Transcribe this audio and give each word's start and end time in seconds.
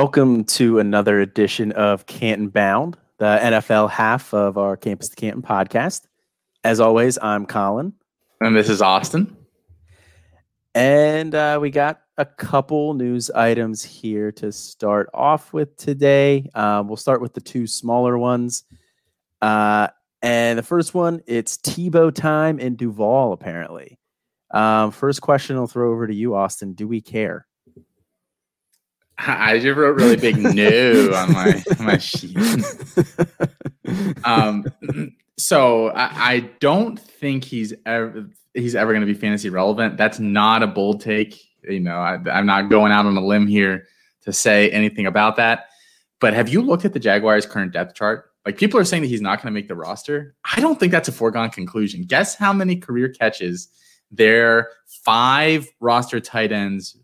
Welcome 0.00 0.44
to 0.44 0.78
another 0.78 1.20
edition 1.20 1.72
of 1.72 2.06
Canton 2.06 2.50
Bound, 2.50 2.96
the 3.18 3.36
NFL 3.42 3.90
half 3.90 4.32
of 4.32 4.56
our 4.56 4.76
Campus 4.76 5.08
to 5.08 5.16
Canton 5.16 5.42
podcast. 5.42 6.02
As 6.62 6.78
always, 6.78 7.18
I'm 7.20 7.46
Colin. 7.46 7.94
And 8.40 8.54
this 8.54 8.68
is 8.68 8.80
Austin. 8.80 9.36
And 10.72 11.34
uh, 11.34 11.58
we 11.60 11.70
got 11.70 11.98
a 12.16 12.24
couple 12.24 12.94
news 12.94 13.28
items 13.28 13.82
here 13.82 14.30
to 14.30 14.52
start 14.52 15.10
off 15.12 15.52
with 15.52 15.76
today. 15.76 16.48
Uh, 16.54 16.84
we'll 16.86 16.96
start 16.96 17.20
with 17.20 17.34
the 17.34 17.40
two 17.40 17.66
smaller 17.66 18.16
ones. 18.16 18.62
Uh, 19.42 19.88
and 20.22 20.56
the 20.56 20.62
first 20.62 20.94
one, 20.94 21.22
it's 21.26 21.56
Tebow 21.56 22.14
time 22.14 22.60
in 22.60 22.76
Duval, 22.76 23.32
apparently. 23.32 23.98
Um, 24.52 24.92
first 24.92 25.22
question 25.22 25.56
I'll 25.56 25.66
throw 25.66 25.90
over 25.90 26.06
to 26.06 26.14
you, 26.14 26.36
Austin. 26.36 26.74
Do 26.74 26.86
we 26.86 27.00
care? 27.00 27.47
I 29.18 29.58
just 29.58 29.76
wrote 29.76 29.96
really 29.96 30.16
big 30.16 30.38
no 30.38 31.12
on 31.14 31.32
my 31.32 31.62
my 31.80 31.98
sheet. 31.98 32.36
um, 34.24 34.64
so 35.36 35.88
I, 35.88 36.34
I, 36.34 36.40
don't 36.60 36.98
think 36.98 37.44
he's 37.44 37.74
ever 37.84 38.28
he's 38.54 38.76
ever 38.76 38.92
going 38.92 39.06
to 39.06 39.12
be 39.12 39.18
fantasy 39.18 39.50
relevant. 39.50 39.96
That's 39.96 40.20
not 40.20 40.62
a 40.62 40.66
bold 40.66 41.00
take. 41.00 41.40
You 41.64 41.80
know, 41.80 41.96
I, 41.96 42.18
I'm 42.30 42.46
not 42.46 42.70
going 42.70 42.92
out 42.92 43.06
on 43.06 43.16
a 43.16 43.24
limb 43.24 43.46
here 43.46 43.86
to 44.22 44.32
say 44.32 44.70
anything 44.70 45.06
about 45.06 45.36
that. 45.36 45.66
But 46.20 46.34
have 46.34 46.48
you 46.48 46.62
looked 46.62 46.84
at 46.84 46.92
the 46.92 47.00
Jaguars' 47.00 47.46
current 47.46 47.72
depth 47.72 47.94
chart? 47.94 48.30
Like 48.46 48.56
people 48.56 48.78
are 48.78 48.84
saying 48.84 49.02
that 49.02 49.08
he's 49.08 49.20
not 49.20 49.42
going 49.42 49.52
to 49.52 49.58
make 49.58 49.68
the 49.68 49.74
roster. 49.74 50.34
I 50.54 50.60
don't 50.60 50.78
think 50.78 50.92
that's 50.92 51.08
a 51.08 51.12
foregone 51.12 51.50
conclusion. 51.50 52.02
Guess 52.02 52.36
how 52.36 52.52
many 52.52 52.76
career 52.76 53.08
catches 53.08 53.68
their 54.10 54.70
five 55.04 55.68
roster 55.80 56.18
tight 56.20 56.50
ends 56.52 56.96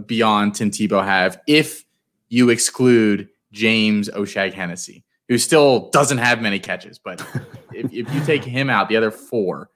beyond 0.00 0.54
Tim 0.54 0.70
Tebow 0.70 1.04
have 1.04 1.40
if 1.46 1.84
you 2.28 2.50
exclude 2.50 3.28
James 3.52 4.10
O'Shaughnessy, 4.10 5.04
who 5.28 5.38
still 5.38 5.90
doesn't 5.90 6.18
have 6.18 6.42
many 6.42 6.58
catches. 6.58 6.98
But 6.98 7.20
if, 7.72 7.92
if 7.92 8.12
you 8.12 8.24
take 8.24 8.44
him 8.44 8.68
out, 8.68 8.88
the 8.88 8.96
other 8.96 9.10
four, 9.10 9.70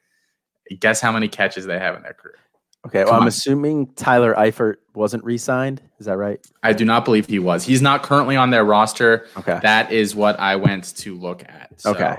guess 0.80 1.00
how 1.00 1.12
many 1.12 1.28
catches 1.28 1.66
they 1.66 1.78
have 1.78 1.96
in 1.96 2.02
their 2.02 2.14
career? 2.14 2.36
Okay, 2.86 3.04
well, 3.04 3.14
I'm 3.14 3.22
on. 3.22 3.28
assuming 3.28 3.92
Tyler 3.94 4.34
Eifert 4.34 4.76
wasn't 4.94 5.24
re-signed. 5.24 5.82
Is 5.98 6.06
that 6.06 6.16
right? 6.16 6.38
I 6.62 6.72
do 6.72 6.84
not 6.84 7.04
believe 7.04 7.26
he 7.26 7.38
was. 7.38 7.64
He's 7.64 7.82
not 7.82 8.02
currently 8.02 8.36
on 8.36 8.50
their 8.50 8.64
roster. 8.64 9.26
Okay, 9.36 9.58
that 9.62 9.92
is 9.92 10.14
what 10.14 10.38
I 10.38 10.56
went 10.56 10.96
to 10.98 11.16
look 11.16 11.42
at. 11.42 11.72
So. 11.76 11.90
Okay, 11.90 12.16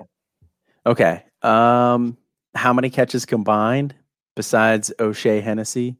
okay. 0.85 1.23
Um, 1.41 2.17
how 2.55 2.73
many 2.73 2.89
catches 2.89 3.25
combined 3.25 3.95
besides 4.35 4.91
O'Shaughnessy? 4.99 5.95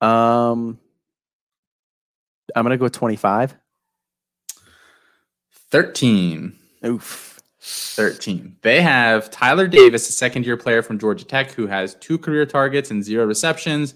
Um, 0.00 0.78
I'm 2.54 2.62
gonna 2.64 2.76
go 2.76 2.88
25. 2.88 3.56
13. 5.70 6.56
Oof. 6.84 7.40
13. 7.58 8.56
They 8.62 8.80
have 8.80 9.30
Tyler 9.30 9.66
Davis, 9.66 10.08
a 10.08 10.12
second 10.12 10.46
year 10.46 10.56
player 10.56 10.82
from 10.82 10.98
Georgia 10.98 11.24
Tech, 11.24 11.50
who 11.50 11.66
has 11.66 11.96
two 11.96 12.16
career 12.16 12.46
targets 12.46 12.92
and 12.92 13.02
zero 13.02 13.26
receptions. 13.26 13.94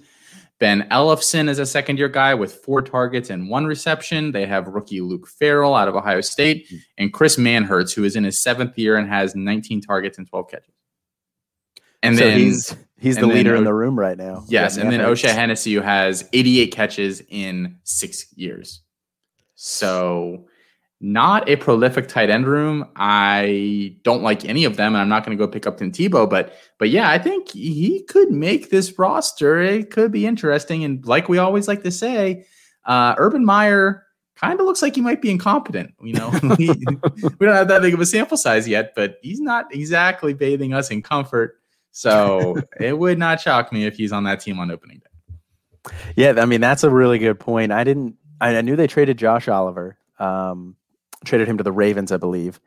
Ben 0.59 0.87
Ellefson 0.91 1.49
is 1.49 1.59
a 1.59 1.65
second 1.65 1.97
year 1.97 2.09
guy 2.09 2.35
with 2.35 2.53
four 2.53 2.83
targets 2.83 3.31
and 3.31 3.49
one 3.49 3.65
reception. 3.67 4.33
They 4.33 4.45
have 4.45 4.67
rookie 4.67 5.01
Luke 5.01 5.27
Farrell 5.27 5.75
out 5.75 5.89
of 5.89 5.97
Ohio 5.97 6.21
State 6.21 6.71
and 6.99 7.13
Chris 7.13 7.37
Manhertz, 7.37 7.95
who 7.95 8.05
is 8.05 8.17
in 8.17 8.25
his 8.25 8.43
seventh 8.43 8.77
year 8.77 8.97
and 8.97 9.09
has 9.09 9.35
19 9.35 9.81
targets 9.81 10.19
and 10.19 10.29
12 10.29 10.51
catches. 10.51 10.75
And 12.03 12.17
so 12.17 12.25
then 12.25 12.39
he's 12.39 12.77
he's 12.99 13.17
the 13.17 13.27
leader 13.27 13.55
o- 13.55 13.59
in 13.59 13.65
the 13.65 13.75
room 13.75 13.99
right 13.99 14.17
now. 14.17 14.45
Yes, 14.49 14.77
and 14.77 14.91
then 14.91 15.01
O'Shea 15.01 15.33
Hennessy, 15.33 15.75
who 15.75 15.81
has 15.81 16.29
88 16.33 16.73
catches 16.73 17.23
in 17.29 17.77
six 17.85 18.27
years. 18.35 18.83
So 19.55 20.47
not 21.03 21.49
a 21.49 21.57
prolific 21.57 22.09
tight 22.09 22.31
end 22.31 22.47
room. 22.47 22.87
I 22.97 23.97
don't 24.03 24.23
like 24.23 24.45
any 24.45 24.65
of 24.65 24.77
them, 24.77 24.95
and 24.95 25.01
I'm 25.01 25.09
not 25.09 25.25
going 25.25 25.37
to 25.37 25.43
go 25.45 25.51
pick 25.51 25.67
up 25.67 25.79
Tim 25.79 25.93
Tebow. 25.93 26.29
But 26.29 26.55
but 26.79 26.91
yeah, 26.91 27.11
I 27.11 27.19
think 27.19 27.51
he 27.51 28.03
could 28.03 28.31
make 28.31 28.71
this 28.71 28.99
roster. 28.99 29.61
It 29.61 29.91
could 29.91 30.13
be 30.13 30.27
interesting, 30.27 30.85
and 30.85 31.05
like 31.07 31.29
we 31.29 31.39
always 31.39 31.69
like 31.69 31.83
to 31.85 31.91
say, 31.91 32.47
uh, 32.85 33.15
Urban 33.19 33.45
Meyer 33.45 34.07
kind 34.37 34.59
of 34.59 34.67
looks 34.67 34.81
like 34.83 34.95
he 34.95 35.01
might 35.01 35.21
be 35.21 35.31
incompetent. 35.31 35.95
You 36.03 36.15
know, 36.15 36.31
we, 36.59 36.69
we 36.69 37.47
don't 37.47 37.55
have 37.55 37.69
that 37.69 37.83
big 37.83 37.95
of 37.95 38.01
a 38.01 38.07
sample 38.07 38.37
size 38.37 38.67
yet, 38.69 38.95
but 38.95 39.19
he's 39.23 39.41
not 39.41 39.75
exactly 39.75 40.35
bathing 40.35 40.73
us 40.75 40.91
in 40.91 41.03
comfort. 41.03 41.60
So 41.93 42.57
it 42.81 42.99
would 42.99 43.19
not 43.19 43.41
shock 43.41 43.73
me 43.73 43.87
if 43.87 43.97
he's 43.97 44.13
on 44.13 44.25
that 44.25 44.41
team 44.41 44.59
on 44.59 44.71
opening 44.71 44.99
day. 44.99 45.95
Yeah, 46.17 46.35
I 46.39 46.45
mean 46.45 46.61
that's 46.61 46.85
a 46.85 46.91
really 46.91 47.19
good 47.19 47.41
point. 47.41 47.73
I 47.73 47.85
didn't. 47.85 48.17
I, 48.41 48.61
knew 48.63 48.77
they 48.77 48.87
traded 48.87 49.19
Josh 49.19 49.49
Oliver, 49.49 49.99
um, 50.19 50.77
traded 51.25 51.47
him 51.47 51.59
to 51.59 51.65
the 51.65 51.73
Ravens, 51.73 52.11
I 52.11 52.17
believe. 52.17 52.59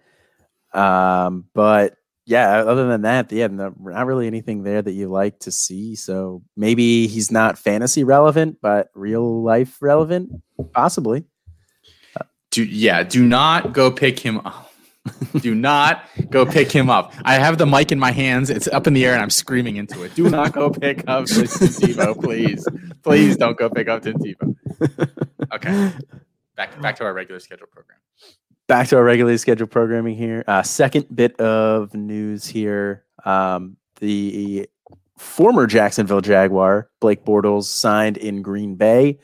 Um, 0.72 1.46
but 1.56 1.98
yeah, 2.26 2.60
other 2.60 2.88
than 2.88 3.02
that, 3.02 3.32
yeah, 3.32 3.48
no, 3.48 3.74
not 3.80 4.06
really 4.06 4.28
anything 4.28 4.64
there 4.64 4.82
that 4.82 4.92
you 4.92 5.10
like 5.10 5.40
to 5.40 5.52
see. 5.52 5.96
So 5.96 6.42
maybe 6.56 7.08
he's 7.08 7.32
not 7.32 7.58
fantasy 7.58 8.04
relevant, 8.04 8.60
but 8.62 8.90
real 8.94 9.44
life 9.44 9.82
relevant, 9.82 10.32
possibly. 10.74 11.26
Do 12.52 12.64
yeah, 12.64 13.04
do 13.04 13.26
not 13.26 13.74
go 13.74 13.92
pick 13.92 14.20
him 14.20 14.38
up. 14.40 14.63
Do 15.40 15.54
not 15.54 16.06
go 16.30 16.46
pick 16.46 16.72
him 16.72 16.90
up. 16.90 17.14
I 17.26 17.36
have 17.36 17.58
the 17.58 17.66
mic 17.66 17.92
in 17.92 18.00
my 18.00 18.12
hands. 18.12 18.50
It's 18.50 18.68
up 18.68 18.88
in 18.88 18.94
the 18.94 19.06
air 19.06 19.14
and 19.14 19.22
I'm 19.22 19.30
screaming 19.30 19.76
into 19.76 20.04
it. 20.04 20.16
Do 20.16 20.30
not 20.30 20.54
go 20.54 20.70
pick 20.70 21.04
up 21.08 21.26
Tim 21.26 21.44
Tebow, 21.44 22.22
please. 22.22 22.66
Please 23.02 23.36
don't 23.36 23.58
go 23.58 23.70
pick 23.70 23.90
up 23.90 24.04
Tim 24.04 24.16
Tebow. 24.16 24.56
Okay. 25.52 25.92
Back 26.56 26.80
back 26.82 26.96
to 26.98 27.04
our 27.04 27.14
regular 27.14 27.40
schedule 27.40 27.68
program. 27.68 27.98
Back 28.68 28.88
to 28.90 28.98
our 28.98 29.04
regularly 29.04 29.38
scheduled 29.38 29.72
programming 29.72 30.16
here. 30.16 30.44
Uh, 30.48 30.64
second 30.64 31.14
bit 31.14 31.40
of 31.40 31.94
news 31.94 32.46
here. 32.46 33.04
Um, 33.26 33.78
the 34.00 34.70
former 35.18 35.68
Jacksonville 35.68 36.22
Jaguar, 36.22 36.90
Blake 37.02 37.26
Bortles, 37.26 37.66
signed 37.66 38.18
in 38.18 38.42
Green 38.42 38.76
Bay. 38.76 39.20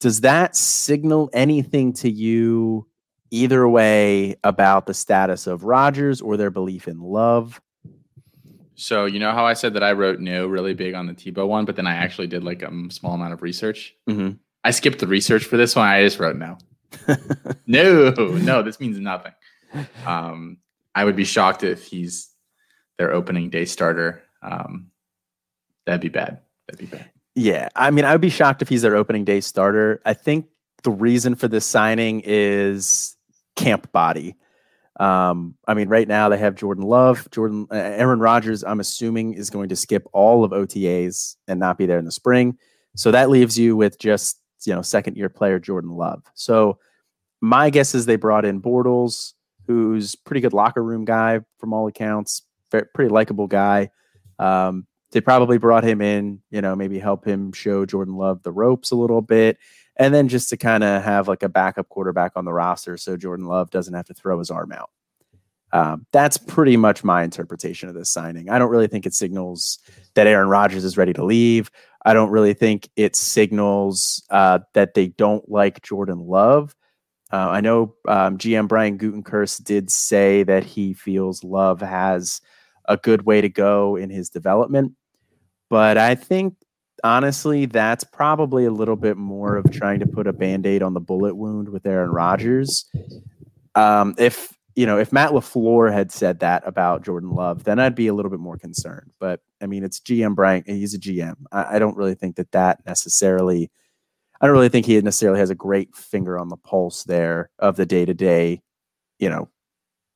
Does 0.00 0.20
that 0.20 0.54
signal 0.54 1.30
anything 1.32 1.92
to 1.94 2.10
you 2.10 2.87
either 3.30 3.68
way 3.68 4.36
about 4.44 4.86
the 4.86 4.94
status 4.94 5.46
of 5.46 5.64
Rodgers 5.64 6.20
or 6.20 6.36
their 6.36 6.50
belief 6.50 6.88
in 6.88 7.00
love. 7.00 7.60
So 8.74 9.06
you 9.06 9.18
know 9.18 9.32
how 9.32 9.44
I 9.44 9.54
said 9.54 9.74
that 9.74 9.82
I 9.82 9.92
wrote 9.92 10.20
no 10.20 10.46
really 10.46 10.74
big 10.74 10.94
on 10.94 11.06
the 11.06 11.12
Tebow 11.12 11.48
one, 11.48 11.64
but 11.64 11.76
then 11.76 11.86
I 11.86 11.96
actually 11.96 12.28
did 12.28 12.44
like 12.44 12.62
a 12.62 12.70
small 12.90 13.14
amount 13.14 13.32
of 13.32 13.42
research. 13.42 13.94
Mm-hmm. 14.08 14.36
I 14.64 14.70
skipped 14.70 15.00
the 15.00 15.06
research 15.06 15.44
for 15.44 15.56
this 15.56 15.74
one. 15.74 15.86
I 15.86 16.02
just 16.02 16.18
wrote 16.18 16.36
no. 16.36 16.58
no, 17.66 18.10
no, 18.10 18.62
this 18.62 18.80
means 18.80 18.98
nothing. 18.98 19.32
Um, 20.06 20.58
I 20.94 21.04
would 21.04 21.16
be 21.16 21.24
shocked 21.24 21.64
if 21.64 21.84
he's 21.84 22.30
their 22.98 23.12
opening 23.12 23.50
day 23.50 23.64
starter. 23.64 24.22
Um, 24.42 24.90
that'd 25.86 26.00
be 26.00 26.08
bad. 26.08 26.40
That'd 26.66 26.90
be 26.90 26.96
bad. 26.96 27.10
Yeah, 27.34 27.68
I 27.76 27.90
mean, 27.90 28.04
I 28.04 28.12
would 28.12 28.20
be 28.20 28.30
shocked 28.30 28.62
if 28.62 28.68
he's 28.68 28.82
their 28.82 28.96
opening 28.96 29.24
day 29.24 29.40
starter. 29.40 30.00
I 30.04 30.14
think 30.14 30.46
the 30.82 30.90
reason 30.90 31.34
for 31.34 31.46
this 31.46 31.64
signing 31.64 32.22
is 32.24 33.16
camp 33.58 33.90
body. 33.92 34.36
Um, 35.00 35.54
I 35.66 35.74
mean, 35.74 35.88
right 35.88 36.08
now 36.08 36.28
they 36.28 36.38
have 36.38 36.54
Jordan 36.54 36.84
Love, 36.84 37.28
Jordan 37.30 37.66
uh, 37.70 37.76
Aaron 37.76 38.20
Rodgers. 38.20 38.64
I'm 38.64 38.80
assuming 38.80 39.34
is 39.34 39.50
going 39.50 39.68
to 39.68 39.76
skip 39.76 40.06
all 40.12 40.44
of 40.44 40.50
OTAs 40.50 41.36
and 41.46 41.60
not 41.60 41.78
be 41.78 41.86
there 41.86 41.98
in 41.98 42.04
the 42.04 42.12
spring. 42.12 42.58
So 42.96 43.10
that 43.10 43.30
leaves 43.30 43.58
you 43.58 43.76
with 43.76 43.98
just 43.98 44.40
you 44.64 44.74
know 44.74 44.82
second 44.82 45.16
year 45.16 45.28
player 45.28 45.58
Jordan 45.58 45.90
Love. 45.90 46.24
So 46.34 46.78
my 47.40 47.70
guess 47.70 47.94
is 47.94 48.06
they 48.06 48.16
brought 48.16 48.44
in 48.44 48.60
Bortles, 48.60 49.34
who's 49.66 50.14
pretty 50.16 50.40
good 50.40 50.52
locker 50.52 50.82
room 50.82 51.04
guy 51.04 51.40
from 51.58 51.72
all 51.72 51.86
accounts, 51.86 52.42
pretty 52.70 53.10
likable 53.10 53.46
guy. 53.46 53.90
Um, 54.38 54.86
they 55.12 55.20
probably 55.20 55.58
brought 55.58 55.84
him 55.84 56.02
in, 56.02 56.40
you 56.50 56.60
know, 56.60 56.76
maybe 56.76 56.98
help 56.98 57.24
him 57.24 57.52
show 57.52 57.86
Jordan 57.86 58.16
Love 58.16 58.42
the 58.42 58.52
ropes 58.52 58.90
a 58.90 58.96
little 58.96 59.22
bit 59.22 59.58
and 59.98 60.14
then 60.14 60.28
just 60.28 60.48
to 60.50 60.56
kind 60.56 60.84
of 60.84 61.02
have 61.02 61.28
like 61.28 61.42
a 61.42 61.48
backup 61.48 61.88
quarterback 61.88 62.32
on 62.36 62.44
the 62.44 62.52
roster 62.52 62.96
so 62.96 63.16
Jordan 63.16 63.46
Love 63.46 63.70
doesn't 63.70 63.94
have 63.94 64.06
to 64.06 64.14
throw 64.14 64.38
his 64.38 64.50
arm 64.50 64.72
out. 64.72 64.90
Um, 65.72 66.06
that's 66.12 66.38
pretty 66.38 66.76
much 66.76 67.04
my 67.04 67.22
interpretation 67.22 67.88
of 67.88 67.94
this 67.94 68.10
signing. 68.10 68.48
I 68.48 68.58
don't 68.58 68.70
really 68.70 68.86
think 68.86 69.04
it 69.04 69.12
signals 69.12 69.78
that 70.14 70.26
Aaron 70.26 70.48
Rodgers 70.48 70.84
is 70.84 70.96
ready 70.96 71.12
to 71.12 71.24
leave. 71.24 71.70
I 72.06 72.14
don't 72.14 72.30
really 72.30 72.54
think 72.54 72.88
it 72.96 73.16
signals 73.16 74.22
uh, 74.30 74.60
that 74.72 74.94
they 74.94 75.08
don't 75.08 75.46
like 75.50 75.82
Jordan 75.82 76.20
Love. 76.20 76.74
Uh, 77.30 77.48
I 77.50 77.60
know 77.60 77.94
um, 78.06 78.38
GM 78.38 78.68
Brian 78.68 78.96
Gutekunst 78.96 79.64
did 79.64 79.90
say 79.90 80.42
that 80.44 80.64
he 80.64 80.94
feels 80.94 81.44
Love 81.44 81.80
has 81.80 82.40
a 82.86 82.96
good 82.96 83.26
way 83.26 83.42
to 83.42 83.50
go 83.50 83.96
in 83.96 84.08
his 84.08 84.30
development, 84.30 84.94
but 85.68 85.98
I 85.98 86.14
think 86.14 86.54
honestly, 87.04 87.66
that's 87.66 88.04
probably 88.04 88.64
a 88.64 88.70
little 88.70 88.96
bit 88.96 89.16
more 89.16 89.56
of 89.56 89.70
trying 89.70 90.00
to 90.00 90.06
put 90.06 90.26
a 90.26 90.32
band 90.32 90.66
aid 90.66 90.82
on 90.82 90.94
the 90.94 91.00
bullet 91.00 91.36
wound 91.36 91.68
with 91.68 91.86
Aaron 91.86 92.10
Rodgers. 92.10 92.88
Um, 93.74 94.14
if 94.18 94.56
you 94.74 94.86
know, 94.86 94.96
if 94.96 95.12
Matt 95.12 95.32
LaFleur 95.32 95.92
had 95.92 96.12
said 96.12 96.38
that 96.38 96.62
about 96.64 97.04
Jordan 97.04 97.30
Love, 97.30 97.64
then 97.64 97.80
I'd 97.80 97.96
be 97.96 98.06
a 98.06 98.14
little 98.14 98.30
bit 98.30 98.38
more 98.38 98.56
concerned. 98.56 99.10
But 99.18 99.40
I 99.60 99.66
mean, 99.66 99.82
it's 99.82 99.98
GM 99.98 100.36
Bryant; 100.36 100.68
he's 100.68 100.94
a 100.94 101.00
GM. 101.00 101.34
I, 101.50 101.76
I 101.76 101.78
don't 101.80 101.96
really 101.96 102.14
think 102.14 102.36
that 102.36 102.52
that 102.52 102.86
necessarily. 102.86 103.70
I 104.40 104.46
don't 104.46 104.54
really 104.54 104.68
think 104.68 104.86
he 104.86 105.00
necessarily 105.00 105.40
has 105.40 105.50
a 105.50 105.56
great 105.56 105.96
finger 105.96 106.38
on 106.38 106.48
the 106.48 106.56
pulse 106.56 107.02
there 107.02 107.50
of 107.58 107.74
the 107.74 107.84
day 107.84 108.04
to 108.04 108.14
day, 108.14 108.62
you 109.18 109.28
know, 109.28 109.48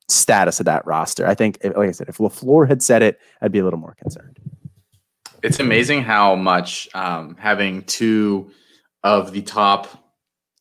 status 0.08 0.60
of 0.60 0.66
that 0.66 0.86
roster. 0.86 1.26
I 1.26 1.34
think, 1.34 1.58
like 1.64 1.88
I 1.88 1.90
said, 1.90 2.08
if 2.08 2.18
LaFleur 2.18 2.68
had 2.68 2.84
said 2.84 3.02
it, 3.02 3.18
I'd 3.40 3.50
be 3.50 3.58
a 3.58 3.64
little 3.64 3.80
more 3.80 3.96
concerned. 4.00 4.38
It's 5.42 5.60
amazing 5.60 6.02
how 6.02 6.36
much 6.36 6.88
um, 6.94 7.36
having 7.38 7.82
two 7.82 8.50
of 9.02 9.32
the 9.32 9.42
top 9.42 9.88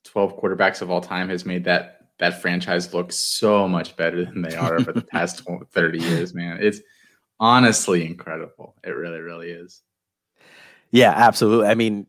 12 0.05 0.39
quarterbacks 0.39 0.81
of 0.81 0.89
all 0.89 1.01
time 1.01 1.29
has 1.29 1.45
made 1.45 1.65
that 1.65 1.97
that 2.19 2.39
franchise 2.39 2.93
look 2.93 3.11
so 3.11 3.67
much 3.67 3.95
better 3.95 4.23
than 4.23 4.43
they 4.43 4.55
are 4.55 4.75
over 4.75 4.93
the 4.93 5.01
past 5.11 5.41
30 5.71 5.99
years, 5.99 6.35
man. 6.35 6.59
It's 6.61 6.79
honestly 7.39 8.05
incredible. 8.05 8.75
It 8.83 8.91
really, 8.91 9.19
really 9.19 9.49
is. 9.49 9.81
Yeah, 10.91 11.13
absolutely. 11.15 11.67
I 11.67 11.73
mean, 11.73 12.05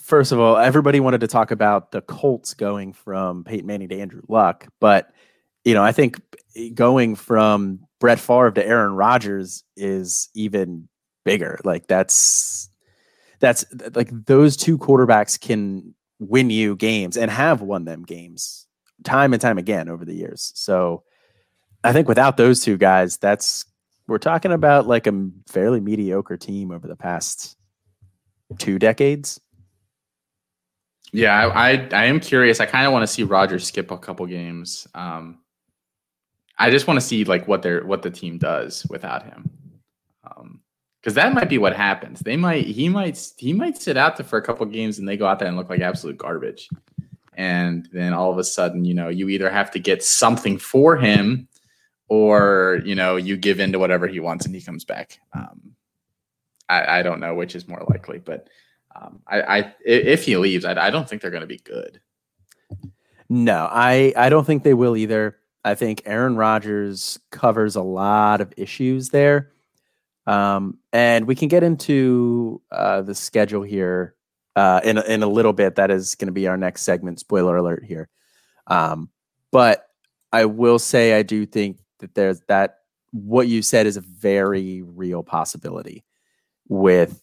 first 0.00 0.30
of 0.30 0.38
all, 0.38 0.56
everybody 0.56 1.00
wanted 1.00 1.20
to 1.22 1.26
talk 1.26 1.50
about 1.50 1.90
the 1.90 2.00
Colts 2.00 2.54
going 2.54 2.92
from 2.92 3.42
Peyton 3.42 3.66
Manning 3.66 3.88
to 3.88 3.98
Andrew 3.98 4.22
Luck, 4.28 4.68
but 4.80 5.10
you 5.64 5.74
know, 5.74 5.82
I 5.82 5.92
think 5.92 6.20
going 6.74 7.16
from 7.16 7.80
Brett 7.98 8.20
Favre 8.20 8.52
to 8.52 8.64
Aaron 8.64 8.94
Rodgers 8.94 9.64
is 9.76 10.28
even 10.34 10.88
bigger. 11.24 11.58
Like 11.64 11.86
that's 11.86 12.70
that's 13.40 13.64
like 13.94 14.08
those 14.26 14.56
two 14.56 14.78
quarterbacks 14.78 15.40
can 15.40 15.94
win 16.18 16.50
you 16.50 16.76
games 16.76 17.16
and 17.16 17.30
have 17.30 17.60
won 17.60 17.84
them 17.84 18.02
games 18.02 18.66
time 19.02 19.32
and 19.32 19.42
time 19.42 19.58
again 19.58 19.88
over 19.88 20.04
the 20.04 20.14
years. 20.14 20.52
So 20.54 21.02
I 21.82 21.92
think 21.92 22.08
without 22.08 22.36
those 22.36 22.60
two 22.60 22.76
guys, 22.76 23.18
that's 23.18 23.66
we're 24.06 24.18
talking 24.18 24.52
about 24.52 24.86
like 24.86 25.06
a 25.06 25.30
fairly 25.48 25.80
mediocre 25.80 26.36
team 26.36 26.70
over 26.70 26.86
the 26.86 26.96
past 26.96 27.56
two 28.58 28.78
decades. 28.78 29.40
Yeah, 31.12 31.46
I 31.46 31.70
I, 31.70 31.88
I 31.92 32.04
am 32.06 32.20
curious. 32.20 32.60
I 32.60 32.66
kind 32.66 32.86
of 32.86 32.92
want 32.92 33.02
to 33.02 33.06
see 33.06 33.22
Rodgers 33.22 33.66
skip 33.66 33.90
a 33.90 33.98
couple 33.98 34.26
games. 34.26 34.86
Um, 34.94 35.38
I 36.58 36.70
just 36.70 36.86
want 36.86 37.00
to 37.00 37.06
see 37.06 37.24
like 37.24 37.46
what 37.46 37.62
their 37.62 37.84
what 37.84 38.02
the 38.02 38.10
team 38.10 38.38
does 38.38 38.86
without 38.88 39.24
him. 39.24 39.50
Because 41.04 41.16
that 41.16 41.34
might 41.34 41.50
be 41.50 41.58
what 41.58 41.76
happens. 41.76 42.20
They 42.20 42.34
might 42.38 42.64
he 42.64 42.88
might 42.88 43.32
he 43.36 43.52
might 43.52 43.76
sit 43.76 43.98
out 43.98 44.24
for 44.24 44.38
a 44.38 44.42
couple 44.42 44.64
games 44.64 44.98
and 44.98 45.06
they 45.06 45.18
go 45.18 45.26
out 45.26 45.38
there 45.38 45.48
and 45.48 45.54
look 45.54 45.68
like 45.68 45.82
absolute 45.82 46.16
garbage. 46.16 46.66
And 47.34 47.86
then 47.92 48.14
all 48.14 48.32
of 48.32 48.38
a 48.38 48.44
sudden, 48.44 48.86
you 48.86 48.94
know, 48.94 49.10
you 49.10 49.28
either 49.28 49.50
have 49.50 49.70
to 49.72 49.78
get 49.78 50.02
something 50.02 50.56
for 50.56 50.96
him 50.96 51.46
or, 52.08 52.80
you 52.86 52.94
know, 52.94 53.16
you 53.16 53.36
give 53.36 53.60
in 53.60 53.70
to 53.72 53.78
whatever 53.78 54.06
he 54.06 54.18
wants 54.18 54.46
and 54.46 54.54
he 54.54 54.62
comes 54.62 54.86
back. 54.86 55.20
Um, 55.34 55.74
I, 56.70 57.00
I 57.00 57.02
don't 57.02 57.20
know 57.20 57.34
which 57.34 57.54
is 57.54 57.68
more 57.68 57.84
likely, 57.90 58.18
but 58.18 58.48
um, 58.96 59.20
I, 59.26 59.42
I 59.42 59.74
if 59.84 60.24
he 60.24 60.38
leaves, 60.38 60.64
I, 60.64 60.86
I 60.86 60.88
don't 60.88 61.06
think 61.06 61.20
they're 61.20 61.30
going 61.30 61.42
to 61.42 61.46
be 61.46 61.58
good. 61.58 62.00
No, 63.28 63.68
I 63.70 64.14
I 64.16 64.30
don't 64.30 64.46
think 64.46 64.62
they 64.62 64.72
will 64.72 64.96
either. 64.96 65.36
I 65.66 65.74
think 65.74 66.00
Aaron 66.06 66.36
Rodgers 66.36 67.18
covers 67.30 67.76
a 67.76 67.82
lot 67.82 68.40
of 68.40 68.54
issues 68.56 69.10
there. 69.10 69.50
Um, 70.26 70.78
and 70.92 71.26
we 71.26 71.34
can 71.34 71.48
get 71.48 71.62
into 71.62 72.62
uh, 72.70 73.02
the 73.02 73.14
schedule 73.14 73.62
here 73.62 74.14
uh, 74.56 74.80
in, 74.84 74.98
in 74.98 75.22
a 75.22 75.26
little 75.26 75.52
bit. 75.52 75.76
That 75.76 75.90
is 75.90 76.14
going 76.14 76.26
to 76.26 76.32
be 76.32 76.48
our 76.48 76.56
next 76.56 76.82
segment. 76.82 77.20
Spoiler 77.20 77.56
alert 77.56 77.84
here. 77.84 78.08
Um, 78.66 79.10
but 79.50 79.86
I 80.32 80.46
will 80.46 80.78
say, 80.78 81.14
I 81.14 81.22
do 81.22 81.46
think 81.46 81.78
that 81.98 82.14
there's 82.14 82.40
that 82.48 82.78
what 83.12 83.46
you 83.46 83.62
said 83.62 83.86
is 83.86 83.96
a 83.96 84.00
very 84.00 84.82
real 84.82 85.22
possibility 85.22 86.04
with 86.68 87.22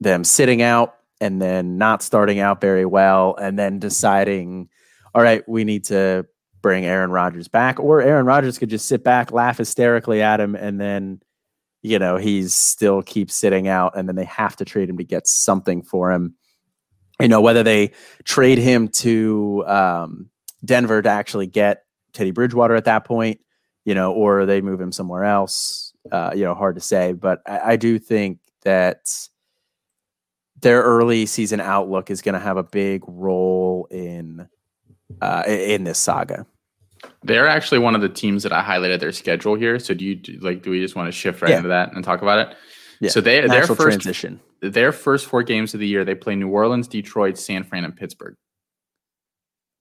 them 0.00 0.24
sitting 0.24 0.60
out 0.60 0.96
and 1.20 1.40
then 1.40 1.78
not 1.78 2.02
starting 2.02 2.40
out 2.40 2.60
very 2.60 2.84
well 2.84 3.34
and 3.40 3.58
then 3.58 3.78
deciding, 3.78 4.68
all 5.14 5.22
right, 5.22 5.48
we 5.48 5.64
need 5.64 5.84
to 5.84 6.26
bring 6.60 6.84
Aaron 6.84 7.10
Rodgers 7.10 7.48
back, 7.48 7.80
or 7.80 8.02
Aaron 8.02 8.26
Rodgers 8.26 8.58
could 8.58 8.70
just 8.70 8.86
sit 8.86 9.04
back, 9.04 9.32
laugh 9.32 9.58
hysterically 9.58 10.20
at 10.20 10.40
him, 10.40 10.54
and 10.54 10.80
then 10.80 11.20
you 11.84 11.98
know 11.98 12.16
he's 12.16 12.54
still 12.54 13.02
keeps 13.02 13.34
sitting 13.34 13.68
out, 13.68 13.96
and 13.96 14.08
then 14.08 14.16
they 14.16 14.24
have 14.24 14.56
to 14.56 14.64
trade 14.64 14.88
him 14.88 14.96
to 14.96 15.04
get 15.04 15.28
something 15.28 15.82
for 15.82 16.10
him. 16.10 16.34
You 17.20 17.28
know 17.28 17.42
whether 17.42 17.62
they 17.62 17.92
trade 18.24 18.58
him 18.58 18.88
to 18.88 19.62
um, 19.66 20.30
Denver 20.64 21.02
to 21.02 21.08
actually 21.08 21.46
get 21.46 21.84
Teddy 22.14 22.30
Bridgewater 22.30 22.74
at 22.74 22.86
that 22.86 23.04
point, 23.04 23.38
you 23.84 23.94
know, 23.94 24.12
or 24.12 24.46
they 24.46 24.62
move 24.62 24.80
him 24.80 24.92
somewhere 24.92 25.24
else. 25.24 25.92
Uh, 26.10 26.32
you 26.34 26.42
know, 26.42 26.54
hard 26.54 26.74
to 26.76 26.80
say, 26.80 27.12
but 27.12 27.40
I, 27.46 27.72
I 27.72 27.76
do 27.76 27.98
think 27.98 28.38
that 28.62 29.06
their 30.60 30.82
early 30.82 31.26
season 31.26 31.60
outlook 31.60 32.10
is 32.10 32.22
going 32.22 32.32
to 32.32 32.40
have 32.40 32.56
a 32.56 32.62
big 32.62 33.02
role 33.06 33.86
in 33.90 34.48
uh, 35.20 35.42
in 35.46 35.84
this 35.84 35.98
saga. 35.98 36.46
They're 37.24 37.48
actually 37.48 37.78
one 37.78 37.94
of 37.94 38.00
the 38.00 38.08
teams 38.08 38.42
that 38.42 38.52
I 38.52 38.62
highlighted 38.62 39.00
their 39.00 39.12
schedule 39.12 39.54
here. 39.54 39.78
So 39.78 39.94
do 39.94 40.04
you 40.04 40.20
like? 40.40 40.62
Do 40.62 40.70
we 40.70 40.80
just 40.80 40.94
want 40.94 41.08
to 41.08 41.12
shift 41.12 41.42
right 41.42 41.50
yeah. 41.50 41.56
into 41.56 41.70
that 41.70 41.92
and 41.94 42.04
talk 42.04 42.22
about 42.22 42.38
it? 42.38 42.56
Yeah. 43.00 43.10
So 43.10 43.20
they 43.20 43.40
their 43.46 43.66
first 43.66 43.80
transition. 43.80 44.40
Their 44.60 44.92
first 44.92 45.26
four 45.26 45.42
games 45.42 45.74
of 45.74 45.80
the 45.80 45.86
year, 45.86 46.04
they 46.04 46.14
play 46.14 46.36
New 46.36 46.48
Orleans, 46.48 46.88
Detroit, 46.88 47.36
San 47.38 47.64
Fran, 47.64 47.84
and 47.84 47.96
Pittsburgh. 47.96 48.36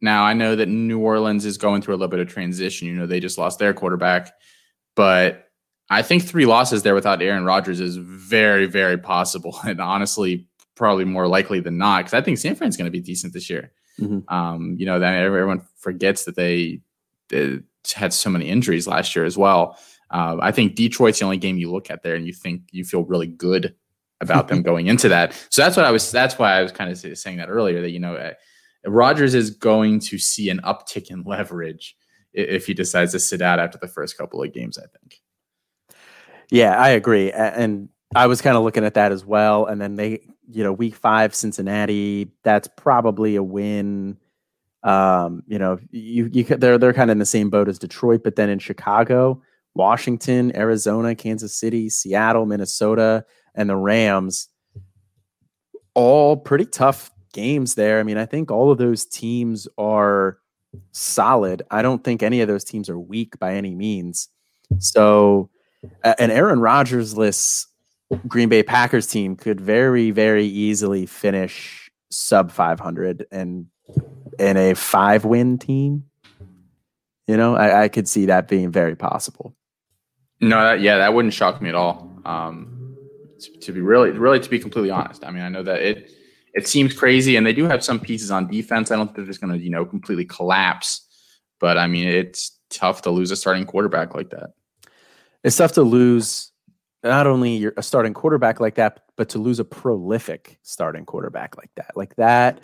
Now 0.01 0.23
I 0.23 0.33
know 0.33 0.55
that 0.55 0.67
New 0.67 0.99
Orleans 0.99 1.45
is 1.45 1.57
going 1.57 1.81
through 1.81 1.95
a 1.95 1.97
little 1.97 2.09
bit 2.09 2.19
of 2.19 2.27
transition. 2.27 2.87
You 2.87 2.95
know, 2.95 3.07
they 3.07 3.19
just 3.19 3.37
lost 3.37 3.59
their 3.59 3.73
quarterback, 3.73 4.33
but 4.95 5.47
I 5.89 6.01
think 6.01 6.23
three 6.23 6.45
losses 6.45 6.83
there 6.83 6.95
without 6.95 7.21
Aaron 7.21 7.45
Rodgers 7.45 7.79
is 7.79 7.97
very, 7.97 8.65
very 8.65 8.97
possible, 8.97 9.57
and 9.65 9.79
honestly, 9.79 10.47
probably 10.75 11.05
more 11.05 11.27
likely 11.27 11.59
than 11.59 11.77
not. 11.77 11.99
Because 11.99 12.13
I 12.13 12.21
think 12.21 12.37
San 12.37 12.55
Fran's 12.55 12.77
going 12.77 12.85
to 12.85 12.91
be 12.91 13.01
decent 13.01 13.33
this 13.33 13.49
year. 13.49 13.71
Mm-hmm. 13.99 14.33
Um, 14.33 14.75
you 14.79 14.85
know, 14.85 14.99
that 14.99 15.15
everyone 15.15 15.61
forgets 15.77 16.25
that 16.25 16.35
they 16.35 16.81
had 17.93 18.13
so 18.13 18.29
many 18.29 18.47
injuries 18.47 18.87
last 18.87 19.15
year 19.15 19.25
as 19.25 19.37
well. 19.37 19.77
Uh, 20.09 20.37
I 20.41 20.51
think 20.51 20.75
Detroit's 20.75 21.19
the 21.19 21.25
only 21.25 21.37
game 21.37 21.57
you 21.57 21.71
look 21.71 21.89
at 21.89 22.03
there 22.03 22.15
and 22.15 22.25
you 22.25 22.33
think 22.33 22.61
you 22.71 22.83
feel 22.83 23.03
really 23.03 23.27
good 23.27 23.75
about 24.21 24.47
them 24.47 24.61
going 24.63 24.87
into 24.87 25.09
that. 25.09 25.33
So 25.49 25.61
that's 25.61 25.75
what 25.75 25.85
I 25.85 25.91
was. 25.91 26.11
That's 26.11 26.37
why 26.37 26.53
I 26.53 26.61
was 26.61 26.71
kind 26.71 26.91
of 26.91 27.17
saying 27.17 27.37
that 27.37 27.49
earlier. 27.49 27.81
That 27.81 27.89
you 27.89 27.99
know, 27.99 28.15
uh, 28.15 28.33
Rodgers 28.85 29.33
is 29.33 29.49
going 29.49 29.99
to 30.01 30.17
see 30.17 30.49
an 30.49 30.59
uptick 30.63 31.09
in 31.09 31.23
leverage 31.23 31.95
if 32.33 32.65
he 32.67 32.73
decides 32.73 33.11
to 33.11 33.19
sit 33.19 33.41
out 33.41 33.59
after 33.59 33.77
the 33.77 33.87
first 33.87 34.17
couple 34.17 34.41
of 34.41 34.53
games. 34.53 34.77
I 34.77 34.85
think. 34.99 35.19
Yeah, 36.49 36.77
I 36.77 36.89
agree, 36.89 37.31
and 37.31 37.89
I 38.15 38.27
was 38.27 38.41
kind 38.41 38.55
of 38.55 38.63
looking 38.63 38.85
at 38.85 38.93
that 38.93 39.11
as 39.11 39.25
well. 39.25 39.65
And 39.65 39.81
then 39.81 39.95
they, 39.95 40.27
you 40.49 40.63
know, 40.63 40.73
week 40.73 40.95
five 40.95 41.33
Cincinnati. 41.33 42.31
That's 42.43 42.67
probably 42.67 43.35
a 43.35 43.43
win. 43.43 44.17
Um, 44.83 45.43
you 45.47 45.59
know, 45.59 45.79
you 45.91 46.29
you 46.31 46.43
they're 46.43 46.77
they're 46.77 46.93
kind 46.93 47.09
of 47.09 47.15
in 47.15 47.19
the 47.19 47.25
same 47.25 47.49
boat 47.49 47.69
as 47.69 47.79
Detroit, 47.79 48.21
but 48.23 48.35
then 48.35 48.49
in 48.49 48.59
Chicago, 48.59 49.41
Washington, 49.75 50.55
Arizona, 50.55 51.15
Kansas 51.15 51.55
City, 51.55 51.89
Seattle, 51.89 52.45
Minnesota, 52.45 53.25
and 53.55 53.69
the 53.69 53.75
Rams, 53.75 54.49
all 55.93 56.37
pretty 56.37 56.65
tough 56.65 57.11
games 57.33 57.75
there. 57.75 57.99
I 57.99 58.03
mean, 58.03 58.17
I 58.17 58.25
think 58.25 58.51
all 58.51 58.71
of 58.71 58.77
those 58.77 59.05
teams 59.05 59.67
are 59.77 60.37
solid. 60.91 61.63
I 61.71 61.81
don't 61.81 62.03
think 62.03 62.23
any 62.23 62.41
of 62.41 62.47
those 62.47 62.63
teams 62.63 62.89
are 62.89 62.99
weak 62.99 63.39
by 63.39 63.55
any 63.55 63.75
means. 63.75 64.29
So, 64.79 65.49
an 66.03 66.31
Aaron 66.31 66.59
Rodgers 66.59 67.17
list 67.17 67.67
Green 68.27 68.49
Bay 68.49 68.63
Packers 68.63 69.07
team 69.07 69.35
could 69.35 69.59
very, 69.59 70.11
very 70.11 70.45
easily 70.45 71.05
finish 71.05 71.91
sub 72.09 72.51
500 72.51 73.25
and 73.31 73.65
in 74.39 74.57
a 74.57 74.73
five 74.73 75.25
win 75.25 75.57
team. 75.57 76.05
You 77.27 77.37
know, 77.37 77.55
I, 77.55 77.83
I, 77.83 77.87
could 77.87 78.07
see 78.07 78.25
that 78.25 78.49
being 78.49 78.69
very 78.69 78.95
possible. 78.95 79.55
No, 80.41 80.61
that, 80.61 80.81
yeah, 80.81 80.97
that 80.97 81.13
wouldn't 81.13 81.33
shock 81.33 81.61
me 81.61 81.69
at 81.69 81.75
all. 81.75 82.11
Um, 82.25 82.97
to, 83.39 83.59
to, 83.59 83.71
be 83.71 83.79
really, 83.79 84.11
really, 84.11 84.41
to 84.41 84.49
be 84.49 84.59
completely 84.59 84.91
honest, 84.91 85.23
I 85.23 85.31
mean, 85.31 85.41
I 85.41 85.49
know 85.49 85.63
that 85.63 85.81
it 85.81 86.11
it 86.53 86.67
seems 86.67 86.93
crazy, 86.93 87.35
and 87.35 87.47
they 87.47 87.53
do 87.53 87.65
have 87.65 87.83
some 87.83 87.99
pieces 87.99 88.29
on 88.29 88.47
defense. 88.47 88.91
I 88.91 88.97
don't 88.97 89.07
think 89.07 89.17
they're 89.17 89.25
just 89.25 89.41
going 89.41 89.57
to, 89.57 89.63
you 89.63 89.69
know, 89.69 89.85
completely 89.85 90.25
collapse. 90.25 91.07
But 91.59 91.77
I 91.77 91.87
mean, 91.87 92.07
it's 92.07 92.59
tough 92.69 93.03
to 93.03 93.09
lose 93.09 93.31
a 93.31 93.35
starting 93.35 93.65
quarterback 93.65 94.13
like 94.13 94.31
that. 94.31 94.51
It's 95.43 95.55
tough 95.55 95.73
to 95.73 95.81
lose 95.81 96.51
not 97.03 97.25
only 97.25 97.69
a 97.77 97.81
starting 97.81 98.13
quarterback 98.13 98.59
like 98.59 98.75
that, 98.75 99.01
but 99.15 99.29
to 99.29 99.39
lose 99.39 99.59
a 99.59 99.65
prolific 99.65 100.59
starting 100.61 101.05
quarterback 101.05 101.57
like 101.57 101.71
that, 101.75 101.91
like 101.95 102.15
that 102.15 102.59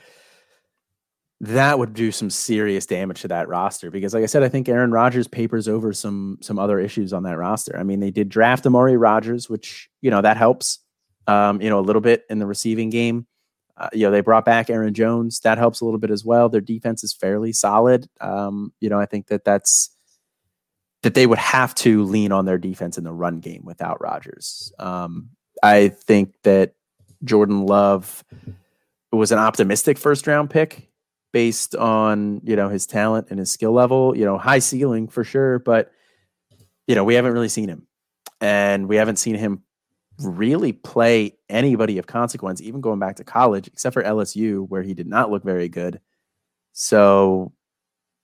that 1.42 1.80
would 1.80 1.94
do 1.94 2.12
some 2.12 2.30
serious 2.30 2.86
damage 2.86 3.22
to 3.22 3.30
that 3.30 3.48
roster 3.48 3.90
because 3.90 4.14
like 4.14 4.24
I 4.24 4.28
said, 4.28 4.44
I 4.44 4.50
think 4.50 4.68
Aaron 4.68 4.92
Rodgers 4.92 5.28
papers 5.28 5.68
over 5.68 5.94
some 5.94 6.38
some 6.42 6.60
other 6.60 6.80
issues 6.80 7.14
on 7.14 7.24
that 7.24 7.38
roster. 7.38 7.78
I 7.78 7.84
mean, 7.84 8.02
they 8.02 8.12
did 8.12 8.28
draft 8.28 8.66
Amari 8.66 8.98
Rodgers, 8.98 9.50
which, 9.50 9.90
you 10.02 10.12
know, 10.12 10.22
that 10.22 10.36
helps 10.36 10.80
um, 11.30 11.62
you 11.62 11.70
know, 11.70 11.80
a 11.80 11.82
little 11.82 12.02
bit 12.02 12.26
in 12.30 12.40
the 12.40 12.48
receiving 12.48 12.90
game. 12.90 13.28
Uh, 13.78 13.88
you 13.94 14.06
know, 14.06 14.12
they 14.12 14.22
brought 14.22 14.46
back 14.46 14.70
Aaron 14.70 14.94
Jones. 14.94 15.40
That 15.42 15.58
helps 15.58 15.80
a 15.80 15.86
little 15.86 16.00
bit 16.00 16.10
as 16.10 16.26
well. 16.26 16.50
Their 16.50 16.60
defense 16.60 17.04
is 17.04 17.14
fairly 17.14 17.54
solid. 17.54 18.10
Um, 18.20 18.74
you 18.80 18.90
know, 18.90 19.00
I 19.00 19.06
think 19.06 19.28
that 19.28 19.46
that's 19.46 19.96
that 21.04 21.14
they 21.14 21.28
would 21.28 21.38
have 21.38 21.74
to 21.76 22.04
lean 22.04 22.34
on 22.34 22.46
their 22.46 22.58
defense 22.58 22.98
in 22.98 23.06
the 23.06 23.14
run 23.14 23.40
game 23.40 23.62
without 23.64 24.02
Rodgers. 24.02 24.74
Um, 24.80 25.30
I 25.64 25.90
think 25.90 26.34
that 26.44 26.74
Jordan 27.24 27.66
Love 27.66 28.24
was 29.12 29.32
an 29.32 29.40
optimistic 29.40 29.98
first 29.98 30.28
round 30.28 30.50
pick 30.50 30.89
based 31.32 31.76
on 31.76 32.42
you 32.44 32.56
know 32.56 32.70
his 32.70 32.86
talent 32.86 33.28
and 33.30 33.40
his 33.40 33.52
skill 33.52 33.72
level. 33.72 34.16
You 34.16 34.26
know, 34.26 34.38
high 34.38 34.60
ceiling 34.60 35.08
for 35.08 35.24
sure, 35.24 35.60
but 35.60 35.92
you 36.88 36.96
know 36.96 37.04
we 37.04 37.16
haven't 37.16 37.34
really 37.34 37.50
seen 37.50 37.70
him, 37.70 37.88
and 38.42 38.88
we 38.88 38.96
haven't 38.96 39.18
seen 39.18 39.36
him 39.36 39.64
really 40.22 40.74
play 40.74 41.38
anybody 41.48 41.98
of 41.98 42.06
consequence, 42.08 42.62
even 42.62 42.82
going 42.82 43.00
back 43.00 43.16
to 43.18 43.24
college, 43.24 43.68
except 43.68 43.94
for 43.94 44.04
LSU, 44.04 44.68
where 44.68 44.84
he 44.84 44.94
did 44.94 45.08
not 45.08 45.32
look 45.32 45.44
very 45.44 45.70
good. 45.70 46.02
So 46.74 47.54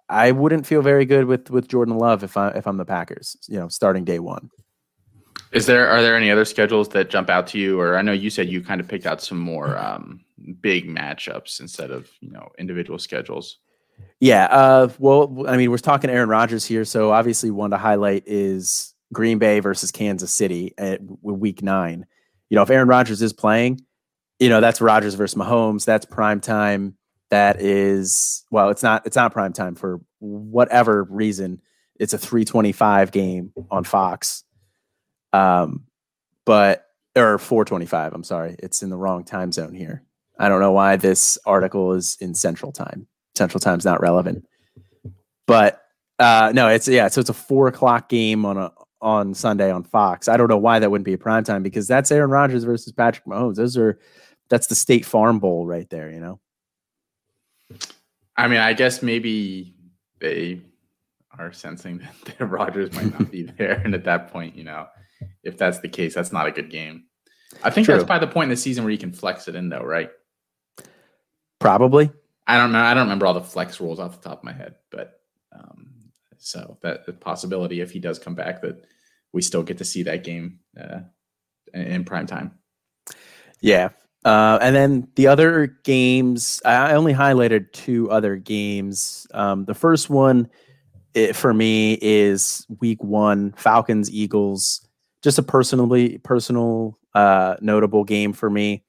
I 0.09 0.31
wouldn't 0.31 0.67
feel 0.67 0.81
very 0.81 1.05
good 1.05 1.25
with 1.25 1.49
with 1.49 1.67
Jordan 1.67 1.97
Love 1.97 2.23
if 2.23 2.37
I 2.37 2.49
if 2.49 2.67
I'm 2.67 2.77
the 2.77 2.85
Packers, 2.85 3.37
you 3.47 3.59
know, 3.59 3.69
starting 3.69 4.03
day 4.03 4.19
one. 4.19 4.49
Is 5.51 5.65
there 5.65 5.87
are 5.87 6.01
there 6.01 6.17
any 6.17 6.29
other 6.31 6.45
schedules 6.45 6.89
that 6.89 7.09
jump 7.09 7.29
out 7.29 7.47
to 7.47 7.59
you? 7.59 7.79
Or 7.79 7.97
I 7.97 8.01
know 8.01 8.11
you 8.11 8.29
said 8.29 8.49
you 8.49 8.61
kind 8.61 8.81
of 8.81 8.87
picked 8.87 9.05
out 9.05 9.21
some 9.21 9.39
more 9.39 9.77
um, 9.77 10.24
big 10.61 10.87
matchups 10.87 11.59
instead 11.59 11.91
of 11.91 12.09
you 12.21 12.31
know 12.31 12.49
individual 12.57 12.99
schedules. 12.99 13.59
Yeah. 14.19 14.45
Uh, 14.45 14.89
well, 14.99 15.45
I 15.47 15.57
mean, 15.57 15.71
we're 15.71 15.77
talking 15.77 16.09
Aaron 16.09 16.29
Rodgers 16.29 16.65
here, 16.65 16.85
so 16.85 17.11
obviously 17.11 17.51
one 17.51 17.71
to 17.71 17.77
highlight 17.77 18.23
is 18.25 18.93
Green 19.13 19.39
Bay 19.39 19.59
versus 19.59 19.91
Kansas 19.91 20.31
City 20.31 20.73
at 20.77 20.99
Week 21.21 21.61
Nine. 21.61 22.05
You 22.49 22.55
know, 22.55 22.63
if 22.63 22.69
Aaron 22.69 22.87
Rodgers 22.87 23.21
is 23.21 23.33
playing, 23.33 23.81
you 24.39 24.49
know 24.49 24.61
that's 24.61 24.81
Rodgers 24.81 25.15
versus 25.15 25.37
Mahomes. 25.37 25.85
That's 25.85 26.05
prime 26.05 26.41
time. 26.41 26.95
That 27.29 27.61
is 27.61 28.45
well, 28.51 28.69
it's 28.69 28.83
not. 28.83 29.05
It's 29.05 29.15
not 29.15 29.33
prime 29.33 29.53
time 29.53 29.75
for 29.75 30.01
whatever 30.19 31.03
reason. 31.03 31.61
It's 31.97 32.13
a 32.13 32.17
325 32.17 33.11
game 33.11 33.53
on 33.71 33.83
Fox. 33.85 34.43
Um, 35.31 35.85
but 36.45 36.85
or 37.15 37.37
425. 37.37 38.13
I'm 38.13 38.23
sorry, 38.23 38.55
it's 38.59 38.83
in 38.83 38.89
the 38.89 38.97
wrong 38.97 39.23
time 39.23 39.51
zone 39.51 39.73
here. 39.73 40.03
I 40.39 40.49
don't 40.49 40.59
know 40.59 40.71
why 40.71 40.95
this 40.95 41.37
article 41.45 41.93
is 41.93 42.17
in 42.19 42.33
Central 42.35 42.71
Time. 42.71 43.07
Central 43.35 43.59
Time's 43.59 43.85
not 43.85 44.01
relevant. 44.01 44.45
But 45.47 45.81
uh, 46.19 46.51
no, 46.53 46.67
it's 46.67 46.87
yeah. 46.87 47.07
So 47.07 47.21
it's 47.21 47.29
a 47.29 47.33
four 47.33 47.67
o'clock 47.67 48.09
game 48.09 48.45
on 48.45 48.57
a 48.57 48.71
on 49.01 49.33
Sunday 49.33 49.71
on 49.71 49.83
Fox. 49.83 50.27
I 50.27 50.37
don't 50.37 50.47
know 50.47 50.57
why 50.57 50.79
that 50.79 50.89
wouldn't 50.89 51.05
be 51.05 51.13
a 51.13 51.17
prime 51.17 51.43
time 51.43 51.63
because 51.63 51.87
that's 51.87 52.11
Aaron 52.11 52.31
Rodgers 52.31 52.63
versus 52.63 52.91
Patrick 52.91 53.25
Mahomes. 53.25 53.55
Those 53.55 53.77
are 53.77 53.99
that's 54.49 54.67
the 54.67 54.75
State 54.75 55.05
Farm 55.05 55.39
Bowl 55.39 55.65
right 55.67 55.89
there. 55.89 56.09
You 56.09 56.19
know. 56.19 56.39
I 58.37 58.47
mean, 58.47 58.59
I 58.59 58.73
guess 58.73 59.01
maybe 59.01 59.75
they 60.19 60.61
are 61.37 61.53
sensing 61.53 61.97
that, 62.25 62.37
that 62.37 62.45
Rodgers 62.45 62.93
might 62.93 63.17
not 63.17 63.31
be 63.31 63.43
there, 63.43 63.81
and 63.83 63.93
at 63.93 64.05
that 64.05 64.31
point, 64.31 64.55
you 64.55 64.63
know, 64.63 64.87
if 65.43 65.57
that's 65.57 65.79
the 65.79 65.89
case, 65.89 66.15
that's 66.15 66.31
not 66.31 66.47
a 66.47 66.51
good 66.51 66.69
game. 66.69 67.05
I 67.63 67.69
think 67.69 67.85
True. 67.85 67.95
that's 67.95 68.07
by 68.07 68.19
the 68.19 68.27
point 68.27 68.45
in 68.45 68.49
the 68.49 68.57
season 68.57 68.83
where 68.83 68.91
you 68.91 68.97
can 68.97 69.13
flex 69.13 69.47
it 69.47 69.55
in, 69.55 69.69
though, 69.69 69.83
right? 69.83 70.09
Probably. 71.59 72.11
I 72.47 72.57
don't 72.57 72.71
know. 72.71 72.81
I 72.81 72.93
don't 72.93 73.03
remember 73.03 73.25
all 73.25 73.33
the 73.33 73.41
flex 73.41 73.79
rules 73.79 73.99
off 73.99 74.21
the 74.21 74.29
top 74.29 74.39
of 74.39 74.43
my 74.43 74.53
head, 74.53 74.75
but 74.91 75.19
um, 75.51 75.95
so 76.37 76.77
that 76.81 77.05
the 77.05 77.13
possibility 77.13 77.81
if 77.81 77.91
he 77.91 77.99
does 77.99 78.19
come 78.19 78.35
back 78.35 78.61
that 78.61 78.85
we 79.33 79.41
still 79.41 79.63
get 79.63 79.79
to 79.79 79.85
see 79.85 80.03
that 80.03 80.23
game 80.23 80.59
uh, 80.79 80.99
in 81.73 82.05
prime 82.05 82.27
time. 82.27 82.51
Yeah. 83.61 83.89
Uh, 84.23 84.57
and 84.61 84.75
then 84.75 85.07
the 85.15 85.27
other 85.27 85.67
games, 85.83 86.61
I 86.65 86.93
only 86.93 87.13
highlighted 87.13 87.71
two 87.71 88.09
other 88.09 88.37
games. 88.37 89.27
Um, 89.33 89.65
the 89.65 89.75
first 89.75 90.09
one 90.09 90.49
it, 91.13 91.35
for 91.35 91.53
me 91.53 91.97
is 92.01 92.65
week 92.79 93.03
one 93.03 93.53
Falcons, 93.53 94.11
Eagles. 94.11 94.87
Just 95.21 95.37
a 95.37 95.43
personally 95.43 96.17
personal 96.19 96.99
uh, 97.13 97.55
notable 97.61 98.03
game 98.03 98.33
for 98.33 98.49
me. 98.49 98.83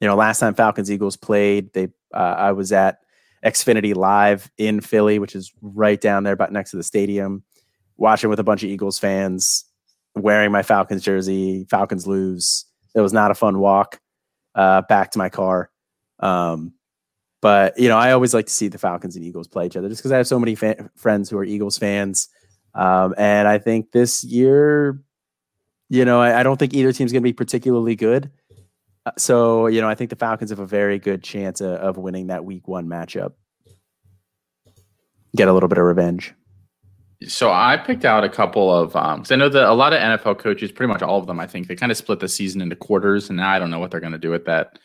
You 0.00 0.08
know, 0.08 0.16
last 0.16 0.38
time 0.40 0.54
Falcons 0.54 0.90
Eagles 0.90 1.16
played, 1.16 1.72
they 1.72 1.88
uh, 2.14 2.34
I 2.38 2.52
was 2.52 2.72
at 2.72 2.98
Xfinity 3.44 3.94
Live 3.94 4.50
in 4.58 4.80
Philly, 4.80 5.18
which 5.18 5.34
is 5.36 5.52
right 5.60 6.00
down 6.00 6.24
there, 6.24 6.32
about 6.32 6.52
next 6.52 6.70
to 6.72 6.76
the 6.76 6.82
stadium, 6.82 7.42
watching 7.96 8.30
with 8.30 8.40
a 8.40 8.44
bunch 8.44 8.62
of 8.62 8.70
Eagles 8.70 8.98
fans, 8.98 9.64
wearing 10.14 10.50
my 10.50 10.62
Falcons 10.62 11.02
jersey. 11.02 11.66
Falcons 11.70 12.06
lose. 12.06 12.64
It 12.94 13.00
was 13.00 13.12
not 13.12 13.30
a 13.30 13.34
fun 13.34 13.58
walk 13.58 14.00
uh, 14.54 14.82
back 14.82 15.12
to 15.12 15.18
my 15.18 15.28
car. 15.28 15.70
Um, 16.20 16.72
but 17.40 17.78
you 17.78 17.88
know, 17.88 17.96
I 17.96 18.12
always 18.12 18.34
like 18.34 18.46
to 18.46 18.52
see 18.52 18.68
the 18.68 18.78
Falcons 18.78 19.14
and 19.14 19.24
Eagles 19.24 19.46
play 19.46 19.66
each 19.66 19.76
other, 19.76 19.88
just 19.88 20.00
because 20.00 20.12
I 20.12 20.16
have 20.16 20.26
so 20.26 20.40
many 20.40 20.54
fa- 20.54 20.90
friends 20.96 21.30
who 21.30 21.38
are 21.38 21.44
Eagles 21.44 21.78
fans, 21.78 22.28
um, 22.74 23.14
and 23.16 23.46
I 23.46 23.58
think 23.58 23.92
this 23.92 24.24
year, 24.24 25.00
you 25.88 26.04
know, 26.04 26.20
I, 26.20 26.40
I 26.40 26.42
don't 26.42 26.56
think 26.56 26.74
either 26.74 26.92
team's 26.92 27.12
going 27.12 27.22
to 27.22 27.28
be 27.28 27.32
particularly 27.32 27.94
good. 27.94 28.30
Uh, 29.08 29.12
so, 29.16 29.68
you 29.68 29.80
know, 29.80 29.88
I 29.88 29.94
think 29.94 30.10
the 30.10 30.16
Falcons 30.16 30.50
have 30.50 30.58
a 30.58 30.66
very 30.66 30.98
good 30.98 31.22
chance 31.22 31.62
of, 31.62 31.72
of 31.72 31.96
winning 31.96 32.26
that 32.26 32.44
week 32.44 32.68
one 32.68 32.86
matchup. 32.86 33.32
Get 35.34 35.48
a 35.48 35.52
little 35.52 35.68
bit 35.68 35.78
of 35.78 35.84
revenge. 35.84 36.34
So 37.26 37.50
I 37.50 37.78
picked 37.78 38.04
out 38.04 38.22
a 38.22 38.28
couple 38.28 38.72
of 38.72 38.94
um 38.94 39.20
because 39.20 39.32
I 39.32 39.36
know 39.36 39.48
that 39.48 39.68
a 39.68 39.72
lot 39.72 39.92
of 39.92 39.98
NFL 39.98 40.38
coaches, 40.38 40.70
pretty 40.70 40.92
much 40.92 41.02
all 41.02 41.18
of 41.18 41.26
them, 41.26 41.40
I 41.40 41.46
think 41.46 41.66
they 41.66 41.74
kind 41.74 41.90
of 41.90 41.98
split 41.98 42.20
the 42.20 42.28
season 42.28 42.60
into 42.60 42.76
quarters, 42.76 43.28
and 43.28 43.40
I 43.40 43.58
don't 43.58 43.70
know 43.70 43.78
what 43.78 43.90
they're 43.90 43.98
going 43.98 44.12
to 44.12 44.18
do 44.18 44.30
with 44.30 44.44
that 44.44 44.78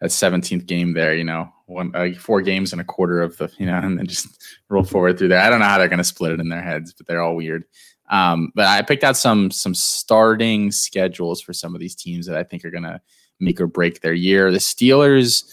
that 0.00 0.10
17th 0.10 0.66
game 0.66 0.92
there. 0.92 1.14
You 1.16 1.24
know, 1.24 1.52
one 1.66 1.90
uh, 1.94 2.10
four 2.18 2.42
games 2.42 2.72
and 2.72 2.80
a 2.80 2.84
quarter 2.84 3.20
of 3.20 3.36
the 3.38 3.50
you 3.58 3.66
know, 3.66 3.76
and 3.76 3.98
then 3.98 4.06
just 4.06 4.28
roll 4.68 4.84
forward 4.84 5.18
through 5.18 5.28
there. 5.28 5.40
I 5.40 5.50
don't 5.50 5.58
know 5.58 5.64
how 5.64 5.78
they're 5.78 5.88
going 5.88 5.98
to 5.98 6.04
split 6.04 6.32
it 6.32 6.40
in 6.40 6.48
their 6.48 6.62
heads, 6.62 6.92
but 6.92 7.06
they're 7.06 7.22
all 7.22 7.34
weird. 7.34 7.64
Um, 8.08 8.52
but 8.54 8.66
I 8.66 8.82
picked 8.82 9.04
out 9.04 9.16
some 9.16 9.50
some 9.50 9.74
starting 9.74 10.70
schedules 10.70 11.40
for 11.40 11.52
some 11.52 11.74
of 11.74 11.80
these 11.80 11.96
teams 11.96 12.26
that 12.26 12.36
I 12.36 12.44
think 12.44 12.64
are 12.64 12.70
going 12.70 12.84
to 12.84 13.00
make 13.40 13.60
or 13.60 13.66
break 13.66 14.00
their 14.00 14.12
year. 14.12 14.50
The 14.50 14.58
Steelers, 14.58 15.44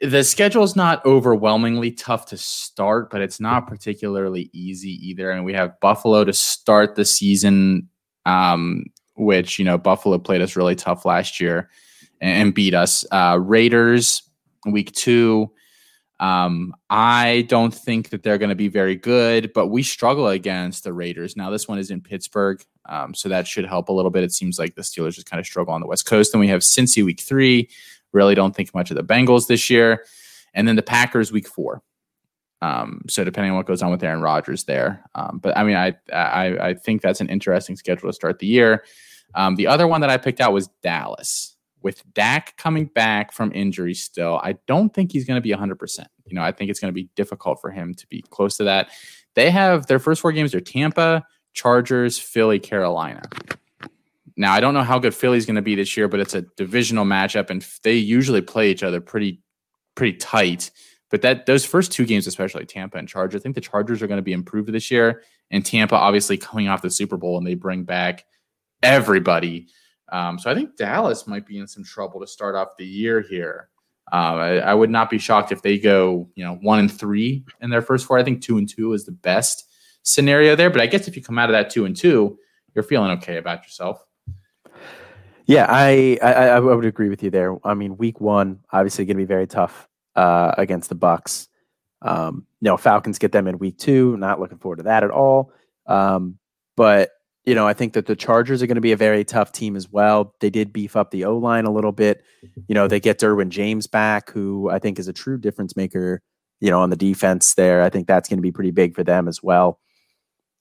the 0.00 0.24
schedule 0.24 0.62
is 0.62 0.76
not 0.76 1.04
overwhelmingly 1.04 1.90
tough 1.90 2.26
to 2.26 2.36
start, 2.36 3.10
but 3.10 3.20
it's 3.20 3.40
not 3.40 3.66
particularly 3.66 4.50
easy 4.52 4.92
either. 5.08 5.30
And 5.30 5.44
we 5.44 5.52
have 5.54 5.78
Buffalo 5.80 6.24
to 6.24 6.32
start 6.32 6.94
the 6.94 7.04
season, 7.04 7.88
um, 8.26 8.84
which, 9.16 9.58
you 9.58 9.64
know, 9.64 9.78
Buffalo 9.78 10.18
played 10.18 10.42
us 10.42 10.56
really 10.56 10.76
tough 10.76 11.04
last 11.04 11.40
year 11.40 11.68
and, 12.20 12.42
and 12.42 12.54
beat 12.54 12.74
us. 12.74 13.04
Uh, 13.10 13.38
Raiders, 13.40 14.22
week 14.66 14.92
two. 14.92 15.50
Um, 16.20 16.74
I 16.90 17.46
don't 17.48 17.74
think 17.74 18.10
that 18.10 18.22
they're 18.22 18.36
going 18.36 18.50
to 18.50 18.54
be 18.54 18.68
very 18.68 18.94
good, 18.94 19.52
but 19.54 19.68
we 19.68 19.82
struggle 19.82 20.28
against 20.28 20.84
the 20.84 20.92
Raiders. 20.92 21.34
Now, 21.34 21.48
this 21.48 21.66
one 21.66 21.78
is 21.78 21.90
in 21.90 22.02
Pittsburgh, 22.02 22.62
um, 22.84 23.14
so 23.14 23.30
that 23.30 23.48
should 23.48 23.64
help 23.64 23.88
a 23.88 23.92
little 23.92 24.10
bit. 24.10 24.22
It 24.22 24.32
seems 24.32 24.58
like 24.58 24.74
the 24.74 24.82
Steelers 24.82 25.14
just 25.14 25.30
kind 25.30 25.40
of 25.40 25.46
struggle 25.46 25.72
on 25.72 25.80
the 25.80 25.86
West 25.86 26.04
Coast. 26.04 26.32
Then 26.32 26.40
we 26.40 26.48
have 26.48 26.60
Cincy 26.60 27.02
week 27.02 27.20
three. 27.20 27.70
Really 28.12 28.34
don't 28.34 28.54
think 28.54 28.74
much 28.74 28.90
of 28.90 28.98
the 28.98 29.02
Bengals 29.02 29.46
this 29.46 29.70
year. 29.70 30.04
And 30.52 30.68
then 30.68 30.76
the 30.76 30.82
Packers 30.82 31.32
week 31.32 31.48
four. 31.48 31.82
Um, 32.60 33.02
so 33.08 33.24
depending 33.24 33.52
on 33.52 33.56
what 33.56 33.66
goes 33.66 33.80
on 33.80 33.90
with 33.90 34.04
Aaron 34.04 34.20
Rodgers 34.20 34.64
there. 34.64 35.02
Um, 35.14 35.38
but 35.42 35.56
I 35.56 35.64
mean, 35.64 35.76
I, 35.76 35.94
I, 36.12 36.68
I 36.68 36.74
think 36.74 37.00
that's 37.00 37.22
an 37.22 37.30
interesting 37.30 37.76
schedule 37.76 38.10
to 38.10 38.12
start 38.12 38.40
the 38.40 38.46
year. 38.46 38.84
Um, 39.34 39.56
the 39.56 39.68
other 39.68 39.86
one 39.86 40.02
that 40.02 40.10
I 40.10 40.18
picked 40.18 40.40
out 40.40 40.52
was 40.52 40.68
Dallas 40.82 41.49
with 41.82 42.02
Dak 42.12 42.56
coming 42.56 42.86
back 42.86 43.32
from 43.32 43.52
injury 43.52 43.94
still, 43.94 44.40
I 44.42 44.56
don't 44.66 44.92
think 44.92 45.12
he's 45.12 45.24
going 45.24 45.36
to 45.36 45.40
be 45.40 45.50
100%. 45.50 46.06
You 46.26 46.34
know, 46.34 46.42
I 46.42 46.52
think 46.52 46.70
it's 46.70 46.80
going 46.80 46.92
to 46.92 46.94
be 46.94 47.08
difficult 47.16 47.60
for 47.60 47.70
him 47.70 47.94
to 47.94 48.06
be 48.08 48.22
close 48.30 48.56
to 48.58 48.64
that. 48.64 48.90
They 49.34 49.50
have 49.50 49.86
their 49.86 49.98
first 49.98 50.20
four 50.20 50.32
games 50.32 50.54
are 50.54 50.60
Tampa, 50.60 51.24
Chargers, 51.52 52.18
Philly, 52.18 52.58
Carolina. 52.58 53.22
Now, 54.36 54.52
I 54.52 54.60
don't 54.60 54.74
know 54.74 54.82
how 54.82 54.98
good 54.98 55.14
Philly's 55.14 55.46
going 55.46 55.56
to 55.56 55.62
be 55.62 55.74
this 55.74 55.96
year, 55.96 56.08
but 56.08 56.20
it's 56.20 56.34
a 56.34 56.42
divisional 56.56 57.04
matchup 57.04 57.50
and 57.50 57.66
they 57.82 57.94
usually 57.94 58.40
play 58.40 58.70
each 58.70 58.82
other 58.82 59.00
pretty 59.00 59.40
pretty 59.94 60.16
tight. 60.16 60.70
But 61.10 61.22
that 61.22 61.46
those 61.46 61.64
first 61.64 61.92
two 61.92 62.06
games, 62.06 62.26
especially 62.26 62.64
Tampa 62.64 62.96
and 62.96 63.08
Chargers, 63.08 63.40
I 63.40 63.42
think 63.42 63.54
the 63.54 63.60
Chargers 63.60 64.00
are 64.00 64.06
going 64.06 64.18
to 64.18 64.22
be 64.22 64.32
improved 64.32 64.72
this 64.72 64.90
year. 64.90 65.22
And 65.50 65.66
Tampa, 65.66 65.96
obviously, 65.96 66.38
coming 66.38 66.68
off 66.68 66.82
the 66.82 66.90
Super 66.90 67.16
Bowl, 67.16 67.36
and 67.36 67.46
they 67.46 67.54
bring 67.54 67.82
back 67.82 68.24
everybody. 68.82 69.66
Um, 70.12 70.38
so 70.38 70.50
I 70.50 70.54
think 70.54 70.76
Dallas 70.76 71.26
might 71.26 71.46
be 71.46 71.58
in 71.58 71.66
some 71.66 71.84
trouble 71.84 72.20
to 72.20 72.26
start 72.26 72.54
off 72.54 72.76
the 72.78 72.86
year 72.86 73.20
here. 73.20 73.68
Uh, 74.12 74.16
I, 74.16 74.56
I, 74.56 74.74
would 74.74 74.90
not 74.90 75.08
be 75.08 75.18
shocked 75.18 75.52
if 75.52 75.62
they 75.62 75.78
go, 75.78 76.28
you 76.34 76.44
know, 76.44 76.56
one 76.56 76.80
and 76.80 76.92
three 76.92 77.44
in 77.60 77.70
their 77.70 77.82
first 77.82 78.06
four. 78.06 78.18
I 78.18 78.24
think 78.24 78.42
two 78.42 78.58
and 78.58 78.68
two 78.68 78.92
is 78.92 79.04
the 79.04 79.12
best 79.12 79.68
scenario 80.02 80.56
there. 80.56 80.68
But 80.68 80.80
I 80.80 80.86
guess 80.86 81.06
if 81.06 81.14
you 81.14 81.22
come 81.22 81.38
out 81.38 81.48
of 81.48 81.52
that 81.52 81.70
two 81.70 81.84
and 81.84 81.96
two, 81.96 82.36
you're 82.74 82.82
feeling 82.82 83.12
okay 83.12 83.36
about 83.36 83.62
yourself. 83.62 84.04
Yeah, 85.46 85.66
I 85.68 86.18
I, 86.22 86.32
I 86.32 86.60
would 86.60 86.84
agree 86.84 87.08
with 87.08 87.22
you 87.22 87.30
there. 87.30 87.56
I 87.64 87.74
mean, 87.74 87.96
week 87.96 88.20
one 88.20 88.60
obviously 88.72 89.04
going 89.04 89.16
to 89.16 89.22
be 89.22 89.26
very 89.26 89.46
tough 89.46 89.88
uh, 90.16 90.54
against 90.58 90.88
the 90.88 90.96
Bucs. 90.96 91.48
Um, 92.02 92.46
you 92.60 92.66
know, 92.66 92.76
Falcons 92.76 93.18
get 93.18 93.32
them 93.32 93.46
in 93.46 93.58
week 93.58 93.78
two. 93.78 94.16
Not 94.16 94.40
looking 94.40 94.58
forward 94.58 94.76
to 94.76 94.82
that 94.84 95.04
at 95.04 95.10
all. 95.10 95.52
Um, 95.86 96.38
but 96.76 97.10
you 97.50 97.56
know, 97.56 97.66
I 97.66 97.74
think 97.74 97.94
that 97.94 98.06
the 98.06 98.14
Chargers 98.14 98.62
are 98.62 98.68
going 98.68 98.76
to 98.76 98.80
be 98.80 98.92
a 98.92 98.96
very 98.96 99.24
tough 99.24 99.50
team 99.50 99.74
as 99.74 99.90
well. 99.90 100.36
They 100.38 100.50
did 100.50 100.72
beef 100.72 100.94
up 100.94 101.10
the 101.10 101.24
O 101.24 101.36
line 101.36 101.64
a 101.64 101.72
little 101.72 101.90
bit. 101.90 102.22
You 102.68 102.76
know, 102.76 102.86
they 102.86 103.00
get 103.00 103.18
Derwin 103.18 103.48
James 103.48 103.88
back, 103.88 104.30
who 104.30 104.70
I 104.70 104.78
think 104.78 105.00
is 105.00 105.08
a 105.08 105.12
true 105.12 105.36
difference 105.36 105.74
maker, 105.74 106.22
you 106.60 106.70
know, 106.70 106.80
on 106.80 106.90
the 106.90 106.96
defense 106.96 107.54
there. 107.54 107.82
I 107.82 107.90
think 107.90 108.06
that's 108.06 108.28
going 108.28 108.38
to 108.38 108.42
be 108.42 108.52
pretty 108.52 108.70
big 108.70 108.94
for 108.94 109.02
them 109.02 109.26
as 109.26 109.42
well. 109.42 109.80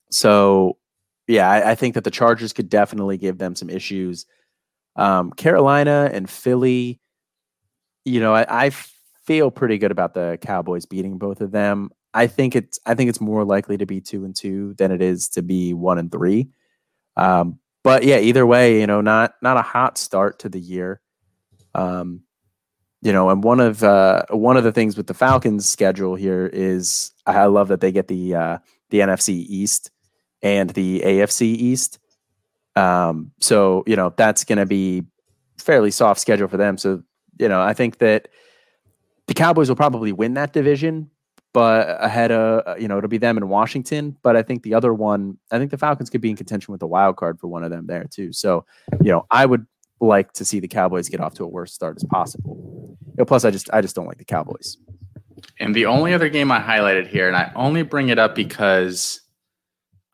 So, 0.09 0.79
yeah, 1.27 1.47
I, 1.47 1.73
I 1.73 1.75
think 1.75 1.93
that 1.93 2.05
the 2.05 2.09
Chargers 2.09 2.53
could 2.53 2.69
definitely 2.69 3.19
give 3.19 3.37
them 3.37 3.53
some 3.53 3.69
issues. 3.69 4.25
Um, 4.95 5.31
Carolina 5.33 6.09
and 6.11 6.27
Philly, 6.27 6.99
you 8.03 8.19
know, 8.19 8.33
I, 8.33 8.65
I 8.65 8.71
feel 9.27 9.51
pretty 9.51 9.77
good 9.77 9.91
about 9.91 10.15
the 10.15 10.39
Cowboys 10.41 10.87
beating 10.87 11.19
both 11.19 11.39
of 11.39 11.51
them. 11.51 11.91
I 12.15 12.25
think 12.25 12.55
it's 12.55 12.79
I 12.87 12.95
think 12.95 13.09
it's 13.09 13.21
more 13.21 13.45
likely 13.45 13.77
to 13.77 13.85
be 13.85 14.01
two 14.01 14.25
and 14.25 14.35
two 14.35 14.73
than 14.79 14.91
it 14.91 15.03
is 15.03 15.29
to 15.29 15.43
be 15.43 15.75
one 15.75 15.99
and 15.99 16.11
three. 16.11 16.49
Um, 17.19 17.59
but 17.83 18.03
yeah, 18.03 18.19
either 18.19 18.45
way, 18.45 18.79
you 18.79 18.87
know, 18.87 19.01
not 19.01 19.33
not 19.41 19.57
a 19.57 19.61
hot 19.61 19.97
start 19.97 20.39
to 20.39 20.49
the 20.49 20.59
year. 20.59 21.01
Um, 21.75 22.21
you 23.01 23.13
know, 23.13 23.29
and 23.29 23.43
one 23.43 23.59
of 23.59 23.83
uh, 23.83 24.23
one 24.29 24.57
of 24.57 24.63
the 24.63 24.71
things 24.71 24.97
with 24.97 25.07
the 25.07 25.13
Falcons' 25.13 25.67
schedule 25.67 26.15
here 26.15 26.49
is 26.51 27.11
I 27.25 27.45
love 27.45 27.67
that 27.69 27.81
they 27.81 27.91
get 27.91 28.07
the 28.07 28.35
uh, 28.35 28.57
the 28.89 28.99
NFC 28.99 29.29
East 29.29 29.91
and 30.41 30.69
the 30.71 31.01
AFC 31.01 31.41
East. 31.41 31.99
Um, 32.75 33.31
so 33.39 33.83
you 33.85 33.95
know 33.95 34.13
that's 34.15 34.43
going 34.43 34.59
to 34.59 34.65
be 34.65 35.03
fairly 35.57 35.91
soft 35.91 36.19
schedule 36.19 36.47
for 36.47 36.57
them. 36.57 36.77
So 36.77 37.03
you 37.37 37.49
know, 37.49 37.61
I 37.61 37.73
think 37.73 37.99
that 37.99 38.29
the 39.27 39.33
Cowboys 39.33 39.69
will 39.69 39.75
probably 39.75 40.11
win 40.11 40.33
that 40.35 40.53
division, 40.53 41.09
but 41.53 41.97
ahead 42.03 42.31
of 42.31 42.63
uh, 42.67 42.75
you 42.77 42.87
know 42.87 42.97
it'll 42.97 43.09
be 43.09 43.17
them 43.17 43.37
in 43.37 43.49
Washington. 43.49 44.15
But 44.21 44.35
I 44.35 44.43
think 44.43 44.63
the 44.63 44.73
other 44.73 44.93
one, 44.93 45.37
I 45.51 45.57
think 45.57 45.71
the 45.71 45.77
Falcons 45.77 46.09
could 46.09 46.21
be 46.21 46.29
in 46.29 46.35
contention 46.35 46.71
with 46.71 46.79
the 46.79 46.87
wild 46.87 47.17
card 47.17 47.39
for 47.39 47.47
one 47.47 47.63
of 47.63 47.71
them 47.71 47.87
there 47.87 48.05
too. 48.09 48.33
So 48.33 48.65
you 49.01 49.11
know 49.11 49.25
I 49.31 49.45
would 49.45 49.65
like 49.99 50.33
to 50.33 50.45
see 50.45 50.59
the 50.59 50.67
Cowboys 50.67 51.09
get 51.09 51.19
off 51.19 51.33
to 51.35 51.43
a 51.43 51.47
worse 51.47 51.73
start 51.73 51.97
as 51.97 52.03
possible. 52.05 52.97
You 53.05 53.15
know, 53.19 53.25
plus 53.25 53.45
I 53.45 53.51
just 53.51 53.69
I 53.73 53.81
just 53.81 53.95
don't 53.95 54.07
like 54.07 54.17
the 54.17 54.25
Cowboys. 54.25 54.77
And 55.59 55.75
the 55.75 55.85
only 55.85 56.13
other 56.13 56.29
game 56.29 56.51
I 56.51 56.61
highlighted 56.61 57.07
here, 57.07 57.27
and 57.27 57.35
I 57.35 57.51
only 57.55 57.83
bring 57.83 58.09
it 58.09 58.19
up 58.19 58.35
because 58.35 59.21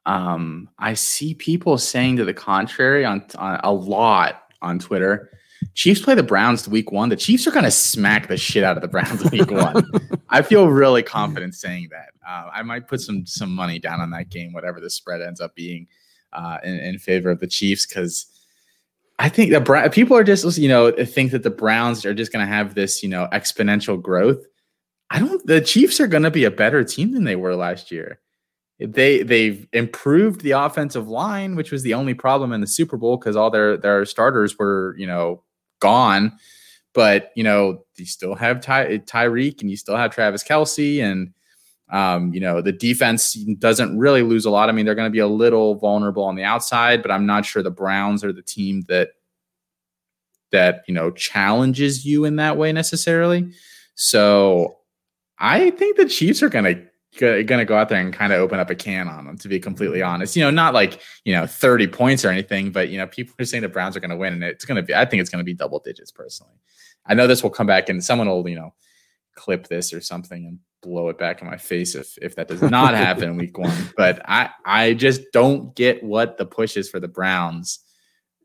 um, 0.06 0.70
I 0.80 0.94
see 0.94 1.34
people 1.34 1.78
saying 1.78 2.18
to 2.18 2.26
the 2.26 2.34
contrary 2.34 3.06
on, 3.06 3.26
on 3.38 3.60
a 3.64 3.74
lot 3.74 4.44
on 4.62 4.80
Twitter. 4.80 5.30
Chiefs 5.74 6.02
play 6.02 6.16
the 6.16 6.24
Browns 6.24 6.68
week 6.68 6.92
one. 6.92 7.10
The 7.10 7.16
Chiefs 7.16 7.48
are 7.48 7.52
going 7.52 7.66
to 7.66 7.72
smack 7.72 8.28
the 8.28 8.38
shit 8.38 8.64
out 8.64 8.78
of 8.78 8.82
the 8.82 8.88
Browns 8.88 9.30
week 9.32 9.50
one. 9.52 9.90
I 10.30 10.42
feel 10.42 10.70
really 10.70 11.04
confident 11.04 11.56
saying 11.56 11.90
that. 11.92 12.10
Uh, 12.28 12.50
I 12.54 12.62
might 12.64 12.88
put 12.88 13.02
some 13.02 13.26
some 13.26 13.54
money 13.54 13.80
down 13.80 14.02
on 14.02 14.12
that 14.12 14.30
game, 14.30 14.54
whatever 14.54 14.80
the 14.80 14.90
spread 14.90 15.22
ends 15.22 15.42
up 15.42 15.56
being, 15.56 15.88
uh, 16.34 16.58
in, 16.64 16.80
in 16.80 17.00
favor 17.00 17.30
of 17.30 17.40
the 17.40 17.48
Chiefs, 17.48 17.86
because 17.86 18.26
I 19.20 19.30
think 19.30 19.52
the 19.52 19.62
Bra- 19.62 19.90
people 19.90 20.18
are 20.18 20.24
just 20.24 20.58
you 20.58 20.68
know 20.68 20.92
think 20.92 21.32
that 21.32 21.44
the 21.44 21.50
Browns 21.50 22.06
are 22.06 22.14
just 22.14 22.32
going 22.32 22.46
to 22.46 22.52
have 22.52 22.76
this 22.76 23.02
you 23.02 23.10
know 23.10 23.28
exponential 23.32 24.02
growth. 24.02 24.44
I 25.10 25.20
don't. 25.20 25.46
The 25.46 25.62
Chiefs 25.62 26.00
are 26.00 26.08
going 26.08 26.24
to 26.24 26.32
be 26.32 26.46
a 26.46 26.52
better 26.52 26.84
team 26.84 27.14
than 27.14 27.24
they 27.24 27.36
were 27.36 27.56
last 27.56 27.92
year. 27.92 28.20
They 28.80 29.24
they've 29.24 29.68
improved 29.72 30.42
the 30.42 30.52
offensive 30.52 31.08
line, 31.08 31.56
which 31.56 31.72
was 31.72 31.84
the 31.84 31.94
only 31.94 32.14
problem 32.14 32.52
in 32.52 32.60
the 32.60 32.68
Super 32.68 32.98
Bowl 32.98 33.18
because 33.18 33.38
all 33.38 33.50
their 33.50 33.78
their 33.78 34.04
starters 34.04 34.58
were 34.58 34.96
you 34.98 35.08
know 35.08 35.44
gone. 35.80 36.34
But 36.94 37.32
you 37.36 37.44
know, 37.44 37.84
you 37.98 38.06
still 38.06 38.36
have 38.36 38.62
Ty, 38.62 39.00
Tyreek 39.00 39.62
and 39.62 39.70
you 39.70 39.78
still 39.78 39.98
have 39.98 40.12
Travis 40.12 40.44
Kelce, 40.44 41.04
and 41.04 41.34
um, 41.90 42.34
you 42.34 42.40
know 42.40 42.62
the 42.62 42.72
defense 42.72 43.34
doesn't 43.34 43.98
really 43.98 44.22
lose 44.22 44.46
a 44.46 44.50
lot. 44.50 44.70
I 44.70 44.72
mean, 44.72 44.86
they're 44.86 44.96
going 44.96 45.10
to 45.10 45.12
be 45.12 45.20
a 45.20 45.28
little 45.28 45.76
vulnerable 45.76 46.24
on 46.24 46.36
the 46.36 46.44
outside, 46.44 47.02
but 47.02 47.12
I'm 47.12 47.26
not 47.26 47.46
sure 47.46 47.62
the 47.62 47.72
Browns 47.72 48.24
are 48.24 48.34
the 48.34 48.42
team 48.42 48.84
that 48.88 49.10
that 50.52 50.84
you 50.88 50.94
know 50.94 51.12
challenges 51.12 52.06
you 52.06 52.26
in 52.26 52.38
that 52.38 52.58
way 52.58 52.72
necessarily. 52.72 53.52
So 53.96 54.78
I 55.40 55.72
think 55.72 55.98
the 55.98 56.08
Chiefs 56.08 56.42
are 56.42 56.50
going 56.50 56.66
to 56.66 56.86
going 57.20 57.46
to 57.46 57.66
go 57.66 57.78
out 57.78 57.90
there 57.90 58.00
and 58.00 58.14
kind 58.14 58.34
of 58.34 58.40
open 58.40 58.60
up 58.60 58.70
a 58.70 58.76
can 58.76 59.08
on 59.08 59.26
them 59.26 59.38
to 59.38 59.48
be 59.48 59.60
completely 59.60 60.02
honest. 60.02 60.36
You 60.36 60.44
know 60.44 60.52
not 60.52 60.74
like 60.74 61.02
you 61.24 61.34
know 61.34 61.46
30 61.46 61.88
points 61.88 62.26
or 62.26 62.30
anything 62.30 62.72
but 62.72 62.90
you 62.90 62.98
know 62.98 63.08
people 63.08 63.36
are 63.40 63.46
saying 63.46 63.64
the 63.64 63.70
browns 63.70 63.96
are 63.96 64.00
going 64.00 64.12
to 64.12 64.18
win 64.18 64.34
and 64.34 64.44
it's 64.44 64.66
going 64.66 64.78
to 64.78 64.84
be 64.84 64.94
i 64.94 65.06
think 65.06 65.22
it's 65.22 65.30
going 65.30 65.40
to 65.40 65.46
be 65.46 65.54
double 65.54 65.80
digits 65.80 66.12
personally. 66.12 66.54
I 67.06 67.14
know 67.14 67.28
this 67.28 67.44
will 67.44 67.52
come 67.52 67.68
back 67.68 67.90
and 67.90 68.04
someone 68.04 68.28
will 68.28 68.48
you 68.48 68.56
know 68.56 68.74
clip 69.36 69.68
this 69.68 69.94
or 69.94 70.02
something 70.02 70.46
and 70.46 70.60
blow 70.82 71.10
it 71.10 71.18
back 71.18 71.42
in 71.42 71.48
my 71.48 71.58
face 71.58 71.96
if 71.96 72.18
if 72.22 72.36
that 72.36 72.48
does 72.48 72.62
not 72.62 72.94
happen 72.94 73.38
week 73.38 73.58
one. 73.58 73.76
But 73.98 74.22
i 74.26 74.50
i 74.66 74.94
just 74.94 75.22
don't 75.32 75.76
get 75.76 76.04
what 76.04 76.38
the 76.38 76.46
push 76.46 76.78
is 76.78 76.90
for 76.90 77.00
the 77.00 77.08
browns 77.08 77.80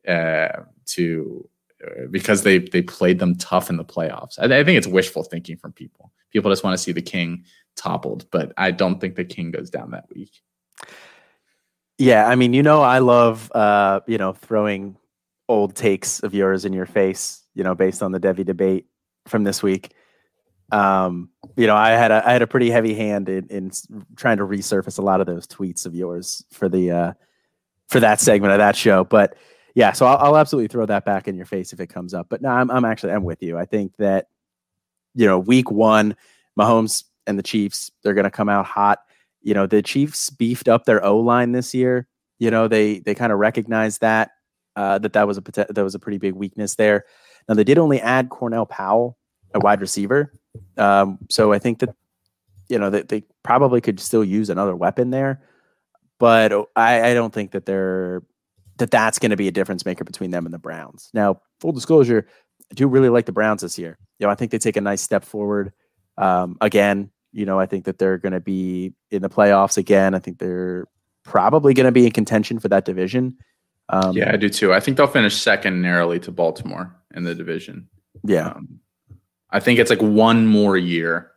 uh 0.08 0.48
to 0.86 1.48
uh, 1.84 2.06
because 2.10 2.42
they 2.42 2.58
they 2.58 2.82
played 2.82 3.18
them 3.18 3.36
tough 3.36 3.70
in 3.70 3.76
the 3.76 3.84
playoffs. 3.84 4.38
I, 4.38 4.44
I 4.44 4.64
think 4.64 4.76
it's 4.76 4.86
wishful 4.86 5.22
thinking 5.22 5.56
from 5.56 5.72
people. 5.72 6.12
People 6.30 6.50
just 6.50 6.62
want 6.62 6.74
to 6.74 6.82
see 6.82 6.92
the 6.92 7.02
king 7.02 7.44
toppled, 7.76 8.26
but 8.30 8.52
I 8.56 8.70
don't 8.70 9.00
think 9.00 9.16
the 9.16 9.24
king 9.24 9.50
goes 9.50 9.70
down 9.70 9.90
that 9.92 10.06
week. 10.14 10.32
Yeah, 11.98 12.26
I 12.26 12.34
mean, 12.34 12.54
you 12.54 12.62
know, 12.62 12.80
I 12.80 12.98
love 12.98 13.50
uh, 13.54 14.00
you 14.06 14.18
know, 14.18 14.32
throwing 14.32 14.96
old 15.48 15.74
takes 15.74 16.20
of 16.20 16.32
yours 16.32 16.64
in 16.64 16.72
your 16.72 16.86
face, 16.86 17.44
you 17.54 17.64
know, 17.64 17.74
based 17.74 18.02
on 18.02 18.12
the 18.12 18.20
Devy 18.20 18.44
debate 18.44 18.86
from 19.26 19.44
this 19.44 19.62
week. 19.62 19.92
Um, 20.72 21.30
you 21.56 21.66
know, 21.66 21.74
I 21.74 21.90
had 21.90 22.10
a 22.10 22.26
I 22.26 22.32
had 22.32 22.42
a 22.42 22.46
pretty 22.46 22.70
heavy 22.70 22.94
hand 22.94 23.28
in, 23.28 23.46
in 23.48 23.70
trying 24.16 24.38
to 24.38 24.44
resurface 24.44 24.98
a 24.98 25.02
lot 25.02 25.20
of 25.20 25.26
those 25.26 25.46
tweets 25.46 25.84
of 25.84 25.94
yours 25.94 26.44
for 26.52 26.68
the 26.68 26.90
uh 26.90 27.12
for 27.88 28.00
that 28.00 28.20
segment 28.20 28.52
of 28.52 28.58
that 28.58 28.76
show. 28.76 29.04
But 29.04 29.36
yeah, 29.74 29.92
so 29.92 30.06
I'll, 30.06 30.18
I'll 30.18 30.36
absolutely 30.36 30.68
throw 30.68 30.86
that 30.86 31.04
back 31.04 31.28
in 31.28 31.36
your 31.36 31.46
face 31.46 31.72
if 31.72 31.80
it 31.80 31.88
comes 31.88 32.14
up. 32.14 32.28
But 32.30 32.40
no, 32.40 32.48
I'm 32.48 32.70
I'm 32.70 32.84
actually 32.84 33.12
I'm 33.12 33.24
with 33.24 33.42
you. 33.42 33.58
I 33.58 33.64
think 33.64 33.96
that 33.96 34.28
you 35.14 35.26
know, 35.26 35.38
week 35.38 35.70
one, 35.70 36.16
Mahomes 36.58 37.04
and 37.26 37.38
the 37.38 37.42
Chiefs, 37.42 37.90
they're 38.02 38.14
going 38.14 38.24
to 38.24 38.30
come 38.30 38.48
out 38.48 38.66
hot. 38.66 39.00
You 39.42 39.54
know, 39.54 39.66
the 39.66 39.82
Chiefs 39.82 40.30
beefed 40.30 40.68
up 40.68 40.84
their 40.84 41.04
O 41.04 41.18
line 41.18 41.52
this 41.52 41.74
year. 41.74 42.06
You 42.38 42.50
know, 42.50 42.68
they 42.68 43.00
they 43.00 43.14
kind 43.14 43.32
of 43.32 43.38
recognized 43.38 44.00
that 44.00 44.30
uh, 44.76 44.98
that 44.98 45.12
that 45.12 45.26
was 45.26 45.38
a 45.38 45.42
that 45.42 45.84
was 45.84 45.94
a 45.94 45.98
pretty 45.98 46.18
big 46.18 46.34
weakness 46.34 46.74
there. 46.76 47.04
Now 47.48 47.54
they 47.54 47.64
did 47.64 47.78
only 47.78 48.00
add 48.00 48.28
Cornell 48.28 48.66
Powell, 48.66 49.18
a 49.54 49.60
wide 49.60 49.80
receiver. 49.80 50.32
Um, 50.76 51.18
so 51.28 51.52
I 51.52 51.58
think 51.58 51.80
that 51.80 51.94
you 52.68 52.78
know 52.78 52.90
that 52.90 53.08
they, 53.08 53.24
probably 53.42 53.80
could 53.80 53.98
still 53.98 54.22
use 54.22 54.50
another 54.50 54.76
weapon 54.76 55.08
there, 55.10 55.40
but 56.18 56.52
I, 56.76 57.10
I 57.10 57.14
don't 57.14 57.32
think 57.32 57.52
that 57.52 57.64
they're 57.64 58.22
that 58.76 58.90
that's 58.90 59.18
going 59.18 59.30
to 59.30 59.36
be 59.36 59.48
a 59.48 59.52
difference 59.52 59.86
maker 59.86 60.04
between 60.04 60.30
them 60.30 60.44
and 60.44 60.52
the 60.52 60.58
Browns. 60.58 61.08
Now, 61.14 61.40
full 61.58 61.72
disclosure, 61.72 62.26
I 62.70 62.74
do 62.74 62.86
really 62.86 63.08
like 63.08 63.24
the 63.24 63.32
Browns 63.32 63.62
this 63.62 63.78
year. 63.78 63.98
You 64.18 64.26
know, 64.26 64.30
I 64.30 64.34
think 64.34 64.50
they 64.50 64.58
take 64.58 64.76
a 64.76 64.80
nice 64.82 65.00
step 65.00 65.24
forward. 65.24 65.72
Um, 66.20 66.58
again, 66.60 67.10
you 67.32 67.46
know, 67.46 67.58
I 67.58 67.66
think 67.66 67.86
that 67.86 67.98
they're 67.98 68.18
going 68.18 68.32
to 68.32 68.40
be 68.40 68.92
in 69.10 69.22
the 69.22 69.30
playoffs 69.30 69.78
again. 69.78 70.14
I 70.14 70.18
think 70.18 70.38
they're 70.38 70.86
probably 71.24 71.74
going 71.74 71.86
to 71.86 71.92
be 71.92 72.04
in 72.04 72.12
contention 72.12 72.58
for 72.58 72.68
that 72.68 72.84
division. 72.84 73.36
Um, 73.88 74.16
yeah, 74.16 74.32
I 74.32 74.36
do 74.36 74.48
too. 74.48 74.72
I 74.72 74.80
think 74.80 74.96
they'll 74.96 75.06
finish 75.06 75.36
second 75.36 75.80
narrowly 75.80 76.20
to 76.20 76.30
Baltimore 76.30 76.94
in 77.14 77.24
the 77.24 77.34
division. 77.34 77.88
Yeah. 78.22 78.48
Um, 78.48 78.80
I 79.50 79.60
think 79.60 79.80
it's 79.80 79.90
like 79.90 80.02
one 80.02 80.46
more 80.46 80.76
year, 80.76 81.30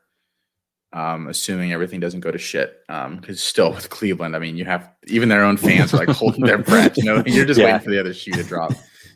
um, 0.91 1.27
assuming 1.27 1.71
everything 1.71 1.99
doesn't 1.99 2.19
go 2.19 2.29
to 2.29 2.37
shit. 2.37 2.79
Because 2.87 3.29
um, 3.29 3.35
still 3.35 3.71
with 3.71 3.89
Cleveland, 3.89 4.35
I 4.35 4.39
mean, 4.39 4.57
you 4.57 4.65
have 4.65 4.91
even 5.07 5.29
their 5.29 5.43
own 5.43 5.57
fans 5.57 5.93
are 5.93 5.97
like 5.97 6.09
holding 6.09 6.43
their 6.43 6.59
breath. 6.59 6.97
You 6.97 7.05
know, 7.05 7.23
you're 7.25 7.45
just 7.45 7.59
yeah. 7.59 7.67
waiting 7.67 7.81
for 7.81 7.89
the 7.89 7.99
other 7.99 8.13
shoe 8.13 8.33
to 8.33 8.43
drop. 8.43 8.71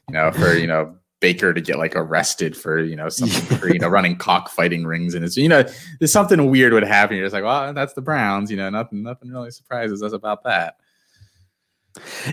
You 0.09 0.13
know, 0.13 0.31
for 0.31 0.53
you 0.53 0.67
know 0.67 0.95
Baker 1.19 1.53
to 1.53 1.61
get 1.61 1.77
like 1.77 1.95
arrested 1.95 2.55
for 2.55 2.79
you 2.79 2.95
know 2.95 3.09
something 3.09 3.57
for 3.57 3.71
you 3.71 3.79
know 3.79 3.87
running 3.87 4.17
cockfighting 4.17 4.85
rings 4.85 5.15
and 5.15 5.25
it's 5.25 5.35
you 5.35 5.49
know 5.49 5.63
there's 5.99 6.11
something 6.11 6.49
weird 6.49 6.73
would 6.73 6.83
happen. 6.83 7.17
You're 7.17 7.25
just 7.25 7.33
like, 7.33 7.43
well, 7.43 7.73
that's 7.73 7.93
the 7.93 8.01
Browns. 8.01 8.51
You 8.51 8.57
know, 8.57 8.69
nothing 8.69 9.03
nothing 9.03 9.31
really 9.31 9.51
surprises 9.51 10.03
us 10.03 10.13
about 10.13 10.43
that. 10.43 10.77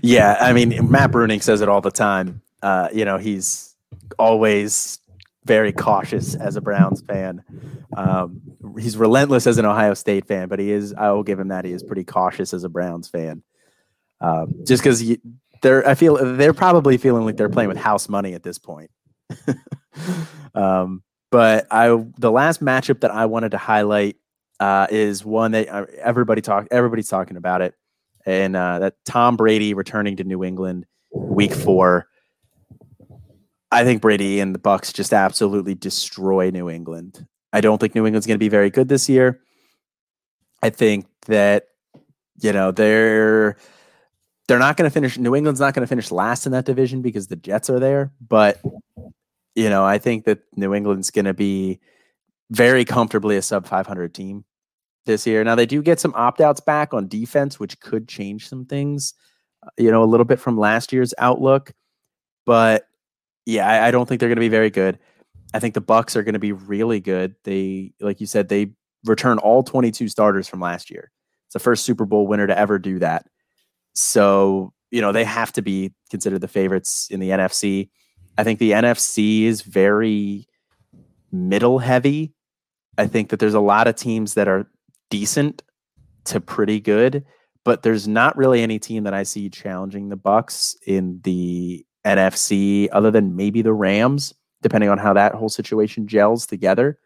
Yeah, 0.03 0.37
I 0.41 0.53
mean, 0.53 0.91
Matt 0.91 1.11
Bruning 1.11 1.43
says 1.43 1.61
it 1.63 1.69
all 1.69 1.81
the 1.81 1.91
time. 1.91 2.43
Uh, 2.63 2.89
you 2.93 3.05
know, 3.05 3.17
he's 3.17 3.75
always 4.19 4.99
very 5.45 5.73
cautious 5.73 6.35
as 6.35 6.57
a 6.57 6.61
Browns 6.61 7.03
fan. 7.03 7.43
Um, 7.97 8.41
he's 8.79 8.97
relentless 8.97 9.47
as 9.47 9.59
an 9.59 9.67
Ohio 9.67 9.95
State 9.95 10.27
fan, 10.27 10.49
but 10.49 10.59
he 10.59 10.71
is. 10.71 10.95
I 10.95 11.11
will 11.11 11.23
give 11.23 11.39
him 11.39 11.49
that. 11.49 11.65
He 11.65 11.73
is 11.73 11.83
pretty 11.83 12.05
cautious 12.05 12.53
as 12.53 12.65
a 12.65 12.69
Browns 12.69 13.09
fan. 13.09 13.43
Um, 14.21 14.55
just 14.65 14.83
because 14.83 15.03
they're 15.65 15.89
I 15.89 15.95
feel 15.97 16.37
they're 16.37 16.55
probably 16.55 16.97
feeling 16.99 17.25
like 17.25 17.37
they're 17.37 17.49
playing 17.49 17.69
with 17.69 17.79
house 17.79 18.09
money 18.09 18.35
at 18.35 18.45
this 18.45 18.59
point. 18.59 18.91
um, 20.55 21.03
but 21.33 21.67
I 21.71 21.89
the 22.19 22.31
last 22.31 22.63
matchup 22.63 23.01
that 23.01 23.11
I 23.11 23.27
wanted 23.27 23.51
to 23.53 23.59
highlight 23.59 24.17
uh, 24.61 24.87
is 24.91 25.25
one 25.25 25.53
that 25.53 25.69
uh, 25.69 25.87
everybody 26.01 26.43
talk 26.43 26.69
everybody's 26.71 27.09
talking 27.09 27.37
about 27.37 27.63
it, 27.63 27.75
and 28.25 28.55
uh, 28.55 28.79
that 28.79 28.95
Tom 29.05 29.37
Brady 29.37 29.75
returning 29.75 30.17
to 30.17 30.25
New 30.25 30.45
England 30.45 30.87
week 31.13 31.53
four. 31.53 32.07
I 33.73 33.83
think 33.83 34.03
Brady 34.03 34.39
and 34.39 34.55
the 34.55 34.61
Bucs 34.61 34.95
just 34.95 35.13
absolutely 35.13 35.75
destroy 35.75 36.51
New 36.51 36.71
England. 36.71 37.27
I 37.53 37.61
don't 37.61 37.79
think 37.81 37.97
New 37.97 38.07
England's 38.07 38.27
going 38.27 38.37
to 38.37 38.45
be 38.45 38.49
very 38.49 38.71
good 38.71 38.89
this 38.89 39.09
year. 39.09 39.41
I 40.63 40.71
think 40.71 41.07
that 41.27 41.69
you 42.41 42.53
know 42.53 42.71
they're 42.71 43.57
they're 44.47 44.59
not 44.59 44.77
going 44.77 44.89
to 44.89 44.93
finish. 44.93 45.19
New 45.19 45.35
England's 45.35 45.61
not 45.61 45.75
going 45.75 45.83
to 45.83 45.89
finish 45.89 46.11
last 46.11 46.47
in 46.47 46.53
that 46.53 46.65
division 46.65 47.03
because 47.03 47.29
the 47.29 47.37
Jets 47.37 47.71
are 47.71 47.81
there. 47.81 48.13
But 48.27 48.61
you 49.55 49.69
know, 49.69 49.85
I 49.85 49.99
think 49.99 50.25
that 50.25 50.41
New 50.57 50.75
England's 50.75 51.11
going 51.11 51.25
to 51.27 51.35
be 51.35 51.81
very 52.51 52.85
comfortably 52.85 53.37
a 53.37 53.43
sub 53.43 53.67
500 53.67 54.15
team 54.15 54.45
this 55.07 55.27
year. 55.27 55.45
Now 55.45 55.55
they 55.55 55.67
do 55.67 55.83
get 55.83 56.01
some 56.01 56.15
opt 56.15 56.41
outs 56.41 56.61
back 56.61 56.93
on 56.93 57.09
defense, 57.09 57.59
which 57.61 57.81
could 57.81 58.09
change 58.09 58.49
some 58.49 58.67
things. 58.67 59.15
Uh, 59.65 59.71
you 59.79 59.91
know, 59.91 60.03
a 60.03 60.07
little 60.07 60.25
bit 60.25 60.41
from 60.41 60.59
last 60.59 60.93
year's 60.93 61.15
outlook, 61.19 61.73
but 62.45 62.87
yeah, 63.47 63.69
I, 63.69 63.89
I 63.89 63.91
don't 63.91 64.09
think 64.09 64.21
they're 64.21 64.29
going 64.29 64.37
to 64.37 64.41
be 64.41 64.49
very 64.49 64.71
good. 64.71 64.99
I 65.53 65.61
think 65.61 65.75
the 65.75 65.83
Bucs 65.83 66.17
are 66.17 66.23
going 66.23 66.35
to 66.35 66.41
be 66.41 66.53
really 66.53 67.01
good. 67.01 67.37
They, 67.45 67.93
like 68.01 68.21
you 68.21 68.27
said, 68.27 68.49
they 68.49 68.73
return 69.05 69.39
all 69.39 69.63
22 69.63 70.09
starters 70.09 70.49
from 70.49 70.61
last 70.61 70.91
year. 70.91 71.13
It's 71.47 71.53
the 71.53 71.61
first 71.61 71.85
Super 71.85 72.05
Bowl 72.05 72.27
winner 72.27 72.47
to 72.47 72.59
ever 72.59 72.79
do 72.79 72.99
that. 72.99 73.27
So, 73.95 74.73
you 74.91 75.01
know, 75.01 75.13
they 75.13 75.25
have 75.25 75.53
to 75.53 75.63
be 75.63 75.93
considered 76.11 76.41
the 76.41 76.49
favorites 76.49 77.09
in 77.11 77.21
the 77.21 77.31
NFC. 77.31 77.91
I 78.37 78.45
think 78.45 78.59
the 78.59 78.73
NFC 78.73 79.45
is 79.45 79.63
very 79.63 80.47
middle 81.33 81.79
heavy. 81.79 82.33
I 82.99 83.07
think 83.07 83.31
that 83.31 83.39
there's 83.41 83.55
a 83.55 83.61
lot 83.61 83.87
of 83.87 83.97
teams 83.97 84.35
that 84.35 84.49
are 84.49 84.71
decent 85.11 85.63
to 86.25 86.41
pretty 86.41 86.81
good, 86.81 87.25
but 87.65 87.83
there's 87.83 88.07
not 88.09 88.37
really 88.37 88.63
any 88.63 88.79
team 88.79 89.05
that 89.05 89.15
I 89.15 89.23
see 89.25 89.51
challenging 89.51 90.09
the 90.09 90.17
Bucs 90.17 90.77
in 90.87 91.21
the 91.25 91.85
NFC 92.05 92.89
other 92.93 93.11
than 93.11 93.37
maybe 93.37 93.63
the 93.63 93.73
Rams, 93.73 94.35
depending 94.63 94.91
on 94.91 94.99
how 94.99 95.13
that 95.13 95.35
whole 95.35 95.49
situation 95.49 96.07
gels 96.07 96.47
together. 96.47 96.99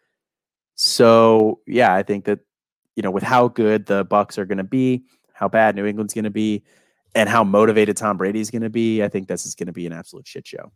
So, 0.74 1.60
yeah, 1.66 1.94
I 1.94 2.02
think 2.02 2.24
that 2.26 2.40
you 2.98 3.02
know, 3.02 3.12
with 3.12 3.22
how 3.22 3.46
good 3.46 3.86
the 3.86 4.04
Bucs 4.04 4.38
are 4.38 4.44
going 4.44 4.58
to 4.58 4.64
be, 4.64 5.04
how 5.38 5.48
bad 5.48 5.76
New 5.76 5.86
England's 5.86 6.14
going 6.14 6.24
to 6.24 6.30
be, 6.30 6.64
and 7.14 7.28
how 7.28 7.44
motivated 7.44 7.96
Tom 7.96 8.16
Brady's 8.16 8.50
going 8.50 8.62
to 8.62 8.70
be, 8.70 9.02
I 9.02 9.08
think 9.08 9.28
this 9.28 9.46
is 9.46 9.54
going 9.54 9.68
to 9.68 9.72
be 9.72 9.86
an 9.86 9.92
absolute 9.92 10.26
shit 10.26 10.46
show. 10.46 10.72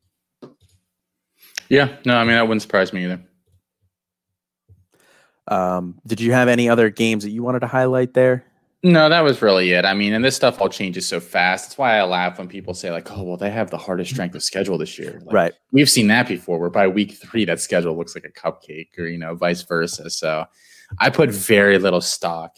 Yeah, 1.68 1.96
no, 2.04 2.16
I 2.16 2.24
mean 2.24 2.34
that 2.34 2.46
wouldn't 2.46 2.62
surprise 2.62 2.92
me 2.92 3.04
either. 3.04 3.20
Um, 5.48 5.98
did 6.06 6.20
you 6.20 6.32
have 6.32 6.48
any 6.48 6.68
other 6.68 6.90
games 6.90 7.24
that 7.24 7.30
you 7.30 7.42
wanted 7.42 7.60
to 7.60 7.66
highlight 7.66 8.14
there? 8.14 8.44
No, 8.84 9.08
that 9.08 9.20
was 9.20 9.40
really 9.42 9.72
it. 9.72 9.84
I 9.84 9.94
mean, 9.94 10.12
and 10.12 10.24
this 10.24 10.34
stuff 10.34 10.60
all 10.60 10.68
changes 10.68 11.06
so 11.06 11.20
fast. 11.20 11.66
That's 11.66 11.78
why 11.78 11.98
I 11.98 12.02
laugh 12.02 12.38
when 12.38 12.48
people 12.48 12.74
say, 12.74 12.90
like, 12.90 13.10
oh, 13.12 13.22
well, 13.22 13.36
they 13.36 13.50
have 13.50 13.70
the 13.70 13.78
hardest 13.78 14.10
strength 14.10 14.34
of 14.34 14.42
schedule 14.42 14.76
this 14.76 14.98
year. 14.98 15.20
Like, 15.24 15.32
right. 15.32 15.52
We've 15.70 15.90
seen 15.90 16.08
that 16.08 16.26
before, 16.26 16.58
where 16.58 16.70
by 16.70 16.88
week 16.88 17.12
three, 17.12 17.44
that 17.44 17.60
schedule 17.60 17.96
looks 17.96 18.16
like 18.16 18.24
a 18.24 18.32
cupcake 18.32 18.98
or, 18.98 19.06
you 19.06 19.18
know, 19.18 19.36
vice 19.36 19.62
versa. 19.62 20.10
So 20.10 20.46
I 20.98 21.10
put 21.10 21.30
very 21.30 21.78
little 21.78 22.00
stock 22.00 22.56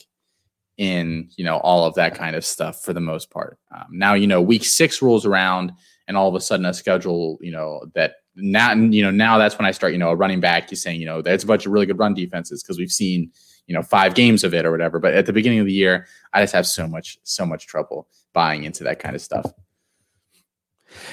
in, 0.76 1.28
you 1.36 1.44
know, 1.44 1.58
all 1.58 1.84
of 1.84 1.94
that 1.94 2.14
kind 2.14 2.34
of 2.36 2.44
stuff 2.44 2.82
for 2.82 2.92
the 2.92 3.00
most 3.00 3.30
part. 3.30 3.58
Um, 3.74 3.86
now, 3.90 4.14
you 4.14 4.26
know, 4.26 4.40
week 4.40 4.64
six 4.64 5.00
rolls 5.00 5.24
around 5.24 5.72
and 6.08 6.16
all 6.16 6.28
of 6.28 6.34
a 6.34 6.40
sudden 6.40 6.66
a 6.66 6.74
schedule, 6.74 7.38
you 7.40 7.52
know, 7.52 7.84
that 7.94 8.16
now, 8.36 8.74
you 8.74 9.02
know, 9.02 9.10
now 9.10 9.38
that's 9.38 9.56
when 9.58 9.66
I 9.66 9.70
start, 9.70 9.92
you 9.92 9.98
know, 9.98 10.10
a 10.10 10.16
running 10.16 10.40
back, 10.40 10.70
you 10.70 10.76
saying, 10.76 11.00
you 11.00 11.06
know, 11.06 11.22
there's 11.22 11.44
a 11.44 11.46
bunch 11.46 11.66
of 11.66 11.72
really 11.72 11.86
good 11.86 11.98
run 11.98 12.14
defenses 12.14 12.62
because 12.62 12.78
we've 12.78 12.90
seen, 12.90 13.30
you 13.66 13.74
know, 13.74 13.82
five 13.82 14.14
games 14.14 14.42
of 14.42 14.52
it 14.52 14.66
or 14.66 14.72
whatever. 14.72 14.98
But 14.98 15.14
at 15.14 15.26
the 15.26 15.32
beginning 15.32 15.60
of 15.60 15.66
the 15.66 15.72
year, 15.72 16.06
I 16.32 16.42
just 16.42 16.52
have 16.52 16.66
so 16.66 16.88
much, 16.88 17.18
so 17.22 17.46
much 17.46 17.66
trouble 17.66 18.08
buying 18.32 18.64
into 18.64 18.84
that 18.84 18.98
kind 18.98 19.14
of 19.14 19.22
stuff. 19.22 19.52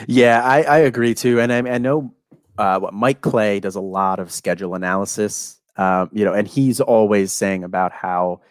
Yeah, 0.07 0.41
I, 0.43 0.63
I 0.63 0.77
agree 0.79 1.13
too. 1.13 1.39
And 1.39 1.53
I, 1.53 1.57
I 1.57 1.77
know 1.77 2.13
uh, 2.57 2.79
what 2.79 2.93
Mike 2.93 3.21
Clay 3.21 3.59
does 3.59 3.75
a 3.75 3.81
lot 3.81 4.19
of 4.19 4.31
schedule 4.31 4.75
analysis, 4.75 5.59
um, 5.77 6.09
you 6.11 6.25
know, 6.25 6.33
and 6.33 6.47
he's 6.47 6.81
always 6.81 7.31
saying 7.31 7.63
about 7.63 7.91
how 7.91 8.41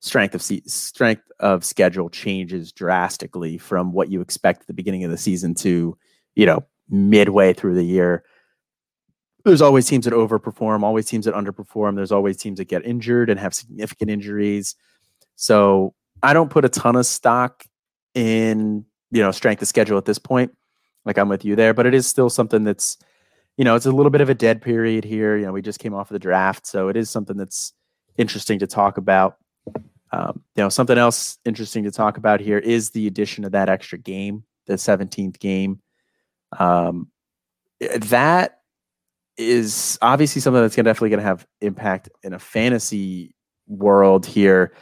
strength 0.00 0.34
of 0.34 0.42
strength 0.42 1.22
of 1.40 1.64
schedule 1.64 2.10
changes 2.10 2.72
drastically 2.72 3.58
from 3.58 3.92
what 3.92 4.10
you 4.10 4.20
expect 4.20 4.62
at 4.62 4.66
the 4.66 4.74
beginning 4.74 5.04
of 5.04 5.10
the 5.10 5.18
season 5.18 5.54
to, 5.54 5.96
you 6.34 6.46
know, 6.46 6.64
midway 6.88 7.52
through 7.52 7.74
the 7.74 7.84
year. 7.84 8.24
There's 9.44 9.62
always 9.62 9.86
teams 9.86 10.04
that 10.04 10.14
overperform, 10.14 10.82
always 10.82 11.06
teams 11.06 11.24
that 11.24 11.34
underperform. 11.34 11.96
There's 11.96 12.12
always 12.12 12.36
teams 12.36 12.58
that 12.58 12.68
get 12.68 12.84
injured 12.84 13.30
and 13.30 13.40
have 13.40 13.54
significant 13.54 14.10
injuries. 14.10 14.74
So 15.36 15.94
I 16.22 16.34
don't 16.34 16.50
put 16.50 16.64
a 16.64 16.68
ton 16.68 16.96
of 16.96 17.06
stock 17.06 17.64
in, 18.14 18.84
you 19.10 19.22
know, 19.22 19.30
strength 19.30 19.62
of 19.62 19.68
schedule 19.68 19.96
at 19.96 20.04
this 20.04 20.18
point. 20.18 20.54
Like 21.06 21.16
I'm 21.16 21.30
with 21.30 21.44
you 21.44 21.56
there, 21.56 21.72
but 21.72 21.86
it 21.86 21.94
is 21.94 22.06
still 22.06 22.28
something 22.28 22.64
that's, 22.64 22.98
you 23.56 23.64
know, 23.64 23.74
it's 23.74 23.86
a 23.86 23.92
little 23.92 24.10
bit 24.10 24.20
of 24.20 24.28
a 24.28 24.34
dead 24.34 24.60
period 24.60 25.04
here. 25.04 25.36
You 25.36 25.46
know, 25.46 25.52
we 25.52 25.62
just 25.62 25.78
came 25.78 25.94
off 25.94 26.10
of 26.10 26.14
the 26.14 26.18
draft, 26.18 26.66
so 26.66 26.88
it 26.88 26.96
is 26.96 27.08
something 27.08 27.36
that's 27.36 27.72
interesting 28.18 28.58
to 28.58 28.66
talk 28.66 28.98
about. 28.98 29.36
Um, 30.12 30.42
you 30.56 30.62
know, 30.62 30.68
something 30.68 30.98
else 30.98 31.38
interesting 31.44 31.84
to 31.84 31.90
talk 31.90 32.16
about 32.16 32.40
here 32.40 32.58
is 32.58 32.90
the 32.90 33.06
addition 33.06 33.44
of 33.44 33.52
that 33.52 33.68
extra 33.68 33.98
game, 33.98 34.44
the 34.66 34.74
17th 34.74 35.38
game. 35.38 35.80
Um, 36.58 37.08
that 37.80 38.60
is 39.36 39.98
obviously 40.02 40.40
something 40.40 40.60
that's 40.60 40.76
gonna, 40.76 40.88
definitely 40.88 41.10
going 41.10 41.20
to 41.20 41.26
have 41.26 41.46
impact 41.60 42.08
in 42.22 42.32
a 42.32 42.38
fantasy 42.38 43.34
world 43.68 44.26
here. 44.26 44.72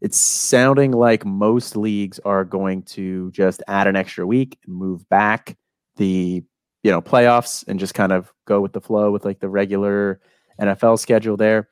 It's 0.00 0.18
sounding 0.18 0.92
like 0.92 1.24
most 1.24 1.76
leagues 1.76 2.18
are 2.20 2.44
going 2.44 2.82
to 2.82 3.30
just 3.30 3.62
add 3.66 3.86
an 3.86 3.96
extra 3.96 4.26
week 4.26 4.58
and 4.66 4.74
move 4.74 5.08
back 5.08 5.56
the 5.96 6.42
you 6.82 6.90
know 6.90 7.00
playoffs 7.00 7.64
and 7.66 7.80
just 7.80 7.94
kind 7.94 8.12
of 8.12 8.32
go 8.46 8.60
with 8.60 8.72
the 8.72 8.80
flow 8.80 9.10
with 9.10 9.24
like 9.24 9.40
the 9.40 9.48
regular 9.48 10.20
NFL 10.60 10.98
schedule 10.98 11.36
there. 11.36 11.68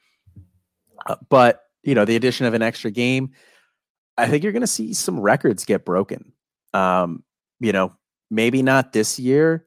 Uh, 1.07 1.17
but 1.29 1.62
you 1.83 1.95
know 1.95 2.05
the 2.05 2.17
addition 2.17 2.47
of 2.47 2.55
an 2.55 2.63
extra 2.63 2.91
game, 2.91 3.31
I 4.17 4.29
think 4.29 4.43
you're 4.43 4.53
going 4.53 4.61
to 4.63 4.67
see 4.67 4.95
some 4.95 5.21
records 5.21 5.65
get 5.65 5.85
broken. 5.85 6.33
Um, 6.75 7.25
you 7.61 7.73
know, 7.73 7.95
maybe 8.31 8.63
not 8.63 8.93
this 8.93 9.19
year, 9.19 9.67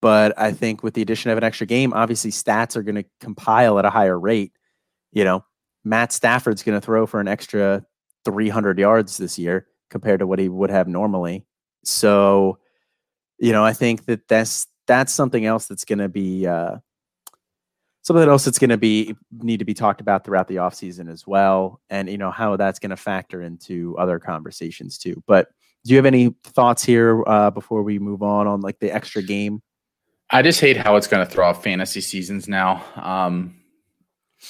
but 0.00 0.38
I 0.38 0.52
think 0.52 0.82
with 0.82 0.94
the 0.94 1.02
addition 1.02 1.30
of 1.30 1.38
an 1.38 1.44
extra 1.44 1.66
game, 1.66 1.92
obviously 1.92 2.30
stats 2.30 2.76
are 2.76 2.82
going 2.82 2.96
to 2.96 3.04
compile 3.20 3.78
at 3.78 3.84
a 3.84 3.90
higher 3.90 4.18
rate. 4.18 4.52
You 5.12 5.24
know, 5.24 5.44
Matt 5.84 6.12
Stafford's 6.12 6.62
going 6.62 6.78
to 6.78 6.84
throw 6.84 7.06
for 7.06 7.20
an 7.20 7.28
extra 7.28 7.84
300 8.24 8.78
yards 8.78 9.16
this 9.16 9.38
year 9.38 9.66
compared 9.90 10.20
to 10.20 10.26
what 10.26 10.38
he 10.38 10.48
would 10.48 10.70
have 10.70 10.86
normally. 10.86 11.46
So, 11.84 12.58
you 13.38 13.52
know, 13.52 13.64
I 13.64 13.72
think 13.72 14.04
that 14.06 14.28
that's 14.28 14.66
that's 14.86 15.12
something 15.12 15.44
else 15.44 15.66
that's 15.66 15.84
going 15.84 15.98
to 15.98 16.08
be 16.08 16.46
uh, 16.46 16.76
something 18.08 18.28
else 18.28 18.44
that's 18.44 18.58
going 18.58 18.70
to 18.70 18.78
be 18.78 19.14
need 19.40 19.58
to 19.58 19.64
be 19.64 19.74
talked 19.74 20.00
about 20.00 20.24
throughout 20.24 20.48
the 20.48 20.56
offseason 20.56 21.10
as 21.10 21.26
well 21.26 21.80
and 21.90 22.08
you 22.08 22.18
know 22.18 22.30
how 22.30 22.56
that's 22.56 22.78
going 22.78 22.90
to 22.90 22.96
factor 22.96 23.42
into 23.42 23.96
other 23.98 24.18
conversations 24.18 24.98
too 24.98 25.22
but 25.26 25.48
do 25.84 25.94
you 25.94 25.96
have 25.96 26.06
any 26.06 26.34
thoughts 26.44 26.84
here 26.84 27.24
uh, 27.26 27.50
before 27.50 27.82
we 27.82 27.98
move 27.98 28.22
on 28.22 28.46
on 28.46 28.60
like 28.60 28.78
the 28.78 28.92
extra 28.92 29.22
game? 29.22 29.62
I 30.30 30.42
just 30.42 30.60
hate 30.60 30.76
how 30.76 30.96
it's 30.96 31.06
going 31.06 31.26
to 31.26 31.32
throw 31.32 31.48
off 31.48 31.64
fantasy 31.64 32.00
seasons 32.02 32.48
now. 32.48 32.84
Um, 32.96 33.56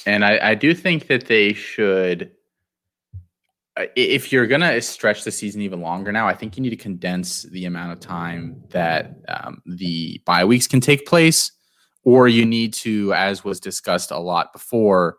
and 0.05 0.25
I, 0.25 0.51
I 0.51 0.55
do 0.55 0.75
think 0.75 1.07
that 1.07 1.27
they 1.27 1.53
should, 1.53 2.33
uh, 3.77 3.85
if 3.94 4.33
you're 4.33 4.49
going 4.49 4.62
to 4.62 4.81
stretch 4.83 5.23
the 5.23 5.31
season 5.31 5.62
even 5.62 5.81
longer 5.81 6.11
now, 6.11 6.27
I 6.27 6.35
think 6.35 6.57
you 6.57 6.62
need 6.62 6.71
to 6.71 6.77
condense 6.77 7.44
the 7.44 7.66
amount 7.66 7.92
of 7.92 8.01
time 8.01 8.64
that 8.71 9.14
um, 9.29 9.62
the 9.64 10.21
bye 10.25 10.44
weeks 10.44 10.66
can 10.66 10.81
take 10.81 11.07
place, 11.07 11.53
or 12.09 12.27
you 12.27 12.47
need 12.47 12.73
to, 12.73 13.12
as 13.12 13.44
was 13.44 13.61
discussed 13.61 14.11
a 14.11 14.18
lot 14.18 14.51
before, 14.55 15.18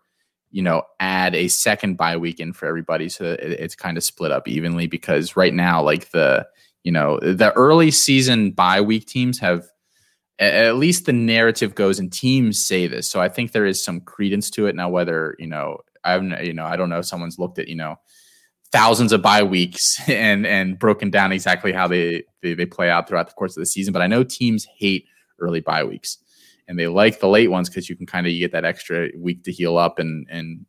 you 0.49 0.63
know, 0.63 0.81
add 0.99 1.35
a 1.35 1.47
second 1.47 1.97
bye 1.97 2.17
weekend 2.17 2.55
for 2.55 2.65
everybody 2.65 3.07
so 3.07 3.25
that 3.25 3.39
it's 3.41 3.75
kind 3.75 3.95
of 3.95 4.03
split 4.03 4.31
up 4.31 4.47
evenly 4.47 4.87
because 4.87 5.35
right 5.35 5.53
now, 5.53 5.83
like 5.83 6.09
the, 6.09 6.43
you 6.83 6.91
know, 6.91 7.19
the 7.19 7.53
early 7.53 7.91
season 7.91 8.49
bye 8.49 8.81
week 8.81 9.05
teams 9.05 9.37
have 9.37 9.67
at 10.39 10.77
least 10.77 11.05
the 11.05 11.13
narrative 11.13 11.75
goes 11.75 11.99
and 11.99 12.11
teams 12.11 12.59
say 12.59 12.87
this. 12.87 13.07
So 13.07 13.21
I 13.21 13.29
think 13.29 13.51
there 13.51 13.67
is 13.67 13.83
some 13.83 14.01
credence 14.01 14.49
to 14.49 14.65
it 14.65 14.75
now, 14.75 14.89
whether, 14.89 15.35
you 15.37 15.45
know, 15.45 15.77
I'm, 16.03 16.33
you 16.43 16.53
know, 16.53 16.65
I 16.65 16.75
don't 16.75 16.89
know, 16.89 17.03
someone's 17.03 17.37
looked 17.37 17.59
at, 17.59 17.67
you 17.67 17.75
know, 17.75 17.97
thousands 18.71 19.11
of 19.11 19.21
bye 19.21 19.43
weeks 19.43 19.99
and, 20.09 20.43
and 20.47 20.79
broken 20.79 21.11
down 21.11 21.33
exactly 21.33 21.71
how 21.71 21.87
they, 21.87 22.23
they, 22.41 22.55
they 22.55 22.65
play 22.65 22.89
out 22.89 23.07
throughout 23.07 23.27
the 23.27 23.35
course 23.35 23.55
of 23.55 23.61
the 23.61 23.67
season. 23.67 23.93
But 23.93 24.01
I 24.01 24.07
know 24.07 24.23
teams 24.23 24.65
hate 24.75 25.05
early 25.39 25.59
bye 25.59 25.83
weeks 25.83 26.17
and 26.69 26.79
they 26.79 26.87
like 26.87 27.19
the 27.19 27.27
late 27.27 27.49
ones 27.49 27.67
because 27.67 27.89
you 27.89 27.97
can 27.97 28.05
kind 28.05 28.25
of 28.25 28.31
get 28.31 28.53
that 28.53 28.63
extra 28.63 29.09
week 29.17 29.43
to 29.43 29.51
heal 29.51 29.77
up 29.77 29.99
and 29.99 30.25
and 30.29 30.65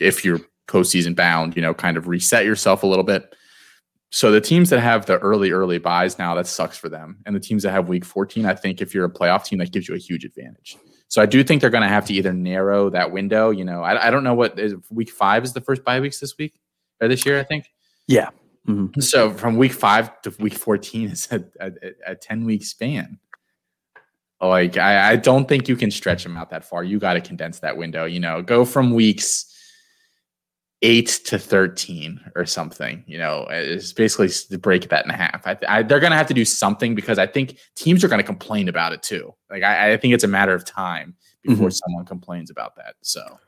if 0.00 0.24
you're 0.24 0.40
postseason 0.68 1.16
bound, 1.16 1.56
you 1.56 1.62
know, 1.62 1.74
kind 1.74 1.96
of 1.96 2.06
reset 2.06 2.44
yourself 2.44 2.82
a 2.82 2.86
little 2.86 3.04
bit. 3.04 3.34
So 4.10 4.30
the 4.30 4.40
teams 4.40 4.70
that 4.70 4.80
have 4.80 5.06
the 5.06 5.18
early 5.18 5.50
early 5.50 5.78
buys 5.78 6.18
now 6.18 6.34
that 6.36 6.46
sucks 6.46 6.78
for 6.78 6.88
them, 6.88 7.18
and 7.26 7.34
the 7.34 7.40
teams 7.40 7.62
that 7.64 7.72
have 7.72 7.88
week 7.88 8.04
14, 8.04 8.46
I 8.46 8.54
think 8.54 8.80
if 8.80 8.94
you're 8.94 9.04
a 9.04 9.12
playoff 9.12 9.44
team, 9.44 9.58
that 9.58 9.72
gives 9.72 9.88
you 9.88 9.94
a 9.94 9.98
huge 9.98 10.24
advantage. 10.24 10.78
So 11.08 11.20
I 11.20 11.26
do 11.26 11.42
think 11.42 11.60
they're 11.60 11.70
going 11.70 11.82
to 11.82 11.88
have 11.88 12.06
to 12.06 12.14
either 12.14 12.32
narrow 12.32 12.90
that 12.90 13.10
window. 13.10 13.50
You 13.50 13.64
know, 13.64 13.82
I, 13.82 14.08
I 14.08 14.10
don't 14.10 14.24
know 14.24 14.34
what 14.34 14.58
is 14.58 14.74
week 14.90 15.10
five 15.10 15.44
is 15.44 15.52
the 15.52 15.60
first 15.60 15.84
bye 15.84 16.00
weeks 16.00 16.20
this 16.20 16.36
week 16.38 16.54
or 17.00 17.08
this 17.08 17.26
year. 17.26 17.38
I 17.38 17.44
think. 17.44 17.66
Yeah. 18.06 18.30
Mm-hmm. 18.66 19.00
So 19.00 19.30
from 19.30 19.56
week 19.56 19.72
five 19.72 20.20
to 20.22 20.34
week 20.38 20.54
14 20.54 21.10
is 21.10 21.28
a, 21.30 21.42
a, 21.58 21.72
a 22.08 22.14
10 22.14 22.44
week 22.44 22.64
span. 22.64 23.18
Like 24.40 24.76
I, 24.76 25.12
I 25.12 25.16
don't 25.16 25.48
think 25.48 25.68
you 25.68 25.76
can 25.76 25.90
stretch 25.90 26.22
them 26.22 26.36
out 26.36 26.50
that 26.50 26.64
far. 26.64 26.84
You 26.84 26.98
got 26.98 27.14
to 27.14 27.20
condense 27.20 27.58
that 27.60 27.76
window. 27.76 28.04
You 28.04 28.20
know, 28.20 28.40
go 28.42 28.64
from 28.64 28.94
weeks 28.94 29.46
eight 30.82 31.20
to 31.24 31.38
13 31.38 32.20
or 32.36 32.46
something 32.46 33.02
you 33.06 33.18
know 33.18 33.46
it's 33.50 33.92
basically 33.92 34.28
to 34.28 34.56
break 34.58 34.88
that 34.88 35.04
in 35.04 35.10
half 35.10 35.44
I, 35.44 35.58
I, 35.68 35.82
they're 35.82 35.98
going 35.98 36.12
to 36.12 36.16
have 36.16 36.28
to 36.28 36.34
do 36.34 36.44
something 36.44 36.94
because 36.94 37.18
i 37.18 37.26
think 37.26 37.58
teams 37.74 38.04
are 38.04 38.08
going 38.08 38.20
to 38.20 38.24
complain 38.24 38.68
about 38.68 38.92
it 38.92 39.02
too 39.02 39.34
like 39.50 39.64
I, 39.64 39.94
I, 39.94 39.96
think 39.96 40.14
it's 40.14 40.22
a 40.22 40.28
matter 40.28 40.54
of 40.54 40.64
time 40.64 41.16
before 41.42 41.68
mm-hmm. 41.68 41.72
someone 41.72 42.04
complains 42.04 42.48
about 42.48 42.76
that 42.76 42.94
so 43.02 43.40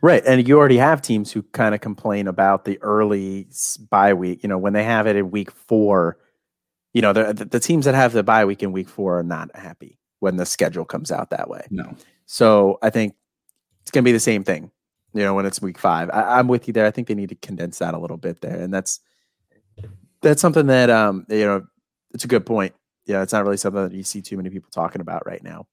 right 0.00 0.22
and 0.24 0.46
you 0.46 0.56
already 0.56 0.76
have 0.76 1.02
teams 1.02 1.32
who 1.32 1.42
kind 1.42 1.74
of 1.74 1.80
complain 1.80 2.28
about 2.28 2.64
the 2.64 2.80
early 2.82 3.48
bye 3.90 4.14
week 4.14 4.44
you 4.44 4.48
know 4.48 4.58
when 4.58 4.72
they 4.72 4.84
have 4.84 5.08
it 5.08 5.16
in 5.16 5.32
week 5.32 5.50
four 5.50 6.18
you 6.92 7.02
know 7.02 7.12
the, 7.12 7.32
the 7.32 7.58
teams 7.58 7.86
that 7.86 7.96
have 7.96 8.12
the 8.12 8.22
bye 8.22 8.44
week 8.44 8.62
in 8.62 8.70
week 8.70 8.88
four 8.88 9.18
are 9.18 9.24
not 9.24 9.54
happy 9.56 9.98
when 10.26 10.36
the 10.38 10.44
schedule 10.44 10.84
comes 10.84 11.12
out 11.12 11.30
that 11.30 11.48
way. 11.48 11.64
No. 11.70 11.94
So 12.24 12.80
I 12.82 12.90
think 12.90 13.14
it's 13.82 13.92
going 13.92 14.02
to 14.02 14.08
be 14.08 14.10
the 14.10 14.18
same 14.18 14.42
thing, 14.42 14.72
you 15.14 15.22
know, 15.22 15.34
when 15.34 15.46
it's 15.46 15.62
week 15.62 15.78
five. 15.78 16.10
I, 16.10 16.40
am 16.40 16.48
with 16.48 16.66
you 16.66 16.72
there. 16.72 16.84
I 16.84 16.90
think 16.90 17.06
they 17.06 17.14
need 17.14 17.28
to 17.28 17.36
condense 17.36 17.78
that 17.78 17.94
a 17.94 17.98
little 17.98 18.16
bit 18.16 18.40
there, 18.40 18.56
and 18.56 18.74
that's 18.74 18.98
that's 20.22 20.42
something 20.42 20.66
that 20.66 20.90
um 20.90 21.24
you 21.28 21.44
know 21.44 21.64
it's 22.12 22.24
a 22.24 22.26
good 22.26 22.44
point. 22.44 22.74
Yeah, 23.04 23.22
it's 23.22 23.32
not 23.32 23.44
really 23.44 23.56
something 23.56 23.84
that 23.84 23.92
you 23.92 24.02
see 24.02 24.20
too 24.20 24.36
many 24.36 24.50
people 24.50 24.68
talking 24.72 25.00
about 25.00 25.24
right 25.26 25.44
now. 25.44 25.68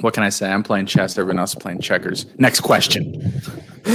What 0.00 0.14
can 0.14 0.22
I 0.22 0.30
say? 0.30 0.50
I'm 0.50 0.62
playing 0.62 0.86
chess. 0.86 1.18
Everyone 1.18 1.38
else 1.38 1.50
is 1.50 1.56
playing 1.56 1.82
checkers. 1.82 2.24
Next 2.38 2.60
question. 2.60 3.42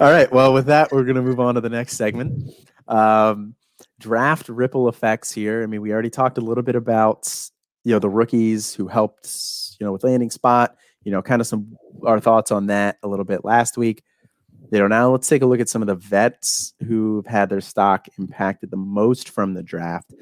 All 0.00 0.10
right. 0.10 0.30
Well, 0.30 0.52
with 0.52 0.66
that, 0.66 0.92
we're 0.92 1.04
going 1.04 1.16
to 1.16 1.22
move 1.22 1.40
on 1.40 1.54
to 1.54 1.62
the 1.62 1.70
next 1.70 1.96
segment. 1.96 2.52
Um, 2.88 3.54
draft 4.00 4.50
ripple 4.50 4.88
effects 4.88 5.32
here. 5.32 5.62
I 5.62 5.66
mean, 5.66 5.80
we 5.80 5.92
already 5.92 6.10
talked 6.10 6.36
a 6.36 6.42
little 6.42 6.62
bit 6.62 6.76
about 6.76 7.50
you 7.84 7.92
know 7.92 7.98
the 7.98 8.08
rookies 8.08 8.74
who 8.74 8.88
helped 8.88 9.28
you 9.78 9.86
know 9.86 9.92
with 9.92 10.04
landing 10.04 10.30
spot. 10.30 10.76
You 11.04 11.12
know, 11.12 11.20
kind 11.20 11.40
of 11.40 11.46
some 11.46 11.76
our 12.04 12.18
thoughts 12.18 12.50
on 12.50 12.66
that 12.68 12.96
a 13.02 13.08
little 13.08 13.26
bit 13.26 13.44
last 13.44 13.76
week. 13.76 14.02
You 14.72 14.78
know, 14.80 14.88
now 14.88 15.10
let's 15.10 15.28
take 15.28 15.42
a 15.42 15.46
look 15.46 15.60
at 15.60 15.68
some 15.68 15.82
of 15.82 15.88
the 15.88 15.94
vets 15.94 16.72
who've 16.86 17.26
had 17.26 17.50
their 17.50 17.60
stock 17.60 18.08
impacted 18.18 18.70
the 18.70 18.76
most 18.76 19.28
from 19.28 19.54
the 19.54 19.62
draft. 19.62 20.12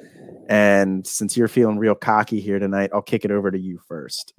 And 0.48 1.06
since 1.06 1.36
you're 1.36 1.48
feeling 1.48 1.78
real 1.78 1.94
cocky 1.94 2.40
here 2.40 2.58
tonight, 2.58 2.90
I'll 2.92 3.00
kick 3.00 3.24
it 3.24 3.30
over 3.30 3.50
to 3.50 3.58
you 3.58 3.78
first. 3.86 4.34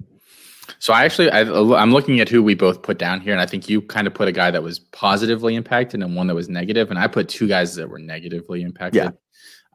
So 0.78 0.92
I 0.92 1.04
actually 1.04 1.30
I, 1.30 1.40
am 1.40 1.92
looking 1.92 2.20
at 2.20 2.28
who 2.28 2.42
we 2.42 2.54
both 2.54 2.82
put 2.82 2.98
down 2.98 3.20
here, 3.20 3.32
and 3.32 3.40
I 3.40 3.46
think 3.46 3.68
you 3.68 3.82
kind 3.82 4.06
of 4.06 4.14
put 4.14 4.28
a 4.28 4.32
guy 4.32 4.50
that 4.50 4.62
was 4.62 4.78
positively 4.78 5.54
impacted 5.54 6.02
and 6.02 6.14
one 6.14 6.26
that 6.26 6.34
was 6.34 6.48
negative, 6.48 6.90
and 6.90 6.98
I 6.98 7.06
put 7.06 7.28
two 7.28 7.48
guys 7.48 7.74
that 7.76 7.88
were 7.88 7.98
negatively 7.98 8.62
impacted. 8.62 9.04
Yeah. 9.04 9.10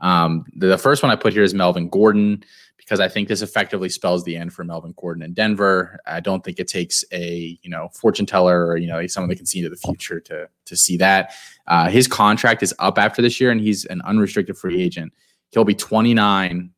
Um, 0.02 0.46
the 0.56 0.78
first 0.78 1.04
one 1.04 1.12
I 1.12 1.16
put 1.16 1.34
here 1.34 1.44
is 1.44 1.54
Melvin 1.54 1.90
Gordon 1.90 2.44
because 2.90 3.00
I 3.00 3.08
think 3.08 3.28
this 3.28 3.44
effectively 3.44 3.88
spells 3.88 4.24
the 4.24 4.36
end 4.36 4.52
for 4.52 4.64
Melvin 4.64 4.96
Gordon 4.98 5.22
in 5.22 5.34
Denver. 5.34 6.00
I 6.08 6.22
don't 6.22 6.44
think 6.44 6.60
it 6.60 6.68
takes 6.68 7.06
a 7.12 7.60
you 7.62 7.70
know 7.70 7.90
fortune 7.94 8.26
teller 8.26 8.66
or 8.66 8.78
you 8.78 8.88
know 8.88 9.06
someone 9.06 9.30
that 9.30 9.36
can 9.36 9.46
see 9.46 9.60
into 9.60 9.70
the 9.70 9.76
future 9.76 10.20
to 10.22 10.50
to 10.66 10.76
see 10.76 10.98
that. 10.98 11.34
Uh, 11.68 11.88
his 11.90 12.08
contract 12.08 12.64
is 12.64 12.74
up 12.80 12.98
after 12.98 13.22
this 13.22 13.40
year, 13.40 13.52
and 13.52 13.62
he's 13.62 13.86
an 13.86 14.02
unrestricted 14.02 14.58
free 14.58 14.82
agent. 14.82 15.14
He'll 15.52 15.66
be 15.66 15.76
29 15.76 16.72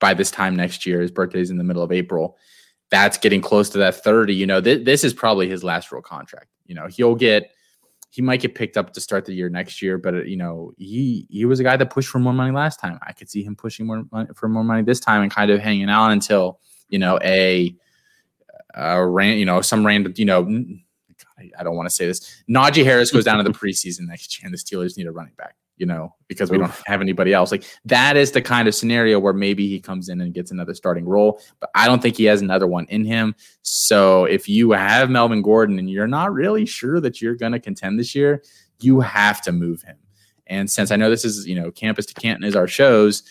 by 0.00 0.12
this 0.12 0.30
time 0.30 0.54
next 0.54 0.84
year. 0.84 1.00
His 1.00 1.10
birthday 1.10 1.40
is 1.40 1.50
in 1.50 1.56
the 1.56 1.64
middle 1.64 1.82
of 1.82 1.92
April 1.92 2.36
that's 2.90 3.18
getting 3.18 3.40
close 3.40 3.70
to 3.70 3.78
that 3.78 4.04
30. 4.04 4.34
You 4.34 4.46
know, 4.46 4.60
th- 4.60 4.84
this 4.84 5.02
is 5.02 5.12
probably 5.12 5.48
his 5.48 5.64
last 5.64 5.90
real 5.90 6.02
contract. 6.02 6.46
You 6.66 6.74
know, 6.74 6.86
he'll 6.86 7.14
get 7.14 7.50
he 8.14 8.22
might 8.22 8.40
get 8.40 8.54
picked 8.54 8.76
up 8.76 8.92
to 8.92 9.00
start 9.00 9.24
the 9.24 9.34
year 9.34 9.48
next 9.48 9.82
year, 9.82 9.98
but 9.98 10.14
uh, 10.14 10.22
you 10.22 10.36
know, 10.36 10.72
he 10.78 11.26
he 11.30 11.44
was 11.46 11.58
a 11.58 11.64
guy 11.64 11.76
that 11.76 11.90
pushed 11.90 12.08
for 12.08 12.20
more 12.20 12.32
money 12.32 12.52
last 12.52 12.78
time. 12.78 12.96
I 13.04 13.12
could 13.12 13.28
see 13.28 13.42
him 13.42 13.56
pushing 13.56 13.86
more 13.86 14.04
money 14.12 14.28
for 14.36 14.48
more 14.48 14.62
money 14.62 14.84
this 14.84 15.00
time 15.00 15.22
and 15.22 15.32
kind 15.32 15.50
of 15.50 15.58
hanging 15.58 15.90
out 15.90 16.12
until 16.12 16.60
you 16.88 17.00
know 17.00 17.18
a 17.24 17.74
a 18.72 19.04
ran 19.04 19.36
you 19.36 19.44
know 19.44 19.60
some 19.62 19.84
random 19.84 20.14
you 20.14 20.26
know 20.26 20.44
I 21.58 21.64
don't 21.64 21.74
want 21.74 21.88
to 21.88 21.94
say 21.94 22.06
this. 22.06 22.44
Najee 22.48 22.84
Harris 22.84 23.10
goes 23.10 23.24
down 23.24 23.38
to 23.38 23.42
the 23.42 23.50
preseason 23.58 24.02
next 24.02 24.38
year, 24.38 24.46
and 24.46 24.54
the 24.54 24.58
Steelers 24.58 24.96
need 24.96 25.08
a 25.08 25.10
running 25.10 25.34
back 25.36 25.56
you 25.76 25.86
know, 25.86 26.14
because 26.28 26.50
we 26.50 26.56
Oof. 26.56 26.62
don't 26.62 26.86
have 26.86 27.00
anybody 27.00 27.32
else. 27.32 27.50
Like 27.50 27.64
that 27.84 28.16
is 28.16 28.30
the 28.30 28.42
kind 28.42 28.68
of 28.68 28.74
scenario 28.74 29.18
where 29.18 29.32
maybe 29.32 29.68
he 29.68 29.80
comes 29.80 30.08
in 30.08 30.20
and 30.20 30.32
gets 30.32 30.50
another 30.50 30.74
starting 30.74 31.04
role, 31.04 31.40
but 31.60 31.70
I 31.74 31.86
don't 31.86 32.00
think 32.00 32.16
he 32.16 32.24
has 32.24 32.40
another 32.40 32.66
one 32.66 32.86
in 32.88 33.04
him. 33.04 33.34
So 33.62 34.24
if 34.24 34.48
you 34.48 34.70
have 34.72 35.10
Melvin 35.10 35.42
Gordon 35.42 35.78
and 35.78 35.90
you're 35.90 36.06
not 36.06 36.32
really 36.32 36.66
sure 36.66 37.00
that 37.00 37.20
you're 37.20 37.34
going 37.34 37.52
to 37.52 37.60
contend 37.60 37.98
this 37.98 38.14
year, 38.14 38.42
you 38.80 39.00
have 39.00 39.42
to 39.42 39.52
move 39.52 39.82
him. 39.82 39.96
And 40.46 40.70
since 40.70 40.90
I 40.90 40.96
know 40.96 41.10
this 41.10 41.24
is, 41.24 41.46
you 41.46 41.54
know, 41.54 41.70
campus 41.70 42.06
to 42.06 42.14
Canton 42.14 42.44
is 42.44 42.54
our 42.54 42.68
shows, 42.68 43.22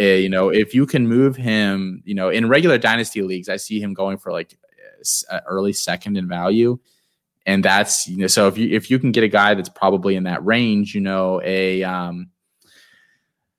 uh, 0.00 0.04
you 0.04 0.28
know, 0.28 0.48
if 0.48 0.74
you 0.74 0.86
can 0.86 1.06
move 1.06 1.36
him, 1.36 2.02
you 2.04 2.14
know, 2.14 2.30
in 2.30 2.48
regular 2.48 2.78
dynasty 2.78 3.22
leagues, 3.22 3.48
I 3.48 3.56
see 3.56 3.80
him 3.80 3.92
going 3.92 4.16
for 4.16 4.32
like 4.32 4.56
early 5.46 5.72
second 5.72 6.16
in 6.16 6.28
value 6.28 6.78
and 7.46 7.64
that's 7.64 8.06
you 8.08 8.18
know 8.18 8.26
so 8.26 8.48
if 8.48 8.56
you 8.56 8.68
if 8.70 8.90
you 8.90 8.98
can 8.98 9.12
get 9.12 9.24
a 9.24 9.28
guy 9.28 9.54
that's 9.54 9.68
probably 9.68 10.16
in 10.16 10.24
that 10.24 10.44
range 10.44 10.94
you 10.94 11.00
know 11.00 11.40
a 11.44 11.82
um 11.82 12.30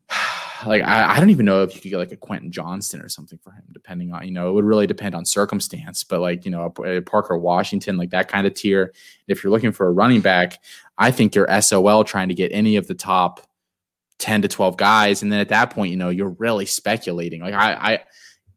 like 0.66 0.84
I, 0.84 1.16
I 1.16 1.20
don't 1.20 1.30
even 1.30 1.46
know 1.46 1.64
if 1.64 1.76
you 1.76 1.82
could 1.82 1.92
get 1.92 1.98
like 1.98 2.12
a 2.12 2.18
Quentin 2.18 2.52
Johnston 2.52 3.02
or 3.02 3.10
something 3.10 3.40
for 3.40 3.52
him, 3.52 3.64
depending 3.72 4.14
on 4.14 4.26
you 4.26 4.32
know 4.32 4.50
it 4.50 4.54
would 4.54 4.66
really 4.66 4.88
depend 4.88 5.16
on 5.16 5.26
circumstance. 5.26 6.04
But 6.04 6.22
like 6.22 6.46
you 6.46 6.52
know 6.52 6.74
a, 6.78 6.98
a 6.98 7.02
Parker 7.02 7.38
Washington, 7.38 7.98
like 7.98 8.12
that 8.12 8.28
kind 8.28 8.48
of 8.48 8.54
tier. 8.54 8.94
If 9.28 9.44
you're 9.44 9.52
looking 9.52 9.72
for 9.72 9.88
a 9.88 9.92
running 9.92 10.22
back, 10.22 10.60
I 10.98 11.12
think 11.12 11.36
you're 11.36 11.62
SOL 11.62 12.04
trying 12.04 12.30
to 12.30 12.36
get 12.36 12.52
any 12.52 12.76
of 12.76 12.88
the 12.88 12.96
top 12.96 13.48
ten 14.20 14.42
to 14.42 14.48
twelve 14.48 14.78
guys, 14.78 15.22
and 15.22 15.32
then 15.32 15.40
at 15.40 15.50
that 15.50 15.72
point, 15.72 15.92
you 15.92 15.98
know 15.98 16.10
you're 16.10 16.36
really 16.40 16.66
speculating. 16.66 17.42
Like 17.42 17.54
I 17.54 17.74
I 17.74 18.04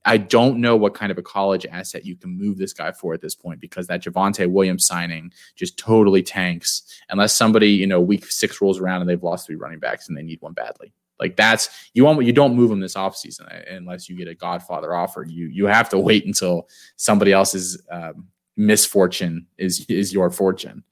I 0.07 0.19
don't 0.19 0.61
know 0.61 0.77
what 0.77 0.95
kind 0.95 1.11
of 1.13 1.19
a 1.19 1.23
college 1.23 1.67
asset 1.67 2.07
you 2.07 2.17
can 2.17 2.31
move 2.31 2.59
this 2.59 2.73
guy 2.73 2.93
for 2.93 3.13
at 3.13 3.21
this 3.21 3.35
point 3.35 3.61
because 3.61 3.89
that 3.89 4.03
Javonte 4.03 4.51
Williams 4.51 4.87
signing 4.87 5.33
just 5.57 5.77
totally 5.77 6.23
tanks 6.23 6.83
unless 7.11 7.35
somebody, 7.35 7.71
you 7.71 7.87
know, 7.87 8.01
week 8.01 8.25
six 8.31 8.61
rolls 8.61 8.79
around 8.79 9.01
and 9.01 9.11
they've 9.11 9.23
lost 9.23 9.47
three 9.47 9.57
running 9.57 9.81
backs 9.81 10.09
and 10.09 10.17
they 10.17 10.23
need 10.23 10.41
one 10.41 10.53
badly. 10.53 10.93
Like 11.19 11.37
that's 11.37 11.91
you 11.95 12.05
want 12.05 12.25
you 12.25 12.33
don't 12.33 12.55
move 12.55 12.71
them 12.71 12.81
this 12.81 12.95
offseason 12.95 13.53
uh, 13.53 13.75
unless 13.75 14.09
you 14.09 14.17
get 14.17 14.29
a 14.29 14.35
Godfather 14.35 14.95
offer. 14.95 15.25
You 15.25 15.47
you 15.47 15.67
have 15.67 15.89
to 15.91 15.99
wait 15.99 16.27
until 16.27 16.69
somebody 16.97 17.33
else's 17.33 17.83
um, 17.91 18.29
misfortune 18.57 19.47
is 19.59 19.87
is 19.89 20.13
your 20.13 20.31
fortune. 20.31 20.85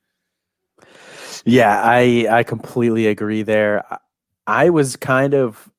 Yeah, 1.45 1.81
I 1.83 2.27
I 2.31 2.43
completely 2.43 3.07
agree 3.07 3.43
there. 3.43 3.85
I 4.47 4.71
was 4.71 4.97
kind 4.97 5.35
of 5.35 5.71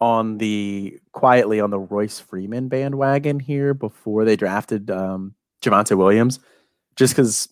on 0.00 0.38
the 0.38 0.98
quietly 1.18 1.60
on 1.60 1.70
the 1.70 1.80
Royce 1.80 2.20
Freeman 2.20 2.68
bandwagon 2.68 3.40
here 3.40 3.74
before 3.74 4.24
they 4.24 4.36
drafted 4.36 4.88
um, 4.88 5.34
Javonte 5.60 5.98
Williams, 5.98 6.38
just 6.94 7.12
because 7.12 7.48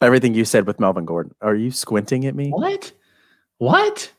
everything 0.00 0.32
you 0.32 0.44
said 0.44 0.64
with 0.64 0.78
Melvin 0.78 1.06
Gordon. 1.06 1.34
Are 1.40 1.56
you 1.56 1.72
squinting 1.72 2.24
at 2.24 2.36
me? 2.36 2.50
What? 2.50 2.92
What? 3.58 4.12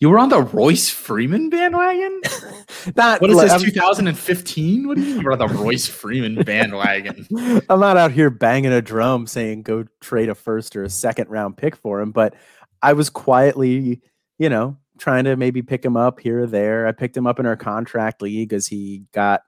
You 0.00 0.08
were 0.08 0.18
on 0.18 0.30
the 0.30 0.40
Royce 0.40 0.88
Freeman 0.88 1.50
bandwagon? 1.50 2.22
not, 2.96 3.20
what 3.20 3.28
is 3.28 3.38
this, 3.42 3.62
2015? 3.62 4.88
What 4.88 4.96
do 4.96 5.02
you 5.02 5.14
mean 5.16 5.22
you're 5.22 5.32
on 5.32 5.38
the 5.38 5.48
Royce 5.48 5.86
Freeman 5.86 6.42
bandwagon? 6.42 7.26
I'm 7.68 7.80
not 7.80 7.98
out 7.98 8.10
here 8.10 8.30
banging 8.30 8.72
a 8.72 8.80
drum 8.80 9.26
saying 9.26 9.64
go 9.64 9.84
trade 10.00 10.30
a 10.30 10.34
first 10.34 10.74
or 10.76 10.82
a 10.82 10.88
second 10.90 11.28
round 11.28 11.58
pick 11.58 11.76
for 11.76 12.00
him, 12.00 12.10
but 12.10 12.34
I 12.80 12.94
was 12.94 13.10
quietly, 13.10 14.00
you 14.38 14.48
know, 14.48 14.78
trying 14.98 15.24
to 15.24 15.36
maybe 15.36 15.62
pick 15.62 15.84
him 15.84 15.96
up 15.96 16.20
here 16.20 16.42
or 16.42 16.46
there. 16.46 16.86
I 16.86 16.92
picked 16.92 17.16
him 17.16 17.26
up 17.26 17.40
in 17.40 17.46
our 17.46 17.56
contract 17.56 18.22
league 18.22 18.52
as 18.52 18.66
he 18.66 19.04
got 19.12 19.42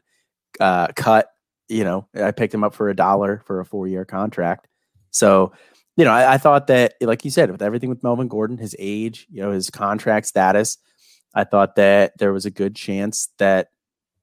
uh, 0.61 0.89
cut. 0.97 1.29
You 1.69 1.85
know, 1.85 2.09
I 2.15 2.31
picked 2.31 2.55
him 2.55 2.65
up 2.65 2.75
for 2.75 2.89
a 2.89 2.97
dollar 2.97 3.43
for 3.47 3.61
a 3.61 3.65
four 3.65 3.87
year 3.87 4.05
contract. 4.05 4.69
So, 5.11 5.53
you 5.97 6.05
know, 6.05 6.13
I, 6.13 6.35
I, 6.35 6.39
thought 6.39 6.67
that, 6.67 6.95
like 7.01 7.25
you 7.25 7.31
said, 7.31 7.51
with 7.51 7.63
everything 7.63 7.89
with 7.89 8.03
Melvin 8.03 8.29
Gordon, 8.29 8.59
his 8.59 8.77
age, 8.79 9.27
you 9.31 9.41
know, 9.41 9.51
his 9.51 9.71
contract 9.71 10.27
status, 10.27 10.79
I 11.35 11.45
thought 11.45 11.77
that 11.77 12.13
there 12.19 12.33
was 12.33 12.45
a 12.47 12.51
good 12.51 12.77
chance 12.77 13.31
that, 13.39 13.69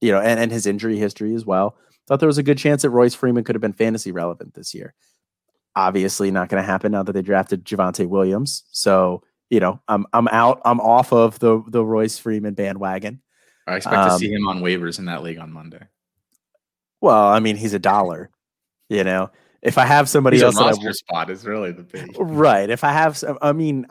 you 0.01 0.11
know, 0.11 0.19
and, 0.19 0.39
and 0.39 0.51
his 0.51 0.65
injury 0.65 0.97
history 0.97 1.33
as 1.33 1.45
well. 1.45 1.77
Thought 2.07 2.19
there 2.19 2.27
was 2.27 2.37
a 2.37 2.43
good 2.43 2.57
chance 2.57 2.81
that 2.81 2.89
Royce 2.89 3.15
Freeman 3.15 3.43
could 3.43 3.55
have 3.55 3.61
been 3.61 3.73
fantasy 3.73 4.11
relevant 4.11 4.53
this 4.53 4.73
year. 4.73 4.93
Obviously, 5.75 6.31
not 6.31 6.49
going 6.49 6.61
to 6.61 6.65
happen 6.65 6.91
now 6.91 7.01
that 7.03 7.13
they 7.13 7.21
drafted 7.21 7.65
Javonte 7.65 8.07
Williams. 8.07 8.63
So, 8.71 9.23
you 9.53 9.59
know, 9.59 9.79
I'm 9.87 10.07
I'm 10.13 10.27
out. 10.29 10.63
I'm 10.65 10.81
off 10.81 11.13
of 11.13 11.37
the 11.37 11.63
the 11.67 11.85
Royce 11.85 12.17
Freeman 12.17 12.55
bandwagon. 12.55 13.21
I 13.67 13.75
expect 13.75 13.95
um, 13.95 14.09
to 14.09 14.17
see 14.17 14.31
him 14.31 14.47
on 14.47 14.61
waivers 14.61 14.97
in 14.97 15.05
that 15.05 15.21
league 15.21 15.37
on 15.37 15.53
Monday. 15.53 15.83
Well, 17.01 17.27
I 17.27 17.39
mean, 17.39 17.55
he's 17.55 17.75
a 17.75 17.79
dollar. 17.79 18.31
You 18.89 19.03
know, 19.03 19.29
if 19.61 19.77
I 19.77 19.85
have 19.85 20.09
somebody 20.09 20.37
he's 20.37 20.43
else, 20.43 20.57
a 20.57 20.63
roster 20.63 20.93
spot 20.93 21.29
is 21.29 21.45
really 21.45 21.71
the 21.71 21.83
big 21.83 22.15
right. 22.19 22.67
If 22.67 22.83
I 22.83 22.93
have, 22.93 23.23
I 23.43 23.51
mean, 23.51 23.85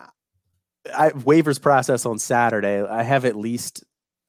I 0.93 1.11
waivers 1.11 1.63
process 1.63 2.07
on 2.07 2.19
Saturday. 2.19 2.83
I 2.83 3.05
have 3.05 3.25
at 3.25 3.37
least 3.37 3.85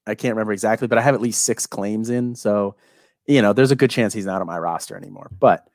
I 0.05 0.13
can't 0.13 0.35
remember 0.35 0.53
exactly, 0.53 0.87
but 0.87 0.99
I 0.99 1.01
have 1.01 1.15
at 1.15 1.21
least 1.21 1.45
six 1.45 1.65
claims 1.65 2.11
in. 2.11 2.35
So, 2.35 2.75
you 3.25 3.41
know, 3.41 3.53
there's 3.53 3.71
a 3.71 3.75
good 3.75 3.89
chance 3.89 4.13
he's 4.13 4.27
not 4.27 4.41
on 4.41 4.45
my 4.45 4.59
roster 4.59 4.95
anymore. 4.95 5.31
But 5.39 5.67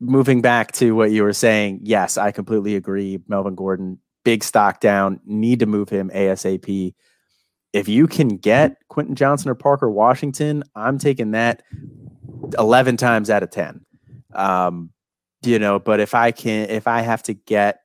moving 0.00 0.42
back 0.42 0.72
to 0.72 0.94
what 0.94 1.12
you 1.12 1.22
were 1.22 1.32
saying, 1.32 1.80
yes, 1.82 2.18
I 2.18 2.30
completely 2.30 2.76
agree. 2.76 3.20
Melvin 3.26 3.54
Gordon 3.54 4.00
big 4.24 4.44
stock 4.44 4.80
down, 4.80 5.20
need 5.24 5.60
to 5.60 5.66
move 5.66 5.88
him 5.88 6.10
ASAP. 6.10 6.94
If 7.72 7.88
you 7.88 8.06
can 8.06 8.36
get 8.36 8.76
Quentin 8.88 9.14
Johnston 9.14 9.50
or 9.50 9.54
Parker 9.54 9.90
Washington, 9.90 10.64
I'm 10.74 10.98
taking 10.98 11.32
that 11.32 11.62
11 12.58 12.96
times 12.96 13.30
out 13.30 13.42
of 13.42 13.50
10. 13.50 13.84
Um, 14.34 14.90
you 15.42 15.58
know, 15.58 15.78
but 15.78 16.00
if 16.00 16.14
I 16.14 16.32
can, 16.32 16.68
if 16.68 16.86
I 16.86 17.00
have 17.00 17.22
to 17.24 17.34
get 17.34 17.80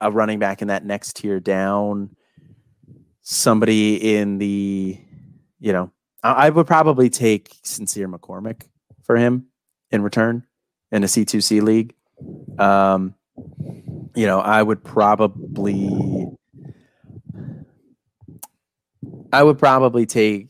a 0.00 0.10
running 0.10 0.38
back 0.38 0.62
in 0.62 0.68
that 0.68 0.84
next 0.84 1.16
tier 1.16 1.40
down, 1.40 2.16
somebody 3.22 4.16
in 4.16 4.38
the, 4.38 4.98
you 5.60 5.72
know, 5.72 5.90
I, 6.22 6.46
I 6.46 6.50
would 6.50 6.66
probably 6.66 7.10
take 7.10 7.54
Sincere 7.62 8.08
McCormick 8.08 8.62
for 9.02 9.16
him 9.16 9.46
in 9.90 10.02
return 10.02 10.44
in 10.92 11.04
a 11.04 11.06
C2C 11.06 11.62
league. 11.62 11.94
Um, 12.58 13.14
you 14.14 14.26
know, 14.26 14.40
I 14.40 14.62
would 14.62 14.82
probably 14.82 16.28
I 19.32 19.42
would 19.42 19.58
probably 19.58 20.06
take 20.06 20.48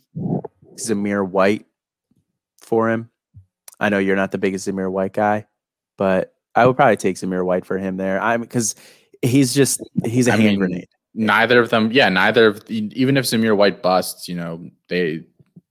Zamir 0.77 1.27
White 1.27 1.67
for 2.61 2.91
him. 2.91 3.11
I 3.81 3.89
know 3.89 3.99
you're 3.99 4.17
not 4.17 4.31
the 4.31 4.39
biggest 4.39 4.69
Zamir 4.69 4.91
White 4.91 5.15
guy, 5.15 5.47
but 5.97 6.35
I 6.55 6.67
would 6.67 6.77
probably 6.77 6.97
take 6.97 7.17
Zamir 7.17 7.45
White 7.45 7.65
for 7.65 7.79
him 7.79 7.97
there. 7.97 8.21
I'm 8.21 8.43
because 8.43 8.75
he's 9.23 9.55
just 9.55 9.81
he's 10.05 10.29
a 10.29 10.33
I 10.33 10.37
hand 10.37 10.47
mean, 10.47 10.59
grenade. 10.59 10.89
Neither 11.15 11.61
of 11.61 11.71
them, 11.71 11.93
yeah, 11.93 12.09
neither 12.09 12.49
of 12.49 12.63
even 12.69 13.17
if 13.17 13.25
Zamir 13.25 13.57
White 13.57 13.83
busts, 13.83 14.29
you 14.29 14.35
know, 14.35 14.69
they 14.89 15.25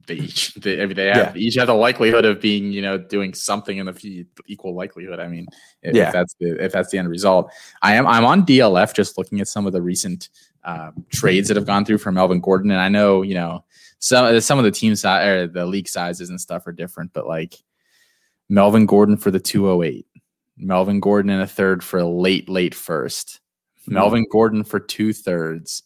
they 0.08 0.16
each 0.16 0.54
they, 0.56 0.82
I 0.82 0.86
mean, 0.86 0.96
they 0.96 1.08
have 1.08 1.36
yeah. 1.36 1.42
each 1.42 1.56
have 1.56 1.68
the 1.68 1.74
likelihood 1.74 2.26
of 2.26 2.42
being 2.42 2.72
you 2.72 2.82
know 2.82 2.98
doing 2.98 3.34
something 3.34 3.78
in 3.78 3.86
the 3.86 4.26
equal 4.48 4.76
likelihood. 4.76 5.20
I 5.20 5.28
mean, 5.28 5.48
if, 5.82 5.96
yeah. 5.96 6.08
if 6.08 6.14
that's 6.14 6.36
the 6.40 6.64
if 6.64 6.72
that's 6.72 6.92
the 6.92 6.98
end 6.98 7.10
result, 7.10 7.52
I 7.82 7.96
am 7.96 8.06
I'm 8.08 8.26
on 8.26 8.46
DLF 8.46 8.94
just 8.94 9.18
looking 9.18 9.40
at 9.40 9.48
some 9.48 9.66
of 9.66 9.74
the 9.74 9.82
recent 9.82 10.30
um, 10.66 11.06
trades 11.10 11.48
that 11.48 11.58
have 11.58 11.66
gone 11.66 11.86
through 11.86 12.00
for 12.00 12.12
Melvin 12.12 12.42
Gordon, 12.42 12.72
and 12.72 12.80
I 12.80 12.90
know 12.90 13.22
you 13.22 13.36
know 13.36 13.64
some 14.00 14.40
some 14.42 14.58
of 14.58 14.66
the 14.66 14.72
team 14.72 14.96
size 14.96 15.26
or 15.26 15.48
the 15.48 15.66
league 15.66 15.88
sizes 15.88 16.30
and 16.30 16.40
stuff 16.40 16.68
are 16.68 16.74
different, 16.74 17.14
but 17.14 17.28
like 17.28 17.56
Melvin 18.50 18.86
Gordon 18.86 19.18
for 19.18 19.32
the 19.32 19.40
208, 19.40 20.06
Melvin 20.58 21.00
Gordon 21.00 21.32
in 21.32 21.40
a 21.40 21.48
third 21.48 21.84
for 21.84 22.00
a 22.00 22.08
late 22.08 22.50
late 22.50 22.76
first, 22.76 23.40
mm-hmm. 23.82 23.94
Melvin 23.94 24.26
Gordon 24.30 24.64
for 24.64 24.80
two 24.80 25.14
thirds. 25.14 25.84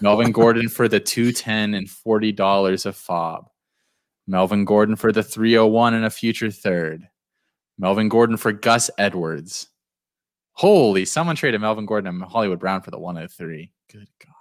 Melvin 0.00 0.32
Gordon 0.32 0.68
for 0.68 0.88
the 0.88 1.00
210 1.00 1.74
and 1.74 1.86
$40 1.86 2.86
of 2.86 2.96
FAAB. 2.96 3.46
Melvin 4.26 4.64
Gordon 4.64 4.96
for 4.96 5.12
the 5.12 5.22
301 5.22 5.94
and 5.94 6.04
a 6.04 6.10
future 6.10 6.50
third. 6.50 7.08
Melvin 7.78 8.08
Gordon 8.08 8.36
for 8.36 8.52
Gus 8.52 8.90
Edwards. 8.98 9.68
Holy, 10.52 11.04
someone 11.04 11.36
traded 11.36 11.60
Melvin 11.60 11.86
Gordon 11.86 12.14
and 12.14 12.22
Hollywood 12.22 12.60
Brown 12.60 12.80
for 12.80 12.90
the 12.90 12.98
103. 12.98 13.72
Good 13.90 14.08
God. 14.24 14.34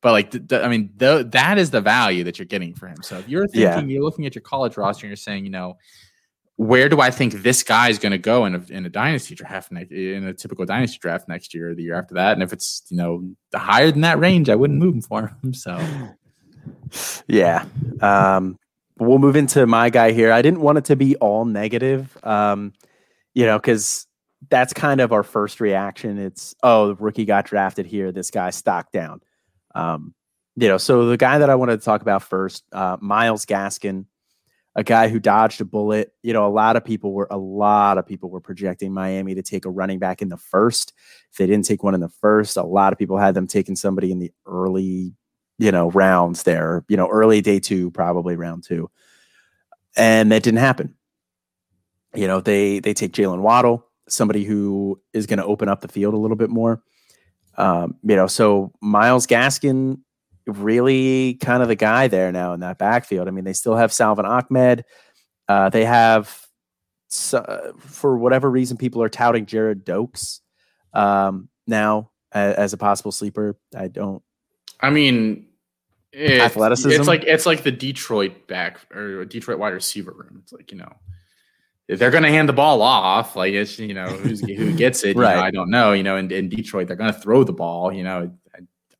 But 0.00 0.12
like, 0.12 0.30
th- 0.30 0.46
th- 0.46 0.62
I 0.62 0.68
mean, 0.68 0.90
th- 0.98 1.26
that 1.30 1.58
is 1.58 1.70
the 1.70 1.80
value 1.80 2.22
that 2.24 2.38
you're 2.38 2.46
getting 2.46 2.74
for 2.74 2.86
him. 2.86 3.02
So 3.02 3.18
if 3.18 3.28
you're 3.28 3.48
thinking, 3.48 3.88
yeah. 3.88 3.94
you're 3.94 4.04
looking 4.04 4.26
at 4.26 4.34
your 4.34 4.42
college 4.42 4.76
roster 4.76 5.06
and 5.06 5.10
you're 5.10 5.16
saying, 5.16 5.44
you 5.44 5.50
know, 5.50 5.76
where 6.58 6.88
do 6.88 7.00
I 7.00 7.12
think 7.12 7.34
this 7.44 7.62
guy 7.62 7.88
is 7.88 8.00
going 8.00 8.10
to 8.10 8.18
go 8.18 8.44
in 8.44 8.56
a, 8.56 8.64
in 8.68 8.84
a 8.84 8.88
dynasty 8.88 9.36
draft 9.36 9.70
next, 9.70 9.92
in 9.92 10.24
a 10.24 10.34
typical 10.34 10.66
dynasty 10.66 10.98
draft 10.98 11.28
next 11.28 11.54
year 11.54 11.70
or 11.70 11.74
the 11.76 11.84
year 11.84 11.94
after 11.94 12.14
that? 12.14 12.32
And 12.32 12.42
if 12.42 12.52
it's 12.52 12.82
you 12.88 12.96
know 12.96 13.30
higher 13.54 13.92
than 13.92 14.00
that 14.00 14.18
range, 14.18 14.50
I 14.50 14.56
wouldn't 14.56 14.78
move 14.78 14.96
him 14.96 15.02
for 15.02 15.38
him. 15.42 15.54
So, 15.54 15.80
yeah, 17.28 17.64
um, 18.00 18.58
we'll 18.98 19.20
move 19.20 19.36
into 19.36 19.68
my 19.68 19.88
guy 19.88 20.10
here. 20.10 20.32
I 20.32 20.42
didn't 20.42 20.60
want 20.60 20.78
it 20.78 20.86
to 20.86 20.96
be 20.96 21.14
all 21.16 21.44
negative, 21.44 22.18
um, 22.24 22.72
you 23.34 23.46
know, 23.46 23.56
because 23.56 24.08
that's 24.50 24.72
kind 24.72 25.00
of 25.00 25.12
our 25.12 25.22
first 25.22 25.60
reaction. 25.60 26.18
It's 26.18 26.56
oh, 26.64 26.88
the 26.88 26.94
rookie 26.96 27.24
got 27.24 27.44
drafted 27.44 27.86
here. 27.86 28.10
This 28.10 28.32
guy 28.32 28.50
stock 28.50 28.90
down. 28.90 29.20
Um, 29.76 30.12
you 30.56 30.66
know, 30.66 30.78
so 30.78 31.06
the 31.06 31.16
guy 31.16 31.38
that 31.38 31.50
I 31.50 31.54
wanted 31.54 31.78
to 31.78 31.84
talk 31.84 32.02
about 32.02 32.24
first, 32.24 32.64
uh, 32.72 32.96
Myles 33.00 33.46
Gaskin 33.46 34.06
a 34.78 34.84
guy 34.84 35.08
who 35.08 35.18
dodged 35.18 35.60
a 35.60 35.64
bullet. 35.64 36.12
You 36.22 36.32
know, 36.32 36.46
a 36.46 36.54
lot 36.54 36.76
of 36.76 36.84
people 36.84 37.12
were 37.12 37.26
a 37.32 37.36
lot 37.36 37.98
of 37.98 38.06
people 38.06 38.30
were 38.30 38.40
projecting 38.40 38.94
Miami 38.94 39.34
to 39.34 39.42
take 39.42 39.64
a 39.64 39.70
running 39.70 39.98
back 39.98 40.22
in 40.22 40.28
the 40.28 40.36
first. 40.36 40.92
If 41.32 41.36
they 41.36 41.48
didn't 41.48 41.64
take 41.64 41.82
one 41.82 41.96
in 41.96 42.00
the 42.00 42.08
first, 42.08 42.56
a 42.56 42.62
lot 42.62 42.92
of 42.92 42.98
people 42.98 43.18
had 43.18 43.34
them 43.34 43.48
taking 43.48 43.74
somebody 43.74 44.12
in 44.12 44.20
the 44.20 44.30
early, 44.46 45.14
you 45.58 45.72
know, 45.72 45.90
rounds 45.90 46.44
there, 46.44 46.84
you 46.88 46.96
know, 46.96 47.08
early 47.08 47.40
day 47.40 47.58
two, 47.58 47.90
probably 47.90 48.36
round 48.36 48.62
two. 48.62 48.88
And 49.96 50.30
that 50.30 50.44
didn't 50.44 50.60
happen. 50.60 50.94
You 52.14 52.28
know, 52.28 52.40
they 52.40 52.78
they 52.78 52.94
take 52.94 53.10
Jaylen 53.10 53.40
Waddle, 53.40 53.84
somebody 54.08 54.44
who 54.44 55.00
is 55.12 55.26
going 55.26 55.40
to 55.40 55.44
open 55.44 55.68
up 55.68 55.80
the 55.80 55.88
field 55.88 56.14
a 56.14 56.18
little 56.18 56.36
bit 56.36 56.50
more. 56.50 56.84
Um, 57.56 57.96
you 58.04 58.14
know, 58.14 58.28
so 58.28 58.72
Myles 58.80 59.26
Gaskin 59.26 59.98
really 60.48 61.34
kind 61.34 61.62
of 61.62 61.68
the 61.68 61.76
guy 61.76 62.08
there 62.08 62.32
now 62.32 62.54
in 62.54 62.60
that 62.60 62.78
backfield. 62.78 63.28
I 63.28 63.30
mean, 63.30 63.44
they 63.44 63.52
still 63.52 63.76
have 63.76 63.92
Salvon 63.92 64.26
Ahmed. 64.26 64.84
Uh, 65.48 65.68
they 65.68 65.84
have, 65.84 66.46
uh, 67.32 67.72
for 67.78 68.18
whatever 68.18 68.50
reason, 68.50 68.76
people 68.76 69.02
are 69.02 69.08
touting 69.08 69.46
Gerrid 69.46 69.84
Doaks 69.84 70.40
um, 70.92 71.48
now 71.66 72.10
as, 72.32 72.54
as, 72.56 72.72
a 72.72 72.76
possible 72.76 73.12
sleeper. 73.12 73.58
I 73.76 73.88
don't. 73.88 74.22
I 74.80 74.90
mean, 74.90 75.46
it, 76.12 76.40
athleticism. 76.40 76.90
It's 76.90 77.08
like 77.08 77.24
it's 77.24 77.46
like 77.46 77.62
the 77.62 77.72
Detroit 77.72 78.46
back 78.46 78.78
or 78.94 79.24
Detroit 79.24 79.58
wide 79.58 79.72
receiver 79.72 80.12
room. 80.12 80.40
It's 80.42 80.52
like 80.52 80.72
you 80.72 80.78
know. 80.78 80.92
If 81.86 81.98
they're 81.98 82.10
going 82.10 82.24
to 82.24 82.28
hand 82.28 82.50
the 82.50 82.52
ball 82.52 82.82
off, 82.82 83.34
like 83.34 83.54
it's 83.54 83.78
you 83.78 83.94
know 83.94 84.08
who 84.08 84.74
gets 84.74 85.04
it. 85.04 85.16
right. 85.16 85.36
Know, 85.36 85.42
I 85.42 85.50
don't 85.50 85.70
know. 85.70 85.92
You 85.92 86.02
know, 86.02 86.18
in, 86.18 86.30
in 86.30 86.50
Detroit, 86.50 86.86
they're 86.86 86.96
going 86.96 87.12
to 87.12 87.18
throw 87.18 87.44
the 87.44 87.54
ball. 87.54 87.90
You 87.90 88.04
know, 88.04 88.30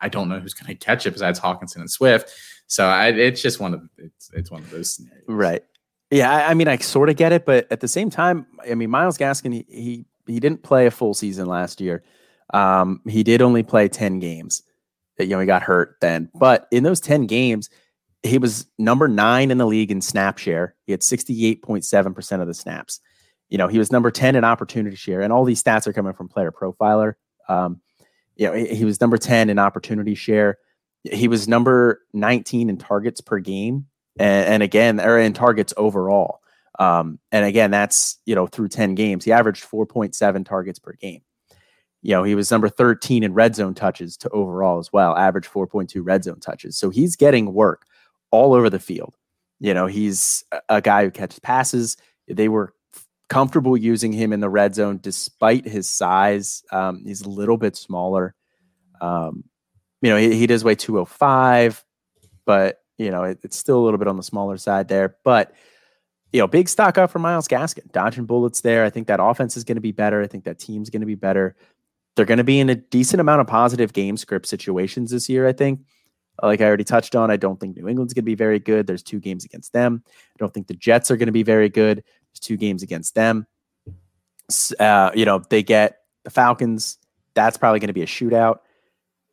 I 0.01 0.09
don't 0.09 0.29
know 0.29 0.41
who's 0.41 0.55
going 0.55 0.67
to 0.67 0.75
catch 0.75 1.07
it 1.07 1.13
besides 1.13 1.41
Hockenson 1.41 1.77
and 1.77 1.91
Swift. 1.91 2.31
So 2.67 2.87
I, 2.87 3.09
it's 3.09 3.43
just 3.43 3.61
one 3.61 3.75
of 3.75 3.83
it's 3.97 4.31
it's 4.33 4.51
one 4.51 4.63
of 4.63 4.71
those 4.71 4.91
scenarios. 4.91 5.25
Right. 5.27 5.65
Yeah. 6.11 6.31
I, 6.31 6.51
I 6.51 6.55
mean, 6.55 6.69
I 6.69 6.77
sort 6.79 7.09
of 7.09 7.17
get 7.17 7.33
it, 7.33 7.45
but 7.45 7.67
at 7.71 7.81
the 7.81 7.89
same 7.89 8.11
time, 8.11 8.47
I 8.71 8.75
mean, 8.75 8.91
Myles 8.91 9.19
Gaskin 9.19 9.53
he 9.53 9.65
he, 9.69 10.07
he 10.27 10.41
didn't 10.41 10.63
play 10.63 10.87
a 10.87 10.91
full 10.91 11.15
season 11.15 11.47
last 11.47 11.81
year. 11.81 12.03
Um, 12.55 13.01
he 13.09 13.23
did 13.23 13.43
only 13.43 13.63
play 13.63 13.89
ten 13.89 14.19
games. 14.19 14.63
You 15.19 15.27
know, 15.27 15.41
he 15.41 15.47
got 15.47 15.63
hurt 15.63 15.97
then, 16.01 16.31
but 16.35 16.69
in 16.71 16.85
those 16.85 17.01
ten 17.01 17.27
games, 17.27 17.69
he 18.23 18.39
was 18.39 18.67
number 18.79 19.09
nine 19.09 19.51
in 19.51 19.59
the 19.59 19.67
league 19.67 19.91
in 19.91 20.01
snap 20.01 20.39
share. 20.39 20.77
He 20.87 20.93
had 20.93 21.03
sixty 21.03 21.47
eight 21.47 21.63
point 21.63 21.85
seven 21.85 22.15
percent 22.15 22.41
of 22.41 22.49
the 22.49 22.55
snaps. 22.55 23.01
You 23.49 23.59
know, 23.59 23.67
he 23.67 23.79
was 23.79 23.91
number 23.91 24.11
ten 24.11 24.37
in 24.37 24.45
opportunity 24.45 24.97
share, 24.97 25.23
and 25.23 25.33
all 25.33 25.45
these 25.45 25.63
stats 25.63 25.87
are 25.87 25.93
coming 25.93 26.13
from 26.13 26.29
Player 26.29 26.53
Profiler. 26.53 27.15
Um, 27.49 27.81
you 28.39 28.47
know, 28.47 28.55
he, 28.55 28.85
was 28.85 29.01
number 29.01 29.19
10 29.19 29.51
in 29.51 29.59
opportunity 29.59 30.15
share. 30.15 30.59
He 31.03 31.29
was 31.29 31.49
number 31.49 32.01
19 32.15 32.71
in 32.71 32.79
targets 32.79 33.21
per 33.21 33.41
game. 33.41 33.87
And, 34.19 34.47
and 34.47 34.63
again, 34.63 35.01
or 35.01 35.19
in 35.19 35.33
targets 35.33 35.75
overall. 35.77 36.41
Um, 36.79 37.19
and 37.33 37.45
again, 37.45 37.71
that's, 37.71 38.19
you 38.25 38.35
know, 38.35 38.47
through 38.47 38.69
10 38.69 38.95
games, 38.95 39.25
he 39.25 39.33
averaged 39.33 39.69
4.7 39.69 40.47
targets 40.47 40.79
per 40.79 40.93
game. 40.93 41.23
You 42.01 42.13
know, 42.13 42.23
he 42.23 42.37
was 42.37 42.51
number 42.51 42.69
13 42.69 43.25
in 43.25 43.35
red 43.35 43.57
zone 43.57 43.75
touches 43.75 44.17
to 44.19 44.29
overall 44.31 44.79
as 44.79 44.93
well, 44.93 45.17
average 45.17 45.49
4.2 45.49 46.01
red 46.05 46.23
zone 46.23 46.39
touches. 46.39 46.77
So 46.79 46.91
he's 46.91 47.17
getting 47.17 47.53
work 47.53 47.85
all 48.31 48.55
over 48.55 48.71
the 48.71 48.79
field. 48.79 49.17
You 49.59 49.75
know, 49.75 49.87
he's 49.87 50.45
a 50.69 50.81
guy 50.81 51.05
who 51.05 51.11
catches 51.11 51.41
passes. 51.41 51.97
They 52.29 52.49
were 52.49 52.73
comfortable 53.29 53.77
using 53.77 54.13
him 54.13 54.33
in 54.33 54.41
the 54.41 54.49
red 54.49 54.75
zone 54.75 54.99
despite 55.03 55.67
his 55.67 55.89
size. 55.89 56.63
Um, 56.73 57.05
he's 57.05 57.23
a 57.23 57.29
little 57.29 57.57
bit 57.57 57.77
smaller. 57.77 58.35
Um, 59.01 59.45
you 60.01 60.11
know, 60.11 60.17
he, 60.17 60.35
he, 60.35 60.47
does 60.47 60.65
weigh 60.65 60.75
205, 60.75 61.85
but, 62.45 62.81
you 62.97 63.11
know, 63.11 63.25
it, 63.25 63.39
it's 63.43 63.57
still 63.57 63.79
a 63.79 63.85
little 63.85 63.99
bit 63.99 64.09
on 64.09 64.17
the 64.17 64.23
smaller 64.23 64.57
side 64.57 64.89
there. 64.89 65.17
But, 65.25 65.53
you 66.33 66.41
know, 66.41 66.47
big 66.47 66.69
stock 66.69 66.99
up 66.99 67.11
for 67.11 67.19
Myles 67.19 67.49
Gaskin, 67.49 67.91
dodging 67.93 68.25
bullets 68.25 68.61
there. 68.61 68.85
I 68.85 68.91
think 68.91 69.07
that 69.09 69.23
offense 69.23 69.57
is 69.57 69.65
going 69.65 69.77
to 69.77 69.83
be 69.83 69.93
better. 69.93 70.23
I 70.23 70.27
think 70.27 70.45
that 70.45 70.59
team's 70.59 70.91
going 70.91 71.01
to 71.01 71.07
be 71.07 71.15
better. 71.15 71.57
They're 72.17 72.27
going 72.27 72.39
to 72.39 72.45
be 72.45 72.61
in 72.61 72.71
a 72.71 72.75
decent 72.75 73.21
amount 73.21 73.41
of 73.41 73.47
positive 73.47 73.93
game 73.93 74.17
script 74.17 74.47
situations 74.47 75.11
this 75.11 75.29
year, 75.29 75.47
I 75.47 75.53
think. 75.53 75.81
Like 76.43 76.61
I 76.61 76.67
already 76.67 76.85
touched 76.85 77.17
on, 77.17 77.31
I 77.31 77.37
don't 77.37 77.59
think 77.59 77.77
New 77.77 77.89
England's 77.89 78.15
going 78.15 78.25
to 78.25 78.27
be 78.27 78.37
very 78.37 78.61
good. 78.61 78.87
There's 78.87 79.03
two 79.03 79.19
games 79.19 79.45
against 79.45 79.73
them. 79.73 80.03
I 80.07 80.37
don't 80.39 80.55
think 80.55 80.69
the 80.69 80.75
Jets 80.75 81.11
are 81.11 81.17
going 81.17 81.27
to 81.27 81.33
be 81.33 81.43
very 81.43 81.69
good 81.69 82.05
two 82.35 82.57
games 82.57 82.83
against 82.83 83.15
them. 83.15 83.47
Uh, 84.79 85.11
you 85.15 85.25
know, 85.25 85.43
they 85.51 85.63
get 85.63 85.99
the 86.25 86.31
Falcons. 86.31 86.99
That's 87.35 87.57
probably 87.57 87.81
going 87.81 87.89
to 87.89 87.95
be 87.95 88.03
a 88.03 88.07
shootout. 88.07 88.61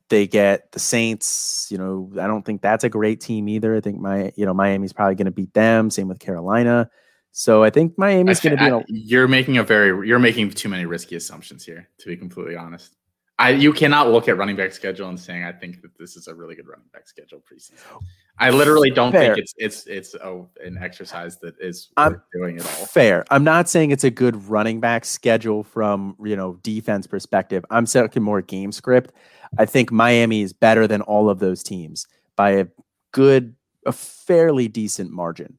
They 0.10 0.28
get 0.28 0.72
the 0.72 0.80
Saints. 0.80 1.68
You 1.72 1.78
know, 1.78 2.12
I 2.20 2.28
don't 2.28 2.46
think 2.46 2.62
that's 2.62 2.84
a 2.84 2.90
great 2.90 3.22
team 3.22 3.50
either. 3.50 3.76
I 3.76 3.82
think 3.82 4.00
my, 4.00 4.32
you 4.36 4.46
know, 4.46 4.54
Miami's 4.54 4.94
probably 4.94 5.16
going 5.16 5.26
to 5.26 5.32
beat 5.32 5.54
them. 5.54 5.90
Same 5.90 6.08
with 6.08 6.20
Carolina. 6.20 6.90
So 7.32 7.64
I 7.64 7.70
think 7.70 7.98
Miami's 7.98 8.40
going 8.40 8.58
to 8.58 8.64
be. 8.64 8.70
A- 8.70 8.84
you're 8.88 9.28
making 9.28 9.58
a 9.58 9.64
very, 9.64 10.08
you're 10.08 10.20
making 10.20 10.52
too 10.52 10.70
many 10.70 10.86
risky 10.86 11.16
assumptions 11.16 11.66
here. 11.66 11.90
To 12.00 12.08
be 12.08 12.18
completely 12.18 12.56
honest, 12.56 12.96
I 13.38 13.50
you 13.50 13.74
cannot 13.74 14.12
look 14.12 14.30
at 14.30 14.38
running 14.38 14.56
back 14.56 14.72
schedule 14.72 15.10
and 15.10 15.20
saying 15.20 15.44
I 15.44 15.52
think 15.52 15.82
that 15.82 15.98
this 15.98 16.16
is 16.16 16.28
a 16.28 16.34
really 16.34 16.56
good 16.56 16.68
running 16.68 16.88
back 16.94 17.08
schedule 17.08 17.40
preseason. 17.40 18.02
I 18.40 18.50
literally 18.50 18.90
don't 18.90 19.12
fair. 19.12 19.36
think 19.36 19.38
it's 19.40 19.54
it's 19.58 19.88
it's 19.88 20.14
a, 20.16 20.46
an 20.64 20.78
exercise 20.82 21.38
that 21.40 21.56
is 21.60 21.90
I'm, 21.98 22.22
doing 22.34 22.58
at 22.58 22.66
all. 22.66 22.86
Fair. 22.86 23.26
I'm 23.32 23.44
not 23.44 23.68
saying 23.68 23.92
it's 23.92 24.06
a 24.06 24.10
good 24.10 24.48
running 24.50 24.80
back 24.80 25.04
schedule 25.04 25.64
from 25.64 26.16
you 26.24 26.36
know 26.36 26.60
defense 26.64 27.08
perspective. 27.08 27.66
I'm 27.70 27.86
talking 27.86 28.24
more 28.24 28.42
game 28.42 28.72
script. 28.72 29.12
I 29.58 29.66
think 29.66 29.92
Miami 29.92 30.42
is 30.42 30.54
better 30.54 30.88
than 30.88 31.02
all 31.02 31.30
of 31.30 31.40
those 31.40 31.64
teams 31.64 32.08
by 32.36 32.52
a 32.52 32.68
good, 33.12 33.56
a 33.86 33.92
fairly 33.92 34.68
decent 34.68 35.12
margin. 35.12 35.58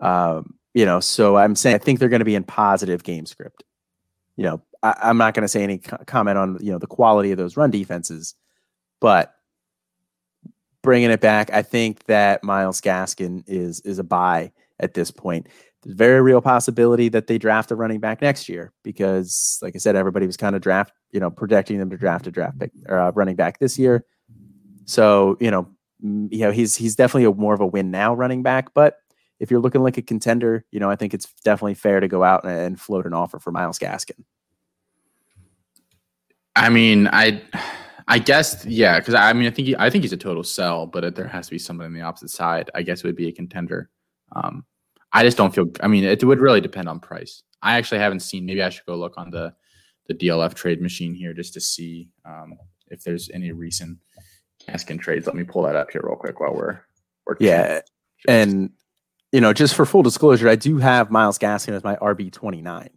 Um, 0.00 0.54
you 0.74 0.84
know, 0.84 1.00
so 1.00 1.36
I'm 1.36 1.56
saying 1.56 1.76
I 1.76 1.78
think 1.78 1.98
they're 1.98 2.08
going 2.08 2.20
to 2.20 2.24
be 2.24 2.34
in 2.34 2.44
positive 2.44 3.02
game 3.02 3.26
script. 3.26 3.64
You 4.36 4.44
know, 4.44 4.62
I, 4.82 5.10
am 5.10 5.18
not 5.18 5.34
going 5.34 5.42
to 5.42 5.48
say 5.48 5.62
any 5.62 5.78
co- 5.78 5.98
comment 6.06 6.38
on 6.38 6.58
you 6.60 6.72
know 6.72 6.78
the 6.78 6.86
quality 6.86 7.30
of 7.32 7.38
those 7.38 7.56
run 7.56 7.70
defenses, 7.70 8.34
but 9.00 9.34
bringing 10.82 11.10
it 11.10 11.20
back, 11.20 11.52
I 11.52 11.62
think 11.62 12.04
that 12.04 12.42
Myles 12.42 12.80
Gaskin 12.80 13.44
is 13.46 13.80
is 13.80 13.98
a 13.98 14.04
buy 14.04 14.52
at 14.78 14.94
this 14.94 15.10
point. 15.10 15.48
There's 15.82 15.96
very 15.96 16.20
real 16.20 16.42
possibility 16.42 17.08
that 17.10 17.26
they 17.26 17.38
draft 17.38 17.70
a 17.70 17.76
running 17.76 18.00
back 18.00 18.20
next 18.20 18.48
year 18.48 18.72
because, 18.82 19.58
like 19.62 19.74
I 19.74 19.78
said, 19.78 19.96
everybody 19.96 20.26
was 20.26 20.36
kind 20.36 20.54
of 20.54 20.62
draft, 20.62 20.92
you 21.10 21.20
know, 21.20 21.30
projecting 21.30 21.78
them 21.78 21.90
to 21.90 21.96
draft 21.96 22.26
a 22.26 22.30
draft 22.30 22.58
pick 22.58 22.70
or 22.86 23.10
running 23.12 23.36
back 23.36 23.58
this 23.58 23.78
year. 23.78 24.04
So, 24.84 25.36
you 25.40 25.50
know, 25.50 25.68
you 26.02 26.40
know, 26.40 26.50
he's 26.50 26.76
he's 26.76 26.96
definitely 26.96 27.24
a 27.24 27.34
more 27.34 27.54
of 27.54 27.60
a 27.60 27.66
win 27.66 27.90
now 27.90 28.14
running 28.14 28.42
back, 28.42 28.74
but 28.74 28.96
if 29.38 29.50
you're 29.50 29.60
looking 29.60 29.82
like 29.82 29.96
a 29.96 30.02
contender, 30.02 30.64
you 30.70 30.78
know, 30.78 30.90
I 30.90 30.96
think 30.96 31.14
it's 31.14 31.32
definitely 31.44 31.74
fair 31.74 31.98
to 32.00 32.08
go 32.08 32.22
out 32.22 32.44
and 32.44 32.78
float 32.78 33.06
an 33.06 33.14
offer 33.14 33.38
for 33.38 33.50
Myles 33.50 33.78
Gaskin. 33.78 34.22
I 36.60 36.68
mean, 36.68 37.08
I, 37.10 37.42
I 38.06 38.18
guess 38.18 38.66
yeah, 38.66 38.98
because 38.98 39.14
I 39.14 39.32
mean, 39.32 39.46
I 39.46 39.50
think 39.50 39.68
he, 39.68 39.76
I 39.76 39.88
think 39.88 40.04
he's 40.04 40.12
a 40.12 40.18
total 40.18 40.44
sell, 40.44 40.86
but 40.86 41.14
there 41.14 41.26
has 41.26 41.46
to 41.46 41.52
be 41.52 41.58
something 41.58 41.86
on 41.86 41.94
the 41.94 42.02
opposite 42.02 42.28
side. 42.28 42.70
I 42.74 42.82
guess 42.82 43.00
it 43.00 43.06
would 43.06 43.16
be 43.16 43.28
a 43.28 43.32
contender. 43.32 43.88
Um, 44.32 44.66
I 45.10 45.22
just 45.22 45.38
don't 45.38 45.54
feel. 45.54 45.70
I 45.80 45.88
mean, 45.88 46.04
it 46.04 46.22
would 46.22 46.38
really 46.38 46.60
depend 46.60 46.86
on 46.86 47.00
price. 47.00 47.42
I 47.62 47.78
actually 47.78 48.00
haven't 48.00 48.20
seen. 48.20 48.44
Maybe 48.44 48.62
I 48.62 48.68
should 48.68 48.84
go 48.84 48.96
look 48.96 49.14
on 49.16 49.30
the 49.30 49.54
the 50.06 50.14
DLF 50.14 50.52
trade 50.52 50.82
machine 50.82 51.14
here 51.14 51.32
just 51.32 51.54
to 51.54 51.60
see 51.60 52.10
um, 52.26 52.58
if 52.88 53.04
there's 53.04 53.30
any 53.30 53.52
recent 53.52 53.96
Gaskin 54.68 55.00
trades. 55.00 55.26
Let 55.26 55.36
me 55.36 55.44
pull 55.44 55.62
that 55.62 55.76
up 55.76 55.90
here 55.90 56.02
real 56.04 56.16
quick 56.16 56.40
while 56.40 56.54
we're, 56.54 56.80
we're 57.26 57.36
yeah. 57.40 57.80
And 58.28 58.70
you 59.32 59.40
know, 59.40 59.54
just 59.54 59.74
for 59.74 59.86
full 59.86 60.02
disclosure, 60.02 60.48
I 60.48 60.56
do 60.56 60.76
have 60.76 61.10
Myles 61.10 61.38
Gaskin 61.38 61.72
as 61.72 61.84
my 61.84 61.96
RB 61.96 62.30
twenty 62.30 62.60
nine. 62.60 62.90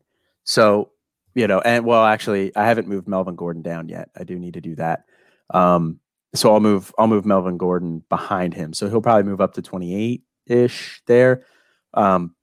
So 0.44 0.90
you 1.36 1.48
know, 1.48 1.60
and 1.60 1.86
well, 1.86 2.04
actually, 2.04 2.56
I 2.56 2.66
haven't 2.66 2.88
moved 2.88 3.08
Melvin 3.08 3.36
Gordon 3.36 3.62
down 3.62 3.90
yet. 3.90 4.10
I 4.18 4.24
do 4.24 4.38
need 4.38 4.54
to 4.54 4.62
do 4.62 4.76
that. 4.76 5.06
Um, 5.54 6.00
so 6.36 6.54
I'll 6.54 6.60
move 6.60 6.94
I'll 6.98 7.08
move 7.08 7.26
Melvin 7.26 7.58
Gordon 7.58 8.04
behind 8.10 8.54
him. 8.54 8.74
So 8.74 8.90
he'll 8.90 9.02
probably 9.02 9.24
move 9.24 9.42
up 9.42 9.54
to 9.56 9.62
28 9.62 10.24
ish 10.48 11.02
there. 11.06 11.46
Um, 11.94 12.36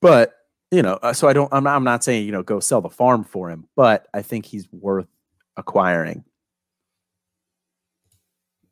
but 0.00 0.34
you 0.70 0.82
know, 0.82 0.94
uh, 1.02 1.12
so 1.12 1.28
I 1.28 1.32
don't 1.32 1.52
I'm 1.52 1.64
not, 1.64 1.76
I'm 1.76 1.84
not 1.84 2.04
saying, 2.04 2.26
you 2.26 2.32
know, 2.32 2.42
go 2.42 2.60
sell 2.60 2.80
the 2.80 2.90
farm 2.90 3.24
for 3.24 3.50
him, 3.50 3.68
but 3.76 4.06
I 4.14 4.22
think 4.22 4.46
he's 4.46 4.68
worth 4.72 5.08
acquiring. 5.56 6.24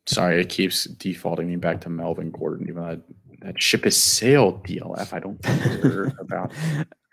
Sorry, 0.05 0.41
it 0.41 0.49
keeps 0.49 0.85
defaulting 0.85 1.47
me 1.47 1.55
back 1.55 1.81
to 1.81 1.89
Melvin 1.89 2.31
Gordon, 2.31 2.67
even 2.67 2.81
though 2.81 2.89
that, 2.89 3.01
that 3.41 3.61
ship 3.61 3.85
is 3.85 4.01
sailed 4.01 4.65
DLF. 4.65 5.13
I 5.13 5.19
don't 5.19 5.41
care 5.43 6.05
about 6.19 6.51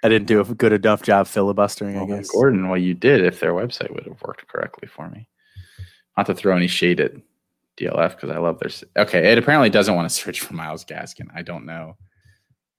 I 0.06 0.08
didn't 0.08 0.28
do 0.28 0.40
a 0.40 0.44
good 0.44 0.72
enough 0.72 1.02
job 1.02 1.26
filibustering, 1.26 1.96
Melvin 1.96 2.14
I 2.14 2.18
guess. 2.18 2.30
Gordon, 2.30 2.68
well, 2.68 2.78
you 2.78 2.94
did 2.94 3.24
if 3.24 3.40
their 3.40 3.54
website 3.54 3.92
would 3.92 4.06
have 4.06 4.22
worked 4.22 4.46
correctly 4.46 4.86
for 4.86 5.10
me. 5.10 5.26
Not 6.16 6.26
to 6.26 6.34
throw 6.34 6.56
any 6.56 6.68
shade 6.68 7.00
at 7.00 7.12
DLF 7.76 8.10
because 8.10 8.30
I 8.30 8.38
love 8.38 8.60
their. 8.60 8.70
Okay, 9.02 9.32
it 9.32 9.36
apparently 9.36 9.68
doesn't 9.68 9.96
want 9.96 10.08
to 10.08 10.14
search 10.22 10.40
for 10.40 10.54
Myles 10.54 10.84
Gaskin. 10.84 11.26
I 11.34 11.42
don't 11.42 11.66
know 11.66 11.96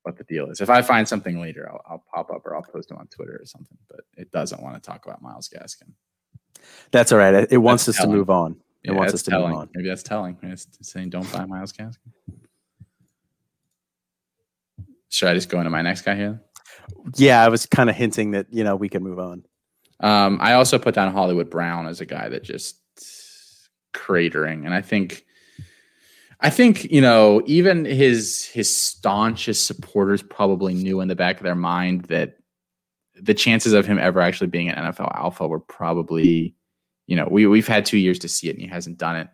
what 0.03 0.17
the 0.17 0.23
deal 0.23 0.49
is. 0.49 0.61
If 0.61 0.69
I 0.69 0.81
find 0.81 1.05
something 1.05 1.41
later, 1.41 1.69
I'll, 1.69 1.81
I'll 1.85 2.03
pop 2.15 2.31
up 2.31 2.45
or 2.45 2.55
I'll 2.55 2.63
post 2.63 2.87
them 2.87 2.97
on 2.97 3.07
Twitter 3.07 3.37
or 3.41 3.45
something. 3.45 3.77
But 3.89 4.05
it 4.15 4.31
doesn't 4.31 4.63
want 4.63 4.81
to 4.81 4.89
talk 4.89 5.05
about 5.05 5.21
Myles 5.21 5.49
Gaskin. 5.49 5.91
That's 6.91 7.11
all 7.11 7.17
right. 7.17 7.33
It, 7.33 7.51
it 7.51 7.57
wants 7.57 7.89
us 7.89 7.97
telling. 7.97 8.11
to 8.13 8.17
move 8.19 8.29
on. 8.29 8.53
It 8.85 8.91
yeah, 8.91 8.97
wants 8.97 9.13
us 9.13 9.23
to 9.23 9.31
telling. 9.31 9.49
move 9.49 9.59
on. 9.59 9.69
Maybe 9.75 9.89
that's 9.89 10.01
telling. 10.01 10.37
It's 10.43 10.65
saying 10.81 11.09
don't 11.09 11.29
buy 11.33 11.43
Myles 11.43 11.73
Gaskin. 11.73 12.13
Should 15.09 15.27
I 15.27 15.33
just 15.33 15.49
go 15.49 15.57
into 15.57 15.69
my 15.69 15.81
next 15.81 16.03
guy 16.03 16.15
here? 16.15 16.41
Yeah, 17.15 17.43
I 17.43 17.49
was 17.49 17.65
kind 17.65 17.89
of 17.89 17.95
hinting 17.95 18.31
that 18.31 18.47
you 18.51 18.63
know 18.63 18.75
we 18.75 18.89
can 18.89 19.03
move 19.03 19.19
on. 19.19 19.43
Um, 19.99 20.37
I 20.41 20.53
also 20.53 20.77
put 20.77 20.95
down 20.95 21.11
Hollywood 21.11 21.49
Brown 21.49 21.87
as 21.87 22.01
a 22.01 22.05
guy 22.05 22.29
that 22.29 22.43
just 22.43 22.79
cratering, 23.93 24.65
and 24.65 24.73
I 24.73 24.81
think, 24.81 25.25
I 26.39 26.49
think 26.49 26.85
you 26.85 27.01
know 27.01 27.41
even 27.45 27.85
his 27.85 28.45
his 28.45 28.75
staunchest 28.75 29.65
supporters 29.65 30.21
probably 30.21 30.73
knew 30.73 31.01
in 31.01 31.07
the 31.07 31.15
back 31.15 31.37
of 31.37 31.43
their 31.43 31.55
mind 31.55 32.05
that 32.05 32.37
the 33.19 33.33
chances 33.33 33.73
of 33.73 33.85
him 33.85 33.97
ever 33.97 34.21
actually 34.21 34.47
being 34.47 34.69
an 34.69 34.75
NFL 34.75 35.15
alpha 35.15 35.47
were 35.47 35.59
probably, 35.59 36.55
you 37.07 37.15
know, 37.15 37.27
we 37.29 37.47
we've 37.47 37.67
had 37.67 37.85
two 37.85 37.97
years 37.97 38.19
to 38.19 38.27
see 38.27 38.49
it, 38.49 38.55
and 38.55 38.61
he 38.61 38.67
hasn't 38.67 38.97
done 38.97 39.15
it. 39.15 39.27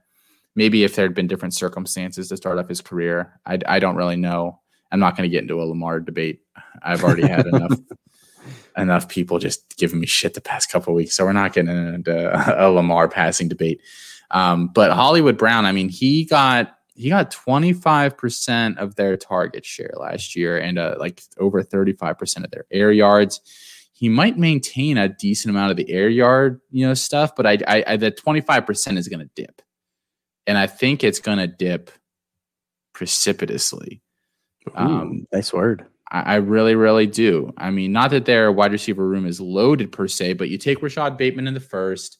Maybe 0.55 0.83
if 0.83 0.95
there 0.95 1.05
had 1.05 1.15
been 1.15 1.27
different 1.27 1.53
circumstances 1.53 2.29
to 2.29 2.37
start 2.37 2.59
off 2.59 2.69
his 2.69 2.81
career, 2.81 3.39
I 3.45 3.59
I 3.67 3.79
don't 3.79 3.95
really 3.95 4.15
know. 4.15 4.61
I'm 4.93 4.99
not 4.99 5.17
going 5.17 5.27
to 5.27 5.31
get 5.31 5.41
into 5.41 5.61
a 5.61 5.65
Lamar 5.65 5.99
debate. 5.99 6.41
I've 6.83 7.03
already 7.03 7.27
had 7.27 7.47
enough 7.47 7.79
enough 8.77 9.09
people 9.09 9.39
just 9.39 9.75
giving 9.77 9.99
me 9.99 10.05
shit 10.05 10.35
the 10.35 10.41
past 10.41 10.71
couple 10.71 10.93
weeks, 10.93 11.15
so 11.15 11.25
we're 11.25 11.33
not 11.33 11.53
getting 11.53 11.71
into 11.71 12.63
a 12.63 12.69
Lamar 12.69 13.09
passing 13.09 13.49
debate. 13.49 13.81
Um, 14.29 14.67
but 14.67 14.91
Hollywood 14.91 15.37
Brown, 15.37 15.65
I 15.65 15.71
mean, 15.71 15.89
he 15.89 16.25
got 16.25 16.77
he 16.95 17.09
got 17.09 17.31
25% 17.31 18.77
of 18.77 18.95
their 18.95 19.17
target 19.17 19.65
share 19.65 19.93
last 19.97 20.35
year 20.35 20.59
and 20.59 20.77
uh, 20.77 20.95
like 20.99 21.23
over 21.39 21.63
35% 21.63 22.43
of 22.43 22.51
their 22.51 22.65
air 22.71 22.91
yards. 22.91 23.41
He 23.93 24.09
might 24.09 24.37
maintain 24.37 24.99
a 24.99 25.09
decent 25.09 25.49
amount 25.49 25.71
of 25.71 25.77
the 25.77 25.89
air 25.89 26.07
yard, 26.07 26.61
you 26.69 26.85
know, 26.85 26.93
stuff, 26.93 27.35
but 27.35 27.47
I, 27.47 27.57
I, 27.67 27.83
I 27.87 27.97
the 27.97 28.11
25% 28.11 28.97
is 28.97 29.07
going 29.07 29.21
to 29.21 29.29
dip. 29.33 29.63
And 30.45 30.55
I 30.55 30.67
think 30.67 31.03
it's 31.03 31.19
going 31.19 31.39
to 31.39 31.47
dip 31.47 31.89
precipitously. 32.93 34.02
Ooh, 34.69 34.71
um, 34.75 35.27
nice 35.31 35.53
word. 35.53 35.85
I, 36.11 36.21
I, 36.21 36.35
really, 36.35 36.75
really 36.75 37.07
do. 37.07 37.53
I 37.57 37.71
mean, 37.71 37.91
not 37.91 38.11
that 38.11 38.25
their 38.25 38.51
wide 38.51 38.71
receiver 38.71 39.07
room 39.07 39.25
is 39.25 39.41
loaded 39.41 39.91
per 39.91 40.07
se, 40.07 40.33
but 40.33 40.49
you 40.49 40.57
take 40.57 40.81
Rashod 40.81 41.17
Bateman 41.17 41.47
in 41.47 41.53
the 41.53 41.59
first, 41.59 42.17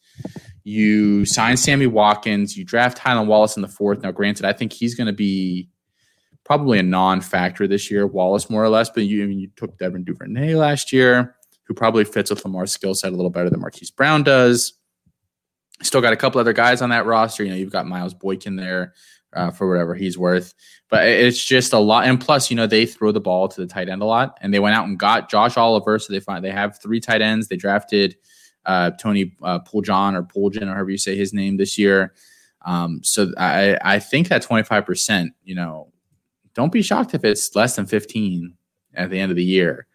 you 0.64 1.26
sign 1.26 1.58
Sammy 1.58 1.88
Watkins, 1.88 2.58
you 2.58 2.64
draft 2.64 2.98
Tylan 2.98 3.28
Wallace 3.28 3.56
in 3.56 3.62
the 3.62 3.68
fourth. 3.68 4.02
Now, 4.02 4.12
granted, 4.12 4.46
I 4.46 4.54
think 4.54 4.74
he's 4.74 4.96
going 4.96 5.08
to 5.08 5.14
be 5.14 5.70
probably 6.44 6.80
a 6.80 6.84
non-factor 6.84 7.68
this 7.68 7.90
year, 7.90 8.06
Wallace 8.06 8.50
more 8.50 8.64
or 8.64 8.70
less. 8.70 8.90
But 8.90 9.04
you, 9.04 9.24
I 9.24 9.28
mean, 9.28 9.40
you 9.40 9.50
took 9.56 9.78
Devin 9.78 10.04
Duvernay 10.04 10.56
last 10.56 10.92
year, 10.92 11.36
who 11.64 11.74
probably 11.74 12.04
fits 12.04 12.30
with 12.30 12.44
Lamar's 12.44 12.72
skill 12.72 12.96
set 12.96 13.14
a 13.14 13.16
little 13.16 13.32
better 13.32 13.50
than 13.50 13.62
Marquise 13.62 13.92
Brown 13.92 14.24
does. 14.24 14.74
Still 15.82 16.02
got 16.02 16.14
a 16.14 16.18
couple 16.18 16.40
other 16.40 16.54
guys 16.54 16.82
on 16.82 16.90
that 16.90 17.06
roster. 17.06 17.44
You 17.44 17.52
know, 17.52 17.56
you've 17.58 17.72
got 17.72 17.88
Miles 17.88 18.14
Boykin 18.14 18.56
there 18.56 18.94
uh, 19.36 19.52
for 19.52 19.68
whatever 19.68 19.96
he's 19.96 20.18
worth. 20.18 20.54
But 20.90 21.08
it's 21.08 21.44
just 21.44 21.74
a 21.74 21.80
lot. 21.80 22.06
And 22.06 22.20
plus, 22.20 22.50
you 22.50 22.56
know, 22.56 22.68
they 22.68 22.86
throw 22.86 23.12
the 23.12 23.20
ball 23.20 23.48
to 23.48 23.62
the 23.62 23.68
tight 23.68 23.90
end 23.90 24.02
a 24.02 24.06
lot. 24.06 24.38
And 24.42 24.54
they 24.54 24.60
went 24.60 24.76
out 24.76 24.88
and 24.88 24.98
got 24.98 25.30
Josh 25.30 25.58
Oliver. 25.58 26.00
So 26.00 26.14
they 26.14 26.20
find 26.20 26.44
they 26.44 26.52
have 26.52 26.80
three 26.80 27.00
tight 27.00 27.22
ends. 27.22 27.48
They 27.48 27.58
drafted 27.58 28.16
uh, 28.66 28.92
Tony 28.92 29.36
uh, 29.42 29.60
or 29.66 30.24
Poljan, 30.24 30.64
or 30.64 30.74
however 30.74 30.90
you 30.90 30.98
say 30.98 31.16
his 31.16 31.34
name 31.34 31.58
this 31.58 31.78
year. 31.78 32.14
Um, 32.66 33.02
so 33.04 33.32
I, 33.38 33.78
I 33.84 34.00
think 34.00 34.30
that 34.30 34.44
25%, 34.44 35.30
you 35.44 35.56
know, 35.56 35.92
don't 36.54 36.72
be 36.72 36.82
shocked 36.82 37.14
if 37.14 37.26
it's 37.26 37.56
less 37.56 37.76
than 37.76 37.86
15 37.86 38.54
at 38.94 39.10
the 39.10 39.20
end 39.20 39.32
of 39.32 39.36
the 39.36 39.44
year. 39.44 39.88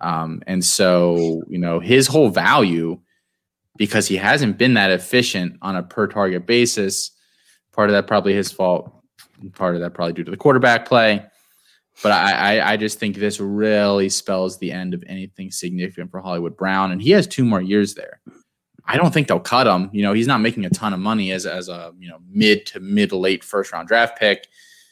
Um, 0.00 0.42
and 0.46 0.64
so, 0.64 1.42
you 1.48 1.58
know, 1.58 1.80
his 1.80 2.06
whole 2.06 2.28
value, 2.28 3.00
because 3.76 4.06
he 4.06 4.16
hasn't 4.16 4.58
been 4.58 4.74
that 4.74 4.90
efficient 4.90 5.56
on 5.62 5.76
a 5.76 5.82
per 5.82 6.06
target 6.06 6.46
basis, 6.46 7.10
Part 7.74 7.90
of 7.90 7.94
that 7.94 8.06
probably 8.06 8.34
his 8.34 8.52
fault. 8.52 8.92
Part 9.54 9.74
of 9.74 9.80
that 9.80 9.94
probably 9.94 10.12
due 10.12 10.24
to 10.24 10.30
the 10.30 10.36
quarterback 10.36 10.86
play. 10.86 11.26
But 12.02 12.12
I, 12.12 12.58
I, 12.58 12.72
I 12.72 12.76
just 12.76 12.98
think 12.98 13.16
this 13.16 13.38
really 13.40 14.08
spells 14.08 14.58
the 14.58 14.72
end 14.72 14.94
of 14.94 15.04
anything 15.06 15.50
significant 15.50 16.10
for 16.10 16.20
Hollywood 16.20 16.56
Brown, 16.56 16.90
and 16.90 17.00
he 17.00 17.10
has 17.10 17.26
two 17.26 17.44
more 17.44 17.60
years 17.60 17.94
there. 17.94 18.20
I 18.86 18.96
don't 18.96 19.14
think 19.14 19.28
they'll 19.28 19.40
cut 19.40 19.66
him. 19.66 19.90
You 19.92 20.02
know, 20.02 20.12
he's 20.12 20.26
not 20.26 20.40
making 20.40 20.64
a 20.64 20.70
ton 20.70 20.92
of 20.92 21.00
money 21.00 21.32
as 21.32 21.46
as 21.46 21.68
a 21.68 21.92
you 21.98 22.08
know 22.08 22.18
mid 22.28 22.66
to 22.66 22.80
mid 22.80 23.12
late 23.12 23.44
first 23.44 23.72
round 23.72 23.88
draft 23.88 24.18
pick. 24.18 24.48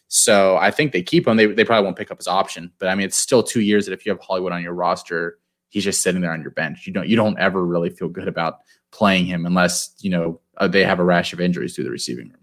So 0.08 0.56
I 0.56 0.70
think 0.70 0.92
they 0.92 1.02
keep 1.02 1.26
him. 1.26 1.36
They, 1.36 1.46
they 1.46 1.64
probably 1.64 1.84
won't 1.84 1.96
pick 1.96 2.10
up 2.10 2.18
his 2.18 2.28
option, 2.28 2.70
but 2.78 2.88
I 2.88 2.94
mean, 2.94 3.06
it's 3.06 3.16
still 3.16 3.42
two 3.42 3.62
years 3.62 3.86
that 3.86 3.92
if 3.92 4.04
you 4.04 4.12
have 4.12 4.20
Hollywood 4.20 4.52
on 4.52 4.62
your 4.62 4.74
roster, 4.74 5.38
he's 5.70 5.84
just 5.84 6.02
sitting 6.02 6.20
there 6.20 6.32
on 6.32 6.42
your 6.42 6.50
bench. 6.50 6.86
You 6.86 6.92
don't 6.92 7.08
you 7.08 7.16
don't 7.16 7.38
ever 7.38 7.64
really 7.64 7.90
feel 7.90 8.08
good 8.08 8.28
about 8.28 8.58
playing 8.92 9.26
him 9.26 9.46
unless 9.46 9.94
you 10.00 10.10
know 10.10 10.40
uh, 10.58 10.68
they 10.68 10.84
have 10.84 11.00
a 11.00 11.04
rash 11.04 11.32
of 11.32 11.40
injuries 11.40 11.74
through 11.74 11.84
the 11.84 11.90
receiving 11.90 12.28
room. 12.28 12.41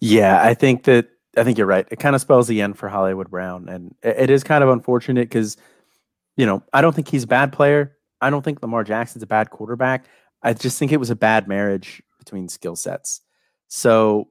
Yeah, 0.00 0.42
I 0.42 0.54
think 0.54 0.84
that 0.84 1.08
I 1.36 1.44
think 1.44 1.58
you're 1.58 1.66
right. 1.66 1.86
It 1.90 1.98
kind 1.98 2.14
of 2.14 2.20
spells 2.20 2.48
the 2.48 2.62
end 2.62 2.78
for 2.78 2.88
Hollywood 2.88 3.30
Brown, 3.30 3.68
and 3.68 3.94
it, 4.02 4.30
is 4.30 4.42
kind 4.42 4.64
of 4.64 4.70
unfortunate 4.70 5.28
because, 5.28 5.56
you 6.36 6.46
know, 6.46 6.62
I 6.72 6.80
don't 6.80 6.94
think 6.94 7.08
he's 7.08 7.24
a 7.24 7.28
bad 7.28 7.52
player. 7.52 7.96
I 8.20 8.30
don't 8.30 8.42
think 8.42 8.62
Lamar 8.62 8.84
Jackson's 8.84 9.22
a 9.22 9.26
bad 9.26 9.50
quarterback. 9.50 10.06
I 10.42 10.54
just 10.54 10.78
think 10.78 10.92
it 10.92 11.00
was 11.00 11.10
a 11.10 11.16
bad 11.16 11.46
marriage 11.46 12.02
between 12.18 12.48
skill 12.48 12.76
sets. 12.76 13.20
So, 13.68 14.28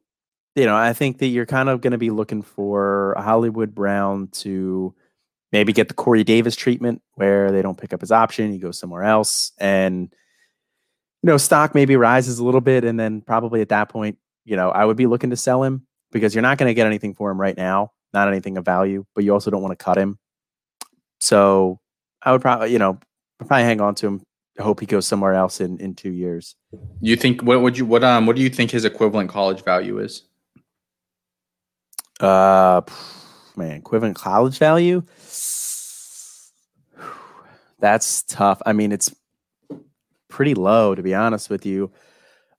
you 0.56 0.66
know, 0.66 0.76
I 0.76 0.94
think 0.94 1.20
that 1.20 1.28
you're 1.28 1.46
kind 1.46 1.70
of 1.70 1.82
going 1.82 1.92
to 1.92 1.98
be 1.98 2.10
looking 2.10 2.42
for 2.42 3.16
Hollywood 3.18 3.76
Brown 3.76 4.30
to 4.34 4.96
maybe 5.52 5.74
get 5.74 5.88
the 5.88 5.94
Corey 5.94 6.24
Davis 6.24 6.56
treatment 6.56 7.02
where 7.14 7.52
they 7.52 7.62
don't 7.62 7.78
pick 7.78 7.94
up 7.94 8.02
his 8.02 8.12
option, 8.12 8.52
he 8.52 8.58
goes 8.58 8.80
somewhere 8.80 9.04
else, 9.04 9.52
and 9.60 10.14
you 11.22 11.28
know, 11.28 11.38
stock 11.38 11.76
maybe 11.76 11.96
rises 11.96 12.40
a 12.40 12.44
little 12.44 12.62
bit, 12.62 12.84
and 12.84 13.00
then 13.00 13.22
probably 13.22 13.62
at 13.62 13.70
that 13.70 13.90
point 13.90 14.18
you 14.46 14.56
know, 14.56 14.70
I 14.70 14.86
would 14.86 14.96
be 14.96 15.08
looking 15.08 15.32
to 15.32 15.36
sell 15.36 15.64
him 15.64 15.86
because 16.12 16.34
you're 16.34 16.44
not 16.44 16.58
going 16.58 16.70
to 16.70 16.74
get 16.74 16.88
anything 16.88 17.14
for 17.14 17.30
him 17.30 17.42
right 17.42 17.58
now, 17.58 17.92
not 18.14 18.28
anything 18.28 18.58
of 18.58 18.64
value, 18.64 19.06
but 19.14 19.24
you 19.24 19.34
also 19.34 19.52
don't 19.52 19.62
want 19.62 19.78
to 19.78 19.84
cut 19.84 19.98
him. 19.98 20.18
So 21.20 21.80
I 22.22 22.32
would 22.32 22.42
probably, 22.42 22.72
you 22.72 22.80
know, 22.80 23.00
probably 23.40 23.64
hang 23.64 23.82
on 23.82 23.96
to 23.96 24.08
him. 24.08 24.22
I 24.60 24.64
hope 24.64 24.80
he 24.80 24.86
goes 24.86 25.06
somewhere 25.06 25.34
else 25.34 25.60
in 25.60 25.78
in 25.80 25.96
two 25.96 26.12
years. 26.12 26.56
You 27.02 27.18
think 27.18 27.42
what 27.42 27.62
would 27.62 27.78
you 27.78 27.86
what 27.86 28.04
um 28.06 28.26
what 28.26 28.38
do 28.38 28.42
you 28.42 28.50
think 28.50 28.72
his 28.72 28.86
equivalent 28.86 29.30
college 29.30 29.64
value 29.64 30.00
is? 30.00 30.24
Uh, 32.22 32.82
man, 33.58 33.72
equivalent 33.72 34.16
college 34.16 34.58
value. 34.58 35.04
That's 37.80 38.24
tough. 38.24 38.62
I 38.66 38.72
mean, 38.72 38.94
it's 38.94 39.14
pretty 40.30 40.54
low 40.54 40.96
to 40.96 41.04
be 41.04 41.14
honest 41.14 41.50
with 41.50 41.66
you 41.66 41.92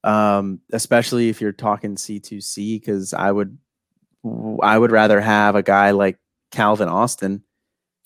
um, 0.07 0.61
especially 0.73 1.29
if 1.29 1.41
you're 1.41 1.53
talking 1.53 1.97
C2C, 1.97 2.81
because 2.81 3.13
I 3.13 3.31
would 3.33 3.59
I 4.63 4.79
would 4.79 4.93
rather 4.93 5.21
have 5.21 5.57
a 5.57 5.63
guy 5.63 5.91
like 5.91 6.19
Calvin 6.53 6.89
Austin, 6.89 7.43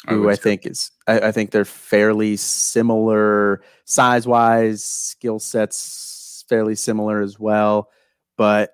who 0.09 0.23
would 0.23 0.33
I, 0.33 0.37
think 0.37 0.67
is 0.67 0.91
I, 1.07 1.21
I 1.21 1.33
think 1.33 1.51
they're 1.51 1.67
fairly 1.67 2.37
similar 2.37 3.63
size 3.85 4.27
wise, 4.27 4.83
skill 4.83 5.39
sets 5.39 6.45
fairly 6.49 6.75
similar 6.75 7.21
as 7.21 7.39
well. 7.39 7.91
But 8.39 8.73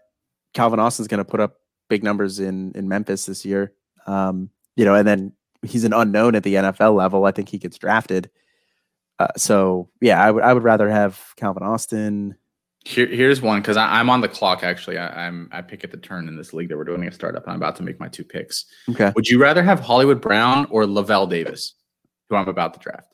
Calvin 0.55 0.81
Austin's 0.81 1.09
going 1.09 1.19
to 1.19 1.25
put 1.25 1.41
up 1.41 1.57
big 1.89 2.05
numbers 2.05 2.39
in 2.39 2.73
in 2.77 2.89
Memphis 2.89 3.27
this 3.27 3.45
year. 3.45 3.73
Um, 4.07 4.51
you 4.77 4.85
know, 4.85 4.95
and 4.95 5.07
then 5.07 5.33
he's 5.63 5.83
an 5.83 5.93
unknown 5.93 6.37
at 6.37 6.45
the 6.45 6.55
NFL 6.55 6.97
level. 6.97 7.25
I 7.25 7.33
think 7.33 7.49
he 7.49 7.59
gets 7.59 7.77
drafted. 7.77 8.31
Uh, 9.19 9.29
so 9.37 9.89
yeah, 10.01 10.23
I 10.23 10.31
would 10.31 10.45
I 10.45 10.53
would 10.53 10.63
rather 10.63 10.89
have 10.89 11.33
Calvin 11.37 11.65
Austin. 11.65 12.37
Here, 12.87 13.09
here's 13.09 13.43
one 13.43 13.61
because 13.61 13.77
I'm 13.77 14.09
on 14.09 14.21
the 14.21 14.29
clock. 14.29 14.63
Actually, 14.63 14.97
I, 14.97 15.27
I'm 15.27 15.49
I 15.51 15.61
pick 15.61 15.83
at 15.83 15.91
the 15.91 15.97
turn 15.97 16.29
in 16.29 16.37
this 16.37 16.53
league 16.53 16.69
that 16.69 16.77
we're 16.77 16.85
doing 16.85 17.03
a 17.03 17.11
startup, 17.11 17.43
and 17.43 17.51
I'm 17.51 17.57
about 17.57 17.75
to 17.77 17.83
make 17.83 17.99
my 17.99 18.07
two 18.07 18.23
picks. 18.23 18.65
Okay. 18.89 19.13
Would 19.17 19.27
you 19.27 19.43
rather 19.43 19.61
have 19.65 19.81
Hollywood 19.81 20.21
Brown 20.21 20.69
or 20.71 20.87
Lavelle 20.87 21.27
Davis, 21.27 21.75
who 22.29 22.37
I'm 22.37 22.47
about 22.47 22.75
to 22.75 22.79
draft? 22.79 23.13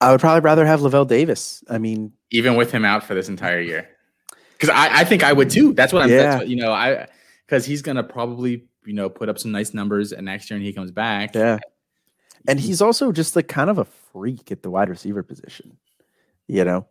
I 0.00 0.12
would 0.12 0.20
probably 0.20 0.40
rather 0.40 0.64
have 0.64 0.80
Lavelle 0.80 1.04
Davis. 1.04 1.62
I 1.68 1.76
mean, 1.76 2.10
even 2.30 2.56
with 2.56 2.72
him 2.72 2.86
out 2.86 3.04
for 3.04 3.12
this 3.12 3.28
entire 3.28 3.60
year? 3.60 3.86
Because 4.52 4.70
I, 4.70 5.00
I 5.00 5.04
think 5.04 5.22
I 5.22 5.34
would 5.34 5.50
too. 5.50 5.74
That's 5.74 5.92
what 5.92 6.00
I'm. 6.00 6.08
Yeah. 6.08 6.22
That's 6.22 6.38
what, 6.38 6.48
you 6.48 6.56
know, 6.56 6.72
I 6.72 7.06
because 7.44 7.66
he's 7.66 7.82
gonna 7.82 8.02
probably 8.02 8.64
you 8.86 8.94
know 8.94 9.10
put 9.10 9.28
up 9.28 9.38
some 9.38 9.52
nice 9.52 9.74
numbers, 9.74 10.12
and 10.12 10.24
next 10.24 10.48
year 10.48 10.58
when 10.58 10.64
he 10.64 10.72
comes 10.72 10.90
back, 10.90 11.34
yeah. 11.34 11.58
And 12.46 12.58
he's 12.58 12.80
also 12.80 13.12
just 13.12 13.36
like 13.36 13.46
kind 13.46 13.68
of 13.68 13.76
a 13.76 13.84
freak 13.84 14.50
at 14.50 14.62
the 14.62 14.70
wide 14.70 14.88
receiver 14.88 15.22
position, 15.22 15.76
you 16.48 16.64
know. 16.64 16.86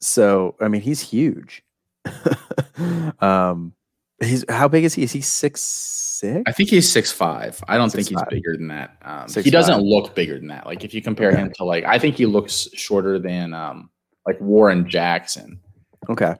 So 0.00 0.54
I 0.60 0.68
mean, 0.68 0.80
he's 0.82 1.00
huge. 1.00 1.62
um, 3.20 3.74
he's 4.20 4.44
how 4.48 4.68
big 4.68 4.84
is 4.84 4.94
he? 4.94 5.02
Is 5.02 5.12
he 5.12 5.20
six 5.20 5.60
six? 5.60 6.42
I 6.46 6.52
think 6.52 6.68
he's 6.68 6.90
six 6.90 7.10
five. 7.10 7.62
I 7.68 7.76
don't 7.76 7.90
think 7.90 8.08
he's 8.08 8.18
6'5". 8.18 8.30
bigger 8.30 8.56
than 8.56 8.68
that. 8.68 8.96
Um, 9.02 9.42
he 9.42 9.50
doesn't 9.50 9.80
look 9.82 10.14
bigger 10.14 10.38
than 10.38 10.48
that. 10.48 10.66
Like 10.66 10.84
if 10.84 10.94
you 10.94 11.02
compare 11.02 11.30
Okay. 11.30 11.40
him 11.40 11.52
to 11.56 11.64
like, 11.64 11.84
I 11.84 11.98
think 11.98 12.16
he 12.16 12.26
looks 12.26 12.68
shorter 12.74 13.18
than 13.18 13.52
um 13.54 13.90
like 14.26 14.40
Warren 14.40 14.88
Jackson. 14.88 15.58
Okay. 16.08 16.34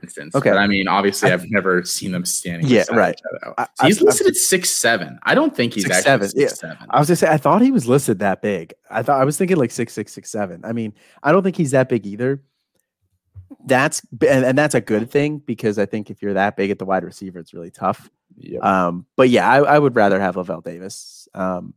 For 0.00 0.06
Instance. 0.06 0.34
Okay. 0.34 0.50
But 0.50 0.58
I 0.58 0.66
mean, 0.66 0.88
obviously, 0.88 1.30
I- 1.30 1.34
I've 1.34 1.50
never 1.50 1.84
seen 1.84 2.12
them 2.12 2.24
standing. 2.24 2.66
Yeah, 2.68 2.80
beside 2.80 2.96
right. 2.96 3.14
each 3.14 3.42
other. 3.44 3.54
I- 3.58 3.86
he's 3.86 3.98
I've- 3.98 4.06
listed 4.06 4.26
at 4.28 4.36
six 4.36 4.70
seven. 4.70 5.18
I 5.22 5.34
don't 5.34 5.54
think 5.54 5.74
he's 5.74 5.84
6'7", 5.84 6.06
actually 6.06 6.42
yeah. 6.42 6.48
six 6.48 6.60
seven. 6.60 6.86
I 6.90 6.98
was 6.98 7.08
gonna 7.08 7.16
say 7.16 7.28
I 7.28 7.36
thought 7.36 7.62
he 7.62 7.70
was 7.70 7.86
listed 7.86 8.18
that 8.20 8.42
big. 8.42 8.74
I 8.90 9.02
thought 9.02 9.20
I 9.20 9.24
was 9.24 9.36
thinking 9.36 9.56
like 9.56 9.70
six 9.70 9.92
six 9.92 10.12
six 10.12 10.30
seven. 10.30 10.64
I 10.64 10.72
mean, 10.72 10.94
I 11.22 11.32
don't 11.32 11.42
think 11.42 11.56
he's 11.56 11.72
that 11.72 11.88
big 11.88 12.06
either. 12.06 12.42
That's 13.66 14.02
and, 14.22 14.44
and 14.44 14.56
that's 14.56 14.74
a 14.74 14.80
good 14.80 15.10
thing 15.10 15.38
because 15.38 15.78
I 15.78 15.86
think 15.86 16.10
if 16.10 16.22
you're 16.22 16.34
that 16.34 16.56
big 16.56 16.70
at 16.70 16.78
the 16.78 16.84
wide 16.84 17.04
receiver, 17.04 17.38
it's 17.38 17.52
really 17.52 17.70
tough. 17.70 18.08
Yep. 18.36 18.64
Um, 18.64 19.06
but 19.16 19.28
yeah, 19.28 19.48
I, 19.48 19.58
I 19.58 19.78
would 19.78 19.96
rather 19.96 20.20
have 20.20 20.36
Lavelle 20.36 20.60
Davis. 20.60 21.28
Um, 21.34 21.74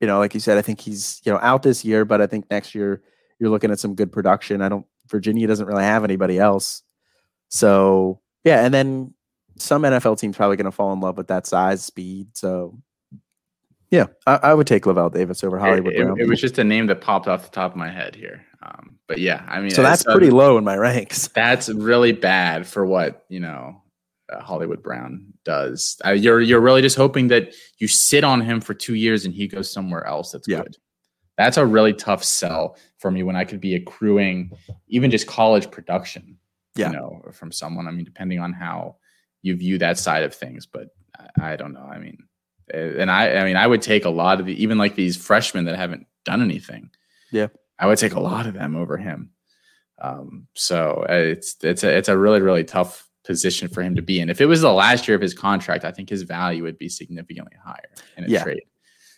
you 0.00 0.06
know, 0.06 0.18
like 0.18 0.34
you 0.34 0.40
said, 0.40 0.58
I 0.58 0.62
think 0.62 0.80
he's 0.80 1.20
you 1.24 1.32
know 1.32 1.38
out 1.40 1.62
this 1.62 1.84
year, 1.84 2.04
but 2.04 2.20
I 2.20 2.26
think 2.26 2.50
next 2.50 2.74
year 2.74 3.02
you're 3.38 3.50
looking 3.50 3.70
at 3.70 3.78
some 3.78 3.94
good 3.94 4.12
production. 4.12 4.62
I 4.62 4.68
don't 4.68 4.86
Virginia 5.08 5.46
doesn't 5.46 5.66
really 5.66 5.84
have 5.84 6.04
anybody 6.04 6.38
else, 6.38 6.82
so 7.54 8.20
yeah. 8.42 8.64
And 8.64 8.74
then 8.74 9.14
some 9.58 9.82
NFL 9.82 10.18
teams 10.18 10.36
probably 10.36 10.56
going 10.56 10.64
to 10.66 10.72
fall 10.72 10.92
in 10.92 11.00
love 11.00 11.16
with 11.16 11.28
that 11.28 11.46
size, 11.46 11.82
speed. 11.84 12.28
So 12.36 12.76
yeah, 13.90 14.06
I, 14.26 14.36
I 14.42 14.54
would 14.54 14.66
take 14.66 14.86
Lavelle 14.86 15.10
Davis 15.10 15.44
over 15.44 15.58
Hollywood 15.58 15.92
it, 15.92 16.00
it- 16.00 16.04
Brown. 16.04 16.20
it 16.20 16.28
was 16.28 16.40
just 16.40 16.58
a 16.58 16.64
name 16.64 16.86
that 16.88 17.00
popped 17.00 17.28
off 17.28 17.44
the 17.44 17.50
top 17.50 17.70
of 17.70 17.76
my 17.76 17.88
head 17.90 18.14
here. 18.16 18.44
Um, 18.62 18.98
but 19.06 19.18
yeah, 19.18 19.44
I 19.48 19.60
mean, 19.60 19.70
so 19.70 19.82
that's 19.82 20.02
pretty 20.02 20.30
low 20.30 20.58
in 20.58 20.64
my 20.64 20.76
ranks. 20.76 21.28
That's 21.34 21.68
really 21.68 22.12
bad 22.12 22.66
for 22.66 22.86
what 22.86 23.24
you 23.28 23.38
know 23.40 23.82
uh, 24.32 24.40
Hollywood 24.40 24.82
Brown 24.82 25.26
does. 25.44 26.00
Uh, 26.04 26.12
you're 26.12 26.40
you're 26.40 26.60
really 26.62 26.80
just 26.80 26.96
hoping 26.96 27.28
that 27.28 27.54
you 27.78 27.86
sit 27.88 28.24
on 28.24 28.40
him 28.40 28.62
for 28.62 28.72
two 28.72 28.94
years 28.94 29.26
and 29.26 29.34
he 29.34 29.46
goes 29.46 29.70
somewhere 29.70 30.06
else 30.06 30.32
that's 30.32 30.48
Yeah. 30.48 30.62
good. 30.62 30.76
That's 31.36 31.58
a 31.58 31.66
really 31.66 31.92
tough 31.92 32.24
sell 32.24 32.76
for 32.98 33.10
me 33.10 33.22
when 33.22 33.36
I 33.36 33.44
could 33.44 33.60
be 33.60 33.74
accruing 33.74 34.50
even 34.88 35.10
just 35.10 35.26
college 35.26 35.70
production. 35.70 36.38
Yeah. 36.76 36.88
You 36.90 36.96
know, 36.96 37.22
from 37.32 37.52
someone. 37.52 37.86
I 37.86 37.90
mean, 37.92 38.04
depending 38.04 38.40
on 38.40 38.52
how 38.52 38.96
you 39.42 39.54
view 39.56 39.78
that 39.78 39.98
side 39.98 40.22
of 40.24 40.34
things, 40.34 40.66
but 40.66 40.88
I, 41.38 41.52
I 41.52 41.56
don't 41.56 41.72
know. 41.72 41.88
I 41.88 41.98
mean, 41.98 42.18
uh, 42.72 42.76
and 42.78 43.10
I 43.10 43.36
I 43.36 43.44
mean 43.44 43.56
I 43.56 43.66
would 43.66 43.82
take 43.82 44.04
a 44.04 44.10
lot 44.10 44.40
of 44.40 44.46
the 44.46 44.60
even 44.62 44.78
like 44.78 44.94
these 44.94 45.16
freshmen 45.16 45.66
that 45.66 45.76
haven't 45.76 46.06
done 46.24 46.42
anything. 46.42 46.90
Yeah. 47.30 47.48
I 47.78 47.86
would 47.86 47.98
take 47.98 48.14
a 48.14 48.20
lot 48.20 48.46
of 48.46 48.54
them 48.54 48.76
over 48.76 48.96
him. 48.96 49.30
Um, 50.00 50.46
so 50.54 51.04
uh, 51.08 51.12
it's 51.12 51.56
it's 51.62 51.84
a 51.84 51.96
it's 51.96 52.08
a 52.08 52.16
really 52.18 52.40
really 52.40 52.64
tough 52.64 53.08
position 53.24 53.68
for 53.68 53.82
him 53.82 53.94
to 53.96 54.02
be 54.02 54.20
in. 54.20 54.28
If 54.28 54.40
it 54.40 54.46
was 54.46 54.60
the 54.60 54.72
last 54.72 55.06
year 55.08 55.14
of 55.14 55.20
his 55.22 55.34
contract, 55.34 55.84
I 55.84 55.90
think 55.92 56.08
his 56.10 56.22
value 56.22 56.62
would 56.64 56.78
be 56.78 56.88
significantly 56.88 57.56
higher 57.64 57.90
in 58.16 58.24
a 58.24 58.28
Yeah. 58.28 58.42
trade. 58.42 58.62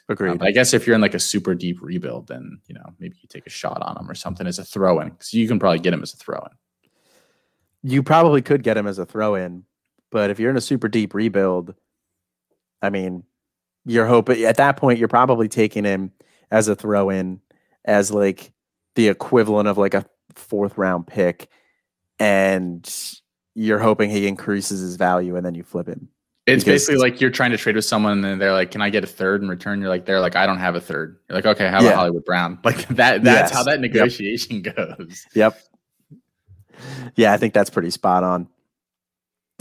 Agreed. 0.08 0.30
Um, 0.32 0.38
but 0.38 0.46
I 0.46 0.52
guess 0.52 0.72
if 0.72 0.86
you're 0.86 0.94
in 0.94 1.00
like 1.02 1.14
a 1.14 1.18
super 1.18 1.54
deep 1.54 1.82
rebuild, 1.82 2.28
then 2.28 2.60
you 2.66 2.74
know 2.74 2.84
maybe 2.98 3.16
you 3.20 3.28
take 3.28 3.46
a 3.46 3.50
shot 3.50 3.80
on 3.82 3.96
him 3.96 4.08
or 4.10 4.14
something 4.14 4.46
as 4.46 4.58
a 4.58 4.64
throw 4.64 5.00
in 5.00 5.08
because 5.10 5.32
you 5.34 5.48
can 5.48 5.58
probably 5.58 5.80
get 5.80 5.92
him 5.94 6.02
as 6.02 6.12
a 6.14 6.16
throw 6.16 6.38
in. 6.38 6.56
You 7.88 8.02
probably 8.02 8.42
could 8.42 8.64
get 8.64 8.76
him 8.76 8.86
as 8.88 8.98
a 8.98 9.06
throw 9.06 9.36
in, 9.36 9.62
but 10.10 10.30
if 10.30 10.40
you're 10.40 10.50
in 10.50 10.56
a 10.56 10.60
super 10.60 10.88
deep 10.88 11.14
rebuild, 11.14 11.74
I 12.82 12.90
mean, 12.90 13.22
you're 13.84 14.06
hoping 14.06 14.42
at 14.44 14.56
that 14.56 14.76
point 14.76 14.98
you're 14.98 15.06
probably 15.06 15.46
taking 15.48 15.84
him 15.84 16.10
as 16.50 16.66
a 16.66 16.74
throw 16.74 17.10
in 17.10 17.40
as 17.84 18.10
like 18.10 18.52
the 18.96 19.06
equivalent 19.08 19.68
of 19.68 19.78
like 19.78 19.94
a 19.94 20.04
fourth 20.34 20.76
round 20.76 21.06
pick, 21.06 21.48
and 22.18 22.92
you're 23.54 23.78
hoping 23.78 24.10
he 24.10 24.26
increases 24.26 24.80
his 24.80 24.96
value 24.96 25.36
and 25.36 25.46
then 25.46 25.54
you 25.54 25.62
flip 25.62 25.86
him. 25.86 26.08
It's 26.46 26.64
basically 26.64 26.96
like 26.96 27.20
you're 27.20 27.30
trying 27.30 27.50
to 27.52 27.56
trade 27.56 27.74
with 27.76 27.84
someone 27.84 28.24
and 28.24 28.40
they're 28.40 28.52
like, 28.52 28.70
"Can 28.70 28.80
I 28.80 28.90
get 28.90 29.02
a 29.02 29.06
third 29.06 29.42
in 29.42 29.48
return?" 29.48 29.80
You're 29.80 29.88
like, 29.88 30.06
"They're 30.06 30.20
like, 30.20 30.36
I 30.36 30.46
don't 30.46 30.58
have 30.58 30.74
a 30.76 30.80
third. 30.80 31.18
You're 31.28 31.36
like, 31.36 31.46
"Okay, 31.46 31.68
how 31.68 31.78
about 31.78 31.84
Yeah. 31.84 31.94
Hollywood 31.96 32.24
Brown?" 32.24 32.58
Like 32.64 32.86
that. 32.88 33.22
That's 33.24 33.50
how 33.52 33.58
Yes. 33.60 33.66
that 33.66 33.72
Yep. 33.72 33.80
negotiation 33.80 34.62
goes. 34.76 35.24
Yep. 35.34 35.58
Yeah, 37.16 37.32
I 37.32 37.36
think 37.36 37.54
that's 37.54 37.70
pretty 37.70 37.90
spot 37.90 38.24
on. 38.24 38.48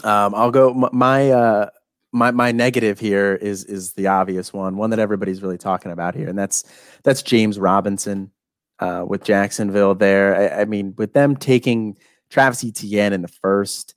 Um, 0.04 0.36
I'll 0.36 0.52
go. 0.52 0.74
My 0.74 1.32
uh, 1.32 1.70
my 2.12 2.32
my 2.32 2.52
negative 2.52 3.00
here 3.00 3.36
is 3.36 3.64
is 3.66 3.94
the 3.94 4.08
obvious 4.08 4.54
one, 4.54 4.78
one 4.78 4.90
that 4.92 5.00
everybody's 5.00 5.42
really 5.42 5.58
talking 5.58 5.92
about 5.92 6.16
here, 6.16 6.30
and 6.30 6.38
that's 6.38 6.64
that's 7.04 7.22
James 7.22 7.60
Robinson 7.60 8.32
uh, 8.80 9.06
with 9.08 9.24
Jacksonville. 9.24 9.96
There, 9.96 10.54
I, 10.54 10.62
I 10.62 10.66
mean, 10.66 10.94
with 10.98 11.14
them 11.14 11.36
taking 11.36 11.98
Travis 12.30 12.64
Etienne 12.64 13.14
in 13.14 13.22
the 13.22 13.28
first, 13.28 13.96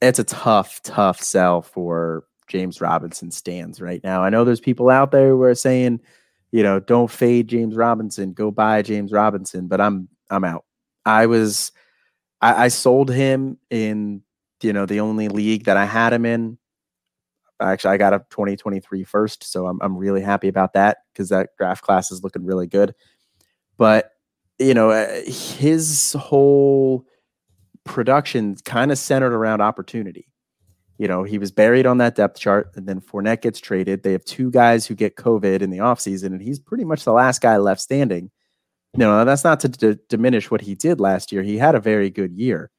it's 0.00 0.18
a 0.18 0.24
tough, 0.24 0.82
tough 0.82 1.20
sell 1.20 1.62
for 1.62 2.24
James 2.48 2.80
Robinson 2.80 3.30
stands 3.30 3.80
right 3.80 4.02
now. 4.04 4.22
I 4.22 4.30
know 4.30 4.44
there's 4.44 4.60
people 4.60 4.90
out 4.90 5.10
there 5.10 5.28
who 5.30 5.42
are 5.42 5.54
saying, 5.54 6.00
you 6.52 6.62
know, 6.62 6.80
don't 6.80 7.10
fade 7.10 7.48
James 7.48 7.74
Robinson, 7.74 8.32
go 8.32 8.50
buy 8.50 8.82
James 8.82 9.12
Robinson, 9.12 9.66
but 9.66 9.80
I'm 9.80 10.08
I'm 10.30 10.44
out. 10.44 10.64
I 11.04 11.26
was 11.26 11.72
I, 12.44 12.64
I 12.64 12.68
sold 12.68 13.10
him 13.10 13.58
in 13.70 14.22
you 14.62 14.72
know 14.72 14.86
the 14.86 15.00
only 15.00 15.28
league 15.28 15.64
that 15.64 15.76
I 15.76 15.86
had 15.86 16.12
him 16.12 16.26
in. 16.26 16.58
Actually, 17.60 17.94
I 17.94 17.96
got 17.96 18.12
a 18.12 18.18
2023 18.30 19.02
first, 19.04 19.50
so 19.50 19.66
I'm 19.66 19.80
I'm 19.80 19.96
really 19.96 20.20
happy 20.20 20.48
about 20.48 20.74
that 20.74 20.98
because 21.12 21.30
that 21.30 21.50
draft 21.58 21.82
class 21.82 22.12
is 22.12 22.22
looking 22.22 22.44
really 22.44 22.66
good. 22.66 22.94
But 23.78 24.10
you 24.58 24.74
know, 24.74 24.90
uh, 24.90 25.22
his 25.26 26.14
whole 26.18 27.06
production 27.84 28.56
kind 28.64 28.92
of 28.92 28.98
centered 28.98 29.32
around 29.32 29.62
opportunity. 29.62 30.28
You 30.98 31.08
know, 31.08 31.24
he 31.24 31.38
was 31.38 31.50
buried 31.50 31.86
on 31.86 31.98
that 31.98 32.14
depth 32.14 32.38
chart, 32.38 32.70
and 32.76 32.86
then 32.86 33.00
Fournette 33.00 33.40
gets 33.40 33.58
traded. 33.58 34.02
They 34.02 34.12
have 34.12 34.24
two 34.24 34.50
guys 34.50 34.86
who 34.86 34.94
get 34.94 35.16
COVID 35.16 35.62
in 35.62 35.70
the 35.70 35.78
offseason, 35.78 36.26
and 36.26 36.42
he's 36.42 36.60
pretty 36.60 36.84
much 36.84 37.04
the 37.04 37.12
last 37.12 37.40
guy 37.40 37.56
left 37.56 37.80
standing. 37.80 38.30
No, 38.96 39.24
that's 39.24 39.44
not 39.44 39.60
to 39.60 39.68
d- 39.68 39.98
diminish 40.08 40.50
what 40.50 40.60
he 40.60 40.74
did 40.74 41.00
last 41.00 41.32
year. 41.32 41.42
He 41.42 41.58
had 41.58 41.74
a 41.74 41.80
very 41.80 42.10
good 42.10 42.32
year. 42.32 42.70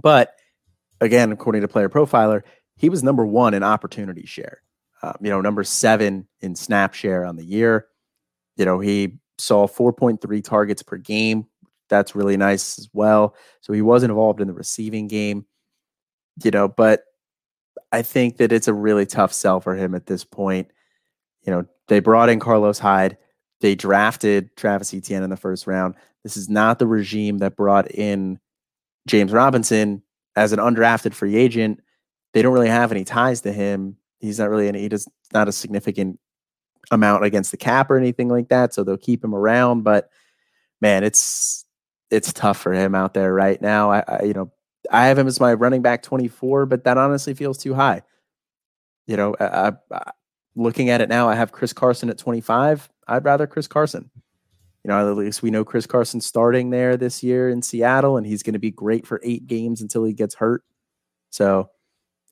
But 0.00 0.34
again, 1.00 1.32
according 1.32 1.62
to 1.62 1.68
Player 1.68 1.88
Profiler, 1.88 2.42
he 2.76 2.88
was 2.88 3.02
number 3.02 3.24
one 3.24 3.54
in 3.54 3.62
opportunity 3.62 4.26
share. 4.26 4.62
Um, 5.02 5.16
you 5.20 5.30
know, 5.30 5.40
number 5.40 5.64
seven 5.64 6.26
in 6.40 6.56
snap 6.56 6.94
share 6.94 7.24
on 7.24 7.36
the 7.36 7.44
year. 7.44 7.86
You 8.56 8.64
know, 8.64 8.80
he 8.80 9.18
saw 9.38 9.66
4.3 9.66 10.42
targets 10.42 10.82
per 10.82 10.96
game. 10.96 11.46
That's 11.88 12.16
really 12.16 12.36
nice 12.36 12.78
as 12.78 12.88
well. 12.92 13.36
So 13.60 13.72
he 13.72 13.82
wasn't 13.82 14.10
involved 14.10 14.40
in 14.40 14.48
the 14.48 14.54
receiving 14.54 15.06
game. 15.06 15.44
You 16.42 16.50
know, 16.50 16.68
but 16.68 17.04
I 17.92 18.02
think 18.02 18.38
that 18.38 18.50
it's 18.52 18.66
a 18.66 18.74
really 18.74 19.06
tough 19.06 19.32
sell 19.32 19.60
for 19.60 19.76
him 19.76 19.94
at 19.94 20.06
this 20.06 20.24
point. 20.24 20.70
You 21.46 21.52
know, 21.52 21.66
they 21.88 22.00
brought 22.00 22.28
in 22.28 22.40
Carlos 22.40 22.78
Hyde. 22.78 23.18
They 23.64 23.74
drafted 23.74 24.54
Travis 24.56 24.92
Etienne 24.92 25.22
in 25.22 25.30
the 25.30 25.38
first 25.38 25.66
round. 25.66 25.94
This 26.22 26.36
is 26.36 26.50
not 26.50 26.78
the 26.78 26.86
regime 26.86 27.38
that 27.38 27.56
brought 27.56 27.90
in 27.90 28.38
James 29.06 29.32
Robinson 29.32 30.02
as 30.36 30.52
an 30.52 30.58
undrafted 30.58 31.14
free 31.14 31.34
agent. 31.34 31.80
They 32.34 32.42
don't 32.42 32.52
really 32.52 32.68
have 32.68 32.92
any 32.92 33.04
ties 33.04 33.40
to 33.40 33.52
him. 33.54 33.96
He's 34.20 34.38
not 34.38 34.50
really 34.50 34.68
any, 34.68 34.80
he 34.80 34.90
does 34.90 35.08
not 35.32 35.48
a 35.48 35.52
significant 35.52 36.20
amount 36.90 37.24
against 37.24 37.52
the 37.52 37.56
cap 37.56 37.90
or 37.90 37.96
anything 37.96 38.28
like 38.28 38.50
that. 38.50 38.74
So 38.74 38.84
they'll 38.84 38.98
keep 38.98 39.24
him 39.24 39.34
around. 39.34 39.82
But 39.82 40.10
man, 40.82 41.02
it's 41.02 41.64
it's 42.10 42.34
tough 42.34 42.58
for 42.58 42.74
him 42.74 42.94
out 42.94 43.14
there 43.14 43.32
right 43.32 43.62
now. 43.62 43.90
I, 43.90 44.04
I 44.06 44.22
you 44.24 44.34
know 44.34 44.52
I 44.92 45.06
have 45.06 45.16
him 45.18 45.26
as 45.26 45.40
my 45.40 45.54
running 45.54 45.80
back 45.80 46.02
24, 46.02 46.66
but 46.66 46.84
that 46.84 46.98
honestly 46.98 47.32
feels 47.32 47.56
too 47.56 47.72
high. 47.72 48.02
you 49.06 49.16
know, 49.16 49.34
I, 49.40 49.72
I, 49.90 50.10
looking 50.56 50.90
at 50.90 51.00
it 51.00 51.08
now, 51.08 51.28
I 51.28 51.34
have 51.34 51.52
Chris 51.52 51.72
Carson 51.72 52.10
at 52.10 52.18
25. 52.18 52.88
I'd 53.06 53.24
rather 53.24 53.46
Chris 53.46 53.66
Carson. 53.66 54.10
You 54.82 54.88
know, 54.88 55.10
at 55.10 55.16
least 55.16 55.42
we 55.42 55.50
know 55.50 55.64
Chris 55.64 55.86
Carson 55.86 56.20
starting 56.20 56.70
there 56.70 56.96
this 56.96 57.22
year 57.22 57.48
in 57.48 57.62
Seattle, 57.62 58.16
and 58.16 58.26
he's 58.26 58.42
going 58.42 58.52
to 58.52 58.58
be 58.58 58.70
great 58.70 59.06
for 59.06 59.20
eight 59.22 59.46
games 59.46 59.80
until 59.80 60.04
he 60.04 60.12
gets 60.12 60.34
hurt. 60.34 60.62
So, 61.30 61.70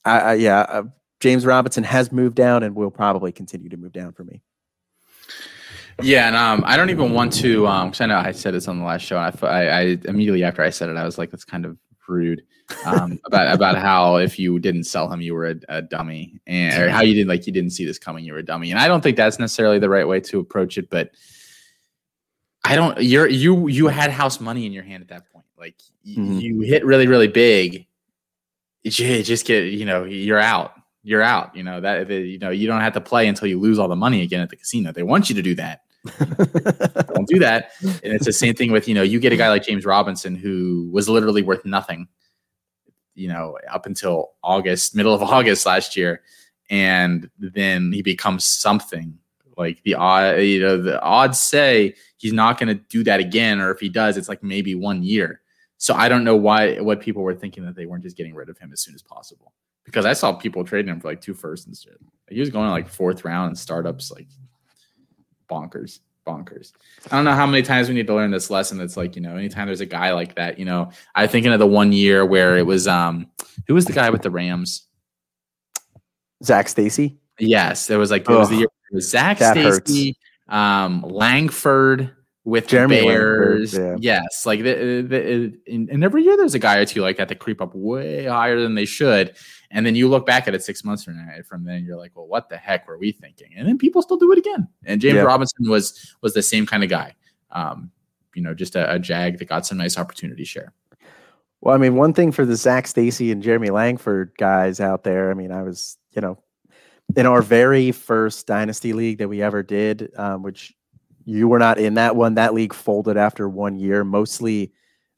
I, 0.04 0.20
I 0.20 0.34
yeah, 0.34 0.60
uh, 0.60 0.82
James 1.20 1.46
Robinson 1.46 1.84
has 1.84 2.12
moved 2.12 2.36
down 2.36 2.62
and 2.62 2.74
will 2.74 2.90
probably 2.90 3.32
continue 3.32 3.70
to 3.70 3.76
move 3.76 3.92
down 3.92 4.12
for 4.12 4.24
me. 4.24 4.42
Yeah, 6.02 6.26
and 6.26 6.36
um, 6.36 6.62
I 6.66 6.76
don't 6.76 6.90
even 6.90 7.12
want 7.12 7.32
to, 7.34 7.60
because 7.62 8.00
um, 8.00 8.04
I 8.04 8.06
know 8.06 8.18
I 8.18 8.32
said 8.32 8.54
this 8.54 8.68
on 8.68 8.78
the 8.78 8.84
last 8.84 9.02
show. 9.02 9.16
I, 9.16 9.32
I, 9.42 9.62
I, 9.62 9.80
immediately 10.04 10.44
after 10.44 10.62
I 10.62 10.70
said 10.70 10.88
it, 10.88 10.96
I 10.96 11.04
was 11.04 11.18
like, 11.18 11.30
"That's 11.30 11.44
kind 11.44 11.64
of 11.64 11.78
rude." 12.08 12.42
Um, 12.86 13.20
about 13.26 13.54
about 13.54 13.76
how 13.76 14.16
if 14.16 14.38
you 14.38 14.58
didn't 14.58 14.84
sell 14.84 15.10
him, 15.10 15.20
you 15.20 15.34
were 15.34 15.50
a, 15.50 15.54
a 15.68 15.82
dummy, 15.82 16.40
and 16.46 16.82
or 16.82 16.88
how 16.88 17.02
you 17.02 17.14
did 17.14 17.28
like 17.28 17.46
you 17.46 17.52
didn't 17.52 17.70
see 17.70 17.84
this 17.84 17.98
coming, 17.98 18.24
you 18.24 18.32
were 18.32 18.38
a 18.38 18.44
dummy. 18.44 18.70
And 18.70 18.80
I 18.80 18.88
don't 18.88 19.00
think 19.00 19.16
that's 19.16 19.38
necessarily 19.38 19.78
the 19.78 19.88
right 19.88 20.06
way 20.06 20.20
to 20.20 20.40
approach 20.40 20.78
it, 20.78 20.90
but 20.90 21.10
I 22.64 22.76
don't. 22.76 23.00
You're 23.02 23.28
you 23.28 23.68
you 23.68 23.88
had 23.88 24.10
house 24.10 24.40
money 24.40 24.66
in 24.66 24.72
your 24.72 24.84
hand 24.84 25.02
at 25.02 25.08
that 25.08 25.30
point. 25.32 25.46
Like 25.58 25.76
mm-hmm. 26.06 26.38
you 26.38 26.60
hit 26.60 26.84
really 26.84 27.06
really 27.06 27.28
big. 27.28 27.86
You 28.82 28.90
just 28.90 29.46
get 29.46 29.72
you 29.72 29.84
know 29.84 30.04
you're 30.04 30.40
out 30.40 30.74
you're 31.02 31.22
out. 31.22 31.54
You 31.56 31.62
know 31.62 31.80
that 31.80 32.08
you 32.08 32.38
know 32.38 32.50
you 32.50 32.66
don't 32.66 32.80
have 32.80 32.94
to 32.94 33.00
play 33.00 33.26
until 33.26 33.48
you 33.48 33.58
lose 33.58 33.78
all 33.78 33.88
the 33.88 33.96
money 33.96 34.22
again 34.22 34.40
at 34.40 34.50
the 34.50 34.56
casino. 34.56 34.92
They 34.92 35.02
want 35.02 35.28
you 35.28 35.34
to 35.34 35.42
do 35.42 35.54
that. 35.56 35.82
don't 36.18 37.28
do 37.28 37.38
that. 37.38 37.72
And 37.82 38.12
it's 38.12 38.26
the 38.26 38.32
same 38.32 38.54
thing 38.54 38.72
with 38.72 38.88
you 38.88 38.94
know 38.94 39.02
you 39.02 39.20
get 39.20 39.32
a 39.32 39.36
guy 39.36 39.48
like 39.48 39.64
James 39.64 39.84
Robinson 39.84 40.34
who 40.34 40.90
was 40.92 41.08
literally 41.08 41.42
worth 41.42 41.64
nothing. 41.64 42.08
You 43.14 43.28
know, 43.28 43.58
up 43.70 43.86
until 43.86 44.30
August, 44.42 44.96
middle 44.96 45.14
of 45.14 45.22
August 45.22 45.66
last 45.66 45.96
year, 45.96 46.22
and 46.70 47.30
then 47.38 47.92
he 47.92 48.02
becomes 48.02 48.46
something. 48.46 49.18
Like 49.56 49.82
the 49.84 49.94
odd, 49.94 50.38
you 50.38 50.60
know, 50.60 50.80
the 50.80 51.00
odds 51.02 51.38
say 51.38 51.94
he's 52.16 52.32
not 52.32 52.58
going 52.58 52.68
to 52.68 52.82
do 52.88 53.04
that 53.04 53.20
again, 53.20 53.60
or 53.60 53.70
if 53.70 53.80
he 53.80 53.90
does, 53.90 54.16
it's 54.16 54.28
like 54.28 54.42
maybe 54.42 54.74
one 54.74 55.02
year. 55.02 55.42
So 55.76 55.94
I 55.94 56.08
don't 56.08 56.24
know 56.24 56.36
why 56.36 56.80
what 56.80 57.00
people 57.00 57.22
were 57.22 57.34
thinking 57.34 57.64
that 57.66 57.76
they 57.76 57.86
weren't 57.86 58.02
just 58.02 58.16
getting 58.16 58.34
rid 58.34 58.48
of 58.48 58.56
him 58.58 58.72
as 58.72 58.80
soon 58.80 58.94
as 58.94 59.02
possible 59.02 59.52
because 59.84 60.06
I 60.06 60.12
saw 60.12 60.32
people 60.32 60.64
trading 60.64 60.92
him 60.92 61.00
for 61.00 61.08
like 61.08 61.20
two 61.20 61.34
firsts. 61.34 61.86
He 62.28 62.40
was 62.40 62.50
going 62.50 62.70
like 62.70 62.88
fourth 62.88 63.24
round 63.24 63.48
and 63.48 63.58
startups 63.58 64.10
like 64.10 64.28
bonkers, 65.52 66.00
bonkers. 66.26 66.72
I 67.10 67.16
don't 67.16 67.24
know 67.24 67.34
how 67.34 67.46
many 67.46 67.62
times 67.62 67.88
we 67.88 67.94
need 67.94 68.06
to 68.06 68.14
learn 68.14 68.30
this 68.30 68.50
lesson. 68.50 68.78
That's 68.78 68.96
like 68.96 69.16
you 69.16 69.22
know, 69.22 69.36
anytime 69.36 69.66
there's 69.66 69.80
a 69.80 69.86
guy 69.86 70.12
like 70.12 70.34
that, 70.36 70.58
you 70.58 70.64
know, 70.64 70.90
I 71.14 71.26
thinking 71.26 71.52
of 71.52 71.58
the 71.58 71.66
one 71.66 71.92
year 71.92 72.24
where 72.24 72.56
it 72.56 72.66
was 72.66 72.88
um, 72.88 73.30
who 73.66 73.74
was 73.74 73.84
the 73.84 73.92
guy 73.92 74.10
with 74.10 74.22
the 74.22 74.30
Rams? 74.30 74.86
Zac 76.42 76.68
Stacy. 76.68 77.18
Yes, 77.38 77.86
there 77.86 77.98
was 77.98 78.10
like 78.10 78.22
it 78.22 78.28
was 78.28 78.48
the 78.48 78.56
year 78.56 78.68
it 78.90 78.94
was 78.94 79.10
Zac 79.10 79.38
Stacy, 79.38 80.16
um, 80.48 81.02
Langford 81.02 82.10
with 82.44 82.66
Jeremy 82.66 83.02
Bears. 83.02 83.74
yeah. 83.74 83.96
Yes, 83.98 84.44
like 84.44 84.62
the, 84.62 85.02
the, 85.02 85.58
and 85.66 86.04
every 86.04 86.24
year 86.24 86.36
there's 86.36 86.54
a 86.54 86.58
guy 86.58 86.78
or 86.78 86.84
two 86.84 87.00
like 87.00 87.16
that 87.18 87.28
that 87.28 87.38
creep 87.38 87.60
up 87.60 87.74
way 87.74 88.24
higher 88.24 88.60
than 88.60 88.74
they 88.74 88.84
should, 88.84 89.36
and 89.72 89.84
then 89.84 89.94
you 89.94 90.08
look 90.08 90.26
back 90.26 90.46
at 90.46 90.54
it 90.54 90.62
six 90.62 90.84
months 90.84 91.02
from 91.02 91.16
now, 91.16 91.28
from 91.48 91.64
then 91.64 91.84
you're 91.84 91.96
like, 91.96 92.12
well, 92.14 92.26
what 92.26 92.48
the 92.48 92.56
heck 92.56 92.86
were 92.86 92.98
we 92.98 93.10
thinking? 93.10 93.48
And 93.56 93.66
then 93.66 93.78
people 93.78 94.02
still 94.02 94.18
do 94.18 94.30
it 94.30 94.38
again. 94.38 94.68
And 94.84 95.00
James 95.00 95.16
yeah. 95.16 95.22
Robinson 95.22 95.68
was 95.68 96.14
was 96.20 96.34
the 96.34 96.42
same 96.42 96.66
kind 96.66 96.84
of 96.84 96.90
guy, 96.90 97.14
um, 97.50 97.90
you 98.34 98.42
know, 98.42 98.54
just 98.54 98.76
a, 98.76 98.94
a 98.94 98.98
jag 98.98 99.38
that 99.38 99.48
got 99.48 99.66
some 99.66 99.78
nice 99.78 99.98
opportunity 99.98 100.44
share. 100.44 100.72
Well, 101.62 101.74
I 101.74 101.78
mean, 101.78 101.94
one 101.94 102.12
thing 102.12 102.32
for 102.32 102.44
the 102.44 102.56
Zac 102.56 102.86
Stacy 102.86 103.30
and 103.30 103.42
Jeremy 103.42 103.70
Langford 103.70 104.32
guys 104.36 104.80
out 104.80 105.04
there. 105.04 105.30
I 105.30 105.34
mean, 105.34 105.52
I 105.52 105.62
was, 105.62 105.96
you 106.10 106.20
know, 106.20 106.42
in 107.16 107.24
our 107.24 107.40
very 107.40 107.92
first 107.92 108.46
dynasty 108.46 108.92
league 108.92 109.18
that 109.18 109.28
we 109.28 109.42
ever 109.42 109.62
did, 109.62 110.10
um, 110.16 110.42
which 110.42 110.74
you 111.24 111.46
were 111.48 111.60
not 111.60 111.78
in 111.78 111.94
that 111.94 112.16
one. 112.16 112.34
That 112.34 112.52
league 112.52 112.74
folded 112.74 113.16
after 113.16 113.48
one 113.48 113.78
year, 113.78 114.02
mostly 114.02 114.72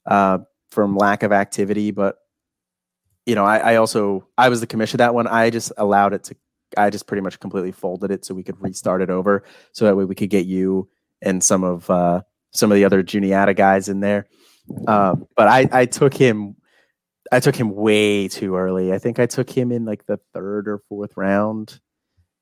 uh, 0.06 0.38
from 0.68 0.96
lack 0.96 1.22
of 1.22 1.32
activity. 1.32 1.90
But 1.90 2.18
you 3.26 3.34
know, 3.34 3.44
I, 3.44 3.58
I, 3.58 3.76
also 3.76 4.26
I 4.36 4.48
was 4.48 4.60
the 4.60 4.66
commission 4.66 4.98
that 4.98 5.14
one. 5.14 5.26
I 5.26 5.50
just 5.50 5.72
allowed 5.76 6.12
it 6.12 6.24
to. 6.24 6.36
I 6.76 6.90
just 6.90 7.06
pretty 7.06 7.22
much 7.22 7.38
completely 7.40 7.72
folded 7.72 8.10
it 8.10 8.24
so 8.24 8.34
we 8.34 8.42
could 8.42 8.60
restart 8.60 9.00
it 9.00 9.10
over, 9.10 9.44
so 9.72 9.84
that 9.84 9.96
way 9.96 10.04
we 10.04 10.14
could 10.14 10.30
get 10.30 10.46
you 10.46 10.88
and 11.22 11.42
some 11.42 11.64
of 11.64 11.88
uh, 11.88 12.22
some 12.52 12.70
of 12.70 12.76
the 12.76 12.84
other 12.84 13.02
Juniata 13.02 13.54
guys 13.54 13.88
in 13.88 14.00
there. 14.00 14.26
Um, 14.88 15.26
but 15.36 15.48
I, 15.48 15.68
I 15.72 15.86
took 15.86 16.14
him. 16.14 16.56
I 17.32 17.40
took 17.40 17.56
him 17.56 17.74
way 17.74 18.28
too 18.28 18.56
early. 18.56 18.92
I 18.92 18.98
think 18.98 19.18
I 19.18 19.26
took 19.26 19.48
him 19.48 19.72
in 19.72 19.84
like 19.84 20.06
the 20.06 20.18
third 20.34 20.68
or 20.68 20.82
fourth 20.88 21.16
round, 21.16 21.80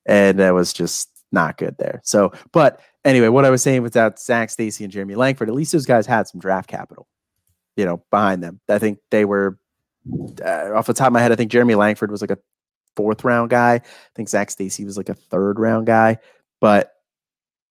and 0.07 0.39
that 0.39 0.55
was 0.55 0.72
just 0.72 1.09
not 1.30 1.57
good 1.57 1.76
there. 1.78 2.01
So, 2.05 2.33
but 2.53 2.80
anyway, 3.05 3.28
what 3.28 3.45
I 3.45 3.51
was 3.51 3.62
saying 3.62 3.83
without 3.83 4.20
Zac 4.20 4.51
Stacy 4.51 4.85
and 4.85 4.93
Jeremy 4.93 5.14
Langford, 5.14 5.49
at 5.49 5.55
least 5.55 5.72
those 5.72 5.87
guys 5.87 6.07
had 6.07 6.28
some 6.28 6.41
draft 6.41 6.68
capital, 6.68 7.07
you 7.76 7.85
know, 7.85 8.03
behind 8.11 8.43
them. 8.43 8.61
I 8.68 8.78
think 8.78 8.99
they 9.11 9.24
were 9.24 9.59
uh, 10.45 10.73
off 10.75 10.87
the 10.87 10.95
top 10.95 11.09
of 11.09 11.13
my 11.13 11.21
head. 11.21 11.33
I 11.33 11.37
think 11.37 11.51
Jeremy 11.51 11.75
Langford 11.75 12.11
was 12.11 12.21
like 12.21 12.31
a 12.31 12.39
fourth 12.97 13.25
round 13.25 13.51
guy. 13.51 13.75
I 13.75 13.83
think 14.15 14.29
Zac 14.29 14.51
Stacy 14.51 14.85
was 14.85 14.97
like 14.97 15.09
a 15.09 15.15
third 15.15 15.59
round 15.59 15.87
guy, 15.87 16.19
but 16.61 16.93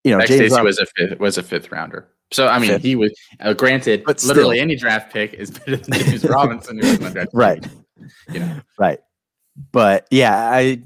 you 0.04 0.12
know, 0.12 0.20
Zach 0.20 0.28
James 0.28 0.52
Stacy 0.52 0.64
was 0.64 0.80
a 0.80 0.86
fifth 0.86 1.20
was 1.20 1.38
a 1.38 1.44
fifth 1.44 1.72
rounder. 1.72 2.10
So 2.32 2.48
I 2.48 2.60
mean, 2.60 2.72
fifth. 2.72 2.82
he 2.82 2.96
was 2.96 3.12
uh, 3.40 3.54
granted, 3.54 4.04
but 4.06 4.24
literally 4.24 4.58
still. 4.58 4.64
any 4.64 4.76
draft 4.76 5.12
pick 5.12 5.34
is 5.34 5.52
better 5.52 5.78
than 5.78 6.00
James 6.00 6.24
Robinson, 6.30 6.80
right? 7.34 7.66
You 8.32 8.40
know, 8.40 8.62
right. 8.80 9.00
But 9.72 10.08
yeah, 10.12 10.50
I 10.50 10.82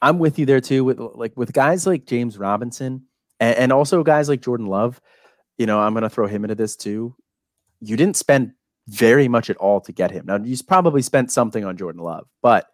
I'm 0.00 0.18
with 0.18 0.38
you 0.38 0.46
there 0.46 0.60
too. 0.60 0.84
With 0.84 0.98
like 0.98 1.36
with 1.36 1.52
guys 1.52 1.86
like 1.86 2.06
James 2.06 2.38
Robinson 2.38 3.06
and, 3.40 3.56
and 3.56 3.72
also 3.72 4.02
guys 4.02 4.28
like 4.28 4.40
Jordan 4.40 4.66
Love. 4.66 5.00
You 5.58 5.66
know, 5.66 5.80
I'm 5.80 5.92
going 5.92 6.02
to 6.02 6.10
throw 6.10 6.26
him 6.26 6.44
into 6.44 6.54
this 6.54 6.76
too. 6.76 7.14
You 7.80 7.96
didn't 7.96 8.16
spend 8.16 8.52
very 8.88 9.28
much 9.28 9.50
at 9.50 9.56
all 9.56 9.80
to 9.82 9.92
get 9.92 10.10
him. 10.10 10.26
Now 10.26 10.36
you 10.36 10.56
probably 10.66 11.02
spent 11.02 11.30
something 11.32 11.64
on 11.64 11.76
Jordan 11.76 12.02
Love, 12.02 12.26
but 12.42 12.68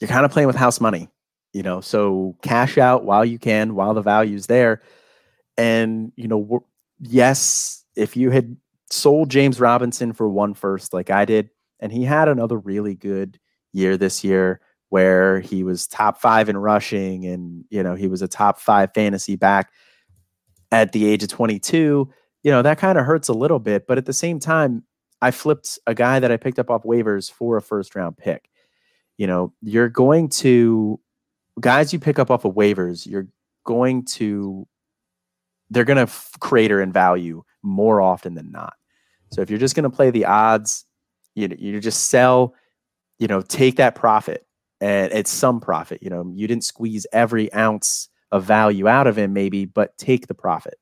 you're 0.00 0.08
kind 0.08 0.24
of 0.24 0.30
playing 0.30 0.46
with 0.46 0.56
house 0.56 0.80
money. 0.80 1.08
You 1.52 1.64
know, 1.64 1.80
so 1.80 2.36
cash 2.42 2.78
out 2.78 3.04
while 3.04 3.24
you 3.24 3.38
can, 3.38 3.74
while 3.74 3.92
the 3.92 4.02
value's 4.02 4.46
there. 4.46 4.82
And 5.56 6.12
you 6.16 6.28
know, 6.28 6.64
yes, 7.00 7.84
if 7.96 8.16
you 8.16 8.30
had 8.30 8.56
sold 8.88 9.30
James 9.30 9.58
Robinson 9.58 10.12
for 10.12 10.28
one 10.28 10.54
first, 10.54 10.92
like 10.92 11.10
I 11.10 11.24
did, 11.24 11.50
and 11.80 11.92
he 11.92 12.04
had 12.04 12.28
another 12.28 12.58
really 12.58 12.94
good 12.94 13.38
year 13.72 13.96
this 13.96 14.22
year 14.22 14.60
where 14.90 15.40
he 15.40 15.64
was 15.64 15.86
top 15.86 16.20
five 16.20 16.48
in 16.48 16.56
rushing 16.56 17.24
and, 17.24 17.64
you 17.70 17.82
know, 17.82 17.94
he 17.94 18.08
was 18.08 18.22
a 18.22 18.28
top 18.28 18.60
five 18.60 18.90
fantasy 18.92 19.36
back 19.36 19.70
at 20.72 20.92
the 20.92 21.06
age 21.06 21.22
of 21.22 21.28
22, 21.28 22.10
you 22.42 22.50
know, 22.50 22.62
that 22.62 22.78
kind 22.78 22.98
of 22.98 23.04
hurts 23.04 23.28
a 23.28 23.32
little 23.34 23.58
bit. 23.58 23.86
But 23.86 23.98
at 23.98 24.06
the 24.06 24.12
same 24.12 24.38
time, 24.38 24.84
I 25.22 25.30
flipped 25.30 25.78
a 25.86 25.94
guy 25.94 26.18
that 26.20 26.32
I 26.32 26.36
picked 26.36 26.58
up 26.58 26.70
off 26.70 26.82
waivers 26.82 27.30
for 27.30 27.56
a 27.56 27.62
first 27.62 27.94
round 27.94 28.16
pick. 28.16 28.48
You 29.18 29.26
know, 29.26 29.52
you're 29.60 29.88
going 29.88 30.30
to, 30.30 30.98
guys 31.60 31.92
you 31.92 31.98
pick 31.98 32.18
up 32.18 32.30
off 32.30 32.44
of 32.44 32.54
waivers, 32.54 33.06
you're 33.06 33.28
going 33.64 34.04
to, 34.06 34.66
they're 35.68 35.84
going 35.84 35.98
to 35.98 36.02
f- 36.02 36.32
crater 36.40 36.80
in 36.80 36.92
value 36.92 37.42
more 37.62 38.00
often 38.00 38.34
than 38.34 38.50
not. 38.50 38.74
So 39.30 39.42
if 39.42 39.50
you're 39.50 39.58
just 39.58 39.76
going 39.76 39.84
to 39.84 39.94
play 39.94 40.10
the 40.10 40.24
odds, 40.24 40.86
you 41.34 41.54
you 41.58 41.80
just 41.80 42.08
sell, 42.08 42.54
you 43.18 43.28
know, 43.28 43.40
take 43.42 43.76
that 43.76 43.94
profit 43.94 44.46
and 44.80 45.12
it's 45.12 45.30
some 45.30 45.60
profit. 45.60 46.02
You 46.02 46.10
know, 46.10 46.32
you 46.34 46.48
didn't 46.48 46.64
squeeze 46.64 47.06
every 47.12 47.52
ounce 47.52 48.08
of 48.32 48.44
value 48.44 48.88
out 48.88 49.06
of 49.06 49.16
him, 49.16 49.32
maybe, 49.32 49.64
but 49.64 49.96
take 49.98 50.26
the 50.26 50.34
profit. 50.34 50.74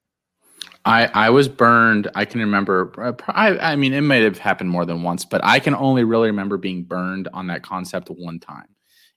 I, 0.89 1.11
I 1.12 1.30
was 1.30 1.49
burned. 1.49 2.11
I 2.14 2.24
can 2.24 2.41
remember. 2.41 3.14
I, 3.28 3.59
I 3.59 3.76
mean, 3.76 3.93
it 3.93 4.01
might 4.01 4.22
have 4.22 4.39
happened 4.39 4.70
more 4.70 4.86
than 4.86 5.03
once, 5.03 5.24
but 5.24 5.45
I 5.45 5.61
can 5.61 5.74
only 5.74 6.03
really 6.03 6.28
remember 6.28 6.57
being 6.57 6.82
burned 6.82 7.28
on 7.34 7.47
that 7.49 7.62
concept 7.62 8.09
one 8.09 8.41
time 8.41 8.68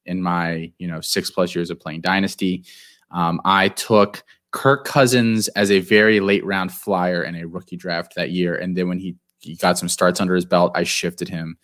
in 0.05 0.21
my 0.21 0.71
you 0.79 0.87
know 0.87 0.99
six 0.99 1.31
plus 1.31 1.55
years 1.55 1.69
of 1.69 1.79
playing 1.79 2.01
Dynasty. 2.01 2.65
Um, 3.11 3.39
I 3.45 3.69
took 3.69 4.23
Kirk 4.51 4.83
Cousins 4.83 5.47
as 5.49 5.71
a 5.71 5.79
very 5.79 6.19
late 6.19 6.45
round 6.45 6.73
flyer 6.73 7.23
in 7.23 7.35
a 7.35 7.47
rookie 7.47 7.77
draft 7.77 8.15
that 8.15 8.31
year, 8.31 8.55
and 8.55 8.75
then 8.75 8.89
when 8.89 8.99
he, 8.99 9.15
he 9.39 9.55
got 9.55 9.77
some 9.77 9.87
starts 9.89 10.19
under 10.19 10.35
his 10.35 10.45
belt, 10.45 10.73
I 10.75 10.83
shifted 10.83 11.29
him 11.29 11.57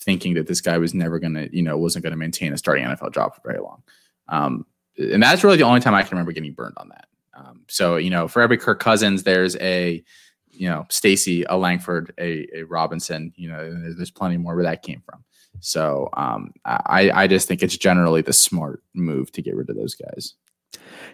thinking 0.00 0.34
that 0.34 0.46
this 0.46 0.60
guy 0.60 0.76
was 0.76 0.92
never 0.92 1.18
going 1.18 1.34
to, 1.34 1.54
you 1.56 1.62
know, 1.62 1.78
wasn't 1.78 2.02
going 2.02 2.12
to 2.12 2.18
maintain 2.18 2.52
a 2.52 2.58
starting 2.58 2.84
NFL 2.84 3.14
job 3.14 3.34
for 3.34 3.40
very 3.42 3.60
long. 3.60 3.82
Um, 4.28 4.66
and 4.98 5.22
that's 5.22 5.42
really 5.42 5.56
the 5.56 5.64
only 5.64 5.80
time 5.80 5.94
I 5.94 6.02
can 6.02 6.10
remember 6.10 6.32
getting 6.32 6.52
burned 6.52 6.76
on 6.76 6.90
that. 6.90 7.05
Um, 7.36 7.62
so, 7.68 7.96
you 7.96 8.10
know, 8.10 8.28
for 8.28 8.42
every 8.42 8.56
Kirk 8.56 8.80
Cousins, 8.80 9.22
there's 9.22 9.56
a, 9.56 10.02
you 10.50 10.68
know, 10.68 10.86
Stacy, 10.88 11.44
a 11.44 11.56
Langford, 11.56 12.12
a, 12.18 12.46
a 12.54 12.62
Robinson, 12.62 13.32
you 13.36 13.48
know, 13.48 13.92
there's 13.94 14.10
plenty 14.10 14.38
more 14.38 14.54
where 14.54 14.64
that 14.64 14.82
came 14.82 15.02
from. 15.04 15.22
So 15.60 16.08
um, 16.14 16.52
I, 16.64 17.10
I 17.12 17.26
just 17.26 17.48
think 17.48 17.62
it's 17.62 17.76
generally 17.76 18.22
the 18.22 18.32
smart 18.32 18.82
move 18.94 19.32
to 19.32 19.42
get 19.42 19.54
rid 19.54 19.70
of 19.70 19.76
those 19.76 19.94
guys. 19.94 20.34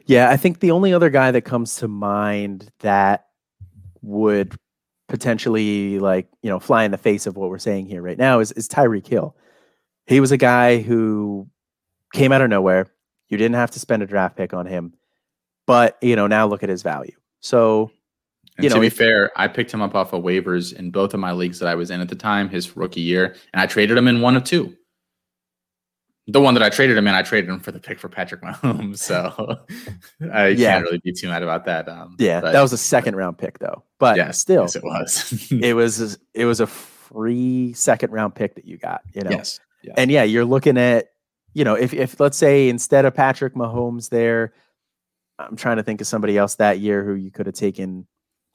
Yeah, 0.07 0.31
I 0.31 0.37
think 0.37 0.61
the 0.61 0.71
only 0.71 0.93
other 0.93 1.11
guy 1.11 1.31
that 1.31 1.43
comes 1.43 1.77
to 1.77 1.89
mind 1.89 2.71
that 2.81 3.27
would 4.03 4.57
potentially 5.09 5.99
like 5.99 6.27
you 6.43 6.49
know 6.49 6.59
fly 6.59 6.85
in 6.85 6.91
the 6.91 6.99
face 6.99 7.27
of 7.27 7.37
what 7.37 7.51
we're 7.51 7.59
saying 7.59 7.87
here 7.87 8.01
right 8.01 8.19
now 8.19 8.41
is 8.41 8.51
is 8.53 8.69
Tyreek 8.69 9.07
Hill. 9.07 9.37
He 10.07 10.21
was 10.21 10.33
a 10.33 10.37
guy 10.37 10.81
who 10.81 11.49
came 12.13 12.33
out 12.33 12.41
of 12.41 12.51
nowhere. 12.51 12.87
You 13.29 13.37
didn't 13.37 13.55
have 13.55 13.71
to 13.73 13.79
spend 13.79 14.03
a 14.03 14.07
draft 14.07 14.37
pick 14.37 14.53
on 14.53 14.67
him, 14.67 14.95
but 15.67 15.99
you 16.03 16.17
know 16.17 16.27
now 16.27 16.47
look 16.47 16.63
at 16.63 16.69
his 16.69 16.83
value. 16.83 17.15
So, 17.41 17.91
and 18.57 18.65
you 18.65 18.71
to 18.71 18.81
be 18.81 18.89
fair, 18.89 19.31
I 19.37 19.49
picked 19.49 19.73
him 19.73 19.83
up 19.83 19.95
off 19.95 20.13
of 20.13 20.23
waivers 20.23 20.73
in 20.75 20.91
both 20.91 21.15
of 21.15 21.21
my 21.21 21.33
leagues 21.33 21.59
that 21.59 21.69
I 21.69 21.75
was 21.75 21.91
in 21.91 22.01
at 22.01 22.09
the 22.09 22.15
time, 22.17 22.49
his 22.49 22.77
rookie 22.77 23.01
year, 23.01 23.35
and 23.53 23.61
I 23.61 23.67
traded 23.67 23.97
him 23.97 24.09
in 24.09 24.21
one 24.21 24.37
of 24.37 24.45
two. 24.45 24.77
The 26.29 26.41
one 26.41 26.55
that 26.55 26.63
I 26.63 26.71
traded 26.71 26.97
him 26.97 27.09
in, 27.09 27.15
I 27.15 27.23
traded 27.23 27.51
him 27.51 27.59
for 27.59 27.73
the 27.73 27.81
pick 27.81 27.99
for 27.99 28.09
Patrick 28.09 28.43
Mahomes. 28.45 28.99
So 28.99 29.59
I 30.33 30.49
Yeah. 30.49 30.75
can't 30.75 30.85
really 30.85 31.01
be 31.03 31.13
too 31.13 31.29
mad 31.29 31.43
about 31.43 31.65
that. 31.65 31.89
Um, 31.89 32.15
yeah, 32.19 32.41
but 32.41 32.53
that 32.53 32.63
was 32.63 32.73
a 32.73 32.79
second 32.79 33.17
round 33.17 33.39
pick 33.39 33.59
though. 33.59 33.83
But 33.99 34.17
yes, 34.17 34.39
still, 34.39 34.63
yes, 34.63 34.77
it 34.77 34.85
was. 34.85 35.49
it 35.51 35.75
was 35.75 36.19
it 36.35 36.45
was 36.45 36.61
a 36.61 36.67
free 36.69 37.73
second 37.73 38.13
round 38.13 38.35
pick 38.37 38.55
that 38.55 38.65
you 38.67 38.79
got. 38.79 39.03
You 39.15 39.23
know, 39.23 39.31
yes, 39.31 39.59
yes. 39.83 39.95
and 39.99 40.11
yeah, 40.13 40.23
you're 40.23 40.45
looking 40.45 40.79
at 40.79 41.09
you 41.55 41.65
know 41.65 41.75
if 41.75 41.93
if 41.93 42.21
let's 42.21 42.39
say 42.39 42.69
instead 42.69 43.05
of 43.05 43.15
Patrick 43.15 43.55
Mahomes 43.55 44.09
there, 44.11 44.53
I'm 45.39 45.57
trying 45.57 45.77
to 45.77 45.83
think 45.83 46.01
of 46.01 46.07
somebody 46.07 46.37
else 46.39 46.57
that 46.57 46.79
year 46.79 47.05
who 47.05 47.15
you 47.15 47.31
could 47.31 47.47
have 47.47 47.55
taken. 47.55 48.07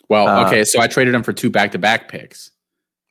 well, 0.09 0.27
uh, 0.27 0.45
okay, 0.47 0.63
so 0.63 0.79
I 0.79 0.87
traded 0.87 1.13
him 1.13 1.23
for 1.23 1.33
two 1.33 1.49
back-to-back 1.49 2.09
picks. 2.09 2.51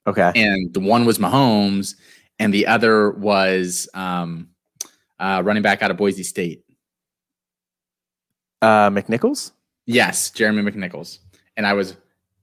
Okay, 0.07 0.33
and 0.35 0.73
the 0.73 0.81
one 0.81 1.05
was 1.05 1.19
Mahomes, 1.19 1.97
and 2.39 2.55
the 2.55 2.67
other 2.67 3.11
was 3.11 3.89
um, 3.95 4.49
uh, 5.19 5.43
running 5.45 5.63
back 5.63 5.83
out 5.83 5.91
of 5.91 5.97
Boise 5.97 6.23
State. 6.23 6.63
uh, 8.63 8.89
McNichols. 8.91 9.53
Yes, 9.87 10.31
Jeremy 10.31 10.69
McNichols, 10.69 11.19
and 11.57 11.67
I 11.67 11.73
was 11.73 11.97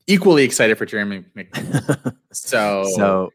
equally 0.08 0.44
excited 0.44 0.78
for 0.78 0.86
Jeremy 0.86 1.24
McNichols. 1.36 2.16
So, 2.32 2.86
so 2.96 3.30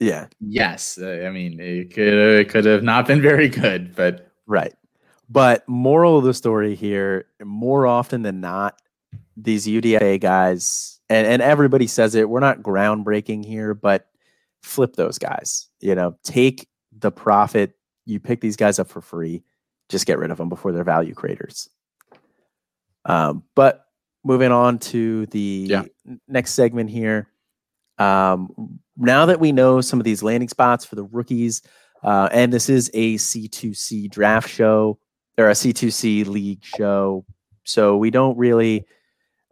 yeah, 0.00 0.26
yes, 0.40 0.98
I 0.98 1.30
mean 1.30 1.60
it 1.60 1.92
could 1.94 2.12
it 2.40 2.48
could 2.48 2.64
have 2.64 2.82
not 2.82 3.06
been 3.06 3.20
very 3.22 3.48
good, 3.48 3.94
but 3.94 4.32
Right. 4.46 4.74
But 5.28 5.68
moral 5.68 6.18
of 6.18 6.24
the 6.24 6.34
story 6.34 6.74
here, 6.74 7.26
more 7.44 7.86
often 7.86 8.22
than 8.22 8.40
not, 8.40 8.80
these 9.36 9.66
UDFA 9.66 10.20
guys, 10.20 11.00
and, 11.08 11.26
and 11.26 11.42
everybody 11.42 11.86
says 11.86 12.14
it, 12.14 12.28
we're 12.28 12.40
not 12.40 12.62
groundbreaking 12.62 13.44
here, 13.44 13.74
but 13.74 14.08
flip 14.62 14.94
those 14.96 15.18
guys. 15.18 15.68
You 15.80 15.94
know, 15.94 16.16
take 16.22 16.68
the 16.96 17.10
profit. 17.10 17.76
You 18.04 18.20
pick 18.20 18.40
these 18.40 18.56
guys 18.56 18.78
up 18.78 18.88
for 18.88 19.00
free. 19.00 19.42
Just 19.88 20.06
get 20.06 20.18
rid 20.18 20.30
of 20.30 20.38
them 20.38 20.48
before 20.48 20.72
they're 20.72 20.84
value 20.84 21.14
creators. 21.14 21.68
Um, 23.04 23.44
but 23.54 23.86
moving 24.24 24.52
on 24.52 24.78
to 24.78 25.26
the 25.26 25.66
Yeah. 25.70 25.84
next 26.28 26.52
segment 26.54 26.90
here. 26.90 27.28
Um, 27.98 28.78
now 28.96 29.26
that 29.26 29.40
we 29.40 29.52
know 29.52 29.80
some 29.80 30.00
of 30.00 30.04
these 30.04 30.22
landing 30.22 30.48
spots 30.48 30.84
for 30.84 30.96
the 30.96 31.04
rookies, 31.04 31.62
uh, 32.02 32.28
and 32.32 32.52
this 32.52 32.68
is 32.68 32.90
a 32.94 33.16
C2C 33.16 34.08
draft 34.10 34.48
show 34.48 34.98
or 35.38 35.48
a 35.48 35.52
C2C 35.52 36.26
league 36.26 36.64
show. 36.64 37.24
So 37.64 37.96
we 37.96 38.10
don't 38.10 38.36
really, 38.38 38.86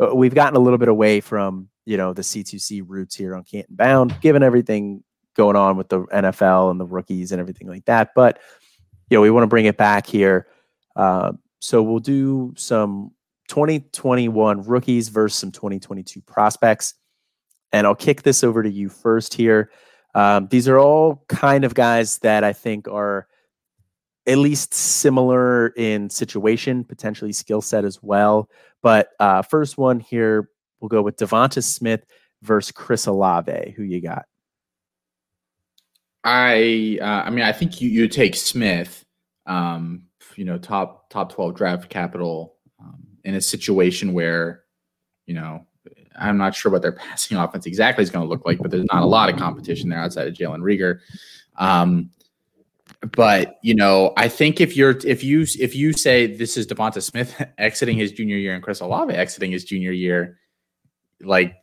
uh, 0.01 0.15
we've 0.15 0.35
gotten 0.35 0.57
a 0.57 0.61
little 0.61 0.79
bit 0.79 0.89
away 0.89 1.21
from, 1.21 1.69
you 1.85 1.97
know, 1.97 2.13
the 2.13 2.23
C2C 2.23 2.83
roots 2.87 3.15
here 3.15 3.35
on 3.35 3.45
Canton 3.45 3.77
Bound, 3.77 4.19
given 4.21 4.43
everything 4.43 5.03
going 5.37 5.57
on 5.57 5.77
with 5.77 5.89
the 5.89 6.01
NFL 6.07 6.71
and 6.71 6.81
the 6.81 6.87
rookies 6.87 7.33
and 7.33 7.41
everything 7.41 7.69
like 7.69 7.85
that. 7.87 8.11
But, 8.15 8.39
you 9.11 9.17
know, 9.17 9.21
we 9.21 9.31
want 9.31 9.43
to 9.43 9.49
bring 9.49 9.67
it 9.67 9.77
back 9.77 10.07
here. 10.07 10.47
Uh, 10.97 11.33
so 11.61 11.83
we'll 11.83 11.99
do 11.99 12.55
some 12.57 13.11
2021 13.49 14.63
rookies 14.63 15.09
versus 15.09 15.39
some 15.39 15.51
2022 15.51 16.21
prospects. 16.23 16.95
And 17.73 17.87
I'll 17.87 17.95
kick 17.95 18.23
this 18.23 18.45
over 18.45 18.63
to 18.63 18.71
you 18.71 18.89
first 18.89 19.35
here. 19.35 19.71
Um, 20.15 20.47
these 20.49 20.69
are 20.69 20.79
all 20.79 21.25
kind 21.29 21.65
of 21.65 21.75
guys 21.75 22.19
that 22.19 22.45
I 22.45 22.53
think 22.53 22.87
are 22.87 23.27
at 24.27 24.39
least 24.39 24.73
similar 24.73 25.69
in 25.69 26.09
situation, 26.09 26.85
potentially 26.85 27.33
skill 27.33 27.61
set 27.61 27.85
as 27.85 28.03
well. 28.03 28.49
But 28.83 29.11
uh, 29.21 29.43
first 29.43 29.77
one 29.77 30.01
here, 30.01 30.49
we'll 30.81 30.89
go 30.89 31.03
with 31.03 31.17
Devonta 31.17 31.63
Smith 31.63 32.05
versus 32.43 32.73
Chris 32.73 33.07
Olave. 33.07 33.75
Who 33.77 33.83
you 33.83 34.01
got? 34.01 34.27
I 36.25 36.99
uh, 37.03 37.05
I 37.27 37.31
mean 37.31 37.45
I 37.45 37.53
think 37.53 37.81
you 37.81 37.91
you 37.91 38.09
take 38.09 38.35
Smith, 38.35 39.05
um, 39.47 40.05
you 40.37 40.45
know 40.45 40.57
top 40.57 41.11
top 41.11 41.33
twelve 41.33 41.55
draft 41.55 41.91
capital 41.91 42.57
um, 42.81 43.07
in 43.25 43.35
a 43.35 43.41
situation 43.43 44.15
where 44.15 44.65
you 45.27 45.35
know 45.35 45.67
I'm 46.19 46.39
not 46.39 46.55
sure 46.55 46.73
what 46.73 46.81
their 46.81 46.93
passing 46.97 47.37
offense 47.37 47.67
exactly 47.67 48.03
is 48.03 48.11
going 48.11 48.25
to 48.25 48.29
look 48.29 48.47
like, 48.47 48.59
but 48.59 48.71
there's 48.71 48.87
not 48.91 49.03
a 49.03 49.07
lot 49.07 49.29
of 49.29 49.37
competition 49.37 49.91
there 49.91 49.99
outside 49.99 50.27
of 50.27 50.35
Jalen 50.35 50.61
Reagor. 50.61 51.01
Um, 51.59 52.11
but 53.13 53.59
you 53.63 53.75
know, 53.75 54.13
I 54.17 54.29
think 54.29 54.61
if 54.61 54.77
you're 54.77 54.99
if 55.05 55.23
you 55.23 55.43
if 55.59 55.75
you 55.75 55.93
say 55.93 56.27
this 56.27 56.57
is 56.57 56.67
Devonta 56.67 57.03
Smith 57.03 57.43
exiting 57.59 57.97
his 57.97 58.13
junior 58.13 58.37
year 58.37 58.55
and 58.55 58.63
Chris 58.63 58.81
Olave 58.81 59.13
exiting 59.13 59.53
his 59.53 59.65
junior 59.65 59.93
year, 59.93 60.39
like 61.21 61.57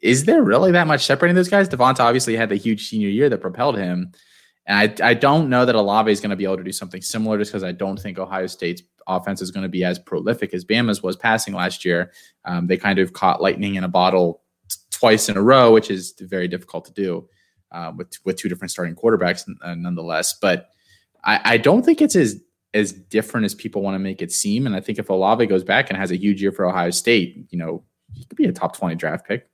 is 0.00 0.24
there 0.24 0.42
really 0.42 0.72
that 0.72 0.86
much 0.86 1.04
separating 1.04 1.36
those 1.36 1.50
guys? 1.50 1.68
Devonta 1.68 2.00
obviously 2.00 2.34
had 2.34 2.48
the 2.48 2.56
huge 2.56 2.88
senior 2.88 3.08
year 3.08 3.28
that 3.28 3.40
propelled 3.42 3.76
him. 3.76 4.12
And 4.66 5.02
I, 5.02 5.10
I 5.10 5.14
don't 5.14 5.50
know 5.50 5.66
that 5.66 5.74
Olave 5.74 6.10
is 6.10 6.20
going 6.20 6.30
to 6.30 6.36
be 6.36 6.44
able 6.44 6.56
to 6.56 6.64
do 6.64 6.72
something 6.72 7.02
similar 7.02 7.36
just 7.36 7.50
because 7.50 7.64
I 7.64 7.72
don't 7.72 7.98
think 7.98 8.18
Ohio 8.18 8.46
State's 8.46 8.82
offense 9.06 9.42
is 9.42 9.50
going 9.50 9.64
to 9.64 9.68
be 9.68 9.84
as 9.84 9.98
prolific 9.98 10.54
as 10.54 10.64
Bama's 10.64 11.02
was 11.02 11.16
passing 11.16 11.52
last 11.52 11.84
year. 11.84 12.12
Um, 12.46 12.66
they 12.66 12.78
kind 12.78 12.98
of 12.98 13.12
caught 13.12 13.42
lightning 13.42 13.74
in 13.74 13.84
a 13.84 13.88
bottle 13.88 14.42
twice 14.90 15.28
in 15.28 15.36
a 15.36 15.42
row, 15.42 15.72
which 15.72 15.90
is 15.90 16.14
very 16.18 16.48
difficult 16.48 16.86
to 16.86 16.92
do 16.92 17.28
uh, 17.72 17.92
with 17.96 18.08
with 18.24 18.36
two 18.36 18.48
different 18.48 18.70
starting 18.70 18.94
quarterbacks, 18.94 19.48
uh, 19.62 19.74
nonetheless. 19.74 20.34
But 20.34 20.70
I, 21.24 21.40
I 21.44 21.56
don't 21.56 21.84
think 21.84 22.00
it's 22.00 22.16
as 22.16 22.40
as 22.72 22.92
different 22.92 23.44
as 23.44 23.54
people 23.54 23.82
want 23.82 23.94
to 23.96 23.98
make 23.98 24.22
it 24.22 24.32
seem. 24.32 24.66
And 24.66 24.76
I 24.76 24.80
think 24.80 24.98
if 24.98 25.10
Olave 25.10 25.44
goes 25.46 25.64
back 25.64 25.90
and 25.90 25.98
has 25.98 26.10
a 26.10 26.16
huge 26.16 26.40
year 26.40 26.52
for 26.52 26.66
Ohio 26.66 26.90
State, 26.90 27.46
you 27.50 27.58
know, 27.58 27.82
he 28.12 28.24
could 28.24 28.36
be 28.36 28.44
a 28.44 28.52
top 28.52 28.76
twenty 28.76 28.94
draft 28.94 29.26
pick. 29.26 29.48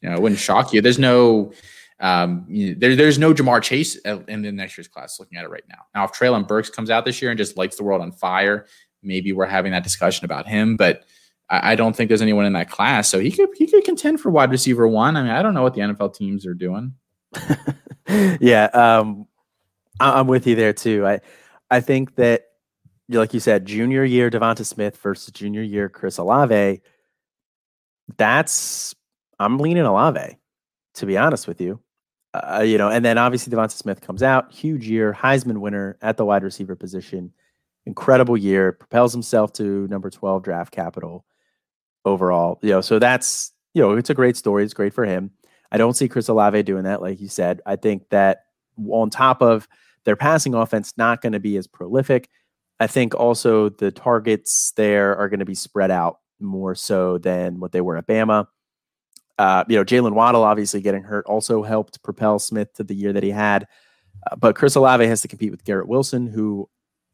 You 0.00 0.08
know, 0.08 0.16
it 0.16 0.22
wouldn't 0.22 0.40
shock 0.40 0.72
you. 0.72 0.80
There's 0.80 0.98
no 0.98 1.52
um, 2.00 2.46
there, 2.48 2.96
there's 2.96 3.18
no 3.18 3.34
Ja'Marr 3.34 3.62
Chase 3.62 3.96
in 3.96 4.42
the 4.42 4.50
next 4.50 4.76
year's 4.78 4.88
class 4.88 5.20
looking 5.20 5.36
at 5.38 5.44
it 5.44 5.50
right 5.50 5.64
now. 5.68 5.84
Now, 5.94 6.04
if 6.04 6.12
Treylon 6.12 6.48
Burks 6.48 6.70
comes 6.70 6.88
out 6.88 7.04
this 7.04 7.20
year 7.20 7.30
and 7.30 7.36
just 7.36 7.58
lights 7.58 7.76
the 7.76 7.84
world 7.84 8.00
on 8.00 8.10
fire, 8.10 8.66
maybe 9.02 9.32
we're 9.32 9.46
having 9.46 9.72
that 9.72 9.84
discussion 9.84 10.24
about 10.24 10.48
him. 10.48 10.76
But 10.76 11.04
I, 11.50 11.72
I 11.72 11.74
don't 11.76 11.94
think 11.94 12.08
there's 12.08 12.22
anyone 12.22 12.46
in 12.46 12.54
that 12.54 12.70
class, 12.70 13.08
so 13.08 13.18
he 13.18 13.30
could 13.30 13.50
he 13.54 13.66
could 13.66 13.84
contend 13.84 14.20
for 14.20 14.30
wide 14.30 14.50
receiver 14.50 14.88
one. 14.88 15.16
I 15.16 15.22
mean, 15.22 15.30
I 15.30 15.42
don't 15.42 15.52
know 15.52 15.62
what 15.62 15.74
the 15.74 15.82
NFL 15.82 16.14
teams 16.14 16.46
are 16.46 16.54
doing. 16.54 16.94
yeah, 18.40 18.64
um, 18.66 19.26
I- 20.00 20.20
I'm 20.20 20.26
with 20.26 20.46
you 20.46 20.54
there 20.56 20.72
too. 20.72 21.06
I 21.06 21.20
I 21.70 21.80
think 21.80 22.16
that, 22.16 22.44
like 23.10 23.34
you 23.34 23.40
said, 23.40 23.66
junior 23.66 24.04
year 24.04 24.30
Devonta 24.30 24.66
Smith 24.66 24.96
versus 24.98 25.32
junior 25.32 25.62
year 25.62 25.88
Chris 25.88 26.18
Olave. 26.18 26.82
That's 28.16 28.94
I'm 29.38 29.58
leaning 29.58 29.84
Olave, 29.84 30.36
to 30.94 31.06
be 31.06 31.16
honest 31.16 31.48
with 31.48 31.60
you. 31.60 31.80
Uh, 32.34 32.62
you 32.64 32.78
know, 32.78 32.88
and 32.90 33.04
then 33.04 33.18
obviously 33.18 33.52
Devonta 33.52 33.72
Smith 33.72 34.00
comes 34.00 34.22
out, 34.22 34.52
huge 34.52 34.88
year, 34.88 35.12
Heisman 35.12 35.58
winner 35.58 35.96
at 36.02 36.16
the 36.16 36.24
wide 36.24 36.44
receiver 36.44 36.76
position, 36.76 37.32
incredible 37.86 38.36
year, 38.36 38.72
propels 38.72 39.12
himself 39.12 39.52
to 39.54 39.88
number 39.88 40.10
12 40.10 40.42
draft 40.44 40.72
capital 40.72 41.24
overall. 42.04 42.58
You 42.62 42.70
know, 42.70 42.80
so 42.80 42.98
that's 42.98 43.52
you 43.74 43.82
know, 43.82 43.92
it's 43.96 44.10
a 44.10 44.14
great 44.14 44.36
story. 44.36 44.64
It's 44.64 44.74
great 44.74 44.94
for 44.94 45.04
him. 45.06 45.30
I 45.72 45.78
don't 45.78 45.94
see 45.94 46.08
Chris 46.08 46.28
Olave 46.28 46.62
doing 46.64 46.84
that, 46.84 47.02
like 47.02 47.20
you 47.20 47.28
said. 47.28 47.60
I 47.66 47.76
think 47.76 48.08
that 48.10 48.44
on 48.88 49.10
top 49.10 49.42
of 49.42 49.68
their 50.04 50.16
passing 50.16 50.54
offense, 50.54 50.94
not 50.96 51.20
going 51.20 51.32
to 51.32 51.40
be 51.40 51.56
as 51.56 51.66
prolific. 51.66 52.28
I 52.80 52.86
think 52.86 53.14
also 53.14 53.68
the 53.68 53.90
targets 53.90 54.72
there 54.76 55.16
are 55.16 55.28
going 55.28 55.40
to 55.40 55.46
be 55.46 55.54
spread 55.54 55.90
out 55.90 56.20
more 56.40 56.74
so 56.74 57.18
than 57.18 57.60
what 57.60 57.72
they 57.72 57.82
were 57.82 57.96
at 57.96 58.06
Bama. 58.06 58.46
Uh, 59.38 59.64
you 59.68 59.76
know, 59.76 59.84
Jaylen 59.84 60.14
Waddle 60.14 60.42
obviously 60.42 60.80
getting 60.80 61.02
hurt 61.02 61.26
also 61.26 61.62
helped 61.62 62.02
propel 62.02 62.38
Smith 62.38 62.72
to 62.74 62.84
the 62.84 62.94
year 62.94 63.12
that 63.12 63.22
he 63.22 63.30
had. 63.30 63.66
Uh, 64.30 64.36
but 64.36 64.56
Chris 64.56 64.74
Olave 64.74 65.06
has 65.06 65.20
to 65.22 65.28
compete 65.28 65.50
with 65.50 65.64
Garrett 65.64 65.88
Wilson, 65.88 66.26
who 66.26 66.68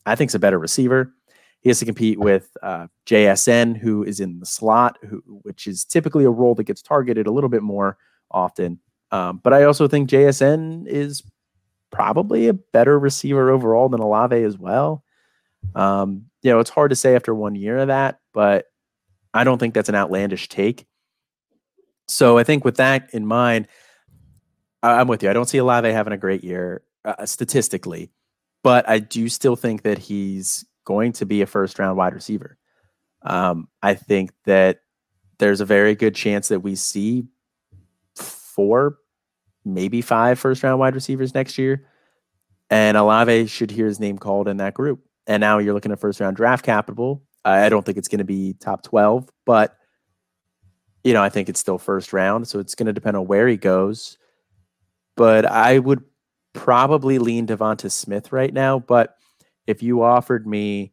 I 0.07 0.15
think 0.15 0.31
is 0.31 0.35
a 0.35 0.41
better 0.41 0.59
receiver. 0.59 1.13
He 1.61 1.71
has 1.71 1.79
to 1.81 1.85
compete 1.85 2.19
with 2.19 2.57
uh, 2.63 2.87
JSN, 3.07 3.77
who 3.77 4.05
is 4.05 4.21
in 4.21 4.39
the 4.39 4.47
slot, 4.47 4.99
who, 5.09 5.23
which 5.43 5.67
is 5.67 5.85
typically 5.85 6.25
a 6.25 6.31
role 6.31 6.55
that 6.55 6.65
gets 6.65 6.83
targeted 6.83 7.27
a 7.27 7.33
little 7.33 7.51
bit 7.51 7.63
more 7.63 7.97
often. 8.31 8.81
Um, 9.11 9.41
but 9.43 9.53
I 9.53 9.65
also 9.65 9.89
think 9.89 10.11
JSN 10.11 10.87
is 10.87 11.23
probably 11.91 12.49
a 12.49 12.55
better 12.55 12.99
receiver 12.99 13.51
overall 13.51 13.89
than 13.89 14.01
Olave 14.01 14.43
as 14.43 14.59
well. 14.59 15.05
Um, 15.75 16.27
you 16.43 16.51
know, 16.51 16.59
it's 16.61 16.71
hard 16.71 16.91
to 16.91 16.97
say 16.97 17.15
after 17.15 17.35
one 17.35 17.55
year 17.55 17.79
of 17.79 17.89
that, 17.89 18.21
but 18.33 18.67
I 19.33 19.45
don't 19.45 19.59
think 19.59 19.75
that's 19.75 19.89
an 19.89 19.95
outlandish 19.95 20.49
take. 20.49 20.87
So 22.09 22.39
I 22.39 22.45
think 22.45 22.65
with 22.65 22.77
that 22.77 23.13
in 23.13 23.27
mind, 23.27 23.69
I- 24.83 25.01
I'm 25.01 25.09
with 25.09 25.23
you. 25.23 25.31
I 25.31 25.33
don't 25.33 25.49
see 25.49 25.59
Olave 25.59 25.91
having 25.91 26.13
a 26.13 26.19
great 26.19 26.45
year 26.45 26.83
uh, 27.05 27.27
statistically, 27.27 28.11
but 28.63 28.89
I 28.89 28.99
do 28.99 29.29
still 29.29 29.57
think 29.57 29.83
that 29.83 29.99
he's 29.99 30.65
going 30.85 31.13
to 31.13 31.27
be 31.27 31.43
a 31.43 31.47
first 31.47 31.79
round 31.79 31.97
wide 31.97 32.15
receiver. 32.15 32.59
Um, 33.23 33.69
I 33.83 33.95
think 33.95 34.31
that 34.45 34.81
there's 35.39 35.61
a 35.61 35.65
very 35.65 35.95
good 35.95 36.15
chance 36.15 36.49
that 36.49 36.61
we 36.61 36.77
see 36.77 37.27
four, 38.57 38.99
maybe 39.65 40.01
five 40.03 40.39
first 40.41 40.65
round 40.65 40.81
wide 40.81 40.95
receivers 40.97 41.35
next 41.35 41.59
year. 41.59 41.87
and 42.71 42.97
Olave 42.97 43.47
should 43.47 43.71
hear 43.71 43.87
his 43.87 44.01
name 44.01 44.19
called 44.19 44.49
in 44.49 44.57
that 44.57 44.75
group. 44.75 45.01
And 45.29 45.41
now 45.41 45.59
you're 45.59 45.75
looking 45.75 45.93
at 45.93 46.01
first 46.01 46.19
round 46.21 46.37
draft 46.37 46.65
capital. 46.65 47.23
I 47.45 47.69
don't 47.69 47.87
think 47.87 47.99
it's 47.99 48.09
going 48.09 48.19
to 48.19 48.25
be 48.25 48.55
top 48.55 48.83
12, 48.83 49.31
but 49.45 49.77
you 51.05 51.13
know, 51.13 51.23
I 51.23 51.29
think 51.29 51.49
it's 51.49 51.61
still 51.61 51.79
first 51.79 52.13
round, 52.13 52.49
so 52.49 52.59
it's 52.59 52.75
going 52.75 52.89
to 52.89 52.93
depend 52.93 53.17
on 53.17 53.29
where 53.29 53.47
he 53.47 53.57
goes. 53.57 54.19
But 55.17 55.47
I 55.47 55.79
would 55.79 56.03
probably 56.53 57.19
lean 57.19 57.47
Devonta 57.47 57.91
Smith 57.93 58.33
right 58.33 58.53
now. 58.53 58.81
But 58.81 59.17
if 59.69 59.85
you 59.85 60.03
offered 60.03 60.49
me, 60.49 60.93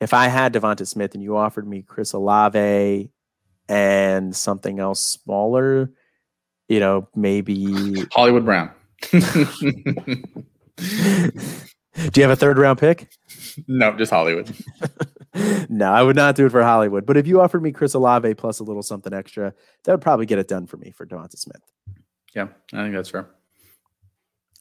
if 0.00 0.12
I 0.12 0.28
had 0.28 0.52
Devonta 0.52 0.86
Smith 0.86 1.14
and 1.14 1.22
you 1.22 1.38
offered 1.38 1.66
me 1.66 1.80
Chris 1.80 2.12
Olave 2.12 3.10
and 3.70 4.36
something 4.36 4.78
else 4.78 5.02
smaller, 5.02 5.90
you 6.68 6.80
know, 6.80 7.08
maybe 7.14 8.06
Hollywood 8.12 8.44
Brown. 8.44 8.70
Do 12.12 12.20
you 12.20 12.22
have 12.22 12.30
a 12.30 12.36
third 12.36 12.58
round 12.58 12.78
pick? 12.78 13.10
No, 13.66 13.96
just 13.96 14.12
Hollywood. 14.12 14.54
no, 15.68 15.90
I 15.90 16.02
would 16.02 16.14
not 16.14 16.36
do 16.36 16.46
it 16.46 16.50
for 16.50 16.62
Hollywood. 16.62 17.04
But 17.04 17.16
if 17.16 17.26
you 17.26 17.40
offered 17.40 17.62
me 17.62 17.72
Chris 17.72 17.94
Olave 17.94 18.34
plus 18.34 18.60
a 18.60 18.64
little 18.64 18.82
something 18.82 19.12
extra, 19.12 19.52
that 19.84 19.92
would 19.92 20.00
probably 20.00 20.26
get 20.26 20.38
it 20.38 20.46
done 20.46 20.66
for 20.66 20.76
me 20.76 20.92
for 20.92 21.06
Devonta 21.06 21.36
Smith. 21.36 21.62
Yeah, 22.34 22.48
I 22.72 22.82
think 22.84 22.94
that's 22.94 23.10
fair. 23.10 23.28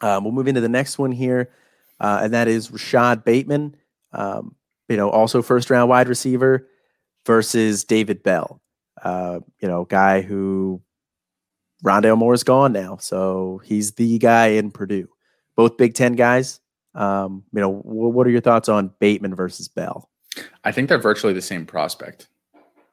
Um, 0.01 0.23
we'll 0.23 0.33
move 0.33 0.47
into 0.47 0.61
the 0.61 0.69
next 0.69 0.97
one 0.97 1.11
here, 1.11 1.51
uh, 1.99 2.21
and 2.23 2.33
that 2.33 2.47
is 2.47 2.71
Rashod 2.71 3.23
Bateman. 3.23 3.75
Um, 4.13 4.55
you 4.89 4.97
know, 4.97 5.09
also 5.09 5.41
first 5.41 5.69
round 5.69 5.89
wide 5.89 6.07
receiver 6.07 6.67
versus 7.25 7.83
David 7.83 8.23
Bell. 8.23 8.61
Uh, 9.03 9.41
you 9.59 9.67
know, 9.67 9.85
guy 9.85 10.21
who 10.21 10.81
Rondale 11.83 12.17
Moore 12.17 12.33
is 12.33 12.43
gone 12.43 12.73
now, 12.73 12.97
so 12.97 13.61
he's 13.63 13.93
the 13.93 14.17
guy 14.17 14.47
in 14.47 14.71
Purdue. 14.71 15.07
Both 15.55 15.77
Big 15.77 15.93
Ten 15.93 16.13
guys. 16.13 16.59
Um, 16.95 17.43
you 17.53 17.61
know, 17.61 17.69
what 17.83 18.25
are 18.25 18.31
your 18.31 18.41
thoughts 18.41 18.69
on 18.69 18.91
Bateman 18.99 19.35
versus 19.35 19.67
Bell? 19.67 20.09
I 20.63 20.71
think 20.71 20.89
they're 20.89 20.97
virtually 20.97 21.33
the 21.33 21.41
same 21.41 21.65
prospect, 21.65 22.27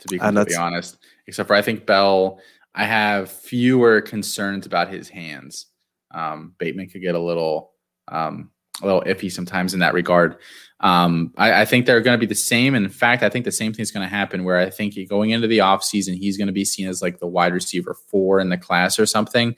to 0.01 0.09
be 0.09 0.19
completely 0.19 0.57
honest. 0.57 0.99
Except 1.27 1.47
for 1.47 1.55
I 1.55 1.63
think 1.63 1.87
Bell, 1.87 2.41
I 2.75 2.85
have 2.85 3.31
fewer 3.31 4.01
concerns 4.01 4.67
about 4.67 4.93
his 4.93 5.09
hands. 5.09 5.67
Um, 6.13 6.55
Bateman 6.59 6.89
could 6.89 7.03
get 7.03 7.15
a 7.15 7.21
little 7.21 7.73
um, 8.09 8.51
a 8.83 8.87
little 8.87 9.03
iffy 9.03 9.31
sometimes 9.31 9.75
in 9.75 9.81
that 9.81 9.95
regard. 9.95 10.37
Um, 10.81 11.33
I, 11.37 11.63
I, 11.63 11.65
think 11.65 11.87
they're 11.87 12.01
going 12.01 12.19
to 12.19 12.21
be 12.21 12.27
the 12.27 12.35
same. 12.35 12.75
In 12.75 12.89
fact, 12.89 13.23
I 13.23 13.29
think 13.29 13.45
the 13.45 13.53
same 13.53 13.73
thing 13.73 13.83
is 13.83 13.91
going 13.91 14.07
to 14.07 14.15
happen 14.15 14.45
where 14.45 14.59
I 14.59 14.69
think 14.69 14.97
going 15.09 15.31
into 15.31 15.47
the 15.47 15.59
offseason, 15.59 16.19
he's 16.19 16.37
going 16.37 16.49
to 16.49 16.53
be 16.53 16.65
seen 16.65 16.89
as 16.89 17.01
like 17.01 17.21
the 17.21 17.27
wide 17.27 17.55
receiver 17.55 17.95
four 17.95 18.41
in 18.41 18.51
the 18.51 18.59
class 18.59 18.99
or 18.99 19.07
something. 19.07 19.57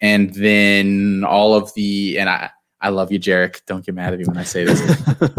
And 0.00 0.32
then 0.34 1.24
all 1.26 1.54
of 1.54 1.74
the, 1.74 2.18
and 2.18 2.30
I, 2.30 2.50
I 2.80 2.88
love 2.88 3.12
you, 3.12 3.20
Jarek. 3.20 3.64
Don't 3.66 3.84
get 3.84 3.94
mad 3.94 4.12
at 4.12 4.18
me 4.18 4.24
when 4.24 4.36
I 4.36 4.44
say 4.44 4.64
this. 4.64 4.80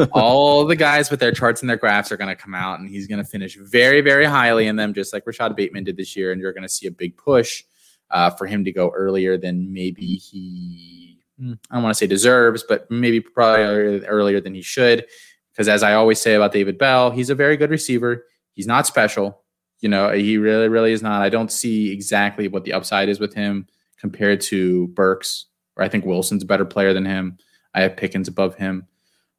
all 0.12 0.66
the 0.66 0.76
guys 0.76 1.10
with 1.10 1.20
their 1.20 1.32
charts 1.32 1.62
and 1.62 1.70
their 1.70 1.78
graphs 1.78 2.12
are 2.12 2.18
going 2.18 2.30
to 2.30 2.42
come 2.42 2.54
out 2.54 2.80
and 2.80 2.88
he's 2.88 3.08
going 3.08 3.22
to 3.22 3.30
finish 3.30 3.58
very, 3.58 4.02
very 4.02 4.26
highly 4.26 4.68
in 4.68 4.78
them, 4.78 4.94
just 4.94 5.14
like 5.14 5.26
Rashad 5.26 5.56
Bateman 5.56 5.84
did 5.84 5.98
this 5.98 6.16
year. 6.16 6.32
And 6.32 6.40
you're 6.40 6.54
going 6.54 6.64
to 6.64 6.70
see 6.70 6.88
a 6.88 6.92
big 6.92 7.18
push 7.18 7.64
uh, 8.12 8.30
for 8.30 8.46
him 8.46 8.64
to 8.64 8.72
go 8.72 8.92
earlier 8.92 9.38
than 9.38 9.74
maybe 9.74 10.16
he, 10.16 11.03
I 11.42 11.76
don't 11.76 11.84
want 11.84 11.94
to 11.94 11.98
say 11.98 12.08
deserves, 12.08 12.64
but 12.68 12.90
maybe 12.92 13.20
probably 13.20 14.06
earlier 14.06 14.40
than 14.40 14.54
he 14.54 14.62
should. 14.62 15.06
Because 15.52 15.68
as 15.68 15.84
I 15.84 15.94
always 15.94 16.20
say 16.20 16.34
about 16.34 16.52
David 16.52 16.78
Bell, 16.78 17.12
he's 17.12 17.30
a 17.30 17.36
very 17.36 17.58
good 17.58 17.70
receiver. 17.70 18.26
He's 18.54 18.68
not 18.68 18.88
special. 18.88 19.42
You 19.82 19.90
know, 19.90 20.12
he 20.12 20.38
really, 20.38 20.70
really 20.70 20.94
is 20.94 21.02
not. 21.02 21.22
I 21.22 21.30
don't 21.30 21.52
see 21.52 21.92
exactly 21.92 22.48
what 22.48 22.64
the 22.64 22.74
upside 22.74 23.10
is 23.10 23.20
with 23.20 23.34
him 23.34 23.68
compared 24.00 24.42
to 24.42 24.88
Burks, 24.90 25.48
or 25.76 25.84
I 25.84 25.90
think 25.90 26.06
Wilson's 26.06 26.44
a 26.44 26.48
better 26.48 26.66
player 26.66 26.94
than 26.94 27.06
him. 27.06 27.38
I 27.74 27.82
have 27.82 27.98
Pickens 27.98 28.28
above 28.28 28.56
him. 28.56 28.88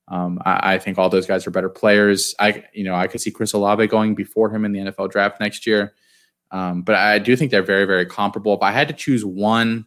Um, 0.09 0.39
I, 0.45 0.75
I, 0.75 0.79
think 0.79 0.99
all 0.99 1.09
those 1.09 1.27
guys 1.27 1.47
are 1.47 1.51
better 1.51 1.71
players. 1.71 2.35
I, 2.39 2.65
you 2.75 2.85
know, 2.85 2.95
I 2.95 3.07
could 3.07 3.23
see 3.23 3.31
Chris 3.31 3.55
Olave 3.55 3.87
going 3.87 4.15
before 4.15 4.55
him 4.55 4.67
in 4.67 4.73
the 4.73 4.81
NFL 4.81 5.11
draft 5.11 5.41
next 5.41 5.67
year. 5.67 5.95
Um, 6.51 6.83
but 6.83 6.95
I 6.95 7.19
do 7.19 7.37
think 7.37 7.51
they're 7.51 7.63
very, 7.63 7.87
very 7.87 8.05
comparable. 8.05 8.53
If 8.53 8.63
I 8.63 8.71
had 8.71 8.87
to 8.89 8.95
choose 8.95 9.25
one, 9.25 9.87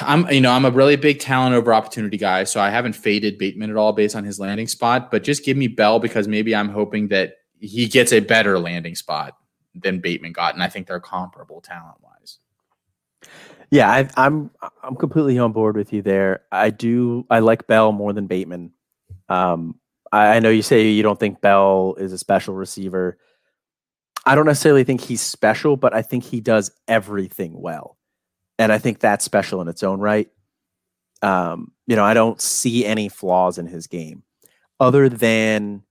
I'm, 0.00 0.30
you 0.30 0.40
know, 0.40 0.52
I'm 0.52 0.64
a 0.64 0.70
really 0.70 0.96
big 0.96 1.20
talent 1.20 1.54
over 1.54 1.72
opportunity 1.72 2.16
guy, 2.16 2.44
so 2.44 2.60
I 2.60 2.70
haven't 2.70 2.94
faded 2.94 3.38
Bateman 3.38 3.70
at 3.70 3.76
all 3.76 3.92
based 3.92 4.14
on 4.14 4.24
his 4.24 4.38
landing 4.38 4.66
spot. 4.66 5.10
But 5.10 5.24
just 5.24 5.44
give 5.44 5.56
me 5.56 5.68
Bell 5.68 5.98
because 5.98 6.28
maybe 6.28 6.54
I'm 6.54 6.68
hoping 6.68 7.08
that 7.08 7.38
he 7.60 7.86
gets 7.86 8.12
a 8.12 8.20
better 8.20 8.58
landing 8.58 8.94
spot 8.94 9.36
than 9.74 10.00
Bateman 10.00 10.32
got, 10.32 10.54
and 10.54 10.62
I 10.62 10.68
think 10.68 10.86
they're 10.86 11.00
comparable 11.00 11.60
talent 11.60 11.96
wise. 12.02 12.38
Yeah, 13.70 13.90
I, 13.90 14.08
I'm 14.16 14.50
I'm 14.82 14.96
completely 14.96 15.38
on 15.38 15.52
board 15.52 15.76
with 15.76 15.92
you 15.92 16.02
there. 16.02 16.42
I 16.50 16.70
do 16.70 17.24
I 17.30 17.38
like 17.38 17.66
Bell 17.66 17.92
more 17.92 18.12
than 18.12 18.26
Bateman. 18.26 18.72
Um, 19.28 19.78
I, 20.10 20.36
I 20.36 20.38
know 20.40 20.50
you 20.50 20.62
say 20.62 20.88
you 20.88 21.02
don't 21.02 21.20
think 21.20 21.40
Bell 21.40 21.94
is 21.98 22.12
a 22.12 22.18
special 22.18 22.54
receiver. 22.54 23.18
I 24.26 24.34
don't 24.34 24.46
necessarily 24.46 24.84
think 24.84 25.00
he's 25.00 25.20
special, 25.20 25.76
but 25.76 25.94
I 25.94 26.02
think 26.02 26.24
he 26.24 26.40
does 26.40 26.72
everything 26.88 27.58
well. 27.58 27.96
And 28.60 28.70
I 28.70 28.76
think 28.76 28.98
that's 28.98 29.24
special 29.24 29.62
in 29.62 29.68
its 29.68 29.82
own 29.82 30.00
right. 30.00 30.28
Um, 31.22 31.72
you 31.86 31.96
know, 31.96 32.04
I 32.04 32.12
don't 32.12 32.38
see 32.38 32.84
any 32.84 33.08
flaws 33.08 33.56
in 33.56 33.66
his 33.66 33.86
game 33.86 34.22
other 34.78 35.08
than 35.08 35.82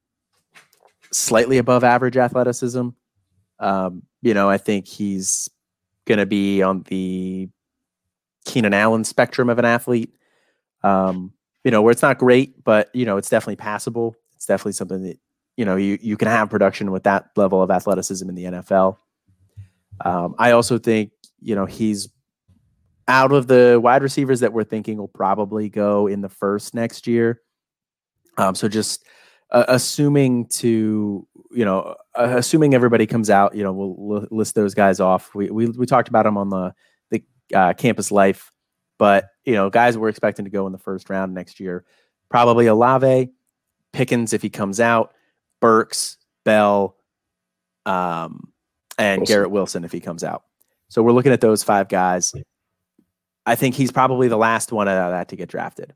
slightly 1.11 1.57
above 1.57 1.83
average 1.83 2.15
athleticism. 2.15 2.89
Um, 3.59 4.03
you 4.21 4.35
know, 4.35 4.51
I 4.51 4.59
think 4.59 4.87
he's 4.87 5.49
going 6.05 6.19
to 6.19 6.27
be 6.27 6.61
on 6.61 6.83
the 6.83 7.49
Keenan 8.45 8.75
Allen 8.75 9.03
spectrum 9.03 9.49
of 9.49 9.57
an 9.57 9.65
athlete. 9.65 10.13
Um, 10.83 11.33
you 11.63 11.71
know, 11.71 11.81
where 11.81 11.91
it's 11.91 12.03
not 12.03 12.19
great, 12.19 12.63
but 12.63 12.93
you 12.93 13.03
know, 13.03 13.17
it's 13.17 13.31
definitely 13.31 13.55
passable. 13.55 14.15
It's 14.35 14.45
definitely 14.45 14.73
something 14.73 15.01
that 15.01 15.17
you 15.57 15.65
know 15.65 15.75
you 15.75 15.97
you 16.03 16.17
can 16.17 16.27
have 16.27 16.51
production 16.51 16.91
with 16.91 17.01
that 17.05 17.31
level 17.35 17.63
of 17.63 17.71
athleticism 17.71 18.29
in 18.29 18.35
the 18.35 18.43
NFL. 18.43 18.97
Um, 20.05 20.35
I 20.37 20.51
also 20.51 20.77
think 20.77 21.13
you 21.41 21.55
know 21.55 21.65
he's 21.65 22.09
out 23.09 23.31
of 23.31 23.47
the 23.47 23.79
wide 23.83 24.03
receivers 24.03 24.39
that 24.39 24.53
we're 24.53 24.63
thinking 24.63 24.97
will 24.97 25.07
probably 25.07 25.67
go 25.67 26.07
in 26.07 26.21
the 26.21 26.29
first 26.29 26.75
next 26.75 27.07
year. 27.07 27.41
Um, 28.37 28.53
so 28.55 28.69
just 28.69 29.03
uh, 29.51 29.65
assuming 29.67 30.45
to 30.47 31.27
you 31.51 31.65
know 31.65 31.95
uh, 32.15 32.35
assuming 32.37 32.75
everybody 32.75 33.07
comes 33.07 33.29
out, 33.29 33.55
you 33.55 33.63
know 33.63 33.73
we'll, 33.73 34.27
list 34.29 34.55
those 34.55 34.75
guys 34.75 34.99
off. 34.99 35.33
We 35.33 35.49
we 35.49 35.65
we 35.69 35.85
talked 35.85 36.07
about 36.07 36.23
them 36.23 36.37
on 36.37 36.49
the 36.49 36.73
the 37.09 37.23
uh, 37.53 37.73
campus 37.73 38.11
life, 38.11 38.51
but 38.99 39.25
you 39.43 39.53
know 39.53 39.69
guys 39.71 39.97
we're 39.97 40.09
expecting 40.09 40.45
to 40.45 40.51
go 40.51 40.67
in 40.67 40.71
the 40.71 40.77
first 40.77 41.09
round 41.09 41.33
next 41.33 41.59
year. 41.59 41.83
Probably 42.29 42.67
Olave, 42.67 43.31
Pickens 43.91 44.33
if 44.33 44.43
he 44.43 44.51
comes 44.51 44.79
out. 44.79 45.15
Burks, 45.61 46.17
Bell, 46.45 46.95
um, 47.87 48.53
and 48.99 49.21
Wilson. 49.21 49.33
Garrett 49.33 49.51
Wilson 49.51 49.83
if 49.83 49.91
he 49.91 49.99
comes 49.99 50.23
out. 50.23 50.43
So 50.89 51.01
we're 51.01 51.11
looking 51.11 51.31
at 51.31 51.41
those 51.41 51.63
five 51.63 51.89
guys. 51.89 52.33
I 53.49 53.55
think 53.55 53.73
he's 53.73 53.91
probably 53.91 54.27
the 54.27 54.37
last 54.37 54.71
one 54.71 54.87
out 54.87 54.97
of 54.97 55.11
that 55.11 55.29
to 55.29 55.35
get 55.35 55.49
drafted. 55.49 55.95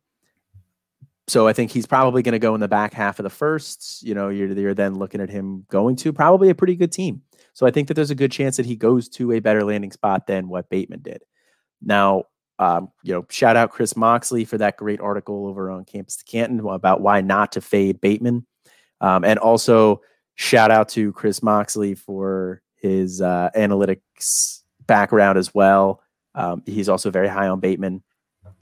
So 1.28 1.48
I 1.48 1.54
think 1.54 1.72
he's 1.72 1.86
probably 1.86 2.24
going 2.24 2.34
to 2.34 2.40
go 2.40 2.56
in 2.56 2.62
the 2.62 2.68
back 2.68 2.94
half 2.94 3.20
of 3.20 3.24
the 3.24 3.30
first. 3.30 4.02
You 4.02 4.16
know, 4.16 4.30
you're, 4.30 4.52
you're 4.52 4.74
then 4.74 4.96
looking 4.96 5.22
at 5.22 5.30
him 5.30 5.66
going 5.70 5.96
to 5.98 6.12
probably 6.12 6.50
a 6.50 6.56
pretty 6.56 6.76
good 6.76 6.92
team. 6.92 7.22
So 7.54 7.68
I 7.68 7.72
think 7.72 7.88
that 7.88 7.94
there's 7.94 8.10
a 8.10 8.16
good 8.16 8.32
chance 8.32 8.58
that 8.58 8.66
he 8.66 8.76
goes 8.76 9.08
to 9.10 9.32
a 9.32 9.40
better 9.40 9.64
landing 9.64 9.92
spot 9.92 10.26
than 10.26 10.50
what 10.50 10.70
Bateman 10.70 11.02
did. 11.02 11.22
Now, 11.82 12.24
um, 12.60 12.90
you 13.04 13.14
know, 13.14 13.26
shout 13.30 13.56
out 13.56 13.70
Chris 13.70 13.96
Moxley 13.96 14.46
for 14.46 14.58
that 14.58 14.78
great 14.78 15.00
article 15.00 15.48
over 15.48 15.70
on 15.70 15.86
Campus 15.86 16.18
to 16.18 16.26
Canton 16.26 16.60
about 16.68 17.02
why 17.02 17.22
not 17.22 17.52
to 17.52 17.62
fade 17.62 18.02
Bateman. 18.02 18.48
Um, 19.00 19.24
and 19.24 19.38
also 19.38 20.02
shout 20.36 20.72
out 20.72 20.90
to 20.90 21.14
Chris 21.14 21.44
Moxley 21.44 21.94
for 21.94 22.64
his 22.76 23.22
uh, 23.22 23.50
analytics 23.56 24.62
background 24.88 25.38
as 25.38 25.54
well. 25.54 26.03
Um, 26.36 26.64
he's 26.66 26.90
also 26.90 27.12
very 27.12 27.28
high 27.28 27.48
on 27.48 27.60
Bateman. 27.60 28.04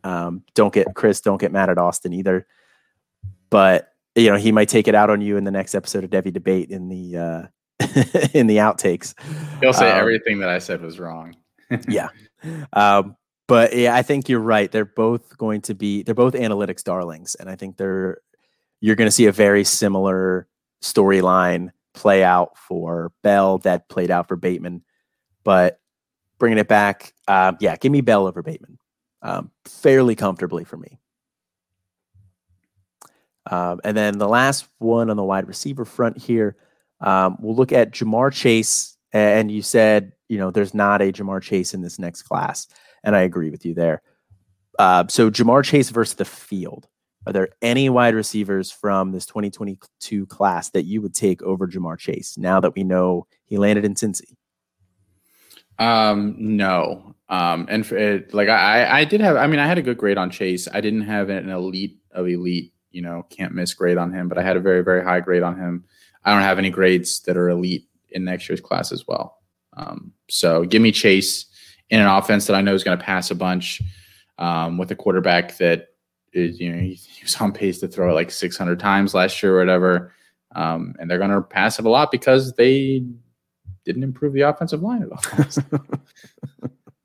Um, 0.04 0.44
don't 0.56 0.74
get 0.74 0.94
Chris, 0.96 1.22
don't 1.22 1.40
get 1.40 1.52
mad 1.52 1.70
at 1.70 1.78
Austin 1.78 2.14
either. 2.14 2.48
But 3.50 3.92
you 4.16 4.30
know 4.30 4.38
he 4.38 4.52
might 4.52 4.70
take 4.70 4.88
it 4.88 4.96
out 4.96 5.10
on 5.10 5.22
you 5.22 5.38
in 5.38 5.44
the 5.44 5.52
next 5.52 5.76
episode 5.76 6.04
of 6.04 6.10
Devy 6.10 6.34
Debate 6.34 6.70
in 6.70 6.90
the 6.90 7.18
uh, 7.18 7.48
in 8.34 8.48
the 8.48 8.58
outtakes. 8.58 9.14
He'll 9.60 9.74
say 9.74 9.92
um, 9.92 9.98
everything 9.98 10.40
that 10.40 10.50
I 10.50 10.60
said 10.60 10.82
was 10.82 11.00
wrong. 11.00 11.36
yeah, 11.88 12.10
um, 12.74 13.16
but 13.48 13.76
yeah, 13.76 13.96
I 13.96 14.02
think 14.02 14.30
you're 14.30 14.40
right. 14.40 14.72
They're 14.72 14.86
both 14.86 15.38
going 15.38 15.62
to 15.64 15.76
be 15.76 16.04
they're 16.04 16.16
both 16.16 16.34
analytics 16.34 16.84
darlings, 16.84 17.36
and 17.36 17.50
I 17.50 17.56
think 17.56 17.78
they're 17.78 18.20
you're 18.82 18.96
going 18.96 19.08
to 19.08 19.12
see 19.12 19.28
a 19.28 19.32
very 19.32 19.64
similar 19.64 20.48
storyline 20.82 21.70
play 21.94 22.24
out 22.24 22.58
for 22.58 23.12
Bell 23.22 23.60
that 23.60 23.90
played 23.90 24.10
out 24.10 24.28
for 24.28 24.36
Bateman. 24.36 24.84
But 25.44 25.81
bringing 26.42 26.58
it 26.58 26.68
back, 26.68 27.14
uh, 27.28 27.54
yeah, 27.60 27.76
give 27.78 27.92
me 27.92 28.02
Bell 28.02 28.26
over 28.26 28.42
Bateman 28.42 28.80
um, 29.22 29.52
fairly 29.66 30.16
comfortably 30.16 30.64
for 30.64 30.76
me. 30.76 30.98
Um, 33.46 33.80
and 33.84 33.96
then 33.96 34.18
the 34.18 34.28
last 34.28 34.68
one 34.80 35.12
on 35.12 35.18
the 35.18 35.24
wide 35.24 35.48
receiver 35.48 35.86
front 35.86 36.18
here, 36.18 36.58
um, 37.00 37.38
we'll 37.40 37.56
look 37.56 37.72
at 37.72 37.92
Ja'Marr 37.92 38.34
Chase. 38.34 38.98
And 39.14 39.52
you 39.52 39.62
said, 39.62 40.14
you 40.30 40.40
know, 40.40 40.50
there's 40.50 40.74
not 40.74 41.04
a 41.04 41.12
Ja'Marr 41.12 41.44
Chase 41.44 41.76
in 41.76 41.84
this 41.84 42.00
next 42.00 42.24
class. 42.24 42.68
And 43.04 43.16
I 43.16 43.22
agree 43.22 43.52
with 43.52 43.64
you 43.64 43.76
there. 43.76 44.02
Uh, 44.80 45.06
so 45.10 45.30
Ja'Marr 45.30 45.64
Chase 45.64 45.92
versus 45.92 46.16
the 46.16 46.26
field. 46.26 46.88
Are 47.28 47.34
there 47.34 47.50
any 47.62 47.88
wide 47.88 48.16
receivers 48.16 48.72
from 48.72 49.12
this 49.12 49.28
2022 49.28 50.26
class 50.26 50.72
that 50.72 50.86
you 50.86 51.04
would 51.04 51.14
take 51.14 51.44
over 51.44 51.68
Ja'Marr 51.68 52.00
Chase 52.00 52.36
now 52.36 52.60
that 52.62 52.74
we 52.74 52.84
know 52.84 53.28
he 53.46 53.58
landed 53.58 53.86
in 53.86 53.94
Cincy? 53.94 54.38
Um, 55.80 56.36
no. 56.38 57.16
Um, 57.30 57.66
and 57.70 57.86
for 57.86 57.98
it, 57.98 58.34
like 58.34 58.50
I, 58.50 59.00
I 59.00 59.06
did 59.06 59.22
have, 59.22 59.38
I 59.38 59.48
mean, 59.48 59.60
I 59.60 59.66
had 59.66 59.78
a 59.78 59.82
good 59.82 59.98
grade 59.98 60.18
on 60.18 60.30
Chase. 60.30 60.68
I 60.72 60.82
didn't 60.82 61.04
have 61.04 61.30
an 61.30 61.50
elite 61.50 61.98
of 62.12 62.28
elite, 62.28 62.74
you 62.92 63.02
know, 63.02 63.26
can't 63.30 63.54
miss 63.54 63.74
grade 63.74 63.98
on 63.98 64.14
him, 64.14 64.28
but 64.28 64.38
I 64.38 64.44
had 64.44 64.58
a 64.58 64.60
very, 64.60 64.84
very 64.84 65.04
high 65.04 65.22
grade 65.22 65.44
on 65.44 65.58
him. 65.58 65.86
I 66.26 66.34
don't 66.34 66.44
have 66.44 66.60
any 66.60 66.70
grades 66.70 67.22
that 67.22 67.38
are 67.38 67.50
elite 67.50 67.88
in 68.10 68.26
next 68.26 68.50
year's 68.50 68.62
class 68.62 68.92
as 68.92 69.08
well. 69.08 69.38
Um, 69.78 70.12
so 70.30 70.66
give 70.66 70.82
me 70.82 70.92
Chase 70.92 71.46
in 71.90 72.02
an 72.02 72.08
offense 72.08 72.48
that 72.48 72.56
I 72.56 72.62
know 72.62 72.74
is 72.74 72.84
going 72.84 72.98
to 72.98 73.04
pass 73.04 73.32
a 73.32 73.36
bunch 73.36 73.82
um, 74.38 74.78
with 74.78 74.92
a 74.92 74.96
quarterback 74.96 75.58
that 75.58 75.88
is, 76.34 76.60
you 76.60 76.72
know, 76.72 76.80
he, 76.80 76.94
he, 76.94 77.24
was 77.24 77.36
on 77.38 77.52
pace 77.52 77.80
to 77.80 77.88
throw 77.88 78.10
it 78.10 78.14
like 78.14 78.32
600 78.32 78.80
times 78.80 79.14
last 79.14 79.42
year 79.42 79.56
or 79.56 79.60
whatever. 79.60 80.14
Um, 80.56 80.96
and 81.00 81.10
they're 81.10 81.18
going 81.18 81.32
to 81.32 81.42
pass 81.42 81.80
it 81.80 81.86
a 81.86 81.90
lot 81.90 82.12
because 82.12 82.54
they 82.54 83.06
didn't 83.86 84.04
improve 84.04 84.34
the 84.34 84.42
offensive 84.42 84.82
line 84.82 85.04
at 85.04 85.12
all. 85.12 85.82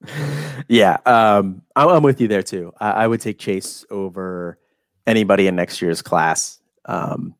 yeah, 0.69 0.99
um, 1.07 1.63
I'm, 1.75 1.89
I'm, 1.89 2.03
with 2.03 2.21
you 2.21 2.29
there 2.29 2.43
too. 2.43 2.73
I, 2.81 2.91
I, 2.91 3.07
would 3.07 3.21
take 3.21 3.39
Chase 3.39 3.85
over 3.91 4.59
anybody 5.07 5.47
in 5.47 5.57
next 5.57 5.81
year's 5.81 6.03
class. 6.03 6.61
Um, 6.85 7.35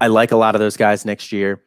I 0.00 0.06
like 0.06 0.32
a 0.32 0.36
lot 0.36 0.54
of 0.54 0.60
those 0.60 0.76
guys 0.76 1.04
next 1.04 1.32
year, 1.32 1.62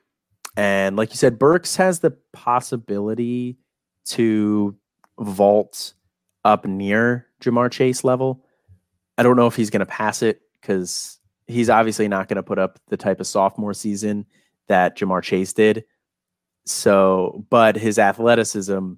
and 0.58 0.96
like 0.96 1.12
you 1.12 1.18
said, 1.18 1.40
Burks 1.40 1.76
has 1.76 2.00
the 2.00 2.12
possibility 2.32 3.58
to 4.06 4.76
vault 5.20 5.94
up 6.44 6.66
near 6.66 7.28
Ja'Marr 7.42 7.72
Chase 7.72 8.04
level. 8.04 8.46
I 9.18 9.24
don't 9.24 9.36
know 9.36 9.48
if 9.48 9.56
he's 9.56 9.70
going 9.70 9.82
to 9.82 9.86
pass 9.86 10.22
it 10.22 10.42
because 10.60 11.20
he's 11.48 11.70
obviously 11.70 12.08
not 12.08 12.28
going 12.28 12.38
to 12.38 12.44
put 12.44 12.60
up 12.60 12.80
the 12.90 12.98
type 12.98 13.20
of 13.20 13.28
sophomore 13.28 13.74
season 13.74 14.26
that 14.68 14.98
Ja'Marr 14.98 15.22
Chase 15.22 15.54
did. 15.54 15.86
So, 16.66 17.46
but 17.50 17.76
his 17.76 18.00
athleticism 18.00 18.94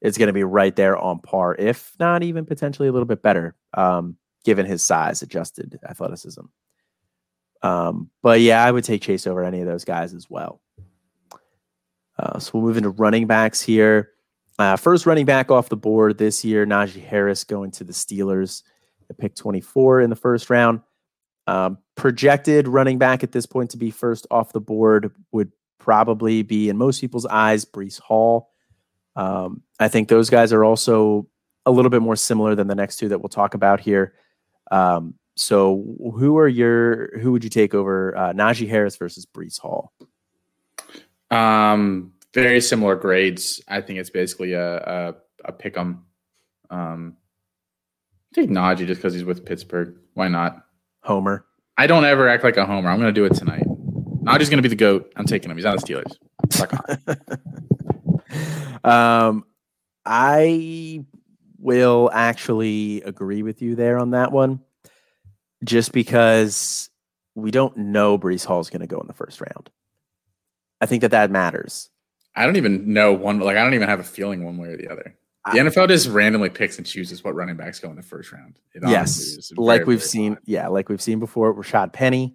is 0.00 0.18
going 0.18 0.26
to 0.26 0.32
be 0.32 0.44
right 0.44 0.74
there 0.74 0.96
on 0.96 1.20
par, 1.20 1.54
if 1.58 1.94
not 1.98 2.22
even 2.22 2.44
potentially 2.44 2.88
a 2.88 2.92
little 2.92 3.06
bit 3.06 3.22
better, 3.22 3.54
um, 3.74 4.16
given 4.44 4.66
his 4.66 4.82
size, 4.82 5.22
adjusted 5.22 5.78
athleticism. 5.88 6.42
Um, 7.62 8.10
but 8.22 8.40
yeah, 8.40 8.62
I 8.62 8.70
would 8.70 8.84
take 8.84 9.00
Chase 9.00 9.26
over 9.26 9.42
any 9.42 9.60
of 9.60 9.66
those 9.66 9.84
guys 9.84 10.12
as 10.12 10.28
well. 10.28 10.60
Uh, 12.18 12.38
so 12.38 12.50
we'll 12.54 12.62
move 12.62 12.76
into 12.76 12.90
running 12.90 13.26
backs 13.26 13.62
here. 13.62 14.10
Uh, 14.58 14.76
first 14.76 15.06
running 15.06 15.24
back 15.24 15.50
off 15.50 15.68
the 15.68 15.76
board 15.76 16.18
this 16.18 16.44
year, 16.44 16.66
Najee 16.66 17.04
Harris 17.04 17.42
going 17.42 17.70
to 17.72 17.84
the 17.84 17.92
Steelers 17.92 18.62
at 19.08 19.18
pick 19.18 19.34
24 19.34 20.02
in 20.02 20.10
the 20.10 20.16
first 20.16 20.50
round. 20.50 20.80
Um, 21.46 21.78
projected 21.94 22.68
running 22.68 22.98
back 22.98 23.22
at 23.22 23.32
this 23.32 23.46
point 23.46 23.70
to 23.70 23.76
be 23.76 23.90
first 23.90 24.26
off 24.30 24.52
the 24.52 24.60
board 24.60 25.12
would 25.32 25.50
probably 25.84 26.42
be, 26.42 26.70
in 26.70 26.78
most 26.78 27.00
people's 27.00 27.26
eyes, 27.26 27.66
Breece 27.66 28.00
Hall. 28.00 28.50
Um, 29.16 29.62
I 29.78 29.88
think 29.88 30.08
those 30.08 30.30
guys 30.30 30.52
are 30.52 30.64
also 30.64 31.28
a 31.66 31.70
little 31.70 31.90
bit 31.90 32.00
more 32.00 32.16
similar 32.16 32.54
than 32.54 32.68
the 32.68 32.74
next 32.74 32.96
two 32.96 33.10
that 33.10 33.20
we'll 33.20 33.28
talk 33.28 33.54
about 33.54 33.80
here. 33.80 34.14
Um, 34.70 35.14
so, 35.36 35.84
who 36.16 36.38
are 36.38 36.48
your 36.48 37.18
who 37.18 37.32
would 37.32 37.44
you 37.44 37.50
take 37.50 37.74
over 37.74 38.16
uh, 38.16 38.32
Najee 38.32 38.68
Harris 38.68 38.96
versus 38.96 39.26
Breece 39.26 39.60
Hall? 39.60 39.92
Um, 41.30 42.12
very 42.32 42.60
similar 42.60 42.94
grades. 42.94 43.62
I 43.68 43.80
think 43.80 43.98
it's 43.98 44.10
basically 44.10 44.52
a 44.54 44.76
a, 44.78 45.14
a 45.44 45.52
pick 45.52 45.76
'em. 45.76 46.06
Um, 46.70 47.16
take 48.32 48.48
Najee 48.48 48.86
just 48.86 49.00
because 49.00 49.12
he's 49.12 49.24
with 49.24 49.44
Pittsburgh. 49.44 49.96
Why 50.14 50.28
not? 50.28 50.64
Homer. 51.02 51.44
I 51.76 51.86
don't 51.88 52.04
ever 52.04 52.28
act 52.28 52.44
like 52.44 52.56
a 52.56 52.64
homer. 52.64 52.88
I'm 52.88 53.00
going 53.00 53.12
to 53.12 53.20
do 53.20 53.24
it 53.24 53.34
tonight. 53.34 53.63
Najee's 54.24 54.48
going 54.48 54.58
to 54.58 54.62
be 54.62 54.68
the 54.68 54.76
goat. 54.76 55.12
I'm 55.16 55.26
taking 55.26 55.50
him. 55.50 55.56
He's 55.56 55.66
on 55.66 55.76
the 55.76 55.82
Steelers. 55.82 56.16
um, 58.84 59.44
I 60.04 61.04
will 61.58 62.10
actually 62.12 63.02
agree 63.02 63.42
with 63.42 63.62
you 63.62 63.74
there 63.74 63.98
on 63.98 64.10
that 64.10 64.32
one, 64.32 64.60
just 65.62 65.92
because 65.92 66.90
we 67.34 67.50
don't 67.50 67.76
know 67.76 68.18
Breece 68.18 68.44
Hall 68.44 68.60
is 68.60 68.70
going 68.70 68.80
to 68.80 68.86
go 68.86 69.00
in 69.00 69.06
the 69.06 69.12
first 69.12 69.40
round. 69.40 69.70
I 70.80 70.86
think 70.86 71.02
that 71.02 71.10
that 71.12 71.30
matters. 71.30 71.90
I 72.36 72.46
don't 72.46 72.56
even 72.56 72.92
know 72.92 73.12
one. 73.12 73.40
Like 73.40 73.56
I 73.56 73.64
don't 73.64 73.74
even 73.74 73.88
have 73.88 74.00
a 74.00 74.04
feeling 74.04 74.44
one 74.44 74.58
way 74.58 74.68
or 74.68 74.76
the 74.76 74.90
other. 74.90 75.16
The 75.52 75.58
NFL 75.58 75.88
just 75.88 76.08
randomly 76.08 76.48
picks 76.48 76.78
and 76.78 76.86
chooses 76.86 77.22
what 77.22 77.34
running 77.34 77.56
backs 77.56 77.78
go 77.78 77.90
in 77.90 77.96
the 77.96 78.02
first 78.02 78.32
round. 78.32 78.58
yes, 78.74 79.52
like 79.56 79.84
we've 79.86 80.02
seen. 80.02 80.38
Yeah, 80.46 80.68
like 80.68 80.88
we've 80.88 81.02
seen 81.02 81.18
before. 81.18 81.54
Rashaad 81.54 81.92
Penny, 81.92 82.34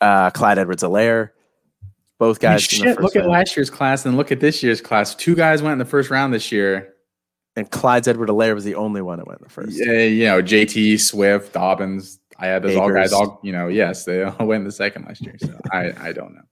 uh, 0.00 0.30
Clyde 0.30 0.58
Edwards-Helaire. 0.58 1.30
Both 2.18 2.40
guys. 2.40 2.68
I 2.70 2.76
mean, 2.76 2.94
shit, 2.94 3.00
look 3.00 3.14
round. 3.14 3.26
at 3.26 3.30
last 3.30 3.56
year's 3.56 3.70
class 3.70 4.04
and 4.04 4.16
look 4.16 4.30
at 4.30 4.40
this 4.40 4.62
year's 4.62 4.80
class. 4.80 5.14
Two 5.14 5.34
guys 5.34 5.62
went 5.62 5.72
in 5.72 5.78
the 5.78 5.86
first 5.86 6.10
round 6.10 6.34
this 6.34 6.52
year. 6.52 6.94
And 7.56 7.70
Clyde 7.70 8.06
Edwards-Helaire 8.06 8.54
was 8.54 8.64
the 8.64 8.74
only 8.74 9.02
one 9.02 9.18
that 9.18 9.26
went 9.26 9.40
in 9.40 9.44
the 9.44 9.50
first. 9.50 9.72
Yeah, 9.72 10.02
you 10.02 10.24
know, 10.26 10.42
JT, 10.42 11.00
Swift, 11.00 11.52
Dobbins. 11.52 12.18
I 12.38 12.46
had 12.46 12.62
those 12.62 12.72
Akers. 12.72 12.80
all 12.80 12.90
guys 12.92 13.12
all, 13.12 13.40
you 13.42 13.52
know, 13.52 13.68
yes, 13.68 14.04
they 14.04 14.22
all 14.38 14.46
went 14.46 14.60
in 14.60 14.64
the 14.64 14.72
second 14.72 15.06
last 15.06 15.22
year. 15.22 15.36
So 15.40 15.58
I, 15.72 15.92
I 15.98 16.12
don't 16.12 16.34
know. 16.34 16.42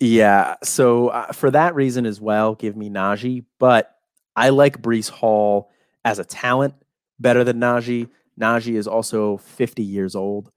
Yeah. 0.00 0.56
So 0.64 1.08
uh, 1.08 1.32
for 1.32 1.50
that 1.52 1.74
reason 1.74 2.06
as 2.06 2.20
well, 2.20 2.54
give 2.54 2.76
me 2.76 2.90
Najee. 2.90 3.44
But 3.58 3.94
I 4.34 4.48
like 4.48 4.82
Breece 4.82 5.10
Hall 5.10 5.70
as 6.04 6.18
a 6.18 6.24
talent 6.24 6.74
better 7.20 7.44
than 7.44 7.60
Najee. 7.60 8.08
Najee 8.40 8.74
is 8.74 8.88
also 8.88 9.36
50 9.36 9.82
years 9.82 10.16
old. 10.16 10.50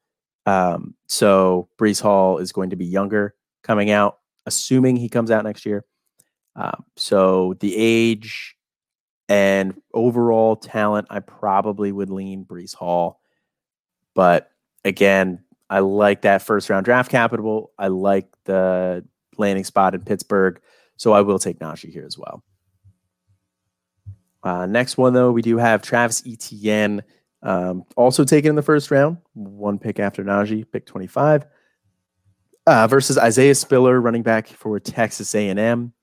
Um, 0.46 0.96
so 1.08 1.70
Breece 1.78 2.02
Hall 2.02 2.38
is 2.38 2.52
going 2.52 2.70
to 2.70 2.76
be 2.76 2.86
younger 2.86 3.36
coming 3.64 3.90
out, 3.90 4.20
assuming 4.46 4.96
he 4.96 5.10
comes 5.10 5.32
out 5.32 5.44
next 5.44 5.66
year. 5.66 5.84
Um, 6.56 6.86
so 6.96 7.56
the 7.60 7.76
age 7.76 8.56
and 9.28 9.80
overall 9.94 10.56
talent, 10.56 11.08
I 11.10 11.20
probably 11.20 11.92
would 11.92 12.10
lean 12.10 12.46
Breece 12.46 12.76
Hall. 12.76 13.20
But 14.14 14.52
again, 14.84 15.44
I 15.70 15.80
like 15.80 16.22
that 16.22 16.42
first 16.42 16.70
round 16.70 16.86
draft 16.86 17.10
capital. 17.10 17.72
I 17.78 17.88
like 17.88 18.28
the 18.46 19.04
landing 19.38 19.64
spot 19.66 19.96
in 19.96 20.02
Pittsburgh. 20.02 20.62
So 20.98 21.12
I 21.12 21.22
will 21.22 21.40
take 21.40 21.60
Najee 21.60 21.92
here 21.92 22.06
as 22.06 22.18
well. 22.18 22.44
Uh, 24.44 24.68
next 24.68 24.96
one, 24.98 25.14
though, 25.14 25.32
we 25.32 25.42
do 25.42 25.58
have 25.58 25.82
Travis 25.82 26.24
Etienne 26.26 27.04
um, 27.46 27.86
also 27.96 28.24
taken 28.24 28.50
in 28.50 28.56
the 28.56 28.64
first 28.64 28.90
round, 28.90 29.18
one 29.34 29.78
pick 29.78 30.00
after 30.00 30.24
Najee, 30.24 30.66
pick 30.70 30.86
25, 30.88 31.46
uh, 32.66 32.88
versus 32.88 33.20
Isaiah 33.20 33.54
Spiller, 33.54 34.02
running 34.02 34.24
back 34.24 34.48
for 34.48 34.80
Texas 34.80 35.34
A&M. 35.36 35.94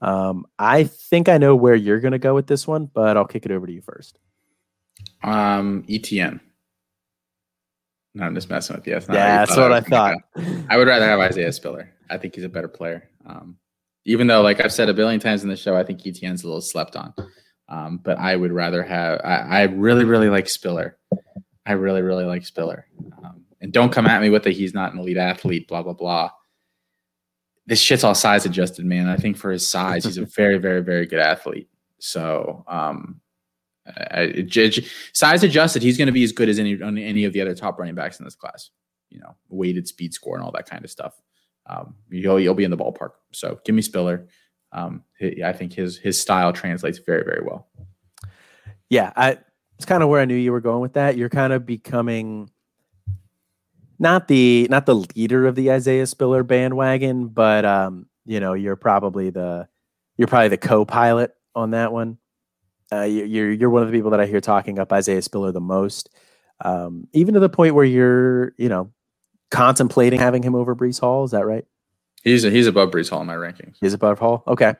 Um, 0.00 0.46
I 0.58 0.84
think 0.84 1.28
I 1.28 1.38
know 1.38 1.54
where 1.54 1.76
you're 1.76 2.00
going 2.00 2.12
to 2.12 2.18
go 2.18 2.34
with 2.34 2.48
this 2.48 2.66
one, 2.66 2.90
but 2.92 3.16
I'll 3.16 3.24
kick 3.24 3.46
it 3.46 3.52
over 3.52 3.64
to 3.64 3.72
you 3.72 3.80
first. 3.80 4.18
Um, 5.22 5.84
Etienne. 5.88 6.40
No, 8.14 8.24
I'm 8.24 8.34
just 8.34 8.50
messing 8.50 8.74
with 8.74 8.86
you. 8.86 8.94
That's 8.94 9.08
yeah, 9.08 9.38
that's 9.38 9.56
what 9.56 9.72
I, 9.72 9.76
I 9.76 9.80
thought. 9.80 10.16
I 10.68 10.76
would 10.76 10.88
rather 10.88 11.06
have 11.06 11.20
Isaiah 11.20 11.52
Spiller. 11.52 11.94
I 12.10 12.18
think 12.18 12.34
he's 12.34 12.44
a 12.44 12.48
better 12.48 12.68
player. 12.68 13.08
Um, 13.24 13.56
even 14.04 14.26
though, 14.26 14.42
like 14.42 14.60
I've 14.60 14.72
said 14.72 14.88
a 14.88 14.94
billion 14.94 15.20
times 15.20 15.44
in 15.44 15.48
the 15.48 15.56
show, 15.56 15.76
I 15.76 15.84
think 15.84 16.04
Etienne's 16.04 16.42
a 16.42 16.46
little 16.46 16.60
slept 16.60 16.96
on. 16.96 17.14
Um, 17.72 18.00
but 18.02 18.18
I 18.18 18.36
would 18.36 18.52
rather 18.52 18.82
have. 18.82 19.22
I, 19.24 19.36
I, 19.36 19.62
really, 19.62 20.04
really 20.04 20.28
like 20.28 20.46
Spiller. 20.46 20.98
I 21.64 21.72
really, 21.72 22.02
really 22.02 22.26
like 22.26 22.44
Spiller. 22.44 22.86
Um, 23.24 23.46
and 23.62 23.72
don't 23.72 23.90
come 23.90 24.06
at 24.06 24.20
me 24.20 24.28
with 24.28 24.42
that 24.42 24.52
he's 24.52 24.74
not 24.74 24.92
an 24.92 24.98
elite 24.98 25.16
athlete. 25.16 25.68
Blah 25.68 25.82
blah 25.82 25.94
blah. 25.94 26.30
This 27.64 27.80
shit's 27.80 28.04
all 28.04 28.14
size 28.14 28.44
adjusted, 28.44 28.84
man. 28.84 29.08
I 29.08 29.16
think 29.16 29.38
for 29.38 29.50
his 29.50 29.66
size, 29.66 30.04
he's 30.04 30.18
a 30.18 30.26
very, 30.36 30.58
very, 30.58 30.82
very 30.82 31.06
good 31.06 31.20
athlete. 31.20 31.70
So, 31.98 32.62
um, 32.68 33.22
I, 33.86 34.44
size 35.14 35.42
adjusted, 35.42 35.82
he's 35.82 35.96
going 35.96 36.06
to 36.06 36.12
be 36.12 36.24
as 36.24 36.32
good 36.32 36.50
as 36.50 36.58
any 36.58 36.78
any 36.82 37.24
of 37.24 37.32
the 37.32 37.40
other 37.40 37.54
top 37.54 37.78
running 37.78 37.94
backs 37.94 38.18
in 38.18 38.26
this 38.26 38.34
class. 38.34 38.68
You 39.08 39.20
know, 39.20 39.34
weighted 39.48 39.88
speed 39.88 40.12
score 40.12 40.36
and 40.36 40.44
all 40.44 40.52
that 40.52 40.68
kind 40.68 40.84
of 40.84 40.90
stuff. 40.90 41.14
Um, 41.64 41.94
you'll 42.10 42.38
you'll 42.38 42.52
be 42.52 42.64
in 42.64 42.70
the 42.70 42.76
ballpark. 42.76 43.12
So 43.32 43.60
give 43.64 43.74
me 43.74 43.80
Spiller 43.80 44.28
um, 44.72 45.04
I 45.44 45.52
think 45.52 45.72
his 45.72 45.98
his 45.98 46.20
style 46.20 46.52
translates 46.52 46.98
very 46.98 47.24
very 47.24 47.42
well. 47.44 47.68
Yeah, 48.88 49.12
I, 49.16 49.38
it's 49.76 49.86
kind 49.86 50.02
of 50.02 50.08
where 50.08 50.20
I 50.20 50.26
knew 50.26 50.34
you 50.34 50.52
were 50.52 50.60
going 50.60 50.80
with 50.80 50.94
that. 50.94 51.16
You're 51.16 51.28
kind 51.28 51.52
of 51.52 51.64
becoming 51.64 52.50
not 53.98 54.28
the 54.28 54.66
not 54.70 54.84
the 54.86 54.96
leader 54.96 55.46
of 55.46 55.54
the 55.54 55.70
Isaiah 55.70 56.06
Spiller 56.06 56.42
bandwagon, 56.42 57.28
but 57.28 57.64
um, 57.64 58.06
you 58.26 58.40
know, 58.40 58.52
you're 58.52 58.76
probably 58.76 59.30
the 59.30 59.68
you're 60.16 60.28
probably 60.28 60.48
the 60.48 60.58
co-pilot 60.58 61.34
on 61.54 61.70
that 61.70 61.92
one. 61.92 62.18
Uh, 62.92 63.02
you're 63.02 63.50
you're 63.52 63.70
one 63.70 63.82
of 63.82 63.88
the 63.88 63.96
people 63.96 64.10
that 64.10 64.20
I 64.20 64.26
hear 64.26 64.40
talking 64.40 64.78
up 64.78 64.92
Isaiah 64.92 65.22
Spiller 65.22 65.52
the 65.52 65.60
most, 65.60 66.10
um, 66.64 67.08
even 67.12 67.34
to 67.34 67.40
the 67.40 67.48
point 67.48 67.74
where 67.74 67.84
you're 67.84 68.54
you 68.58 68.68
know 68.68 68.92
contemplating 69.50 70.18
having 70.18 70.42
him 70.42 70.54
over 70.54 70.74
Breece 70.74 71.00
Hall. 71.00 71.24
Is 71.24 71.30
that 71.30 71.46
right? 71.46 71.64
He's 72.22 72.42
he's 72.42 72.66
above 72.66 72.90
Breece 72.90 73.10
Hall 73.10 73.20
in 73.20 73.26
my 73.26 73.34
rankings. 73.34 73.76
He's 73.80 73.94
above 73.94 74.18
Hall. 74.18 74.42
Okay. 74.46 74.74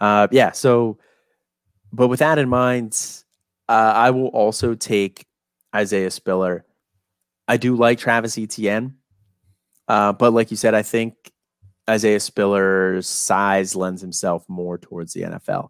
Uh, 0.00 0.26
yeah. 0.32 0.50
So, 0.52 0.98
but 1.92 2.08
with 2.08 2.18
that 2.20 2.38
in 2.38 2.48
mind, 2.48 2.98
Uh, 3.68 3.92
I 3.94 4.10
will 4.10 4.28
also 4.28 4.74
take 4.74 5.24
Isaiah 5.74 6.10
Spiller. 6.10 6.64
I 7.48 7.56
do 7.56 7.76
like 7.76 7.98
Travis 7.98 8.36
Etienne, 8.36 8.96
uh, 9.88 10.12
but 10.12 10.32
like 10.32 10.50
you 10.50 10.56
said, 10.56 10.74
I 10.74 10.82
think 10.82 11.14
Isaiah 11.88 12.20
Spiller's 12.20 13.06
size 13.08 13.74
lends 13.76 14.02
himself 14.02 14.44
more 14.48 14.78
towards 14.78 15.12
the 15.12 15.22
NFL. 15.22 15.68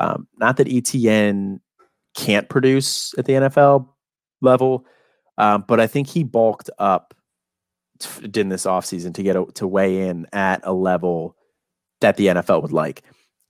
Um, 0.00 0.26
not 0.38 0.56
that 0.56 0.68
Etienne 0.68 1.60
can't 2.16 2.48
produce 2.48 3.14
at 3.18 3.26
the 3.26 3.34
NFL 3.34 3.88
level, 4.40 4.86
um, 5.36 5.64
but 5.66 5.80
I 5.80 5.86
think 5.86 6.08
he 6.08 6.24
bulked 6.24 6.70
up 6.78 7.14
t- 7.98 8.40
in 8.40 8.48
this 8.48 8.66
offseason 8.66 9.14
to 9.14 9.22
get 9.22 9.36
a, 9.36 9.46
to 9.54 9.66
weigh 9.66 10.08
in 10.08 10.26
at 10.32 10.60
a 10.64 10.72
level 10.72 11.36
that 12.00 12.16
the 12.16 12.26
NFL 12.26 12.62
would 12.62 12.72
like. 12.72 13.02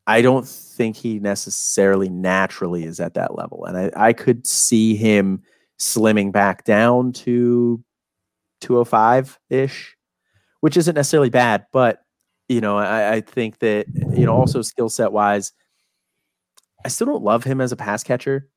I 0.06 0.20
don't 0.20 0.46
think 0.46 0.96
he 0.96 1.18
necessarily 1.18 2.08
naturally 2.08 2.84
is 2.84 3.00
at 3.00 3.14
that 3.14 3.34
level. 3.36 3.64
And 3.64 3.76
I, 3.76 4.08
I 4.08 4.12
could 4.12 4.46
see 4.46 4.96
him 4.96 5.42
slimming 5.78 6.30
back 6.30 6.64
down 6.64 7.12
to 7.12 7.82
205 8.60 9.38
ish, 9.50 9.96
which 10.60 10.76
isn't 10.76 10.94
necessarily 10.94 11.30
bad. 11.30 11.66
But, 11.72 12.02
you 12.48 12.60
know, 12.60 12.76
I, 12.76 13.14
I 13.14 13.20
think 13.22 13.60
that, 13.60 13.86
you 14.16 14.26
know, 14.26 14.34
also 14.34 14.62
skill 14.62 14.90
set 14.90 15.12
wise, 15.12 15.52
I 16.84 16.88
still 16.88 17.06
don't 17.06 17.24
love 17.24 17.44
him 17.44 17.60
as 17.60 17.72
a 17.72 17.76
pass 17.76 18.04
catcher. 18.04 18.48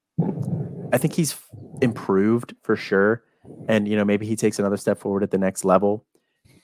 I 0.91 0.97
think 0.97 1.13
he's 1.13 1.35
improved 1.81 2.55
for 2.63 2.75
sure. 2.75 3.23
And, 3.67 3.87
you 3.87 3.95
know, 3.95 4.05
maybe 4.05 4.25
he 4.25 4.35
takes 4.35 4.59
another 4.59 4.77
step 4.77 4.99
forward 4.99 5.23
at 5.23 5.31
the 5.31 5.37
next 5.37 5.65
level. 5.65 6.05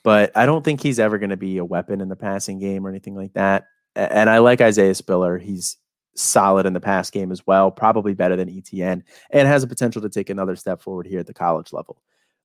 But 0.02 0.36
I 0.36 0.46
don't 0.46 0.64
think 0.64 0.82
he's 0.82 0.98
ever 0.98 1.18
going 1.18 1.30
to 1.30 1.36
be 1.36 1.58
a 1.58 1.64
weapon 1.64 2.00
in 2.00 2.08
the 2.08 2.16
passing 2.16 2.58
game 2.58 2.86
or 2.86 2.90
anything 2.90 3.14
like 3.14 3.32
that 3.34 3.64
and 3.96 4.28
I 4.28 4.38
like 4.38 4.60
Isaiah 4.60 4.94
Spiller. 4.94 5.38
He's 5.38 5.76
solid 6.16 6.66
in 6.66 6.72
the 6.72 6.80
pass 6.80 7.10
game 7.10 7.32
as 7.32 7.46
well, 7.46 7.70
probably 7.70 8.14
better 8.14 8.36
than 8.36 8.48
Etienne 8.48 9.04
and 9.30 9.48
has 9.48 9.62
a 9.62 9.66
potential 9.66 10.02
to 10.02 10.08
take 10.08 10.30
another 10.30 10.56
step 10.56 10.80
forward 10.80 11.06
here 11.06 11.20
at 11.20 11.26
the 11.26 11.34
college 11.34 11.72
level, 11.72 12.00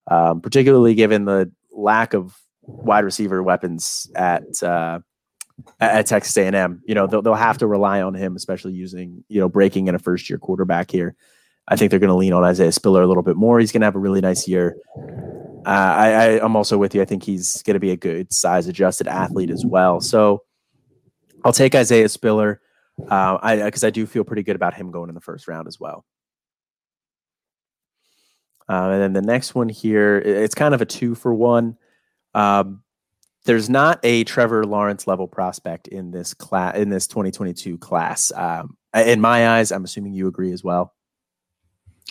um, 0.10 0.42
particularly 0.42 0.96
given 0.96 1.26
the 1.26 1.52
lack 1.72 2.14
of 2.14 2.36
wide 2.62 3.04
receiver 3.04 3.42
weapons 3.44 4.10
at 4.16 4.62
uh, 4.64 5.00
at 5.80 6.06
Texas 6.06 6.36
A&M. 6.38 6.82
You 6.86 6.96
know, 6.96 7.08
they'll, 7.08 7.22
they'll 7.22 7.34
have 7.36 7.58
to 7.60 7.68
rely 7.68 8.02
on 8.02 8.14
him, 8.14 8.36
especially 8.36 8.74
using 8.74 9.24
you 9.28 9.40
know 9.40 9.50
breaking 9.50 9.88
in 9.88 9.96
a 9.96 10.00
first 10.00 10.30
year 10.30 10.40
quarterback 10.40 10.90
here. 10.92 11.16
I 11.70 11.76
think 11.76 11.91
they're 11.91 11.99
going 11.99 12.09
to 12.09 12.15
lean 12.15 12.34
on 12.34 12.43
Isaiah 12.43 12.72
Spiller 12.72 13.03
a 13.03 13.07
little 13.07 13.24
bit 13.24 13.36
more. 13.36 13.59
He's 13.59 13.72
going 13.72 13.82
to 13.82 13.86
have 13.86 13.95
a 13.95 13.99
really 13.99 14.22
nice 14.22 14.47
year. 14.47 14.76
Uh, 15.65 15.70
I, 15.70 16.11
I, 16.11 16.43
I'm 16.43 16.55
also 16.55 16.78
with 16.78 16.95
you. 16.95 17.01
I 17.01 17.05
think 17.05 17.24
he's 17.24 17.61
going 17.61 17.76
to 17.76 17.80
be 17.80 17.91
a 17.91 17.97
good 17.97 18.34
size 18.34 18.67
adjusted 18.67 19.07
athlete 19.07 19.51
as 19.51 19.63
well. 19.65 20.01
So 20.01 20.43
I'll 21.45 21.53
take 21.53 21.76
Isaiah 21.76 22.09
Spiller. 22.09 22.61
Uh, 23.09 23.38
I 23.41 23.55
because 23.63 23.84
I 23.84 23.91
do 23.91 24.05
feel 24.05 24.24
pretty 24.24 24.43
good 24.43 24.55
about 24.55 24.74
him 24.74 24.91
going 24.91 25.09
in 25.09 25.15
the 25.15 25.22
first 25.22 25.47
round 25.47 25.67
as 25.67 25.80
well. 25.80 26.05
Uh, 28.67 28.89
and 28.89 29.01
then 29.01 29.13
the 29.13 29.22
next 29.22 29.55
one 29.55 29.70
here, 29.70 30.17
it's 30.17 30.53
kind 30.53 30.74
of 30.74 30.82
a 30.82 30.86
two 30.86 31.15
for 31.15 31.34
one. 31.34 31.78
Um, 32.34 32.84
there's 33.45 33.70
not 33.70 33.99
a 34.03 34.24
Trevor 34.26 34.65
Lawrence 34.65 35.07
level 35.07 35.28
prospect 35.28 35.88
in 35.88 36.11
this 36.11 36.34
class 36.34 36.76
in 36.76 36.89
this 36.89 37.07
2022 37.07 37.78
class. 37.78 38.32
Um, 38.36 38.78
in 38.93 39.22
my 39.22 39.57
eyes, 39.57 39.72
I'm 39.72 39.86
assuming 39.86 40.13
you 40.13 40.28
agree 40.28 40.51
as 40.51 40.63
well. 40.63 40.93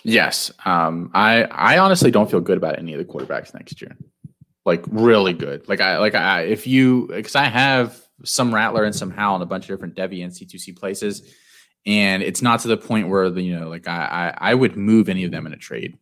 Yes, 0.05 0.53
um, 0.65 1.11
I 1.15 1.45
I 1.45 1.79
honestly 1.79 2.11
don't 2.11 2.31
feel 2.31 2.41
good 2.41 2.57
about 2.57 2.79
any 2.79 2.95
of 2.95 2.99
the 2.99 3.05
quarterbacks 3.05 3.53
next 3.55 3.81
year. 3.81 3.97
Like 4.65 4.85
really 4.89 5.33
good. 5.33 5.69
Like 5.69 5.81
I 5.81 5.99
like 5.99 6.15
I 6.15 6.43
if 6.43 6.67
you 6.67 7.09
because 7.09 7.35
I 7.35 7.45
have 7.45 8.01
some 8.25 8.55
Rattler 8.55 8.85
and 8.85 8.95
some 8.95 9.11
Howell 9.11 9.37
in 9.37 9.43
a 9.43 9.47
bunch 9.47 9.65
of 9.65 9.69
different 9.69 9.95
Devy 9.95 10.23
and 10.25 10.33
C2C 10.33 10.77
places. 10.77 11.23
And 11.87 12.23
it's 12.23 12.43
not 12.43 12.61
to 12.61 12.69
the 12.69 12.77
point 12.77 13.09
where 13.09 13.31
the, 13.31 13.43
you 13.43 13.59
know, 13.59 13.69
like 13.69 13.89
I, 13.89 14.35
I, 14.41 14.51
I 14.51 14.55
would 14.55 14.77
move 14.77 15.09
any 15.09 15.25
of 15.25 15.31
them 15.31 15.47
in 15.47 15.53
a 15.53 15.57
trade 15.57 15.97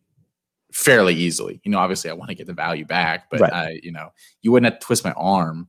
fairly 0.73 1.13
easily. 1.13 1.61
You 1.63 1.71
know, 1.71 1.79
obviously 1.79 2.09
I 2.09 2.13
want 2.13 2.29
to 2.29 2.35
get 2.35 2.47
the 2.47 2.53
value 2.53 2.85
back, 2.85 3.29
but 3.29 3.41
right. 3.41 3.53
I, 3.53 3.79
you 3.83 3.91
know, 3.91 4.09
you 4.41 4.51
wouldn't 4.51 4.71
have 4.71 4.79
to 4.79 4.85
twist 4.85 5.05
my 5.05 5.13
arm 5.13 5.67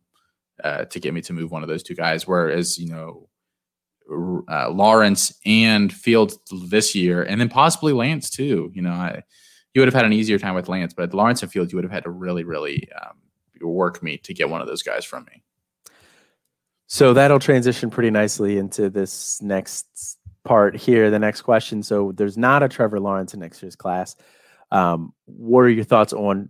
uh, 0.64 0.86
to 0.86 0.98
get 0.98 1.14
me 1.14 1.20
to 1.22 1.32
move 1.32 1.50
one 1.50 1.62
of 1.62 1.68
those 1.68 1.82
two 1.82 1.94
guys. 1.94 2.26
Whereas, 2.26 2.78
you 2.78 2.88
know, 2.88 3.28
uh, 4.10 4.70
Lawrence 4.70 5.38
and 5.44 5.92
Fields 5.92 6.38
this 6.68 6.94
year, 6.94 7.22
and 7.22 7.40
then 7.40 7.48
possibly 7.48 7.92
Lance 7.92 8.30
too. 8.30 8.70
You 8.74 8.82
know, 8.82 8.92
I, 8.92 9.22
you 9.74 9.80
would 9.80 9.88
have 9.88 9.94
had 9.94 10.04
an 10.04 10.12
easier 10.12 10.38
time 10.38 10.54
with 10.54 10.68
Lance, 10.68 10.94
but 10.94 11.14
Lawrence 11.14 11.42
and 11.42 11.52
Fields, 11.52 11.72
you 11.72 11.76
would 11.76 11.84
have 11.84 11.92
had 11.92 12.04
to 12.04 12.10
really, 12.10 12.44
really 12.44 12.88
um, 13.00 13.18
work 13.60 14.02
me 14.02 14.18
to 14.18 14.34
get 14.34 14.48
one 14.48 14.60
of 14.60 14.66
those 14.66 14.82
guys 14.82 15.04
from 15.04 15.24
me. 15.24 15.42
So 16.86 17.12
that'll 17.12 17.38
transition 17.38 17.90
pretty 17.90 18.10
nicely 18.10 18.56
into 18.56 18.88
this 18.88 19.42
next 19.42 20.18
part 20.44 20.74
here, 20.74 21.10
the 21.10 21.18
next 21.18 21.42
question. 21.42 21.82
So 21.82 22.12
there's 22.12 22.38
not 22.38 22.62
a 22.62 22.68
Trevor 22.68 22.98
Lawrence 22.98 23.34
in 23.34 23.40
next 23.40 23.62
year's 23.62 23.76
class. 23.76 24.16
Um, 24.70 25.12
what 25.26 25.60
are 25.60 25.68
your 25.68 25.84
thoughts 25.84 26.14
on 26.14 26.48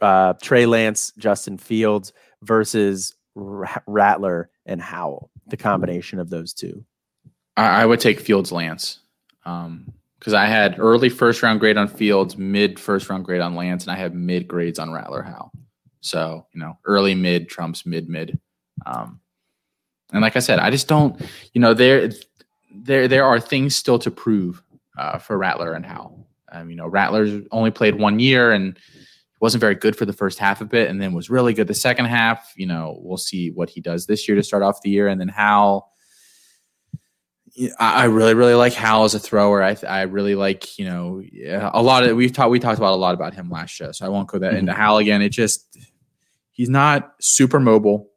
uh, 0.00 0.32
Trey 0.40 0.64
Lance, 0.64 1.12
Justin 1.18 1.58
Fields 1.58 2.12
versus 2.42 3.14
Rattler 3.34 4.50
and 4.64 4.80
Howell, 4.80 5.30
the 5.46 5.56
combination 5.56 6.18
of 6.18 6.30
those 6.30 6.52
two? 6.52 6.84
I, 7.56 7.82
I 7.82 7.86
would 7.86 8.00
take 8.00 8.20
Fields 8.20 8.52
Lance 8.52 9.00
because 9.44 9.64
um, 9.66 10.34
I 10.34 10.46
had 10.46 10.78
early 10.78 11.08
first 11.08 11.42
round 11.42 11.60
grade 11.60 11.76
on 11.76 11.88
Fields, 11.88 12.36
mid 12.36 12.78
first 12.78 13.08
round 13.08 13.24
grade 13.24 13.40
on 13.40 13.54
Lance, 13.54 13.84
and 13.84 13.92
I 13.92 13.96
have 13.96 14.14
mid 14.14 14.48
grades 14.48 14.78
on 14.78 14.92
Rattler 14.92 15.22
Howell. 15.22 15.52
So, 16.00 16.46
you 16.52 16.60
know, 16.60 16.78
early 16.84 17.14
mid 17.14 17.48
trumps 17.48 17.86
mid 17.86 18.08
mid. 18.08 18.38
Um, 18.84 19.20
and 20.12 20.22
like 20.22 20.36
I 20.36 20.40
said, 20.40 20.58
I 20.58 20.70
just 20.70 20.88
don't, 20.88 21.20
you 21.52 21.60
know, 21.60 21.74
there 21.74 22.10
there 22.72 23.08
there 23.08 23.24
are 23.24 23.40
things 23.40 23.74
still 23.74 23.98
to 24.00 24.10
prove 24.10 24.62
uh, 24.96 25.18
for 25.18 25.36
Rattler 25.36 25.72
and 25.72 25.84
Howell. 25.84 26.26
Um, 26.52 26.70
you 26.70 26.76
know, 26.76 26.86
Rattler's 26.86 27.44
only 27.50 27.70
played 27.70 27.96
one 27.96 28.18
year 28.18 28.52
and 28.52 28.78
wasn't 29.40 29.60
very 29.60 29.74
good 29.74 29.96
for 29.96 30.04
the 30.04 30.12
first 30.12 30.38
half 30.38 30.60
of 30.60 30.72
it, 30.74 30.88
and 30.88 31.00
then 31.00 31.12
was 31.12 31.30
really 31.30 31.54
good 31.54 31.66
the 31.66 31.74
second 31.74 32.06
half. 32.06 32.52
You 32.56 32.66
know, 32.66 32.98
we'll 33.02 33.16
see 33.16 33.50
what 33.50 33.70
he 33.70 33.80
does 33.80 34.06
this 34.06 34.28
year 34.28 34.36
to 34.36 34.42
start 34.42 34.62
off 34.62 34.82
the 34.82 34.90
year, 34.90 35.08
and 35.08 35.20
then 35.20 35.28
Howell, 35.28 35.90
I 37.78 38.04
really, 38.04 38.34
really 38.34 38.54
like 38.54 38.74
Howell 38.74 39.04
as 39.04 39.14
a 39.14 39.18
thrower. 39.18 39.62
I, 39.62 39.76
I 39.88 40.02
really 40.02 40.34
like, 40.34 40.78
you 40.78 40.84
know, 40.84 41.22
a 41.72 41.82
lot 41.82 42.04
of 42.04 42.16
we've 42.16 42.32
talked 42.32 42.50
we 42.50 42.58
talked 42.58 42.78
about 42.78 42.92
a 42.92 42.96
lot 42.96 43.14
about 43.14 43.34
him 43.34 43.50
last 43.50 43.70
show, 43.70 43.92
so 43.92 44.06
I 44.06 44.08
won't 44.08 44.28
go 44.28 44.38
that 44.38 44.50
mm-hmm. 44.50 44.58
into 44.58 44.72
Howell 44.72 44.98
again. 44.98 45.22
It 45.22 45.30
just 45.30 45.78
he's 46.52 46.68
not 46.68 47.14
super 47.20 47.60
mobile 47.60 48.10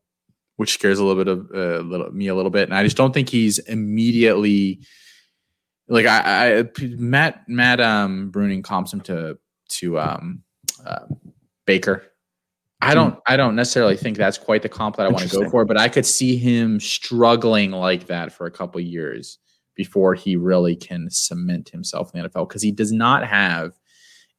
which 0.60 0.74
scares 0.74 1.00
a 1.00 1.06
little 1.06 1.24
bit 1.24 1.32
of 1.32 1.50
uh, 1.56 1.80
little, 1.88 2.12
me 2.12 2.28
a 2.28 2.36
little 2.36 2.52
bit. 2.52 2.64
And 2.68 2.76
I 2.76 2.84
just 2.84 2.98
don't 2.98 3.14
think 3.14 3.30
he's 3.30 3.60
immediately 3.60 4.82
like 5.88 6.06
I, 6.06 6.60
I 6.60 6.64
Matt 6.98 7.48
Matt 7.48 7.80
um 7.80 8.30
Bruning 8.30 8.62
comps 8.62 8.91
him 8.91 9.00
to 9.02 9.38
to 9.70 9.98
um 9.98 10.44
uh, 10.85 11.06
Baker. 11.65 12.03
I 12.81 12.93
don't 12.93 13.19
I 13.27 13.35
don't 13.35 13.56
necessarily 13.56 13.97
think 13.97 14.18
that's 14.18 14.38
quite 14.38 14.61
the 14.61 14.69
comp 14.69 14.95
that 14.95 15.06
I 15.06 15.10
want 15.10 15.30
to 15.30 15.38
go 15.38 15.49
for, 15.49 15.65
but 15.65 15.77
I 15.77 15.89
could 15.89 16.06
see 16.06 16.38
him 16.38 16.80
struggling 16.80 17.72
like 17.72 18.07
that 18.07 18.31
for 18.31 18.45
a 18.45 18.51
couple 18.51 18.80
years 18.80 19.38
before 19.76 20.14
he 20.14 20.35
really 20.35 20.76
can 20.76 21.10
cement 21.10 21.69
himself 21.69 22.14
in 22.14 22.22
the 22.22 22.30
NFL 22.30 22.47
because 22.47 22.61
he 22.61 22.72
does 22.72 22.91
not 22.91 23.26
have 23.27 23.77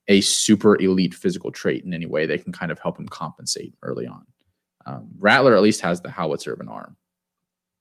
a 0.08 0.20
super 0.22 0.80
elite 0.80 1.14
physical 1.14 1.52
trait 1.52 1.84
in 1.84 1.92
any 1.92 2.06
way 2.06 2.26
that 2.26 2.42
can 2.42 2.52
kind 2.52 2.72
of 2.72 2.78
help 2.78 2.98
him 2.98 3.08
compensate 3.08 3.74
early 3.82 4.06
on. 4.06 4.26
Um, 4.86 5.08
Rattler 5.18 5.54
at 5.54 5.62
least 5.62 5.82
has 5.82 6.00
the 6.00 6.10
howitzer 6.10 6.52
of 6.52 6.60
an 6.60 6.68
arm. 6.68 6.96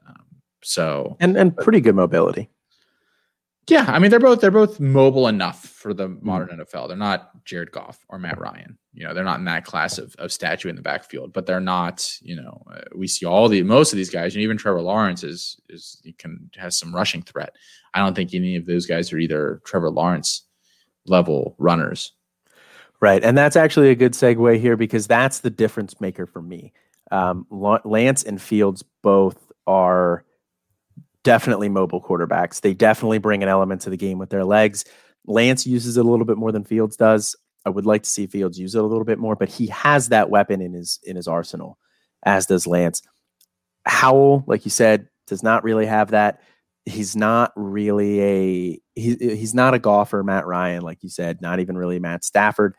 Um, 0.08 0.26
so 0.62 1.16
and 1.20 1.38
and 1.38 1.56
pretty 1.56 1.80
good 1.80 1.96
mobility. 1.96 2.50
Yeah, 3.68 3.86
I 3.88 4.00
mean 4.00 4.10
they're 4.10 4.20
both 4.20 4.42
they're 4.42 4.50
both 4.50 4.80
mobile 4.80 5.28
enough 5.28 5.64
for 5.64 5.94
the 5.94 6.08
mm-hmm. 6.08 6.26
modern. 6.26 6.60
NFL. 6.60 6.88
They're 6.88 6.98
not 6.98 7.44
Jared 7.46 7.72
Goff 7.72 8.04
or 8.10 8.18
Matt 8.18 8.40
Ryan. 8.40 8.78
You 8.94 9.06
know, 9.06 9.14
they're 9.14 9.24
not 9.24 9.40
in 9.40 9.46
that 9.46 9.64
class 9.64 10.00
of, 10.00 10.16
of 10.18 10.32
statue 10.32 10.70
in 10.70 10.76
the 10.76 10.82
backfield, 10.82 11.34
but 11.34 11.46
they're 11.46 11.60
not. 11.60 12.10
You 12.22 12.38
know, 12.38 12.64
uh, 12.74 12.82
we 12.96 13.08
see 13.08 13.26
all 13.26 13.48
the 13.48 13.62
most 13.62 13.94
of 13.94 13.98
these 13.98 14.10
guys, 14.10 14.34
and 14.34 14.42
even 14.42 14.58
Trevor 14.58 14.82
Lawrence 14.82 15.24
is 15.24 15.60
is 15.70 16.02
he 16.04 16.14
can 16.14 16.50
has 16.56 16.78
some 16.78 16.94
rushing 16.96 17.22
threat. 17.22 17.56
I 17.94 18.00
don't 18.00 18.16
think 18.16 18.34
any 18.34 18.56
of 18.56 18.66
those 18.66 18.86
guys 18.86 19.14
are 19.14 19.20
either 19.20 19.62
Trevor 19.66 19.92
Lawrence 19.92 20.48
level 21.06 21.56
runners. 21.60 22.14
Right, 23.02 23.24
and 23.24 23.38
that's 23.38 23.56
actually 23.56 23.92
a 23.92 23.96
good 23.96 24.14
segue 24.14 24.60
here 24.60 24.76
because 24.76 25.08
that's 25.08 25.40
the 25.40 25.50
difference 25.50 26.02
maker 26.02 26.26
for 26.26 26.42
me. 26.42 26.74
Um, 27.12 27.46
Lance 27.50 28.24
and 28.24 28.42
Fields 28.42 28.84
both 29.02 29.52
are 29.68 30.26
definitely 31.24 31.70
mobile 31.70 32.02
quarterbacks. 32.02 32.62
They 32.62 32.74
definitely 32.74 33.18
bring 33.18 33.44
an 33.44 33.50
element 33.50 33.82
to 33.82 33.90
the 33.90 33.98
game 33.98 34.18
with 34.18 34.30
their 34.30 34.46
legs. 34.46 34.86
Lance 35.26 35.68
uses 35.68 35.98
it 35.98 36.06
a 36.06 36.10
little 36.10 36.26
bit 36.26 36.38
more 36.38 36.52
than 36.52 36.64
Fields 36.64 36.96
does. 36.96 37.36
I 37.66 37.70
would 37.70 37.86
like 37.86 38.04
to 38.04 38.10
see 38.10 38.26
Fields 38.26 38.60
use 38.60 38.74
it 38.74 38.80
a 38.80 38.88
little 38.88 39.04
bit 39.04 39.20
more, 39.20 39.36
but 39.36 39.50
he 39.50 39.68
has 39.68 40.10
that 40.10 40.30
weapon 40.30 40.62
in 40.62 40.74
his 40.74 41.00
in 41.04 41.16
his 41.16 41.28
arsenal, 41.28 41.78
as 42.24 42.46
does 42.46 42.66
Lance. 42.66 43.02
Howell, 43.86 44.44
like 44.48 44.66
you 44.66 44.72
said, 44.72 45.08
does 45.28 45.44
not 45.44 45.64
really 45.64 45.86
have 45.86 46.12
that. 46.12 46.42
He's 46.86 47.16
not 47.16 47.52
really 47.56 48.22
a 48.22 48.82
he, 48.96 49.16
he's 49.16 49.54
not 49.54 49.74
a 49.74 49.80
Goff 49.80 50.14
or, 50.14 50.24
Matt 50.24 50.48
Ryan, 50.48 50.82
like 50.82 51.04
you 51.04 51.10
said, 51.10 51.42
not 51.42 51.60
even 51.60 51.78
really 51.78 52.00
Matt 52.00 52.24
Stafford. 52.24 52.76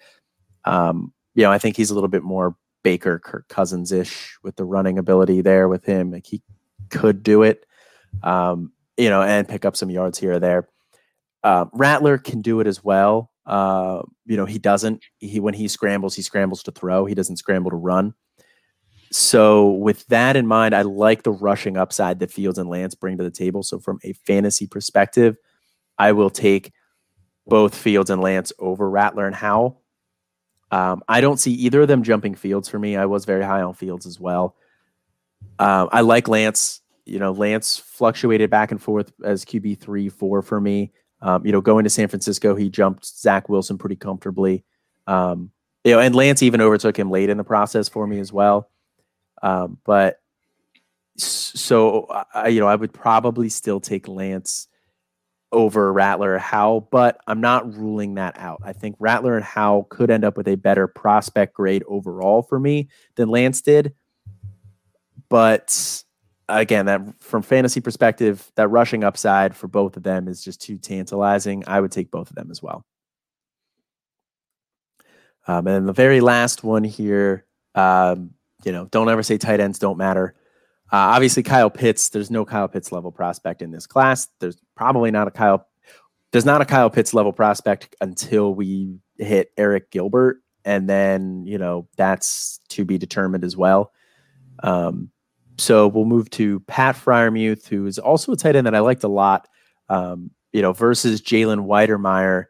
Um, 0.65 1.12
you 1.35 1.43
know, 1.43 1.53
I 1.53 1.59
think 1.59 1.77
he's 1.77 1.91
a 1.91 1.95
little 1.95 2.09
bit 2.09 2.23
more 2.23 2.57
Baker, 2.83 3.19
Kirk 3.19 3.49
Cousins 3.49 3.93
ish 3.93 4.39
with 4.43 4.57
the 4.57 4.65
running 4.65 4.99
ability 4.99 5.43
there 5.43 5.69
with 5.69 5.85
him. 5.85 6.11
Like 6.11 6.27
he 6.27 6.43
could 6.89 7.23
do 7.23 7.43
it, 7.43 7.67
um, 8.23 8.73
you 8.97 9.09
know, 9.09 9.23
and 9.23 9.49
pick 9.49 9.65
up 9.65 9.77
some 9.77 9.91
yards 9.91 10.19
here 10.19 10.32
or 10.32 10.39
there. 10.41 10.69
Uh, 11.43 11.66
Rattler 11.73 12.19
can 12.19 12.43
do 12.43 12.61
it 12.61 12.66
as 12.66 12.85
well. 12.85 13.31
Uh, 13.47 14.03
you 14.27 14.37
know, 14.37 14.45
he 14.45 14.59
doesn't. 14.59 15.03
He 15.19 15.41
when 15.41 15.55
he 15.55 15.69
scrambles, 15.69 16.15
he 16.15 16.23
scrambles 16.23 16.62
to 16.65 16.70
throw. 16.70 17.07
He 17.07 17.15
doesn't 17.15 17.37
scramble 17.37 17.70
to 17.70 17.77
run. 17.77 18.15
So 19.12 19.70
with 19.70 20.07
that 20.07 20.37
in 20.37 20.47
mind, 20.47 20.74
I 20.74 20.82
like 20.82 21.24
the 21.24 21.32
rushing 21.32 21.77
upside 21.77 22.20
that 22.20 22.31
Fields 22.31 22.59
and 22.59 22.70
Lance 22.70 22.95
bring 22.95 23.19
to 23.19 23.24
the 23.24 23.31
table. 23.31 23.62
So 23.62 23.81
from 23.81 23.99
a 24.05 24.12
fantasy 24.12 24.66
perspective, 24.66 25.37
I 25.99 26.12
will 26.12 26.31
take 26.31 26.73
both 27.47 27.74
Fields 27.74 28.11
and 28.11 28.23
Lance 28.23 28.53
over 28.59 28.89
Rattler 28.89 29.27
and 29.27 29.35
Howell. 29.35 29.82
Um, 30.70 31.03
I 31.09 31.20
don't 31.20 31.39
see 31.39 31.53
either 31.53 31.82
of 31.82 31.89
them 31.89 32.05
jumping 32.05 32.37
Fields 32.37 32.69
for 32.69 32.78
me. 32.78 32.97
I 32.97 33.07
was 33.07 33.24
very 33.24 33.43
high 33.43 33.62
on 33.62 33.74
Fields 33.74 34.07
as 34.07 34.20
well. 34.20 34.55
Um, 35.59 35.89
I 35.91 36.03
like 36.03 36.28
Lance. 36.28 36.81
You 37.11 37.19
know, 37.19 37.32
Lance 37.32 37.77
fluctuated 37.77 38.51
back 38.51 38.70
and 38.70 38.81
forth 38.81 39.12
as 39.24 39.45
QB 39.45 39.78
three, 39.78 40.09
four 40.09 40.43
for 40.43 40.61
me. 40.61 40.93
Um, 41.23 41.45
you 41.45 41.53
know, 41.53 41.61
going 41.61 41.85
to 41.85 41.91
San 41.91 42.09
Francisco, 42.09 42.55
he 42.55 42.70
jumped 42.70 43.05
Zach 43.05 43.49
Wilson 43.49 43.77
pretty 43.77 43.97
comfortably. 43.97 44.65
Um, 45.07 45.51
you 45.85 45.93
know, 45.93 46.01
and 46.01 46.15
Lance 46.15 46.43
even 46.43 46.61
overtook 46.61 46.99
him 46.99 47.11
late 47.11 47.31
in 47.31 47.37
the 47.37 47.45
process 47.45 47.89
for 47.89 48.07
me 48.07 48.19
as 48.20 48.32
well. 48.32 48.70
Um, 49.43 49.78
but 49.85 50.20
so 51.16 52.07
I, 52.35 52.49
you 52.49 52.61
know, 52.61 52.66
I 52.66 52.77
would 52.77 52.93
probably 52.93 53.49
still 53.49 53.81
take 53.81 54.09
Lance 54.09 54.69
over 55.53 55.93
Rattler 55.93 56.35
or 56.35 56.39
Howell, 56.39 56.82
but 56.93 57.20
I'm 57.27 57.41
not 57.41 57.74
ruling 57.74 58.15
that 58.15 58.39
out. 58.39 58.61
I 58.62 58.73
think 58.73 58.97
Rattler 58.99 59.37
and 59.37 59.45
Howell 59.45 59.85
could 59.85 60.11
end 60.11 60.24
up 60.24 60.37
with 60.37 60.49
a 60.49 60.55
better 60.55 60.87
prospect 60.87 61.55
grade 61.55 61.82
overall 61.89 62.43
for 62.43 62.61
me 62.61 62.89
than 63.16 63.28
Lance 63.28 63.61
did. 63.61 63.95
But 65.28 66.05
again, 66.51 66.87
that 66.87 67.01
from 67.21 67.43
fantasy 67.43 67.81
perspective, 67.81 68.51
that 68.57 68.69
rushing 68.69 69.05
upside 69.05 69.57
for 69.57 69.69
both 69.69 69.97
of 69.97 70.03
them 70.03 70.29
is 70.29 70.43
just 70.43 70.61
too 70.61 70.79
tantalizing. 70.79 71.65
I 71.67 71.81
would 71.81 71.93
take 71.93 72.11
both 72.11 72.31
of 72.31 72.37
them 72.37 72.51
as 72.51 72.63
well. 72.63 72.85
Um, 75.47 75.67
and 75.67 75.89
the 75.89 75.93
very 75.93 76.21
last 76.21 76.63
one 76.63 76.85
here, 76.85 77.47
um, 77.75 78.31
you 78.65 78.73
know, 78.73 78.87
don't 78.87 79.09
ever 79.09 79.23
say 79.23 79.39
tight 79.39 79.61
ends 79.61 79.79
don't 79.79 79.99
matter. 79.99 80.35
Uh, 80.93 81.15
obviously, 81.15 81.43
Kyle 81.43 81.71
Pitts. 81.71 82.09
There's 82.09 82.31
no 82.31 82.45
Kyle 82.45 82.69
Pitts 82.69 82.93
level 82.93 83.13
prospect 83.13 83.63
in 83.63 83.71
this 83.71 83.87
class. 83.87 84.29
There's 84.41 84.59
probably 84.77 85.11
not 85.11 85.29
a 85.29 85.31
Kyle. 85.31 85.67
There's 86.33 86.45
not 86.45 86.61
a 86.61 86.65
Kyle 86.65 86.91
Pitts 86.91 87.15
level 87.15 87.33
prospect 87.33 87.95
until 88.01 88.55
we 88.55 88.99
hit 89.17 89.55
Arik 89.57 89.91
Gilbert, 89.91 90.43
and 90.65 90.89
then 90.89 91.47
you 91.47 91.59
know 91.59 91.89
that's 91.97 92.59
to 92.71 92.85
be 92.85 92.99
determined 92.99 93.45
as 93.45 93.57
well. 93.57 93.93
Um, 94.63 95.11
so 95.61 95.89
we'll 95.89 96.05
move 96.05 96.31
to 96.31 96.61
Pat 96.61 96.97
Freiermuth, 96.97 97.66
who 97.66 97.87
is 97.87 97.99
also 97.99 98.32
a 98.32 98.37
tight 98.37 98.57
end 98.57 98.66
that 98.66 98.74
I 98.74 98.81
liked 98.81 99.05
a 99.05 99.09
lot. 99.09 99.49
Um, 99.89 100.31
you 100.53 100.62
know, 100.62 100.73
versus 100.73 101.20
Jalen 101.20 101.66
Wydermyer, 101.66 102.47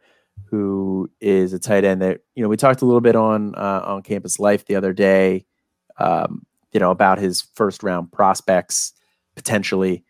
who 0.47 1.11
is 1.21 1.53
a 1.53 1.59
tight 1.59 1.85
end 1.85 2.03
that 2.03 2.21
you 2.35 2.43
know 2.43 2.49
we 2.49 2.57
talked 2.57 2.83
a 2.83 2.87
little 2.87 3.01
bit 3.01 3.17
on 3.17 3.55
uh, 3.55 3.83
on 3.85 4.03
Campus 4.03 4.39
Life 4.39 4.67
the 4.67 4.77
other 4.77 4.93
day 4.93 5.45
um, 6.01 6.47
you 6.73 6.81
know, 6.81 6.91
about 6.91 7.19
his 7.19 7.43
first 7.55 7.83
round 7.83 8.11
prospects 8.11 8.93
potentially. 9.37 10.05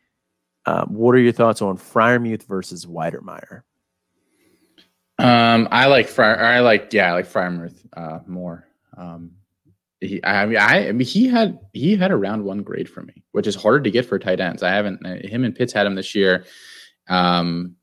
Um, 0.67 0.95
what 0.95 1.15
are 1.15 1.19
your 1.19 1.33
thoughts 1.33 1.61
on 1.61 1.77
Fryermuth 1.77 2.45
versus 2.45 2.87
Wydermyer? 2.87 3.63
Um, 5.19 5.69
I 5.71 5.87
like 5.87 6.09
Fryer. 6.09 6.39
I 6.39 6.61
like 6.61 6.93
yeah, 6.93 7.11
I 7.11 7.13
like 7.13 7.27
Freiermuth 7.27 7.79
uh, 7.95 8.21
more. 8.27 8.67
Um, 8.97 9.33
he, 10.01 10.25
I 10.25 10.47
mean, 10.47 10.59
I, 10.59 10.89
I, 10.89 10.93
mean, 10.93 11.07
he 11.07 11.29
had 11.29 11.59
he 11.73 11.97
had 11.97 12.11
a 12.11 12.17
round 12.17 12.45
one 12.45 12.63
grade 12.63 12.89
for 12.89 13.03
me, 13.03 13.23
which 13.33 13.47
is 13.47 13.55
harder 13.55 13.81
to 13.81 13.91
get 13.91 14.07
for 14.07 14.19
tight 14.19 14.41
ends. 14.41 14.63
I 14.63 14.71
haven't. 14.71 15.05
Him 15.07 15.45
and 15.45 15.55
Pitts 15.55 15.73
had 15.73 15.87
him 15.87 15.95
this 15.95 16.15
year. 16.15 16.45
Um, 17.09 17.77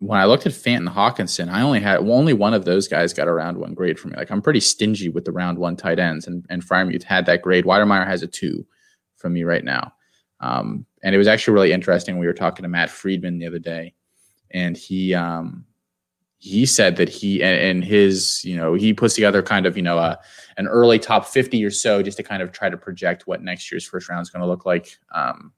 when 0.00 0.18
I 0.18 0.26
looked 0.26 0.46
at 0.46 0.52
Fant 0.52 0.78
and 0.78 0.88
Hockenson, 0.88 1.48
I 1.48 1.62
only 1.62 1.80
had 1.80 1.98
only 1.98 2.32
one 2.32 2.54
of 2.54 2.64
those 2.64 2.88
guys 2.88 3.12
got 3.12 3.28
a 3.28 3.32
round 3.32 3.58
one 3.58 3.74
grade 3.74 3.98
for 3.98 4.08
me. 4.08 4.16
Like 4.16 4.30
I'm 4.30 4.42
pretty 4.42 4.60
stingy 4.60 5.08
with 5.08 5.24
the 5.24 5.32
round 5.32 5.58
one 5.58 5.76
tight 5.76 6.00
ends, 6.00 6.26
and 6.26 6.44
and 6.50 6.64
Freiermuth 6.64 7.04
had 7.04 7.26
that 7.26 7.42
grade. 7.42 7.64
Wydermyer 7.64 8.06
has 8.06 8.22
a 8.22 8.26
two 8.26 8.66
from 9.16 9.32
me 9.32 9.44
right 9.44 9.64
now, 9.64 9.92
um, 10.40 10.86
and 11.04 11.14
it 11.14 11.18
was 11.18 11.28
actually 11.28 11.54
really 11.54 11.72
interesting. 11.72 12.18
We 12.18 12.26
were 12.26 12.32
talking 12.32 12.64
to 12.64 12.68
Matt 12.68 12.90
Freedman 12.90 13.38
the 13.38 13.46
other 13.46 13.60
day, 13.60 13.94
and 14.50 14.76
he 14.76 15.14
um, 15.14 15.66
he 16.38 16.64
said 16.64 16.96
that 16.96 17.08
he 17.08 17.42
and 17.42 17.84
his 17.84 18.44
you 18.44 18.56
know 18.56 18.74
he 18.74 18.94
puts 18.94 19.14
together 19.14 19.42
kind 19.42 19.66
of 19.66 19.76
you 19.76 19.82
know 19.82 19.98
a 19.98 20.18
an 20.56 20.66
early 20.66 20.98
top 20.98 21.26
50 21.26 21.64
or 21.64 21.70
so 21.70 22.02
just 22.02 22.16
to 22.16 22.22
kind 22.22 22.42
of 22.42 22.52
try 22.52 22.68
to 22.68 22.76
project 22.76 23.26
what 23.26 23.42
next 23.42 23.70
year's 23.70 23.84
first 23.84 24.08
round 24.08 24.22
is 24.22 24.30
going 24.30 24.40
to 24.40 24.48
look 24.48 24.66
like. 24.66 24.98
Um, 25.12 25.52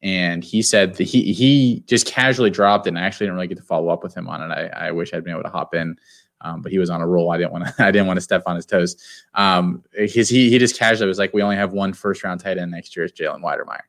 and 0.00 0.44
he 0.44 0.62
said 0.62 0.94
that 0.94 1.04
he 1.04 1.32
he 1.32 1.82
just 1.86 2.06
casually 2.06 2.50
dropped 2.50 2.86
it 2.86 2.90
and 2.90 2.98
I 2.98 3.02
actually 3.02 3.26
didn't 3.26 3.36
really 3.36 3.48
get 3.48 3.58
to 3.58 3.64
follow 3.64 3.88
up 3.88 4.02
with 4.02 4.16
him 4.16 4.28
on 4.28 4.42
it. 4.42 4.54
I, 4.54 4.88
I 4.88 4.90
wish 4.92 5.12
I'd 5.12 5.24
been 5.24 5.32
able 5.32 5.42
to 5.42 5.48
hop 5.48 5.74
in. 5.74 5.96
Um, 6.40 6.62
but 6.62 6.70
he 6.70 6.78
was 6.78 6.88
on 6.88 7.00
a 7.00 7.06
roll. 7.06 7.32
I 7.32 7.38
didn't 7.38 7.50
want 7.50 7.66
to. 7.66 7.74
I 7.84 7.90
didn't 7.90 8.06
want 8.06 8.18
to 8.18 8.22
step 8.22 8.44
on 8.46 8.54
his 8.54 8.64
toes. 8.64 8.96
Um, 9.34 9.82
his, 9.92 10.28
he 10.28 10.50
he 10.50 10.58
just 10.58 10.78
casually 10.78 11.08
was 11.08 11.18
like, 11.18 11.34
"We 11.34 11.42
only 11.42 11.56
have 11.56 11.72
one 11.72 11.92
first 11.92 12.22
round 12.22 12.40
tight 12.40 12.58
end 12.58 12.70
next 12.70 12.96
year. 12.96 13.04
It's 13.04 13.20
Jalen 13.20 13.42
Wydermyer," 13.42 13.80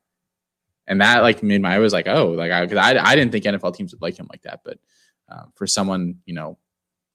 and 0.88 0.99
that 0.99 1.22
like 1.22 1.43
made 1.43 1.61
my. 1.61 1.76
I 1.76 1.77
was 1.77 1.93
like, 1.93 2.07
"Oh, 2.07 2.30
like 2.30 2.51
I 2.51 2.65
because 2.65 2.80
I, 2.80 2.97
I 2.97 3.15
didn't 3.15 3.31
think 3.31 3.45
NFL 3.45 3.76
teams 3.76 3.93
would 3.93 4.01
like 4.01 4.18
him 4.18 4.27
like 4.31 4.41
that." 4.41 4.61
But 4.65 4.80
uh, 5.31 5.43
for 5.56 5.68
someone 5.68 6.15
you 6.26 6.34
know 6.34 6.57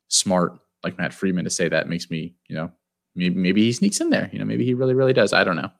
smart 0.09 0.59
like 0.83 0.99
Matt 0.99 1.15
Freedman 1.15 1.45
to 1.45 1.51
say 1.51 1.69
that 1.69 1.89
makes 1.89 2.11
me 2.11 2.35
you 2.49 2.57
know 2.57 2.71
maybe 3.15 3.35
maybe 3.35 3.63
he 3.63 3.73
sneaks 3.73 4.01
in 4.01 4.11
there. 4.11 4.31
You 4.33 4.39
know, 4.39 4.45
maybe 4.45 4.65
he 4.65 4.75
really 4.75 4.95
really 4.95 5.13
does. 5.13 5.33
I 5.33 5.45
don't 5.45 5.57
know. 5.57 5.71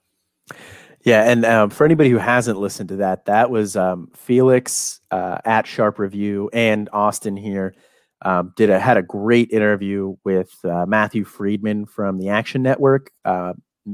Yeah, 1.03 1.29
and 1.29 1.45
um, 1.45 1.69
for 1.69 1.85
anybody 1.85 2.09
who 2.09 2.17
hasn't 2.17 2.59
listened 2.59 2.89
to 2.89 2.95
that, 2.97 3.25
that 3.25 3.51
was 3.51 3.75
um, 3.75 4.09
Felix 4.15 5.01
uh, 5.11 5.37
at 5.45 5.67
Sharp 5.67 5.99
Review 5.99 6.49
and 6.51 6.89
Austin 6.91 7.37
here 7.37 7.75
um, 8.23 8.53
did 8.57 8.71
a, 8.71 8.79
had 8.79 8.97
a 8.97 9.03
great 9.03 9.51
interview 9.51 10.15
with 10.23 10.53
uh, 10.65 10.85
Matthew 10.87 11.23
Freedman 11.23 11.85
from 11.85 12.17
the 12.17 12.29
Action 12.29 12.63
Network 12.63 13.11
uh, 13.23 13.53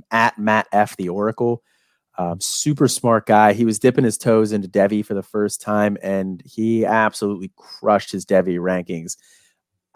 at 0.09 0.39
Matt 0.39 0.67
F 0.71 0.95
the 0.95 1.09
Oracle. 1.09 1.63
Um, 2.21 2.39
super 2.39 2.87
smart 2.87 3.25
guy. 3.25 3.53
He 3.53 3.65
was 3.65 3.79
dipping 3.79 4.03
his 4.03 4.17
toes 4.17 4.51
into 4.51 4.67
Devy 4.67 5.03
for 5.03 5.15
the 5.15 5.23
first 5.23 5.59
time, 5.59 5.97
and 6.03 6.41
he 6.45 6.85
absolutely 6.85 7.51
crushed 7.55 8.11
his 8.11 8.25
Devy 8.25 8.59
rankings. 8.59 9.17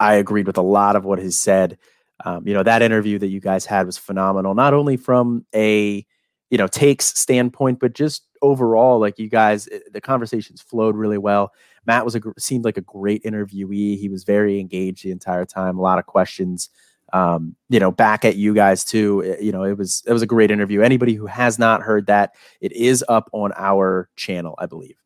I 0.00 0.14
agreed 0.14 0.48
with 0.48 0.58
a 0.58 0.62
lot 0.62 0.96
of 0.96 1.04
what 1.04 1.20
he 1.20 1.30
said. 1.30 1.78
Um, 2.24 2.46
you 2.48 2.54
know 2.54 2.62
that 2.64 2.82
interview 2.82 3.18
that 3.18 3.28
you 3.28 3.40
guys 3.40 3.64
had 3.64 3.86
was 3.86 3.96
phenomenal, 3.96 4.54
not 4.54 4.74
only 4.74 4.96
from 4.96 5.46
a 5.54 6.04
you 6.50 6.58
know 6.58 6.66
takes 6.66 7.06
standpoint, 7.18 7.78
but 7.78 7.92
just 7.92 8.24
overall, 8.42 8.98
like 8.98 9.18
you 9.20 9.28
guys, 9.28 9.68
eh, 9.70 9.78
the 9.92 10.00
conversations 10.00 10.60
flowed 10.60 10.96
really 10.96 11.18
well. 11.18 11.52
Matt 11.86 12.04
was 12.04 12.16
a 12.16 12.20
seemed 12.38 12.64
like 12.64 12.78
a 12.78 12.82
great 12.82 13.22
interviewee. 13.22 13.98
He 13.98 14.08
was 14.08 14.24
very 14.24 14.58
engaged 14.58 15.04
the 15.04 15.12
entire 15.12 15.44
time. 15.44 15.78
A 15.78 15.82
lot 15.82 16.00
of 16.00 16.06
questions. 16.06 16.70
Um, 17.16 17.56
you 17.70 17.80
know, 17.80 17.90
back 17.90 18.24
at 18.26 18.36
you 18.36 18.52
guys 18.52 18.84
too. 18.84 19.22
Eh, 19.24 19.40
you 19.40 19.52
know, 19.52 19.62
it 19.62 19.78
was 19.78 20.02
it 20.06 20.12
was 20.12 20.22
a 20.22 20.26
great 20.26 20.50
interview. 20.50 20.82
Anybody 20.82 21.14
who 21.14 21.26
has 21.26 21.58
not 21.58 21.80
heard 21.82 22.06
that, 22.08 22.34
it 22.60 22.72
is 22.72 23.02
up 23.08 23.30
on 23.32 23.52
our 23.56 24.10
channel, 24.16 24.54
I 24.58 24.66
believe. 24.66 24.96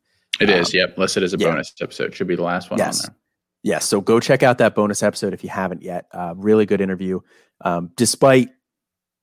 It 0.41 0.49
um, 0.49 0.59
is. 0.59 0.73
Yep, 0.73 0.97
listed 0.97 1.23
as 1.23 1.33
a 1.33 1.37
yeah. 1.37 1.49
bonus 1.49 1.73
episode. 1.81 2.13
Should 2.13 2.27
be 2.27 2.35
the 2.35 2.43
last 2.43 2.69
one 2.69 2.79
yes. 2.79 3.05
on 3.05 3.13
there. 3.13 3.17
Yes. 3.63 3.85
So 3.85 4.01
go 4.01 4.19
check 4.19 4.43
out 4.43 4.57
that 4.57 4.75
bonus 4.75 5.03
episode 5.03 5.33
if 5.33 5.43
you 5.43 5.49
haven't 5.49 5.83
yet. 5.83 6.07
Uh, 6.11 6.33
really 6.35 6.65
good 6.65 6.81
interview, 6.81 7.21
um, 7.63 7.91
despite 7.95 8.49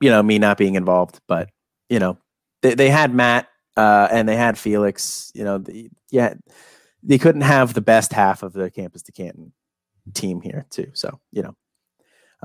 you 0.00 0.08
know 0.08 0.22
me 0.22 0.38
not 0.38 0.56
being 0.56 0.76
involved, 0.76 1.20
but 1.28 1.50
you 1.90 1.98
know, 1.98 2.16
they, 2.62 2.74
they 2.74 2.88
had 2.88 3.14
Matt 3.14 3.48
uh, 3.76 4.08
and 4.10 4.26
they 4.26 4.36
had 4.36 4.56
Felix. 4.56 5.30
You 5.34 5.44
know, 5.44 5.58
the, 5.58 5.90
yeah, 6.10 6.34
they 7.02 7.18
couldn't 7.18 7.42
have 7.42 7.74
the 7.74 7.80
best 7.82 8.12
half 8.14 8.42
of 8.42 8.54
the 8.54 8.70
campus 8.70 9.02
to 9.02 9.12
Canton 9.12 9.52
team 10.14 10.40
here 10.40 10.64
too. 10.70 10.90
So 10.94 11.20
you 11.32 11.42
know, 11.42 11.54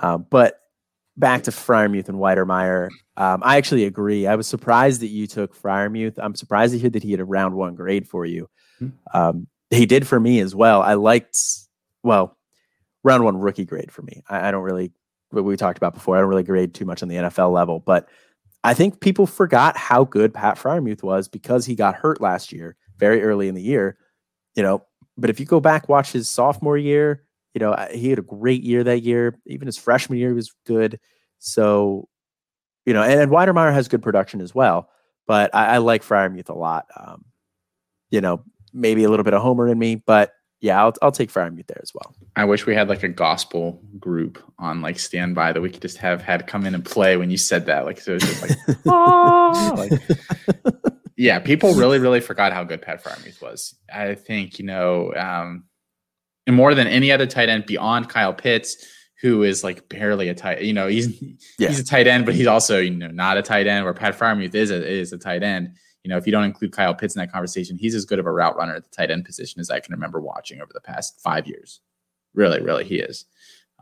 uh, 0.02 0.18
but 0.18 0.60
back 1.18 1.44
to 1.44 1.52
Freiermuth 1.52 2.10
and 2.10 2.18
Wydermyer. 2.18 2.90
Um, 3.18 3.42
I 3.44 3.58
actually 3.58 3.86
agree. 3.86 4.26
I 4.26 4.36
was 4.36 4.48
surprised 4.48 5.02
that 5.02 5.08
you 5.08 5.28
took 5.28 5.56
Freiermuth. 5.56 6.18
I'm 6.18 6.36
surprised 6.36 6.74
to 6.74 6.80
hear 6.80 6.90
that 6.90 7.04
he 7.04 7.12
had 7.12 7.20
a 7.20 7.26
round 7.26 7.56
one 7.56 7.76
grade 7.76 8.08
for 8.08 8.26
you. 8.26 8.50
Mm-hmm. 8.82 9.18
Um, 9.18 9.48
he 9.70 9.86
did 9.86 10.08
for 10.08 10.20
me 10.20 10.40
as 10.40 10.56
well. 10.56 10.82
I 10.82 10.96
liked 10.96 11.38
well 12.04 12.38
round 13.04 13.24
one 13.24 13.38
rookie 13.38 13.66
grade 13.66 13.92
for 13.92 14.02
me. 14.02 14.24
I, 14.30 14.48
I 14.48 14.52
don't 14.52 14.64
really 14.64 14.92
what 15.30 15.44
we 15.44 15.58
talked 15.58 15.78
about 15.78 15.94
before. 15.94 16.18
I 16.18 16.20
don't 16.20 16.30
really 16.30 16.44
grade 16.44 16.74
too 16.74 16.86
much 16.86 17.02
on 17.02 17.10
the 17.10 17.16
NFL 17.16 17.52
level, 17.52 17.80
but 17.80 18.08
I 18.64 18.74
think 18.74 19.02
people 19.02 19.26
forgot 19.26 19.76
how 19.76 20.04
good 20.04 20.34
Pat 20.34 20.58
Freiermuth 20.58 21.04
was 21.04 21.28
because 21.28 21.66
he 21.66 21.76
got 21.76 21.96
hurt 21.96 22.22
last 22.22 22.54
year, 22.54 22.78
very 22.98 23.24
early 23.24 23.48
in 23.48 23.56
the 23.56 23.62
year. 23.62 23.98
You 24.56 24.64
know, 24.64 24.86
but 25.18 25.30
if 25.30 25.40
you 25.40 25.46
go 25.46 25.60
back 25.60 25.90
watch 25.90 26.12
his 26.12 26.30
sophomore 26.30 26.78
year, 26.78 27.24
you 27.54 27.60
know 27.60 27.76
he 27.92 28.10
had 28.10 28.20
a 28.20 28.24
great 28.24 28.64
year 28.64 28.84
that 28.84 29.02
year. 29.02 29.40
Even 29.46 29.68
his 29.68 29.78
freshman 29.78 30.20
year, 30.20 30.30
he 30.30 30.36
was 30.36 30.54
good. 30.66 31.00
So, 31.40 32.08
you 32.86 32.94
know, 32.94 33.04
and, 33.04 33.20
and 33.20 33.32
Wydermyer 33.32 33.74
has 33.74 33.88
good 33.88 34.02
production 34.02 34.42
as 34.42 34.56
well. 34.56 34.90
But 35.28 35.54
I, 35.54 35.76
I 35.76 35.78
like 35.78 36.04
Freiermuth 36.04 36.50
a 36.50 36.54
lot. 36.54 36.88
Um, 36.96 37.26
you 38.10 38.22
know, 38.22 38.44
maybe 38.74 39.04
a 39.04 39.10
little 39.10 39.24
bit 39.24 39.34
of 39.34 39.42
Homer 39.42 39.68
in 39.68 39.80
me, 39.80 39.96
but 39.96 40.34
yeah, 40.64 40.82
I'll 40.82 40.94
I'll 41.02 41.12
take 41.12 41.30
Freiermuth 41.30 41.68
there 41.68 41.82
as 41.82 41.92
well. 41.94 42.16
I 42.38 42.46
wish 42.46 42.66
we 42.66 42.74
had 42.74 42.88
like 42.88 43.04
a 43.04 43.10
gospel 43.10 43.82
group 44.00 44.42
on 44.60 44.82
like 44.82 44.98
standby 44.98 45.52
that 45.52 45.60
we 45.60 45.70
could 45.70 45.82
just 45.82 45.98
have 45.98 46.22
had 46.22 46.48
come 46.48 46.66
in 46.66 46.74
and 46.74 46.84
play 46.86 47.18
when 47.18 47.30
you 47.30 47.38
said 47.38 47.66
that. 47.66 47.86
Like 47.86 48.00
so 48.00 48.12
it 48.12 48.16
was 48.16 48.24
just 48.24 48.42
like, 48.42 48.78
oh, 48.88 49.74
like 49.76 49.92
yeah, 51.18 51.40
people 51.40 51.74
really 51.74 52.00
really 52.00 52.22
forgot 52.22 52.54
how 52.54 52.64
good 52.64 52.82
Pat 52.82 53.04
Freiermuth 53.04 53.42
was. 53.42 53.76
I 53.94 54.16
think 54.16 54.58
you 54.58 54.66
know, 54.66 55.14
um, 55.16 55.66
and 56.48 56.56
more 56.56 56.76
than 56.76 56.88
any 56.88 57.12
other 57.12 57.26
tight 57.26 57.50
end 57.50 57.66
beyond 57.66 58.10
Kyle 58.10 58.34
Pitts, 58.34 58.86
who 59.22 59.44
is 59.44 59.64
like 59.64 59.88
barely 59.90 60.28
a 60.30 60.36
tight. 60.36 60.62
You 60.62 60.74
know, 60.74 60.88
he's 60.88 61.22
yeah. 61.58 61.70
he's 61.70 61.80
a 61.80 61.86
tight 61.86 62.08
end, 62.08 62.26
but 62.26 62.36
he's 62.36 62.48
also 62.48 62.80
you 62.80 62.92
know 62.92 63.08
not 63.08 63.38
a 63.38 63.42
tight 63.42 63.68
end. 63.68 63.86
Where 63.86 63.94
Pat 63.94 64.18
Freiermuth 64.18 64.56
is 64.56 64.72
a, 64.72 64.86
is 64.86 65.14
a 65.14 65.18
tight 65.18 65.44
end. 65.44 65.76
You 66.04 66.10
know, 66.10 66.18
if 66.18 66.26
you 66.26 66.32
don't 66.32 66.44
include 66.44 66.74
Kyle 66.74 66.94
Pitts 66.94 67.16
in 67.16 67.22
that 67.22 67.32
conversation, 67.32 67.78
he's 67.78 67.96
as 67.96 68.04
good 68.04 68.20
of 68.20 68.26
a 68.26 68.32
route 68.32 68.58
runner 68.58 68.76
at 68.76 68.84
the 68.84 68.90
tight 68.90 69.10
end 69.10 69.24
position 69.24 69.62
as 69.62 69.70
I 69.70 69.80
can 69.80 69.94
remember 69.94 70.20
watching 70.20 70.60
over 70.60 70.72
the 70.74 70.82
past 70.82 71.22
five 71.22 71.48
years. 71.48 71.80
Really, 72.34 72.62
really, 72.62 72.84
he 72.84 73.00
is. 73.00 73.26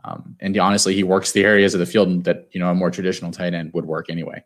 Um, 0.04 0.36
and 0.40 0.56
honestly, 0.58 0.94
he 0.94 1.02
works 1.02 1.32
the 1.32 1.44
areas 1.44 1.74
of 1.74 1.80
the 1.80 1.86
field 1.86 2.24
that 2.24 2.48
you 2.52 2.60
know 2.60 2.70
a 2.70 2.74
more 2.74 2.90
traditional 2.90 3.32
tight 3.32 3.54
end 3.54 3.72
would 3.74 3.86
work 3.86 4.10
anyway. 4.10 4.44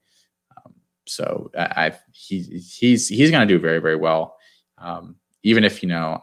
Um, 0.57 0.73
so 1.07 1.51
I, 1.59 1.87
I 1.87 1.93
he, 2.13 2.41
he's 2.41 3.09
he's 3.09 3.31
going 3.31 3.47
to 3.47 3.55
do 3.55 3.61
very 3.61 3.81
very 3.81 3.97
well. 3.97 4.37
Um, 4.79 5.17
even 5.43 5.63
if 5.63 5.83
you 5.83 5.89
know, 5.89 6.21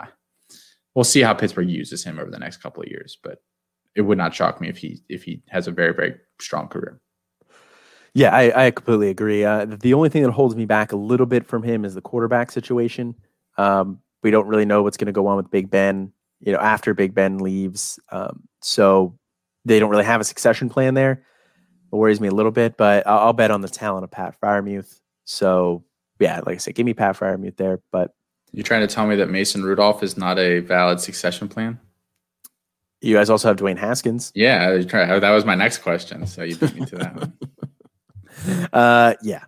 we'll 0.96 1.04
see 1.04 1.22
how 1.22 1.34
Pittsburgh 1.34 1.70
uses 1.70 2.04
him 2.04 2.20
over 2.20 2.32
the 2.32 2.40
next 2.40 2.58
couple 2.58 2.84
of 2.84 2.90
years, 2.90 3.18
but 3.24 3.40
it 3.96 4.02
would 4.02 4.18
not 4.18 4.34
shock 4.34 4.60
me 4.60 4.70
if 4.70 4.78
he 4.78 5.02
if 5.10 5.24
he 5.24 5.44
has 5.50 5.68
a 5.68 5.72
very 5.72 5.94
very 5.94 6.16
strong 6.40 6.68
career. 6.68 7.00
Yeah, 8.16 8.30
I, 8.36 8.68
I 8.68 8.72
completely 8.72 9.10
agree. 9.10 9.44
Uh, 9.44 9.66
the 9.66 9.96
only 9.96 10.10
thing 10.10 10.22
that 10.22 10.32
holds 10.32 10.56
me 10.56 10.66
back 10.66 10.92
a 10.92 10.96
little 10.96 11.26
bit 11.26 11.48
from 11.48 11.64
him 11.64 11.84
is 11.84 11.96
the 11.96 12.02
quarterback 12.02 12.52
situation. 12.52 13.16
Um, 13.58 14.00
we 14.22 14.30
don't 14.30 14.48
really 14.48 14.66
know 14.66 14.84
what's 14.84 14.98
going 14.98 15.08
to 15.08 15.12
go 15.12 15.26
on 15.26 15.38
with 15.38 15.50
Big 15.50 15.72
Ben. 15.72 16.14
You 16.40 16.52
know, 16.52 16.60
after 16.60 16.94
Big 16.94 17.16
Ben 17.16 17.40
leaves, 17.40 18.00
um, 18.12 18.44
so 18.62 19.18
they 19.66 19.80
don't 19.80 19.90
really 19.90 20.04
have 20.04 20.22
a 20.22 20.26
succession 20.26 20.70
plan 20.70 20.94
there. 20.94 21.26
It 21.92 21.96
worries 21.96 22.20
me 22.20 22.28
a 22.28 22.34
little 22.34 22.52
bit, 22.52 22.78
but 22.78 23.08
I'll, 23.08 23.20
I'll 23.20 23.34
bet 23.34 23.50
on 23.50 23.62
the 23.62 23.70
talent 23.70 24.04
of 24.04 24.12
Pat 24.12 24.36
Freiermuth. 24.40 25.00
So 25.24 25.84
yeah, 26.20 26.42
like 26.46 26.56
I 26.56 26.58
said, 26.58 26.76
give 26.76 26.86
me 26.86 26.94
Pat 26.94 27.18
Freiermuth 27.18 27.58
there. 27.58 27.82
But 27.92 28.12
you're 28.54 28.64
trying 28.64 28.88
to 28.88 28.94
tell 28.94 29.08
me 29.08 29.16
that 29.16 29.30
Mason 29.30 29.64
Rudolph 29.64 30.04
is 30.04 30.16
not 30.16 30.38
a 30.38 30.60
valid 30.60 31.00
succession 31.00 31.50
plan? 31.50 31.80
You 33.02 33.16
guys 33.16 33.30
also 33.30 33.50
have 33.50 33.58
Dwayne 33.58 33.78
Haskins. 33.78 34.32
Yeah, 34.34 34.78
that 34.78 35.32
was 35.32 35.44
my 35.44 35.56
next 35.56 35.80
question. 35.80 36.26
So 36.26 36.44
you 36.44 36.56
beat 36.56 36.76
me 36.76 36.86
to 36.86 36.96
that 36.98 37.16
one. 37.16 37.34
Uh, 38.74 39.14
yeah, 39.22 39.44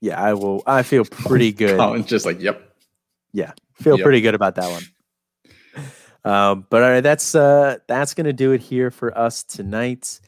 yeah. 0.00 0.20
I 0.20 0.34
will. 0.34 0.62
I 0.66 0.82
feel 0.82 1.04
pretty 1.04 1.52
good. 1.52 1.78
Colin's 1.78 2.06
just 2.06 2.26
like, 2.26 2.40
yep. 2.40 2.74
Yeah, 3.32 3.52
feel 3.74 3.96
yep. 3.96 4.04
pretty 4.04 4.20
good 4.20 4.34
about 4.34 4.56
that 4.56 4.70
one. 4.70 4.82
Um, 6.24 6.66
but 6.68 6.82
all 6.82 6.90
right, 6.90 7.00
that's 7.00 7.36
uh, 7.36 7.78
that's 7.86 8.12
gonna 8.14 8.32
do 8.32 8.50
it 8.50 8.60
here 8.60 8.90
for 8.90 9.16
us 9.16 9.44
tonight. 9.44 10.20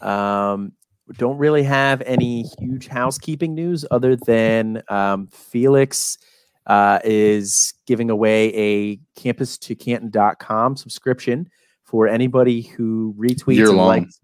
Um, 0.00 0.72
don't 1.16 1.38
really 1.38 1.62
have 1.62 2.02
any 2.02 2.44
huge 2.58 2.88
housekeeping 2.88 3.54
news 3.54 3.84
other 3.90 4.16
than 4.16 4.82
um, 4.88 5.28
Felix 5.28 6.18
uh, 6.66 6.98
is 7.04 7.74
giving 7.86 8.10
away 8.10 8.54
a 8.54 9.00
campus 9.20 9.58
to 9.58 9.74
canton.com 9.74 10.76
subscription 10.76 11.48
for 11.84 12.08
anybody 12.08 12.62
who 12.62 13.14
retweets 13.18 13.56
year 13.56 13.72
long. 13.72 13.86
likes 13.86 14.20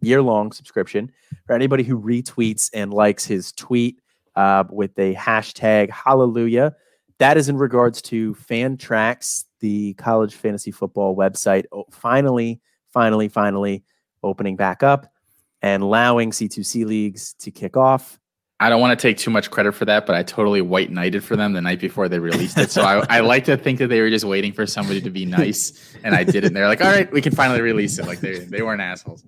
year 0.00 0.22
long 0.22 0.52
subscription 0.52 1.10
for 1.46 1.54
anybody 1.54 1.82
who 1.82 2.00
retweets 2.00 2.70
and 2.72 2.94
likes 2.94 3.24
his 3.24 3.52
tweet 3.52 4.00
uh, 4.36 4.64
with 4.70 4.98
a 4.98 5.14
hashtag 5.14 5.90
hallelujah. 5.90 6.74
That 7.18 7.36
is 7.36 7.48
in 7.48 7.58
regards 7.58 8.00
to 8.02 8.34
Fantrax, 8.34 9.44
the 9.60 9.92
college 9.94 10.34
fantasy 10.34 10.70
football 10.70 11.14
website, 11.14 11.64
oh, 11.70 11.84
finally, 11.90 12.60
finally, 12.92 13.28
finally 13.28 13.84
opening 14.22 14.56
back 14.56 14.82
up 14.82 15.12
and 15.60 15.82
allowing 15.82 16.30
C2C 16.30 16.86
leagues 16.86 17.34
to 17.40 17.50
kick 17.50 17.76
off. 17.76 18.18
I 18.62 18.68
don't 18.68 18.80
want 18.80 18.98
to 18.98 19.02
take 19.02 19.16
too 19.16 19.30
much 19.30 19.50
credit 19.50 19.72
for 19.72 19.86
that, 19.86 20.04
but 20.04 20.14
I 20.14 20.22
totally 20.22 20.60
white 20.60 20.90
knighted 20.90 21.24
for 21.24 21.34
them 21.34 21.54
the 21.54 21.62
night 21.62 21.80
before 21.80 22.10
they 22.10 22.18
released 22.18 22.58
it. 22.58 22.70
So 22.70 22.82
I, 22.82 23.04
I 23.08 23.20
like 23.20 23.46
to 23.46 23.56
think 23.56 23.78
that 23.78 23.86
they 23.86 24.02
were 24.02 24.10
just 24.10 24.26
waiting 24.26 24.52
for 24.52 24.66
somebody 24.66 25.00
to 25.00 25.08
be 25.08 25.24
nice, 25.24 25.96
and 26.04 26.14
I 26.14 26.24
did 26.24 26.44
it. 26.44 26.48
And 26.48 26.56
they're 26.56 26.68
like, 26.68 26.82
"All 26.82 26.90
right, 26.90 27.10
we 27.10 27.22
can 27.22 27.34
finally 27.34 27.62
release 27.62 27.98
it." 27.98 28.06
Like 28.06 28.20
they 28.20 28.40
they 28.40 28.60
weren't 28.60 28.82
assholes. 28.82 29.24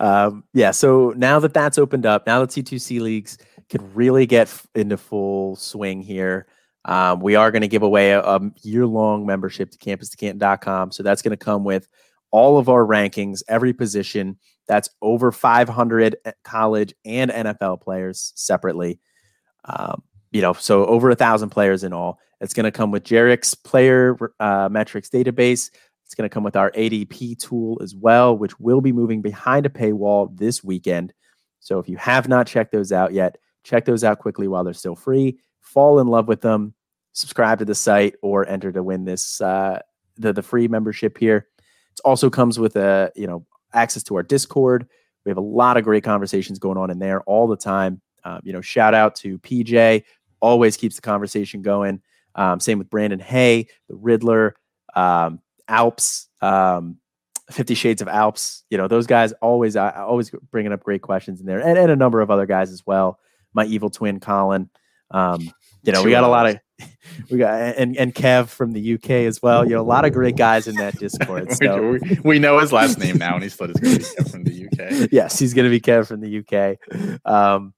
Um, 0.00 0.42
yeah. 0.52 0.72
So 0.72 1.12
now 1.16 1.38
that 1.38 1.54
that's 1.54 1.78
opened 1.78 2.06
up, 2.06 2.26
now 2.26 2.40
that 2.40 2.50
C2C 2.50 3.00
leagues 3.00 3.38
can 3.68 3.94
really 3.94 4.26
get 4.26 4.52
into 4.74 4.96
full 4.96 5.54
swing 5.56 6.00
here, 6.02 6.46
um, 6.84 7.20
we 7.20 7.36
are 7.36 7.50
going 7.50 7.62
to 7.62 7.68
give 7.68 7.82
away 7.82 8.12
a, 8.12 8.20
a 8.20 8.40
year 8.62 8.86
long 8.86 9.26
membership 9.26 9.70
to 9.70 9.78
campus2canton.com. 9.78 10.92
So 10.92 11.02
that's 11.02 11.22
going 11.22 11.36
to 11.36 11.42
come 11.42 11.62
with 11.62 11.88
all 12.30 12.58
of 12.58 12.68
our 12.68 12.84
rankings, 12.84 13.42
every 13.48 13.72
position 13.72 14.38
that's 14.66 14.88
over 15.02 15.32
500 15.32 16.16
college 16.42 16.94
and 17.04 17.30
NFL 17.30 17.80
players 17.82 18.32
separately. 18.34 19.00
Um, 19.64 20.02
you 20.32 20.42
know, 20.42 20.52
so 20.52 20.84
over 20.86 21.10
a 21.10 21.14
thousand 21.14 21.50
players 21.50 21.84
in 21.84 21.92
all. 21.92 22.18
It's 22.40 22.54
going 22.54 22.64
to 22.64 22.72
come 22.72 22.90
with 22.90 23.04
Jarek's 23.04 23.54
player 23.54 24.16
uh, 24.40 24.68
metrics 24.70 25.08
database. 25.08 25.70
It's 26.04 26.14
going 26.14 26.28
to 26.28 26.32
come 26.32 26.44
with 26.44 26.56
our 26.56 26.70
ADP 26.72 27.38
tool 27.38 27.78
as 27.82 27.94
well, 27.94 28.36
which 28.36 28.58
will 28.60 28.80
be 28.80 28.92
moving 28.92 29.22
behind 29.22 29.64
a 29.64 29.70
paywall 29.70 30.36
this 30.36 30.62
weekend. 30.62 31.14
So 31.60 31.78
if 31.78 31.88
you 31.88 31.96
have 31.96 32.28
not 32.28 32.46
checked 32.46 32.72
those 32.72 32.92
out 32.92 33.12
yet, 33.12 33.38
check 33.62 33.86
those 33.86 34.04
out 34.04 34.18
quickly 34.18 34.46
while 34.48 34.64
they're 34.64 34.74
still 34.74 34.96
free. 34.96 35.38
Fall 35.62 35.98
in 35.98 36.08
love 36.08 36.28
with 36.28 36.42
them. 36.42 36.74
Subscribe 37.12 37.60
to 37.60 37.64
the 37.64 37.74
site 37.74 38.16
or 38.20 38.46
enter 38.46 38.70
to 38.72 38.82
win 38.82 39.04
this 39.04 39.40
uh, 39.40 39.80
the 40.16 40.32
the 40.32 40.42
free 40.42 40.68
membership 40.68 41.16
here. 41.16 41.48
It 41.92 42.00
also 42.04 42.28
comes 42.28 42.58
with 42.58 42.76
a 42.76 43.12
you 43.14 43.26
know 43.26 43.46
access 43.74 44.02
to 44.04 44.16
our 44.16 44.22
Discord. 44.22 44.86
We 45.24 45.30
have 45.30 45.38
a 45.38 45.42
lot 45.42 45.76
of 45.76 45.84
great 45.84 46.04
conversations 46.04 46.58
going 46.58 46.78
on 46.78 46.90
in 46.90 46.98
there 46.98 47.22
all 47.22 47.46
the 47.46 47.56
time. 47.56 48.00
Um, 48.24 48.40
you 48.44 48.52
know, 48.52 48.60
shout 48.60 48.94
out 48.94 49.14
to 49.16 49.38
PJ, 49.38 50.04
always 50.40 50.76
keeps 50.76 50.96
the 50.96 51.02
conversation 51.02 51.62
going. 51.62 52.00
Um, 52.34 52.60
same 52.60 52.78
with 52.78 52.90
Brandon 52.90 53.20
Hay, 53.20 53.68
the 53.88 53.94
Riddler, 53.94 54.56
um, 54.94 55.40
Alps, 55.68 56.28
um, 56.40 56.98
Fifty 57.50 57.74
Shades 57.74 58.02
of 58.02 58.08
Alps. 58.08 58.64
You 58.70 58.78
know, 58.78 58.88
those 58.88 59.06
guys 59.06 59.32
always, 59.40 59.76
uh, 59.76 59.92
always 59.96 60.30
bringing 60.50 60.72
up 60.72 60.82
great 60.82 61.02
questions 61.02 61.40
in 61.40 61.46
there, 61.46 61.60
and, 61.60 61.78
and 61.78 61.90
a 61.90 61.96
number 61.96 62.20
of 62.20 62.30
other 62.30 62.46
guys 62.46 62.70
as 62.70 62.82
well. 62.86 63.18
My 63.52 63.64
evil 63.66 63.90
twin, 63.90 64.20
Colin. 64.20 64.70
Um, 65.10 65.40
you 65.82 65.92
know, 65.92 66.02
we 66.02 66.10
got 66.10 66.24
a 66.24 66.28
lot 66.28 66.48
of 66.48 66.58
we 67.30 67.38
got 67.38 67.76
and 67.76 67.96
and 67.96 68.14
Kev 68.14 68.48
from 68.48 68.72
the 68.72 68.94
UK 68.94 69.10
as 69.10 69.42
well. 69.42 69.64
You 69.64 69.74
know, 69.74 69.80
a 69.80 69.82
lot 69.82 70.04
of 70.04 70.12
great 70.12 70.36
guys 70.36 70.66
in 70.66 70.76
that 70.76 70.98
Discord. 70.98 71.52
So. 71.54 71.92
we, 71.92 72.18
we, 72.24 72.38
know 72.38 72.58
his 72.58 72.72
last 72.72 72.98
name 72.98 73.16
now, 73.16 73.34
and 73.34 73.42
he's 73.42 73.54
split 73.54 73.70
his 73.78 74.14
Kev 74.14 74.30
from 74.30 74.44
the 74.44 74.66
UK. 74.66 75.08
yes, 75.12 75.38
he's 75.38 75.54
going 75.54 75.64
to 75.64 75.70
be 75.70 75.80
Kev 75.80 76.06
from 76.08 76.20
the 76.20 76.38
UK. 76.38 77.20
Um, 77.24 77.74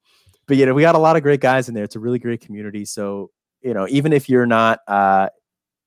but 0.46 0.56
you 0.56 0.66
know, 0.66 0.74
we 0.74 0.82
got 0.82 0.94
a 0.94 0.98
lot 0.98 1.16
of 1.16 1.22
great 1.22 1.40
guys 1.40 1.68
in 1.68 1.74
there. 1.74 1.84
It's 1.84 1.96
a 1.96 2.00
really 2.00 2.18
great 2.18 2.40
community. 2.40 2.84
So 2.84 3.30
you 3.62 3.74
know, 3.74 3.86
even 3.88 4.12
if 4.12 4.28
you're 4.28 4.46
not, 4.46 4.80
uh, 4.86 5.28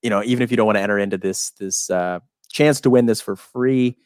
you 0.01 0.09
know, 0.09 0.21
even 0.23 0.43
if 0.43 0.51
you 0.51 0.57
don't 0.57 0.65
want 0.65 0.77
to 0.77 0.81
enter 0.81 0.99
into 0.99 1.17
this 1.17 1.51
this 1.51 1.89
uh, 1.89 2.19
chance 2.49 2.81
to 2.81 2.89
win 2.89 3.05
this 3.05 3.21
for 3.21 3.35
free, 3.35 3.97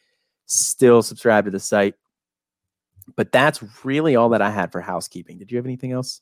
still 0.46 1.02
subscribe 1.02 1.44
to 1.44 1.50
the 1.50 1.60
site. 1.60 1.94
But 3.16 3.32
that's 3.32 3.62
really 3.84 4.16
all 4.16 4.30
that 4.30 4.42
I 4.42 4.50
had 4.50 4.72
for 4.72 4.80
housekeeping. 4.80 5.38
Did 5.38 5.50
you 5.50 5.58
have 5.58 5.66
anything 5.66 5.92
else? 5.92 6.20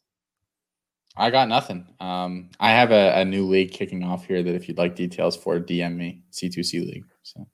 I 1.17 1.31
got 1.31 1.49
nothing. 1.49 1.87
Um, 2.01 2.51
I 2.59 2.71
have 2.71 2.91
a, 2.91 3.21
a, 3.21 3.25
new 3.25 3.47
league 3.47 3.73
kicking 3.73 4.03
off 4.03 4.25
here 4.25 4.43
that 4.43 4.55
if 4.55 4.67
you'd 4.67 4.79
like 4.79 4.97
details 4.97 5.37
for, 5.37 5.61
DM 5.61 5.97
me 5.97 6.23
C2C 6.33 6.87
league. 6.87 7.05
So, 7.23 7.47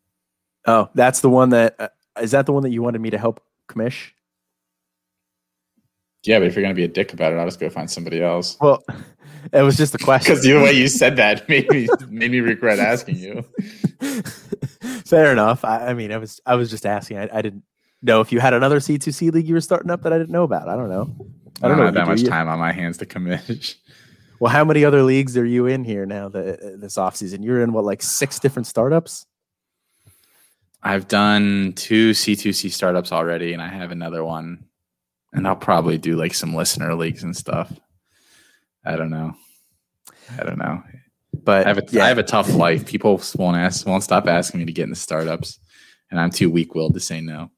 oh, 0.67 0.89
that's 0.95 1.21
the 1.21 1.29
one 1.29 1.51
that 1.51 1.75
uh, 1.79 1.89
is 2.21 2.31
that 2.31 2.47
the 2.47 2.53
one 2.53 2.63
that 2.63 2.71
you 2.71 2.83
wanted 2.83 3.01
me 3.01 3.11
to 3.11 3.19
help 3.19 3.43
commish? 3.69 4.11
Yeah, 6.25 6.39
but 6.39 6.49
if 6.49 6.55
you're 6.55 6.63
gonna 6.63 6.75
be 6.75 6.85
a 6.85 6.89
dick 6.89 7.13
about 7.13 7.33
it, 7.33 7.37
I'll 7.37 7.47
just 7.47 7.61
go 7.61 7.69
find 7.71 7.91
somebody 7.91 8.23
else. 8.23 8.57
Well, 8.61 8.85
it 9.53 9.63
was 9.63 9.77
just 9.77 9.95
a 9.95 9.99
question 9.99 10.35
because 10.35 10.45
the 10.45 10.55
way 10.55 10.73
you 10.73 10.89
said 10.89 11.17
that 11.17 11.49
made 11.49 11.69
me 11.71 11.89
made 12.09 12.31
me 12.31 12.41
regret 12.41 12.79
asking 12.79 13.17
you. 13.17 13.45
Fair 15.05 15.33
enough. 15.33 15.65
I, 15.65 15.89
I, 15.89 15.95
mean, 15.95 16.13
I 16.13 16.19
was 16.19 16.41
I 16.45 16.55
was 16.55 16.71
just 16.71 16.87
asking. 16.87 17.19
I, 17.19 17.29
I 17.33 17.43
didn't 17.43 17.65
know 18.03 18.21
if 18.21 18.31
you 18.31 18.41
had 18.41 18.53
another 18.53 18.79
C2C 18.79 19.33
league 19.33 19.49
you 19.49 19.55
were 19.55 19.61
starting 19.61 19.91
up 19.91 20.03
that 20.03 20.13
I 20.13 20.19
didn't 20.19 20.31
know 20.31 20.45
about. 20.45 20.69
I 20.69 20.77
don't 20.77 20.91
know. 20.91 21.17
I 21.63 21.69
don't, 21.69 21.73
I 21.73 21.77
don't 21.77 21.87
have 21.87 21.95
that 21.95 22.07
much 22.07 22.25
time 22.25 22.49
on 22.49 22.59
my 22.59 22.73
hands 22.73 22.99
to 22.99 23.07
commit. 23.07 23.77
Well, 24.41 24.53
how 24.53 24.65
many 24.65 24.85
other 24.85 25.03
leagues 25.03 25.37
are 25.37 25.45
you 25.45 25.67
in 25.67 25.83
here 25.83 26.07
now 26.07 26.29
that 26.29 26.81
this 26.81 26.97
offseason? 26.97 27.45
You're 27.45 27.63
in 27.63 27.73
what, 27.73 27.85
like 27.85 28.03
six 28.03 28.39
different 28.39 28.67
startups? 28.67 29.27
I've 30.83 31.09
done 31.09 31.73
two 31.75 32.13
C2C 32.13 32.71
startups 32.71 33.11
already, 33.11 33.53
and 33.53 33.61
I 33.61 33.69
have 33.69 33.91
another 33.91 34.25
one. 34.25 34.65
And 35.33 35.47
I'll 35.47 35.57
probably 35.57 35.99
do 35.99 36.17
like 36.17 36.35
some 36.35 36.55
listener 36.55 36.95
leagues 36.95 37.25
and 37.25 37.37
stuff. 37.37 37.73
I 38.85 38.97
don't 38.97 39.11
know. 39.11 39.35
I 40.39 40.45
don't 40.45 40.59
know. 40.59 40.83
But 41.35 41.67
I 41.67 41.69
have 41.69 41.79
a, 41.79 41.85
yeah. 41.91 42.05
I 42.05 42.09
have 42.09 42.19
a 42.19 42.23
tough 42.23 42.55
life. 42.55 42.87
People 42.87 43.21
won't 43.35 43.57
ask, 43.57 43.87
won't 43.87 44.05
stop 44.05 44.27
asking 44.27 44.61
me 44.61 44.67
to 44.67 44.73
get 44.73 44.85
into 44.85 44.97
startups, 44.97 45.59
and 46.11 46.19
I'm 46.21 46.31
too 46.31 46.49
weak 46.49 46.75
willed 46.75 46.95
to 46.95 47.01
say 47.01 47.21
no. 47.21 47.51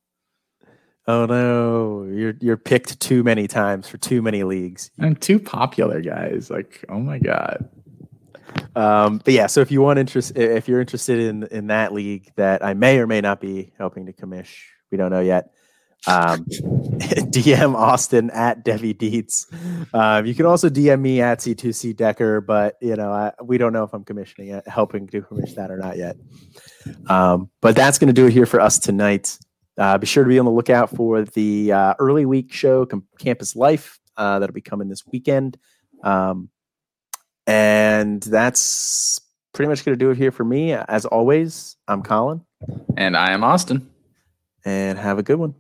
Oh 1.11 1.27
no, 1.27 2.05
you're 2.05 2.35
you're 2.41 2.57
picked 2.57 3.01
too 3.01 3.25
many 3.25 3.49
times 3.49 3.89
for 3.89 3.99
too 3.99 4.23
many 4.23 4.45
leagues. 4.45 4.93
I'm 5.01 5.17
too 5.17 5.41
popular, 5.41 6.01
guys. 6.01 6.51
Like, 6.51 6.85
oh 6.89 7.01
my 7.01 7.19
god. 7.19 7.69
Um, 8.77 9.21
but 9.25 9.35
yeah, 9.35 9.49
so 9.49 9.61
if 9.61 9.73
you 9.73 9.83
want 9.83 9.99
interest, 9.99 10.37
if 10.37 10.69
you're 10.69 10.81
interested 10.81 11.19
in 11.19 11.49
in 11.51 11.67
that 11.67 11.93
league 11.93 12.31
that 12.37 12.65
I 12.65 12.75
may 12.75 13.01
or 13.01 13.09
may 13.09 13.21
not 13.21 13.41
be 13.41 13.73
helping 13.77 14.07
to 14.07 14.13
commish, 14.13 14.67
we 14.93 14.99
don't 14.99 15.11
know 15.11 15.21
yet. 15.21 15.53
Um, 16.07 16.45
DM 16.49 17.75
Austin 17.75 18.31
at 18.31 18.65
Devy 18.65 18.97
Deets. 18.97 19.53
Um, 19.93 20.27
you 20.27 20.35
can 20.37 20.47
also 20.47 20.71
DM 20.71 21.01
me 21.01 21.21
at 21.21 21.41
C2C 21.41 21.97
Decker, 21.97 22.41
but 22.41 22.77
you 22.81 22.95
know 22.95 23.11
I, 23.11 23.33
we 23.43 23.59
don't 23.59 23.73
know 23.73 23.83
if 23.83 23.93
I'm 23.93 24.05
commissioning 24.05 24.51
it, 24.51 24.69
helping 24.69 25.09
to 25.09 25.23
commission 25.23 25.57
that 25.57 25.73
or 25.73 25.77
not 25.77 25.97
yet. 25.97 26.17
Um, 27.09 27.51
but 27.61 27.75
that's 27.75 27.99
going 27.99 28.07
to 28.07 28.15
do 28.15 28.29
it 28.29 28.33
here 28.33 28.47
for 28.47 28.61
us 28.61 28.79
tonight. 28.79 29.37
Uh, 29.81 29.97
be 29.97 30.07
sure 30.07 30.23
to 30.23 30.29
be 30.29 30.39
on 30.39 30.45
the 30.45 30.51
lookout 30.51 30.95
for 30.95 31.23
the 31.23 31.73
uh, 31.73 31.95
early 31.99 32.27
week 32.27 32.53
show, 32.53 32.85
Com- 32.85 33.07
Campus 33.19 33.57
Life, 33.57 33.99
uh, 34.19 34.39
that'll 34.39 34.53
be 34.53 34.61
coming 34.61 34.89
this 34.89 35.07
weekend. 35.07 35.57
Um, 36.05 36.51
and 37.47 38.23
that's 38.23 39.19
pretty 39.55 39.71
much 39.71 39.83
going 39.83 39.99
to 39.99 40.05
do 40.05 40.11
it 40.11 40.19
here 40.19 40.33
for 40.33 40.45
me. 40.45 40.75
As 40.75 41.07
always, 41.07 41.77
I'm 41.89 42.03
Colin. 42.03 42.43
And 42.99 43.17
I 43.17 43.33
am 43.33 43.43
Austin. 43.43 43.89
And 44.67 44.99
have 44.99 45.19
a 45.19 45.23
good 45.23 45.39
one. 45.39 45.55